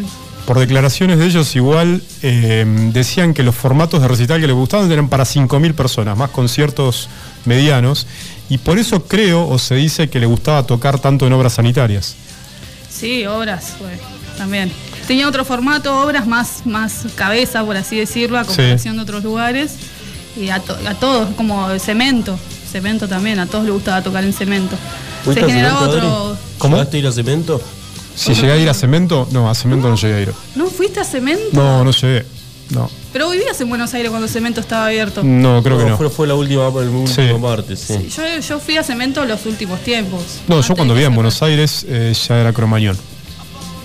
Por 0.47 0.59
declaraciones 0.59 1.19
de 1.19 1.27
ellos, 1.27 1.55
igual 1.55 2.03
eh, 2.23 2.65
decían 2.93 3.35
que 3.35 3.45
los 3.45 3.55
formatos 3.55 4.03
de 4.03 4.09
recital 4.09 4.41
que 4.41 4.49
les 4.49 4.57
gustaban 4.57 4.91
eran 4.91 5.09
para 5.09 5.23
5.000 5.25 5.75
personas, 5.75 6.17
más 6.17 6.31
conciertos 6.31 7.09
medianos. 7.45 8.07
Y 8.49 8.59
por 8.59 8.79
eso 8.79 9.05
creo, 9.05 9.47
o 9.47 9.59
se 9.61 9.77
dice, 9.77 10.09
que 10.11 10.19
le 10.19 10.27
gustaba 10.27 10.65
tocar 10.67 10.99
tanto 10.99 11.25
en 11.27 11.33
obras 11.35 11.53
sanitarias. 11.53 12.17
Sí, 12.91 13.27
obras, 13.27 13.75
pues, 13.79 13.93
también. 14.39 14.73
Tenía 15.07 15.29
otro 15.29 15.45
formato, 15.45 16.01
obras 16.03 16.27
más, 16.27 16.62
más 16.67 17.05
cabeza, 17.15 17.62
por 17.65 17.77
así 17.77 17.97
decirlo, 17.99 18.37
a 18.37 18.45
comparación 18.45 18.97
de 18.97 19.03
otros 19.03 19.23
lugares. 19.23 19.75
Y 20.37 20.49
a, 20.49 20.59
to- 20.59 20.79
a 20.89 20.95
todos, 20.95 21.33
como 21.37 21.69
cemento, 21.79 22.37
cemento 22.70 23.09
también, 23.09 23.38
a 23.40 23.47
todos 23.47 23.64
les 23.64 23.72
gustaba 23.74 24.02
tocar 24.02 24.24
en 24.24 24.32
cemento. 24.32 24.76
¿Fuiste 25.24 25.42
se 25.42 25.47
generaba 25.48 25.80
Cemento, 25.80 25.97
otro. 26.06 26.26
Adri? 26.30 26.38
¿Cómo? 26.59 26.76
¿Llegaste 26.76 26.97
a 26.97 27.01
ir 27.01 27.06
a 27.06 27.12
cemento? 27.12 27.60
Si 28.16 28.34
llegué 28.34 28.52
a 28.52 28.56
ir 28.59 28.68
a 28.68 28.74
cemento, 28.74 29.28
no, 29.30 29.48
a 29.51 29.55
cemento 29.55 29.88
no 29.88 29.97
llegué 29.97 30.14
a 30.14 30.20
ir. 30.20 30.32
¿No 30.56 30.66
fuiste 30.66 31.01
a 31.01 31.05
Cemento? 31.05 31.42
No, 31.52 31.84
no 31.84 31.90
llegué. 31.90 32.24
No, 32.70 32.88
Pero 33.12 33.28
vivías 33.30 33.60
en 33.60 33.68
Buenos 33.68 33.92
Aires 33.94 34.10
cuando 34.10 34.28
Cemento 34.28 34.60
estaba 34.60 34.86
abierto. 34.86 35.22
no, 35.24 35.60
creo 35.62 35.76
que 35.78 35.84
no. 35.86 35.97
Fue, 35.97 36.09
fue 36.09 36.26
la 36.28 36.34
última, 36.34 36.68
el 36.68 36.88
último 36.88 37.06
Sí. 37.09 37.22
parte, 37.42 37.74
sí. 37.76 38.09
Yo, 38.14 38.22
yo 38.40 38.60
fui 38.60 38.76
a 38.76 38.84
Cemento 38.84 39.24
los 39.24 39.44
últimos 39.47 39.80
tiempos. 39.80 40.22
No, 40.47 40.60
yo 40.60 40.74
cuando 40.76 40.94
vivía 40.94 41.09
en 41.09 41.14
Buenos 41.16 41.42
Aires 41.42 41.84
eh, 41.88 42.14
ya 42.28 42.40
era 42.40 42.52
Cromañón. 42.52 42.97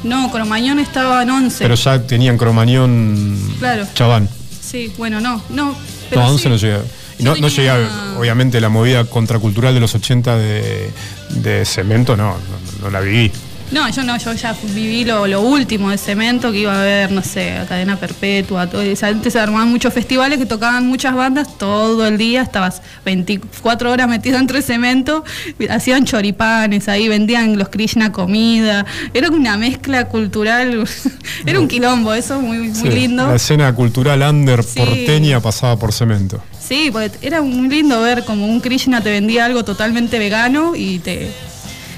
No, 0.04 0.30
Cromañón 0.32 0.78
estaba 0.80 1.24
en 1.24 1.32
11. 1.32 1.64
Pero 1.64 1.74
ya 1.76 2.00
tenían 2.06 2.38
Cromañón 2.38 3.40
Claro. 3.58 3.88
Chabán. 3.96 4.30
Sí, 4.62 4.94
bueno, 4.98 5.20
no, 5.20 5.42
no. 5.50 5.76
Pero 6.10 6.22
No, 6.22 6.28
a 6.28 6.32
11 6.32 6.44
sí. 6.44 6.50
no 6.50 6.56
llegué. 6.58 6.80
No, 7.20 7.36
no 7.36 7.48
llegué 7.48 7.70
a, 7.70 8.16
obviamente, 8.20 8.60
la 8.60 8.70
movida 8.70 9.06
contracultural 9.06 9.74
de 9.74 9.80
los 9.80 9.96
80 9.96 10.38
de, 10.38 10.92
de 11.30 11.66
cemento, 11.66 12.18
no, 12.18 12.32
no, 12.34 12.38
no 12.82 12.90
la 12.90 13.00
viví. 13.00 13.32
No, 13.72 13.90
yo 13.90 14.04
no, 14.04 14.16
yo 14.18 14.32
ya 14.34 14.56
viví 14.76 15.06
lo, 15.06 15.26
lo 15.26 15.42
último 15.42 15.90
de 15.90 15.98
cemento, 15.98 16.52
que 16.52 16.60
iba 16.60 16.76
a 16.76 16.82
haber, 16.82 17.12
no 17.12 17.24
sé, 17.24 17.58
cadena 17.68 17.98
perpetua, 17.98 18.68
todo, 18.70 18.84
antes 19.02 19.34
se 19.34 19.40
armaban 19.40 19.70
muchos 19.70 19.92
festivales 19.92 20.38
que 20.38 20.46
tocaban 20.46 20.86
muchas 20.88 21.16
bandas 21.16 21.58
todo 21.58 22.06
el 22.06 22.20
día, 22.20 22.44
estabas 22.44 22.84
24 23.06 23.92
horas 23.92 24.08
metido 24.08 24.38
entre 24.38 24.62
cemento, 24.62 25.24
hacían 25.68 26.06
choripanes 26.06 26.88
ahí, 26.88 27.08
vendían 27.08 27.58
los 27.58 27.70
Krishna 27.70 28.12
comida, 28.12 28.86
era 29.16 29.32
una 29.32 29.58
mezcla 29.58 30.10
cultural, 30.10 30.88
era 31.48 31.60
un 31.60 31.68
quilombo, 31.68 32.14
eso 32.14 32.40
muy, 32.40 32.60
muy 32.60 32.76
Sí, 32.76 32.88
lindo. 32.90 33.26
La 33.28 33.36
escena 33.36 33.74
cultural 33.74 34.22
under 34.22 34.64
Sí. 34.64 34.78
porteña 34.80 35.40
pasaba 35.40 35.76
por 35.80 35.92
cemento. 35.92 36.40
Sí, 36.68 36.90
porque 36.92 37.12
era 37.22 37.42
muy 37.42 37.70
lindo 37.70 38.02
ver 38.02 38.24
como 38.24 38.48
un 38.48 38.60
Krishna 38.60 39.02
te 39.02 39.12
vendía 39.12 39.46
algo 39.46 39.64
totalmente 39.64 40.18
vegano 40.18 40.76
y 40.76 41.00
te 41.00 41.32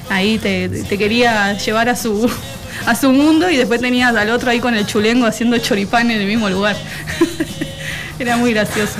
ahí 0.09 0.37
te, 0.37 0.67
te 0.67 0.97
quería 0.97 1.57
llevar 1.57 1.89
a 1.89 1.95
su 1.95 2.29
a 2.85 2.95
su 2.95 3.11
mundo 3.11 3.49
y 3.49 3.57
después 3.57 3.81
tenías 3.81 4.15
al 4.15 4.29
otro 4.29 4.49
ahí 4.49 4.59
con 4.59 4.75
el 4.75 4.85
chulengo 4.85 5.25
haciendo 5.25 5.57
choripán 5.57 6.11
en 6.11 6.21
el 6.21 6.27
mismo 6.27 6.49
lugar. 6.49 6.75
era 8.19 8.37
muy 8.37 8.53
gracioso. 8.53 8.95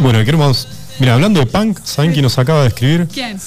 Bueno, 0.00 0.24
queremos. 0.24 0.68
Mira, 0.98 1.14
hablando 1.14 1.40
de 1.40 1.46
punk, 1.46 1.80
¿saben 1.84 2.12
quién 2.12 2.22
nos 2.22 2.38
acaba 2.38 2.62
de 2.62 2.68
escribir? 2.68 3.08
¿Quién? 3.12 3.38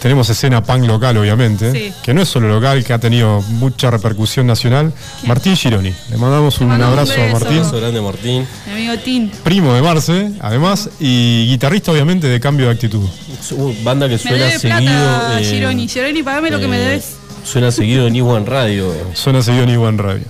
Tenemos 0.00 0.30
escena 0.30 0.62
punk 0.62 0.86
local, 0.86 1.16
obviamente, 1.18 1.72
Sí. 1.72 1.92
que 2.02 2.14
no 2.14 2.22
es 2.22 2.28
solo 2.28 2.48
local, 2.48 2.82
que 2.84 2.92
ha 2.94 2.98
tenido 2.98 3.42
mucha 3.42 3.90
repercusión 3.90 4.46
nacional. 4.46 4.92
Martín 5.26 5.56
Gironi. 5.56 5.92
Le 6.10 6.16
mandamos 6.16 6.58
un 6.60 6.70
un 6.72 6.80
abrazo 6.82 7.12
a. 7.14 7.32
Martín. 7.32 7.58
Abrazo 7.58 7.76
grande, 7.76 8.00
Martín. 8.00 8.46
Mi 8.66 8.72
amigo 8.72 9.02
Tin. 9.04 9.30
Primo 9.44 9.74
de 9.74 9.82
Marce, 9.82 10.30
además, 10.40 10.88
y 11.00 11.46
guitarrista, 11.48 11.92
obviamente, 11.92 12.28
de 12.28 12.40
cambio 12.40 12.66
de 12.66 12.72
actitud. 12.72 13.06
Uh, 13.52 13.74
Banda 13.82 14.06
que 14.06 14.14
Me 14.14 14.18
suena 14.18 14.36
debe 14.46 14.58
seguido. 14.58 14.80
plata, 14.80 15.40
eh, 15.40 15.44
Gironi. 15.44 15.88
Gironi, 15.88 16.22
pagame 16.22 16.50
lo 16.50 16.58
que 16.60 16.68
me 16.68 16.76
eh, 16.76 16.80
debes. 16.80 17.16
Suena 17.44 17.70
seguido 17.70 18.06
en 18.06 18.16
Iwan 18.16 18.46
Radio. 18.46 18.92
Suena 19.14 19.42
seguido 19.42 19.64
en 19.64 19.70
Iguan 19.70 19.98
Radio. 19.98 20.24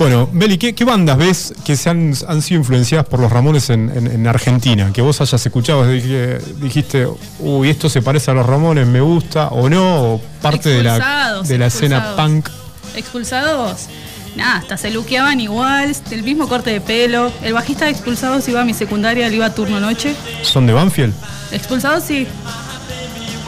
Bueno, 0.00 0.26
Beli, 0.32 0.56
¿qué, 0.56 0.74
qué 0.74 0.84
bandas 0.86 1.18
ves 1.18 1.52
que 1.62 1.76
se 1.76 1.90
han, 1.90 2.14
han 2.26 2.40
sido 2.40 2.58
influenciadas 2.60 3.06
por 3.06 3.20
los 3.20 3.30
Ramones 3.30 3.68
en, 3.68 3.90
en- 3.94 4.06
en 4.06 4.26
Argentina? 4.26 4.90
Que 4.94 5.02
vos 5.02 5.20
hayas 5.20 5.44
escuchado, 5.44 5.86
dijiste, 5.86 7.06
uy, 7.38 7.68
esto 7.68 7.90
se 7.90 8.00
parece 8.00 8.30
a 8.30 8.34
los 8.34 8.46
Ramones, 8.46 8.86
me 8.86 9.02
gusta, 9.02 9.48
o 9.48 9.68
no, 9.68 10.14
o 10.14 10.20
parte 10.40 10.70
de 10.70 10.82
la, 10.82 11.42
de 11.42 11.58
la 11.58 11.66
escena 11.66 12.16
punk. 12.16 12.48
Expulsados, 12.96 13.88
nada, 14.36 14.56
hasta 14.56 14.78
se 14.78 14.90
luqueaban 14.90 15.38
igual, 15.38 15.94
el 16.10 16.22
mismo 16.22 16.48
corte 16.48 16.70
de 16.70 16.80
pelo. 16.80 17.30
El 17.42 17.52
bajista 17.52 17.84
de 17.84 17.90
Expulsados 17.90 18.48
iba 18.48 18.62
a 18.62 18.64
mi 18.64 18.72
secundaria, 18.72 19.26
él 19.26 19.34
iba 19.34 19.44
a 19.44 19.54
turno 19.54 19.80
noche. 19.80 20.16
¿Son 20.42 20.66
de 20.66 20.72
Banfield? 20.72 21.12
Expulsados 21.52 22.04
sí. 22.04 22.26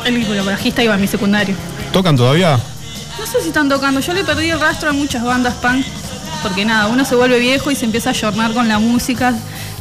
El, 0.04 0.16
el 0.16 0.42
bajista 0.44 0.82
iba 0.84 0.92
a 0.92 0.98
mi 0.98 1.06
secundario. 1.06 1.54
¿Tocan 1.94 2.14
todavía? 2.14 2.58
No 3.18 3.26
sé 3.26 3.40
si 3.40 3.48
están 3.48 3.70
tocando, 3.70 4.00
yo 4.00 4.12
le 4.12 4.22
perdí 4.22 4.50
el 4.50 4.60
rastro 4.60 4.90
a 4.90 4.92
muchas 4.92 5.24
bandas 5.24 5.54
punk, 5.54 5.86
porque 6.42 6.64
nada, 6.64 6.88
uno 6.88 7.04
se 7.04 7.14
vuelve 7.14 7.38
viejo 7.38 7.70
y 7.70 7.76
se 7.76 7.84
empieza 7.84 8.10
a 8.10 8.14
jornar 8.14 8.52
con 8.52 8.68
la 8.68 8.78
música. 8.78 9.34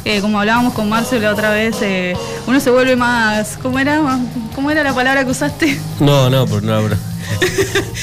eh, 0.04 0.20
como 0.20 0.40
hablábamos 0.40 0.72
con 0.74 0.88
Marcelo 0.88 1.22
la 1.22 1.32
otra 1.32 1.50
vez, 1.50 1.76
eh, 1.80 2.16
uno 2.48 2.58
se 2.60 2.70
vuelve 2.70 2.96
más. 2.96 3.56
¿Cómo 3.62 3.78
era? 3.78 4.00
¿Cómo 4.54 4.70
era 4.70 4.82
la 4.82 4.92
palabra 4.94 5.24
que 5.24 5.30
usaste? 5.30 5.78
No, 6.00 6.28
no, 6.28 6.44
pero 6.46 6.60
no, 6.60 6.74
habrá- 6.74 6.98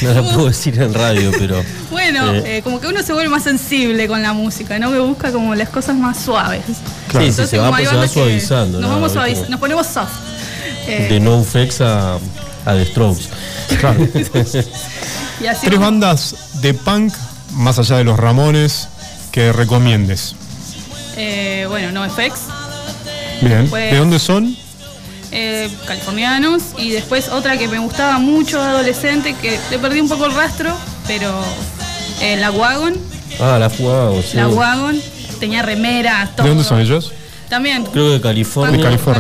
no 0.02 0.14
la 0.14 0.22
puedo 0.24 0.48
decir 0.48 0.82
en 0.82 0.94
radio, 0.94 1.32
pero. 1.38 1.62
Bueno, 1.92 2.34
eh, 2.36 2.58
eh, 2.58 2.62
como 2.64 2.80
que 2.80 2.88
uno 2.88 3.04
se 3.04 3.12
vuelve 3.12 3.30
más 3.30 3.44
sensible 3.44 4.08
con 4.08 4.22
la 4.22 4.32
música, 4.34 4.80
¿no? 4.80 4.92
Que 4.94 5.00
busca 5.00 5.32
como 5.34 5.56
las 5.56 5.68
cosas 5.70 5.96
más 5.98 6.18
suaves. 6.20 6.62
Claro. 7.10 7.26
Sí, 7.26 7.34
sí, 7.34 7.48
se 7.48 7.58
va- 7.58 7.66
como 7.66 7.78
hay 7.78 7.86
se 7.86 7.96
va 7.98 8.08
suavizando, 8.08 8.80
Nos, 8.80 8.90
¿no? 8.90 8.96
vamos 8.96 9.14
suaviz- 9.16 9.48
nos 9.50 9.60
ponemos 9.60 9.86
soft. 9.88 10.12
Eh, 10.88 11.08
de 11.10 11.20
No 11.20 11.42
Effects 11.42 11.82
a, 11.82 12.16
a 12.16 12.74
The 12.74 12.86
Strokes. 12.86 13.24
Claro. 13.80 14.08
y 15.42 15.48
así 15.48 15.62
Tres 15.68 15.74
como- 15.76 15.80
bandas 15.82 16.36
de 16.62 16.74
punk, 16.74 17.14
más 17.52 17.80
allá 17.80 17.98
de 17.98 18.04
los 18.04 18.18
Ramones, 18.20 18.88
que 19.32 19.52
recomiendes. 19.52 20.36
eh, 21.16 21.66
bueno, 21.70 21.92
NoFX, 21.92 22.40
Bien. 23.42 23.70
¿De 23.72 23.98
dónde 23.98 24.20
son? 24.20 24.56
eh, 25.32 25.70
californianos, 25.86 26.64
y 26.78 26.90
después 26.90 27.30
otra 27.30 27.58
que 27.58 27.68
me 27.68 27.78
gustaba 27.80 28.18
mucho 28.20 28.62
de 28.62 28.70
adolescente, 28.70 29.36
que 29.42 29.60
le 29.70 29.78
perdí 29.80 30.02
un 30.02 30.10
poco 30.10 30.26
el 30.26 30.34
rastro, 30.34 30.76
pero 31.08 31.32
eh, 32.22 32.36
la 32.38 32.52
Wagon, 32.52 32.96
Ah, 33.40 33.58
la 33.60 33.70
sí. 33.70 34.36
la 34.38 34.48
Wagon, 34.48 35.00
tenía 35.40 35.62
remeras, 35.62 36.36
todo. 36.36 36.44
¿De 36.44 36.50
dónde 36.50 36.64
son 36.64 36.80
ellos? 36.82 37.14
También, 37.50 37.84
Creo 37.86 38.08
que 38.08 38.14
de 38.14 38.22
California. 38.22 38.78
De 38.78 38.84
California. 38.84 39.20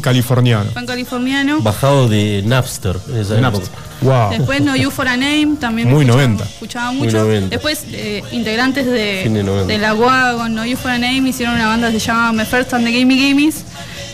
Californiano. 0.00 0.70
Pan 0.72 0.86
californiano. 0.86 1.60
Bajado 1.62 2.08
de 2.08 2.42
Napster 2.44 2.96
en 3.08 3.16
esa 3.16 3.40
Napster. 3.40 3.64
época. 3.68 3.82
Wow. 4.02 4.30
Después 4.30 4.60
No 4.60 4.76
You 4.76 4.90
For 4.90 5.08
A 5.08 5.16
Name, 5.16 5.56
también 5.58 5.88
Muy 5.88 6.04
escuchaba, 6.04 6.22
90. 6.26 6.44
escuchaba 6.44 6.92
Muy 6.92 7.06
mucho. 7.06 7.18
90. 7.18 7.48
Después, 7.48 7.84
eh, 7.92 8.22
integrantes 8.32 8.84
de, 8.84 9.26
de 9.28 9.42
90. 9.42 9.72
de 9.72 9.78
La 9.78 9.94
Wagon, 9.94 10.54
No 10.54 10.66
You 10.66 10.76
For 10.76 10.90
A 10.90 10.98
Name, 10.98 11.28
hicieron 11.30 11.54
una 11.54 11.68
banda 11.68 11.90
que 11.90 11.98
se 11.98 12.06
llama 12.08 12.32
Me 12.32 12.44
First 12.44 12.74
and 12.74 12.84
the 12.84 12.92
Gimme 12.92 13.14
Gimmes, 13.16 13.64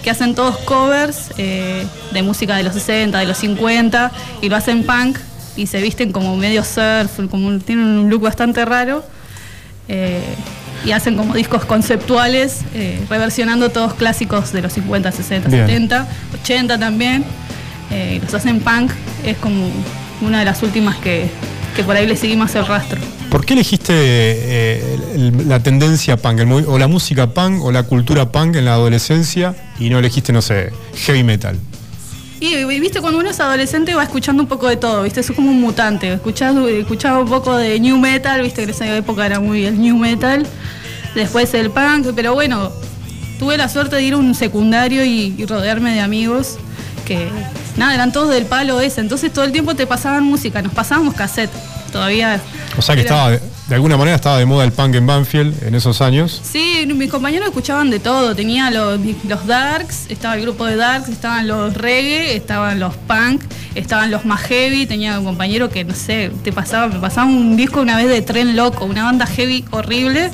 que 0.04 0.10
hacen 0.10 0.36
todos 0.36 0.56
covers 0.58 1.30
eh, 1.36 1.84
de 2.12 2.22
música 2.22 2.56
de 2.56 2.62
los 2.62 2.74
60, 2.74 3.18
de 3.18 3.26
los 3.26 3.38
50, 3.38 4.12
y 4.40 4.48
lo 4.48 4.54
hacen 4.56 4.84
punk, 4.84 5.18
y 5.56 5.66
se 5.66 5.80
visten 5.82 6.12
como 6.12 6.36
medio 6.36 6.62
surf, 6.62 7.18
como 7.28 7.58
tienen 7.58 7.86
un 7.86 8.08
look 8.08 8.22
bastante 8.22 8.64
raro. 8.64 9.04
eh, 9.88 10.22
y 10.84 10.92
hacen 10.92 11.16
como 11.16 11.34
discos 11.34 11.64
conceptuales, 11.64 12.60
eh, 12.74 13.00
reversionando 13.08 13.70
todos 13.70 13.94
clásicos 13.94 14.52
de 14.52 14.62
los 14.62 14.72
50, 14.72 15.12
60, 15.12 15.48
Bien. 15.48 15.66
70, 15.66 16.08
80 16.42 16.78
también. 16.78 17.24
Eh, 17.90 18.20
los 18.22 18.32
hacen 18.34 18.60
punk, 18.60 18.90
es 19.24 19.36
como 19.36 19.68
una 20.22 20.38
de 20.40 20.44
las 20.44 20.62
últimas 20.62 20.96
que, 20.96 21.28
que 21.76 21.84
por 21.84 21.94
ahí 21.96 22.06
le 22.06 22.16
seguimos 22.16 22.54
el 22.54 22.66
rastro. 22.66 22.98
¿Por 23.30 23.44
qué 23.46 23.54
elegiste 23.54 23.92
eh, 23.94 24.96
el- 25.14 25.48
la 25.48 25.60
tendencia 25.60 26.16
punk, 26.16 26.40
el 26.40 26.52
o 26.52 26.78
la 26.78 26.86
música 26.88 27.28
punk, 27.28 27.62
o 27.64 27.70
la 27.72 27.82
cultura 27.84 28.30
punk 28.30 28.56
en 28.56 28.64
la 28.66 28.74
adolescencia, 28.74 29.54
y 29.78 29.88
no 29.90 29.98
elegiste, 29.98 30.32
no 30.32 30.42
sé, 30.42 30.70
heavy 31.06 31.22
metal? 31.22 31.58
Y 32.44 32.80
viste, 32.80 33.00
cuando 33.00 33.20
uno 33.20 33.30
es 33.30 33.38
adolescente 33.38 33.94
va 33.94 34.02
escuchando 34.02 34.42
un 34.42 34.48
poco 34.48 34.66
de 34.68 34.76
todo, 34.76 35.04
viste, 35.04 35.20
es 35.20 35.30
como 35.30 35.48
un 35.50 35.60
mutante. 35.60 36.12
Escuchás- 36.12 36.56
escuchaba 36.68 37.20
un 37.20 37.28
poco 37.28 37.56
de 37.56 37.78
new 37.78 37.96
metal, 37.98 38.42
viste, 38.42 38.56
que 38.56 38.64
en 38.64 38.70
esa 38.70 38.96
época 38.96 39.24
era 39.26 39.38
muy 39.38 39.64
el 39.64 39.80
new 39.80 39.96
metal. 39.96 40.44
Después 41.14 41.54
el 41.54 41.70
punk, 41.70 42.08
pero 42.16 42.34
bueno, 42.34 42.72
tuve 43.38 43.56
la 43.56 43.68
suerte 43.68 43.94
de 43.94 44.02
ir 44.02 44.14
a 44.14 44.16
un 44.16 44.34
secundario 44.34 45.04
y, 45.04 45.34
y 45.38 45.46
rodearme 45.46 45.94
de 45.94 46.00
amigos 46.00 46.56
que, 47.06 47.28
nada, 47.76 47.94
eran 47.94 48.10
todos 48.12 48.30
del 48.30 48.46
palo 48.46 48.80
ese. 48.80 49.00
Entonces 49.02 49.32
todo 49.32 49.44
el 49.44 49.52
tiempo 49.52 49.76
te 49.76 49.86
pasaban 49.86 50.24
música, 50.24 50.62
nos 50.62 50.72
pasábamos 50.72 51.14
cassette. 51.14 51.52
Todavía. 51.92 52.40
O 52.76 52.82
sea 52.82 52.96
que 52.96 53.02
era- 53.02 53.10
estaba, 53.36 53.51
de, 53.72 53.76
alguna 53.76 53.96
manera 53.96 54.16
estaba 54.16 54.36
de 54.36 54.44
moda 54.44 54.64
el 54.64 54.72
punk 54.72 54.96
en 54.96 55.06
Banfield 55.06 55.62
en 55.62 55.74
esos 55.74 56.02
años. 56.02 56.42
Sí, 56.44 56.86
mis 56.94 57.10
compañeros 57.10 57.48
escuchaban 57.48 57.88
de 57.88 58.00
todo. 58.00 58.36
Tenía 58.36 58.70
los, 58.70 59.00
los 59.26 59.46
darks, 59.46 60.10
estaba 60.10 60.34
el 60.34 60.42
grupo 60.42 60.66
de 60.66 60.76
darks, 60.76 61.08
estaban 61.08 61.48
los 61.48 61.72
reggae, 61.72 62.36
estaban 62.36 62.78
los 62.78 62.94
punk, 62.94 63.42
estaban 63.74 64.10
los 64.10 64.26
más 64.26 64.42
heavy. 64.42 64.84
Tenía 64.84 65.18
un 65.18 65.24
compañero 65.24 65.70
que, 65.70 65.84
no 65.84 65.94
sé, 65.94 66.30
te 66.44 66.52
pasaba, 66.52 66.88
me 66.88 67.00
pasaba 67.00 67.26
un 67.26 67.56
disco 67.56 67.80
una 67.80 67.96
vez 67.96 68.10
de 68.10 68.20
Tren 68.20 68.56
Loco, 68.56 68.84
una 68.84 69.04
banda 69.04 69.24
heavy 69.24 69.64
horrible. 69.70 70.30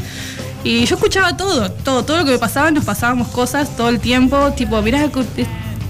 Y 0.65 0.85
yo 0.87 0.97
escuchaba 0.97 1.37
todo, 1.37 1.71
todo, 1.71 2.05
todo 2.05 2.17
lo 2.17 2.25
que 2.25 2.33
me 2.33 2.39
pasaba, 2.39 2.73
nos 2.73 2.85
pasábamos 2.85 3.29
cosas 3.29 3.77
todo 3.77 3.89
el 3.89 4.01
tiempo. 4.01 4.53
Tipo, 4.57 4.83
mirá, 4.83 5.09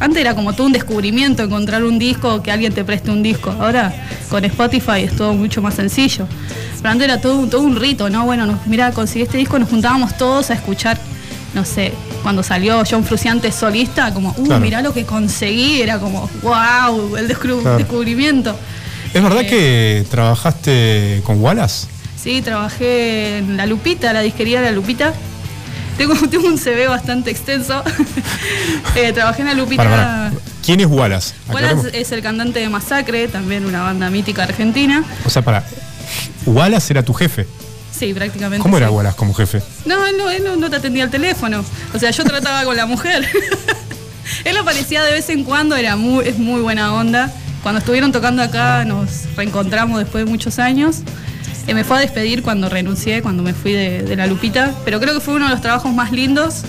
antes 0.00 0.20
era 0.20 0.34
como 0.34 0.52
todo 0.52 0.66
un 0.66 0.72
descubrimiento 0.72 1.42
encontrar 1.42 1.84
un 1.84 1.98
disco 1.98 2.34
o 2.36 2.42
que 2.42 2.50
alguien 2.52 2.72
te 2.72 2.84
preste 2.84 3.10
un 3.10 3.22
disco. 3.22 3.50
Ahora 3.58 3.92
con 4.30 4.44
Spotify 4.44 5.02
es 5.04 5.16
todo 5.16 5.32
mucho 5.34 5.60
más 5.62 5.74
sencillo. 5.74 6.26
Pero 6.78 6.90
antes 6.90 7.04
era 7.06 7.20
todo, 7.20 7.36
un- 7.40 7.50
todo 7.50 7.62
un 7.62 7.76
rito, 7.76 8.08
¿no? 8.08 8.24
Bueno, 8.24 8.46
nos, 8.46 8.66
mira, 8.66 8.92
conseguí 8.92 9.22
este 9.24 9.38
disco, 9.38 9.58
nos 9.58 9.68
juntábamos 9.68 10.16
todos 10.16 10.50
a 10.50 10.54
escuchar, 10.54 10.98
no 11.54 11.64
sé, 11.64 11.92
cuando 12.22 12.42
salió 12.42 12.82
John 12.88 13.04
Fruciante 13.04 13.50
solista, 13.50 14.12
como, 14.14 14.30
uh, 14.36 14.44
Claro. 14.44 14.60
mirá 14.60 14.82
lo 14.82 14.92
que 14.94 15.04
conseguí, 15.04 15.80
era 15.82 15.98
como, 15.98 16.28
wow, 16.42 17.16
el 17.16 17.26
Claro. 17.36 17.76
descubrimiento. 17.78 18.56
¿Es 19.12 19.22
verdad 19.22 19.40
Eh, 19.42 19.46
que 19.48 20.04
trabajaste 20.10 21.22
con 21.24 21.40
Wallace? 21.40 21.86
Sí, 22.22 22.42
trabajé 22.42 23.38
en 23.38 23.56
La 23.56 23.66
Lupita, 23.66 24.12
la 24.12 24.20
disquería 24.20 24.60
de 24.60 24.66
La 24.66 24.72
Lupita. 24.72 25.14
Tengo, 25.98 26.14
tengo 26.30 26.46
un 26.46 26.56
CV 26.56 26.88
bastante 26.88 27.30
extenso. 27.30 27.82
Eh, 28.94 29.12
trabajé 29.12 29.42
en 29.42 29.48
La 29.48 29.54
Lupita. 29.54 29.82
Para, 29.84 29.90
para. 29.96 30.32
¿Quién 30.64 30.80
es 30.80 30.86
Wallace? 30.86 31.34
Wallace 31.52 31.90
es 31.92 32.10
el 32.10 32.22
cantante 32.22 32.58
de 32.58 32.68
Masacre, 32.68 33.28
también 33.28 33.64
una 33.64 33.82
banda 33.82 34.10
mítica 34.10 34.44
argentina. 34.44 35.04
O 35.24 35.30
sea, 35.30 35.42
para. 35.42 35.64
Wallace 36.46 36.92
era 36.92 37.02
tu 37.02 37.12
jefe. 37.12 37.46
Sí, 37.92 38.12
prácticamente. 38.12 38.62
¿Cómo 38.62 38.76
era. 38.76 38.90
Wallace 38.90 39.16
como 39.16 39.34
jefe? 39.34 39.62
No, 39.84 40.04
él 40.06 40.16
no, 40.16 40.30
él 40.30 40.42
no, 40.42 40.56
no 40.56 40.70
te 40.70 40.76
atendía 40.76 41.04
el 41.04 41.10
teléfono. 41.10 41.64
O 41.94 41.98
sea, 41.98 42.10
yo 42.10 42.24
trataba 42.24 42.64
con 42.64 42.76
la 42.76 42.86
mujer. 42.86 43.28
él 44.44 44.56
aparecía 44.56 45.02
de 45.04 45.12
vez 45.12 45.28
en 45.30 45.44
cuando, 45.44 45.76
era 45.76 45.96
muy, 45.96 46.26
es 46.26 46.38
muy 46.38 46.60
buena 46.60 46.94
onda. 46.94 47.32
Cuando 47.62 47.80
estuvieron 47.80 48.10
tocando 48.12 48.42
acá 48.42 48.84
nos 48.84 49.34
reencontramos 49.36 49.98
después 49.98 50.24
de 50.24 50.30
muchos 50.30 50.58
años. 50.58 51.02
Eh, 51.68 51.74
me 51.74 51.84
fue 51.84 51.98
a 51.98 52.00
despedir 52.00 52.42
cuando 52.42 52.68
renuncié, 52.68 53.22
cuando 53.22 53.42
me 53.42 53.52
fui 53.54 53.72
de, 53.72 54.02
de 54.02 54.16
la 54.16 54.26
Lupita. 54.26 54.72
Pero 54.84 54.98
creo 55.00 55.14
que 55.14 55.20
fue 55.20 55.34
uno 55.34 55.44
de 55.46 55.52
los 55.52 55.60
trabajos 55.60 55.92
más 55.94 56.10
lindos. 56.10 56.62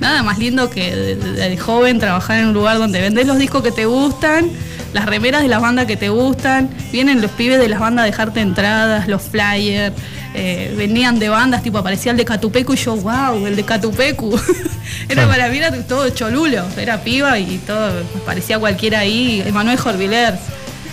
Nada 0.00 0.22
más 0.22 0.38
lindo 0.38 0.68
que 0.68 0.94
de, 0.94 1.16
de- 1.16 1.48
de 1.48 1.56
joven 1.56 1.98
trabajar 1.98 2.40
en 2.40 2.48
un 2.48 2.52
lugar 2.54 2.76
donde 2.76 3.00
vendés 3.00 3.26
los 3.26 3.38
discos 3.38 3.62
que 3.62 3.70
te 3.72 3.86
gustan, 3.86 4.50
las 4.92 5.06
remeras 5.06 5.40
de 5.42 5.48
las 5.48 5.62
bandas 5.62 5.86
que 5.86 5.96
te 5.96 6.10
gustan, 6.10 6.68
vienen 6.92 7.22
los 7.22 7.30
pibes 7.30 7.58
de 7.58 7.68
las 7.68 7.80
bandas 7.80 8.02
a 8.02 8.06
dejarte 8.06 8.40
entradas, 8.40 9.08
los 9.08 9.22
flyers, 9.22 9.94
eh, 10.34 10.74
venían 10.76 11.18
de 11.18 11.30
bandas, 11.30 11.62
tipo 11.62 11.78
aparecía 11.78 12.10
el 12.12 12.18
de 12.18 12.26
Catupecu 12.26 12.74
y 12.74 12.76
yo, 12.76 12.94
wow, 12.96 13.46
el 13.46 13.56
de 13.56 13.62
Catupecu. 13.64 14.34
era 15.08 15.14
Claro. 15.14 15.28
para 15.30 15.48
mí 15.48 15.56
era 15.58 15.72
todo 15.84 16.10
cholulo, 16.10 16.64
era 16.76 17.00
piba 17.02 17.38
y 17.38 17.56
todo, 17.66 18.02
aparecía 18.22 18.58
cualquiera 18.58 18.98
ahí, 18.98 19.42
Emanuel 19.46 19.78
Jorviler. 19.78 20.34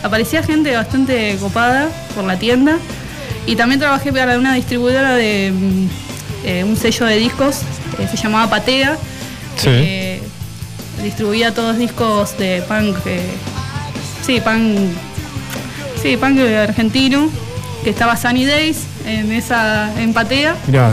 Aparecía 0.01 0.43
gente 0.43 0.73
bastante 0.75 1.35
copada 1.41 1.89
por 2.15 2.23
la 2.23 2.37
tienda. 2.39 2.77
Y 3.45 3.55
también 3.55 3.79
trabajé 3.79 4.13
para 4.13 4.37
una 4.37 4.53
distribuidora 4.53 5.15
de 5.15 5.51
mm, 5.51 5.87
eh, 6.45 6.63
un 6.63 6.75
sello 6.77 7.05
de 7.05 7.17
discos, 7.17 7.61
eh, 7.99 8.07
se 8.09 8.17
llamaba 8.17 8.49
Patea, 8.49 8.97
que 9.61 10.21
distribuía 11.01 11.53
todos 11.53 11.77
discos 11.77 12.37
de 12.37 12.63
punk, 12.67 12.95
eh, 13.05 13.21
sí, 14.25 14.39
punk, 14.39 14.77
sí, 16.01 16.17
punk 16.17 16.39
argentino, 16.39 17.29
que 17.83 17.89
estaba 17.89 18.15
Sunny 18.15 18.45
Days 18.45 18.83
en 19.05 19.31
esa, 19.31 20.01
en 20.01 20.13
Patea, 20.13 20.55
Mirá, 20.67 20.91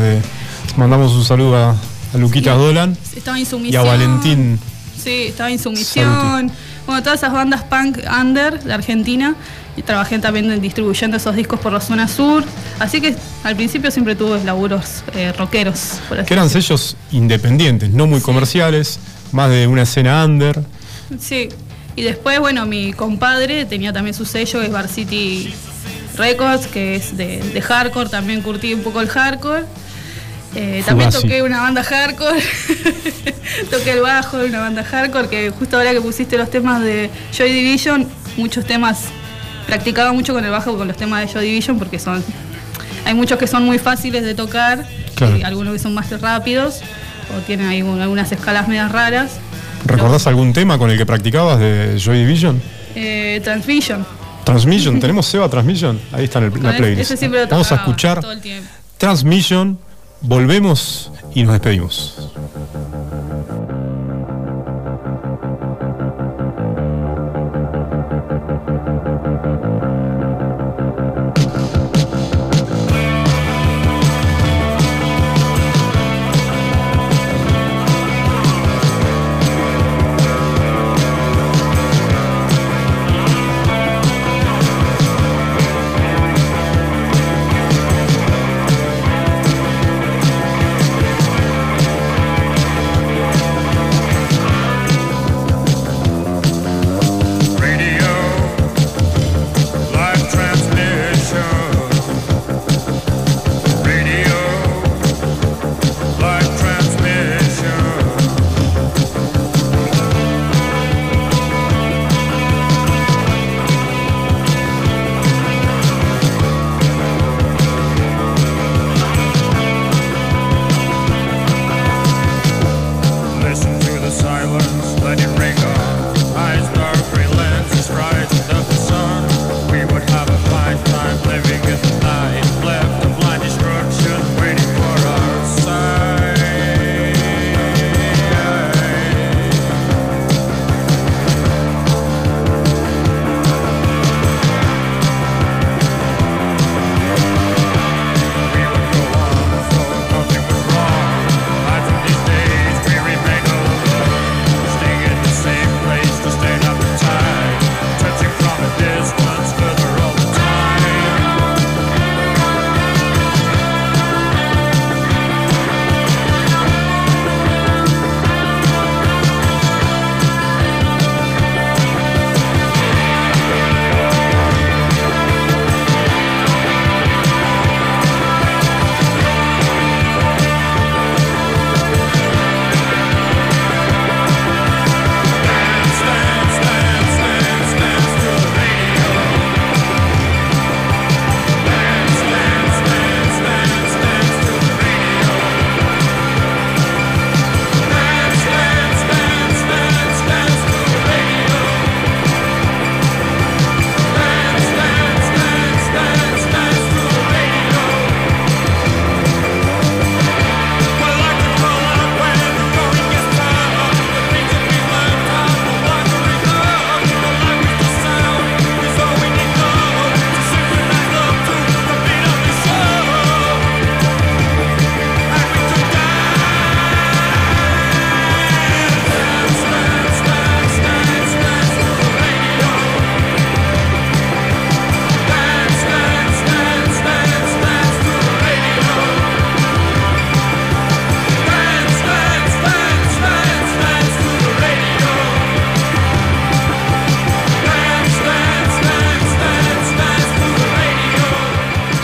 mandamos 0.77 1.13
un 1.13 1.25
saludo 1.25 1.57
a, 1.57 1.77
a 2.15 2.19
Luquitas 2.19 2.57
Dolan 2.57 2.97
estaba 3.17 3.39
y 3.39 3.77
a 3.77 3.83
Valentín. 3.83 4.59
Sí, 5.03 5.27
estaba 5.29 5.51
Insumisión. 5.51 6.51
Bueno, 6.87 7.03
todas 7.03 7.21
esas 7.21 7.33
bandas 7.33 7.63
punk 7.65 7.99
under 8.21 8.63
de 8.63 8.73
Argentina. 8.73 9.35
Y 9.77 9.83
trabajé 9.83 10.19
también 10.19 10.51
en- 10.51 10.61
distribuyendo 10.61 11.17
esos 11.17 11.35
discos 11.37 11.61
por 11.61 11.73
la 11.73 11.81
zona 11.81 12.09
sur. 12.09 12.45
Así 12.79 13.01
que 13.01 13.15
al 13.45 13.57
principio 13.57 13.91
siempre 13.91 14.15
tuve 14.17 14.43
laburos 14.45 15.03
eh, 15.15 15.33
rockeros. 15.33 16.01
Por 16.09 16.19
así 16.19 16.27
Que 16.29 16.35
eran 16.35 16.51
sellos 16.51 16.97
independientes, 17.13 17.91
no 17.91 18.07
muy 18.07 18.21
comerciales, 18.21 18.99
más 19.33 19.49
de 19.51 19.67
una 19.67 19.83
escena 19.83 20.25
under. 20.25 20.61
Sí. 21.19 21.49
Y 21.97 22.03
después, 22.03 22.39
bueno, 22.41 22.67
mi 22.67 22.93
compadre 22.93 23.65
tenía 23.65 23.93
también 23.93 24.15
su 24.15 24.25
sello, 24.25 24.61
que 24.61 24.67
es 24.67 24.73
Bar 24.73 24.89
City 24.89 25.53
Records, 26.17 26.67
que 26.67 26.97
es 26.97 27.17
de, 27.17 27.39
de 27.43 27.63
hardcore. 27.63 28.09
También 28.11 28.43
curtí 28.43 28.75
un 28.75 28.83
poco 28.83 29.01
el 29.01 29.09
hardcore. 29.09 29.65
Eh, 30.57 30.83
también 30.85 31.11
toqué 31.11 31.43
una 31.43 31.61
banda 31.61 31.83
hardcore. 31.85 32.41
toqué 33.71 33.93
el 33.93 34.01
bajo 34.01 34.39
de 34.39 34.49
una 34.49 34.61
banda 34.61 34.83
hardcore, 34.85 35.29
que 35.29 35.51
justo 35.51 35.77
ahora 35.77 35.93
que 35.93 36.01
pusiste 36.01 36.37
los 36.37 36.51
temas 36.51 36.83
de 36.83 37.11
Joy 37.37 37.53
Division, 37.53 38.07
muchos 38.37 38.65
temas, 38.67 39.05
practicaba 39.71 40.13
mucho 40.13 40.35
con 40.35 40.45
el 40.45 40.51
bajo 40.51 40.77
con 40.77 40.89
los 40.89 40.97
temas 40.97 41.21
de 41.27 41.33
Joy 41.33 41.47
Division 41.47 41.79
porque 41.79 41.99
son... 41.99 42.23
Hay 43.05 43.15
muchos 43.15 43.39
que 43.39 43.47
son 43.47 43.65
muy 43.65 43.79
fáciles 43.79 44.23
de 44.25 44.35
tocar, 44.35 44.87
Claro. 45.15 45.37
y 45.39 45.43
algunos 45.43 45.73
que 45.73 45.79
son 45.79 45.95
más 45.95 46.11
rápidos, 46.21 46.81
o 47.37 47.41
tienen 47.47 47.67
ahí 47.69 47.83
un- 47.83 48.01
algunas 48.01 48.31
escalas 48.33 48.69
medias 48.69 48.91
raras. 48.93 49.33
¿Recordás 49.87 50.27
algún 50.27 50.53
tema 50.53 50.77
con 50.79 50.91
el 50.91 50.99
que 50.99 51.07
practicabas 51.07 51.59
de 51.59 51.97
Joy 51.99 52.19
Division? 52.25 52.61
Eh, 52.95 53.41
Transmission. 53.43 54.05
Transmission, 54.45 55.01
¿tenemos 55.05 55.27
Seba 55.27 55.49
Transmission? 55.49 55.99
Ahí 56.13 56.25
está 56.25 56.41
en 56.41 56.47
el- 56.53 56.63
la 56.63 56.77
playlist. 56.77 57.01
ese 57.03 57.17
siempre 57.17 57.43
lo 57.43 57.49
Vamos 57.49 57.71
a 57.73 57.77
escuchar 57.77 58.21
todo 58.21 58.33
el. 58.33 58.41
Transmission, 58.99 59.79
volvemos 60.21 61.11
y 61.35 61.43
nos 61.45 61.53
despedimos. 61.55 62.29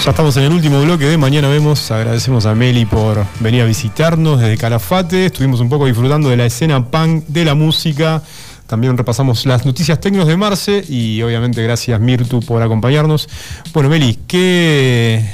Ya 0.06 0.10
estamos 0.10 0.36
en 0.36 0.44
el 0.44 0.52
último 0.52 0.80
bloque 0.82 1.04
de 1.06 1.18
Mañana 1.18 1.48
Vemos. 1.48 1.90
Agradecemos 1.90 2.46
a 2.46 2.54
Meli 2.54 2.84
por 2.86 3.24
venir 3.40 3.62
a 3.62 3.64
visitarnos 3.64 4.40
desde 4.40 4.56
Calafate. 4.56 5.26
Estuvimos 5.26 5.58
un 5.60 5.68
poco 5.68 5.86
disfrutando 5.86 6.28
de 6.28 6.36
la 6.36 6.46
escena 6.46 6.84
punk, 6.84 7.24
de 7.26 7.44
la 7.44 7.54
música. 7.56 8.22
También 8.68 8.96
repasamos 8.96 9.44
las 9.46 9.66
noticias 9.66 10.00
técnicas 10.00 10.28
de 10.28 10.36
Marce 10.36 10.84
y 10.88 11.20
obviamente 11.22 11.60
gracias 11.62 12.00
Mirtu 12.00 12.40
por 12.40 12.62
acompañarnos. 12.62 13.28
Bueno, 13.74 13.88
Meli, 13.88 14.16
¿qué... 14.28 15.28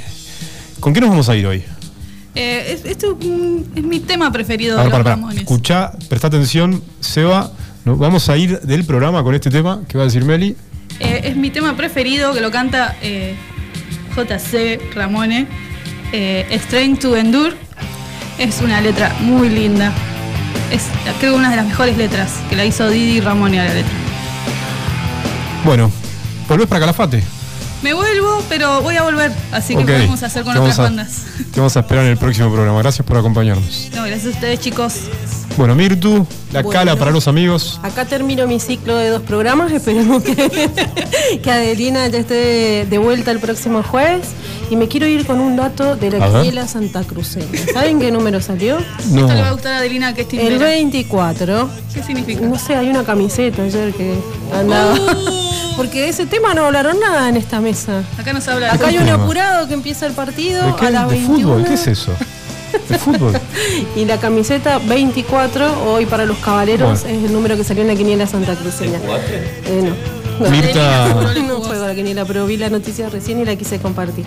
¿con 0.79 0.91
qué 0.93 1.01
nos 1.01 1.09
vamos 1.11 1.29
a 1.29 1.35
ir 1.35 1.45
hoy? 1.45 1.63
Eh, 2.33 2.73
es- 2.73 2.85
esto 2.85 3.15
es 3.75 3.83
mi 3.83 3.99
tema 3.99 4.31
preferido 4.31 4.79
A 4.79 4.83
de 4.85 4.89
los 4.89 4.99
para, 5.03 5.17
para. 5.21 5.33
Escuchá, 5.35 5.91
presta 6.09 6.27
atención, 6.27 6.81
Seba. 6.99 7.51
¿no? 7.85 7.95
Vamos 7.95 8.27
a 8.27 8.37
ir 8.37 8.59
del 8.61 8.85
programa 8.85 9.21
con 9.23 9.35
este 9.35 9.51
tema. 9.51 9.81
¿Qué 9.87 9.97
va 9.99 10.03
a 10.03 10.07
decir 10.07 10.25
Meli? 10.25 10.55
Eh, 10.99 11.21
es 11.25 11.35
mi 11.35 11.51
tema 11.51 11.77
preferido 11.77 12.33
que 12.33 12.41
lo 12.41 12.49
canta 12.51 12.95
eh, 13.01 13.35
JC 14.15 14.79
Ramone. 14.95 15.47
Eh, 16.11 16.59
Strength 16.65 16.99
to 17.01 17.15
Endure. 17.15 17.55
Es 18.37 18.61
una 18.61 18.81
letra 18.81 19.13
muy 19.21 19.49
linda. 19.49 19.91
Es 20.71 20.83
creo 21.19 21.35
una 21.35 21.49
de 21.49 21.55
las 21.55 21.65
mejores 21.65 21.97
letras 21.97 22.31
que 22.49 22.55
la 22.55 22.65
hizo 22.65 22.89
Didi 22.89 23.19
Ramone 23.21 23.59
a 23.59 23.65
la 23.65 23.73
letra. 23.73 23.91
Bueno, 25.65 25.91
volvés 26.47 26.67
para 26.67 26.81
Calafate. 26.81 27.23
Me 27.83 27.93
vuelvo, 27.93 28.41
pero 28.49 28.81
voy 28.81 28.95
a 28.95 29.03
volver. 29.03 29.31
Así 29.51 29.75
que 29.75 29.81
Ok. 29.83 29.89
podemos 29.89 30.23
hacer 30.23 30.43
con 30.43 30.57
otras 30.57 30.79
a- 30.79 30.83
bandas. 30.83 31.23
Te 31.53 31.59
vamos 31.59 31.75
a 31.75 31.81
esperar 31.81 32.05
en 32.05 32.11
el 32.11 32.17
próximo 32.17 32.51
programa. 32.51 32.79
Gracias 32.79 33.05
por 33.05 33.17
acompañarnos. 33.17 33.89
No, 33.93 34.03
gracias 34.03 34.25
a 34.27 34.29
ustedes, 34.29 34.59
chicos. 34.61 34.93
Bueno, 35.57 35.75
Mirtu, 35.75 36.25
la 36.51 36.61
Bueno. 36.63 36.69
cala 36.79 36.95
para 36.95 37.11
los 37.11 37.27
amigos. 37.27 37.79
Acá 37.83 38.05
termino 38.05 38.47
mi 38.47 38.59
ciclo 38.59 38.95
de 38.97 39.09
dos 39.09 39.21
programas. 39.21 39.71
Esperemos 39.71 40.23
que, 40.23 40.35
que 41.43 41.51
Adelina 41.51 42.07
ya 42.07 42.19
esté 42.19 42.85
de 42.89 42.97
vuelta 42.97 43.29
el 43.31 43.39
próximo 43.39 43.83
jueves. 43.83 44.27
Y 44.71 44.75
me 44.75 44.87
quiero 44.87 45.05
ir 45.05 45.27
con 45.27 45.39
un 45.39 45.55
dato 45.55 45.95
de 45.95 46.09
la 46.09 46.25
quiniela 46.25 46.67
Santa 46.67 47.03
Cruceña. 47.03 47.45
¿Saben 47.71 47.99
qué 47.99 48.11
número 48.11 48.41
salió? 48.41 48.77
No. 49.11 49.21
Esto 49.21 49.33
le 49.35 49.41
va 49.41 49.49
a 49.49 49.51
gustar 49.51 49.73
a 49.73 49.77
Adelina, 49.77 50.15
que 50.15 50.21
es 50.21 50.27
El 50.33 50.39
tintera. 50.39 50.65
24. 50.65 51.69
¿Qué 51.93 52.01
significa? 52.01 52.41
No 52.41 52.57
sé, 52.57 52.75
hay 52.75 52.89
una 52.89 53.03
camiseta 53.03 53.61
ayer 53.63 53.93
que 53.93 54.15
andaba. 54.57 54.95
Porque 55.77 56.01
de 56.01 56.09
ese 56.09 56.25
tema 56.25 56.53
no 56.55 56.65
hablaron 56.65 56.99
nada 56.99 57.29
en 57.29 57.37
esta 57.37 57.59
mesa. 57.59 58.03
Acá 58.17 58.31
no 58.33 58.41
se 58.41 58.49
habla 58.51 58.71
Acá 58.73 58.87
hay 58.87 58.93
¿Qué 58.95 58.99
un 59.01 59.05
tema? 59.05 59.23
apurado 59.23 59.67
que 59.67 59.73
empieza 59.75 60.05
el 60.07 60.13
partido 60.13 60.65
¿De 60.65 60.75
qué? 60.75 60.85
a 60.87 60.89
las 60.91 61.09
¿De 61.09 61.15
21. 61.17 61.37
fútbol? 61.39 61.65
¿Qué 61.65 61.73
es 61.73 61.87
eso? 61.87 62.11
¿De 62.89 62.97
fútbol? 62.97 63.33
Y 63.95 64.05
la 64.05 64.19
camiseta 64.19 64.79
24, 64.79 65.91
hoy 65.91 66.05
para 66.05 66.25
los 66.25 66.37
caballeros, 66.37 67.01
Bueno. 67.03 67.17
es 67.17 67.25
el 67.25 67.33
número 67.33 67.55
que 67.57 67.63
salió 67.63 67.81
en 67.83 67.87
la 67.89 67.95
quiniela 67.95 68.27
Santa 68.27 68.55
Cruceña. 68.55 68.99
Eh, 69.65 69.81
no. 69.83 69.93
No. 70.45 70.49
Mirta. 70.49 71.09
No 71.47 71.61
juego 71.61 71.83
a 71.83 71.87
la 71.89 71.95
quiniela, 71.95 72.25
pero 72.25 72.45
vi 72.47 72.57
la 72.57 72.69
noticia 72.69 73.07
recién 73.09 73.39
y 73.41 73.45
la 73.45 73.55
quise 73.55 73.77
compartir. 73.79 74.25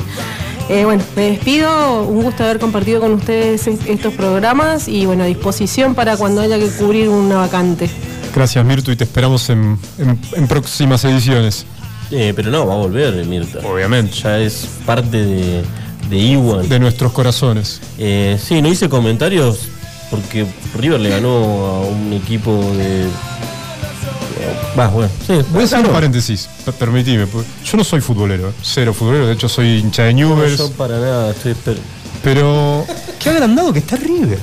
Eh, 0.69 0.85
bueno, 0.85 1.03
me 1.17 1.31
despido. 1.31 2.05
Un 2.05 2.23
gusto 2.23 2.45
haber 2.45 2.59
compartido 2.61 3.01
con 3.01 3.13
ustedes 3.15 3.67
es- 3.67 3.81
estos 3.89 4.15
programas 4.15 4.87
y 4.89 5.05
bueno, 5.07 5.25
a 5.25 5.27
disposición 5.27 5.95
para 5.97 6.17
cuando 6.17 6.41
haya 6.43 6.59
que 6.59 6.69
cubrir 6.69 7.09
una 7.09 7.37
vacante. 7.39 7.91
Gracias, 8.35 8.65
Mirtu, 8.65 8.93
y 8.93 8.97
te 8.97 9.05
esperamos 9.05 9.49
en, 9.51 9.79
en- 9.99 10.19
en 10.35 10.47
próximas 10.49 11.05
ediciones. 11.05 11.67
Eh, 12.13 12.33
pero 12.37 12.51
no, 12.53 12.65
va 12.67 12.75
a 12.75 12.77
volver 12.77 13.25
Mirta. 13.27 13.59
Obviamente. 13.67 14.13
Ya 14.23 14.39
es 14.39 14.69
parte 14.87 15.17
de, 15.25 15.63
de 16.09 16.17
Iwan. 16.19 16.69
De 16.69 16.79
nuestros 16.79 17.13
corazones. 17.13 17.81
Eh, 17.99 18.39
sí, 18.43 18.61
no 18.63 18.69
hice 18.69 18.89
comentarios 18.89 19.61
porque 20.11 20.47
River 20.79 21.01
le 21.01 21.11
ganó 21.11 21.29
a 21.67 21.81
un 21.81 22.13
equipo 22.13 22.53
de. 22.77 23.07
Va, 24.79 24.89
bueno, 24.89 25.11
sí. 25.27 25.35
Voy 25.51 25.63
a 25.63 25.65
hacer 25.65 25.81
un 25.81 25.87
paréntesis, 25.93 26.49
per- 26.65 26.75
permitime. 26.75 27.27
porque 27.27 27.49
Yo 27.65 27.77
no 27.79 27.85
soy 27.85 28.01
futbolero, 28.01 28.53
cero 28.63 28.93
futbolero, 28.93 29.27
de 29.27 29.33
hecho 29.33 29.49
soy 29.49 29.79
hincha 29.79 30.05
de 30.05 30.13
No, 30.13 30.35
Newell's, 30.35 30.59
yo 30.59 30.71
para 30.73 30.99
nada, 30.99 31.31
estoy 31.31 31.55
pero 32.23 32.85
qué 33.19 33.31
agrandado 33.31 33.73
que 33.73 33.79
está 33.79 33.97
River. 33.97 34.39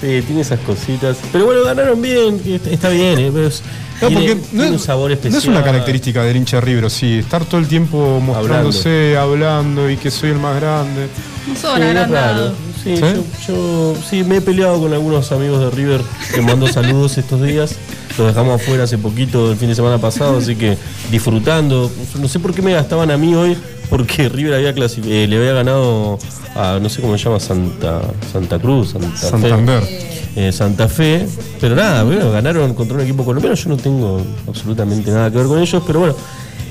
Sí, 0.00 0.22
tiene 0.26 0.40
esas 0.40 0.60
cositas. 0.60 1.18
Pero 1.30 1.44
bueno, 1.46 1.62
ganaron 1.64 2.00
bien, 2.00 2.40
está, 2.70 2.88
bien. 2.88 3.18
eh, 3.18 3.30
pero 3.32 3.46
es- 3.48 3.62
No, 4.00 4.08
tiene, 4.08 4.22
porque 4.22 4.34
no 4.34 4.48
tiene 4.50 4.66
es, 4.66 4.72
un 4.72 4.78
sabor 4.78 5.10
no 5.10 5.14
especial. 5.14 5.42
es 5.42 5.48
una 5.48 5.62
característica 5.62 6.22
del 6.24 6.36
hincha 6.38 6.56
de 6.56 6.60
River, 6.62 6.90
sí, 6.90 7.18
estar 7.18 7.44
todo 7.44 7.60
el 7.60 7.68
tiempo 7.68 8.18
mostrándose, 8.20 9.16
hablando, 9.18 9.90
y 9.90 9.96
que 9.98 10.10
soy 10.10 10.30
el 10.30 10.38
más 10.38 10.56
grande. 10.58 11.08
No 11.46 11.54
Sí, 11.54 11.60
son. 11.60 12.54
Sí, 12.82 12.96
¿Sí? 12.96 13.02
Yo, 13.46 13.92
yo- 13.94 13.94
sí, 14.08 14.24
me 14.24 14.36
he 14.36 14.40
peleado 14.40 14.80
con 14.80 14.92
algunos 14.94 15.30
amigos 15.32 15.60
de 15.60 15.70
River 15.70 16.00
que 16.34 16.40
mando 16.40 16.66
saludos 16.72 17.18
estos 17.18 17.42
días. 17.42 17.74
Los 18.16 18.28
dejamos 18.28 18.58
afuera 18.60 18.84
hace 18.84 18.96
poquito, 18.96 19.50
el 19.52 19.58
fin 19.58 19.68
de 19.68 19.74
semana 19.74 19.98
pasado, 19.98 20.38
así 20.38 20.56
que 20.56 20.78
disfrutando. 21.10 21.90
No 22.18 22.26
sé 22.28 22.38
por 22.38 22.54
qué 22.54 22.62
me 22.62 22.72
gastaban 22.72 23.10
a 23.10 23.18
mí 23.18 23.34
hoy, 23.34 23.54
porque 23.90 24.28
River 24.28 24.54
había 24.54 24.70
eh, 24.70 25.26
le 25.28 25.36
había 25.36 25.52
ganado 25.52 26.18
a, 26.54 26.78
no 26.80 26.88
sé 26.88 27.02
cómo 27.02 27.18
se 27.18 27.24
llama, 27.24 27.40
Santa, 27.40 28.00
Santa 28.32 28.58
Cruz, 28.58 28.94
Santa 29.16 29.58
Fe. 29.58 30.10
Eh, 30.36 30.52
Santa 30.52 30.88
Fe, 30.88 31.26
pero 31.60 31.74
nada, 31.74 32.04
bueno, 32.04 32.30
ganaron 32.30 32.72
contra 32.74 32.96
un 32.96 33.02
equipo 33.02 33.24
colombiano, 33.24 33.56
yo 33.56 33.68
no 33.68 33.76
tengo 33.76 34.22
absolutamente 34.46 35.10
nada 35.10 35.28
que 35.28 35.38
ver 35.38 35.46
con 35.48 35.58
ellos, 35.58 35.82
pero 35.84 35.98
bueno, 35.98 36.14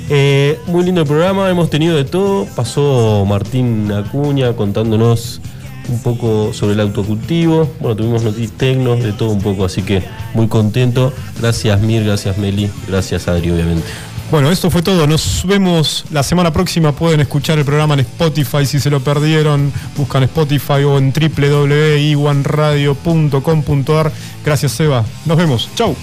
eh, 0.09 0.57
muy 0.67 0.85
lindo 0.85 1.01
el 1.01 1.07
programa, 1.07 1.49
hemos 1.49 1.69
tenido 1.69 1.97
de 1.97 2.05
todo, 2.05 2.45
pasó 2.55 3.25
Martín 3.27 3.91
Acuña 3.91 4.53
contándonos 4.53 5.41
un 5.89 5.99
poco 5.99 6.53
sobre 6.53 6.73
el 6.73 6.79
autocultivo, 6.79 7.69
bueno, 7.81 7.97
tuvimos 7.97 8.23
noticias 8.23 8.53
tecnos, 8.53 9.03
de 9.03 9.11
todo 9.11 9.31
un 9.31 9.41
poco, 9.41 9.65
así 9.65 9.81
que 9.81 10.03
muy 10.33 10.47
contento, 10.47 11.11
gracias 11.41 11.81
Mir, 11.81 12.05
gracias 12.05 12.37
Meli, 12.37 12.69
gracias 12.87 13.27
Adri, 13.27 13.51
obviamente. 13.51 13.83
Bueno, 14.31 14.51
esto 14.51 14.69
fue 14.69 14.83
todo. 14.83 15.07
Nos 15.07 15.43
vemos 15.45 16.05
la 16.11 16.21
semana 16.21 16.53
próxima. 16.53 16.91
Pueden 16.91 17.19
escuchar 17.19 17.57
el 17.57 17.65
programa 17.65 17.95
en 17.95 18.01
Spotify 18.01 18.63
si 18.65 18.79
se 18.79 18.91
lo 18.91 18.99
perdieron. 18.99 19.73
Buscan 19.97 20.21
Spotify 20.23 20.83
o 20.85 20.99
en 20.99 21.11
www.iwanradio.com.ar. 21.11 24.11
Gracias, 24.45 24.73
Seba. 24.73 25.03
Nos 25.25 25.37
vemos. 25.37 25.67
Chau. 25.75 25.95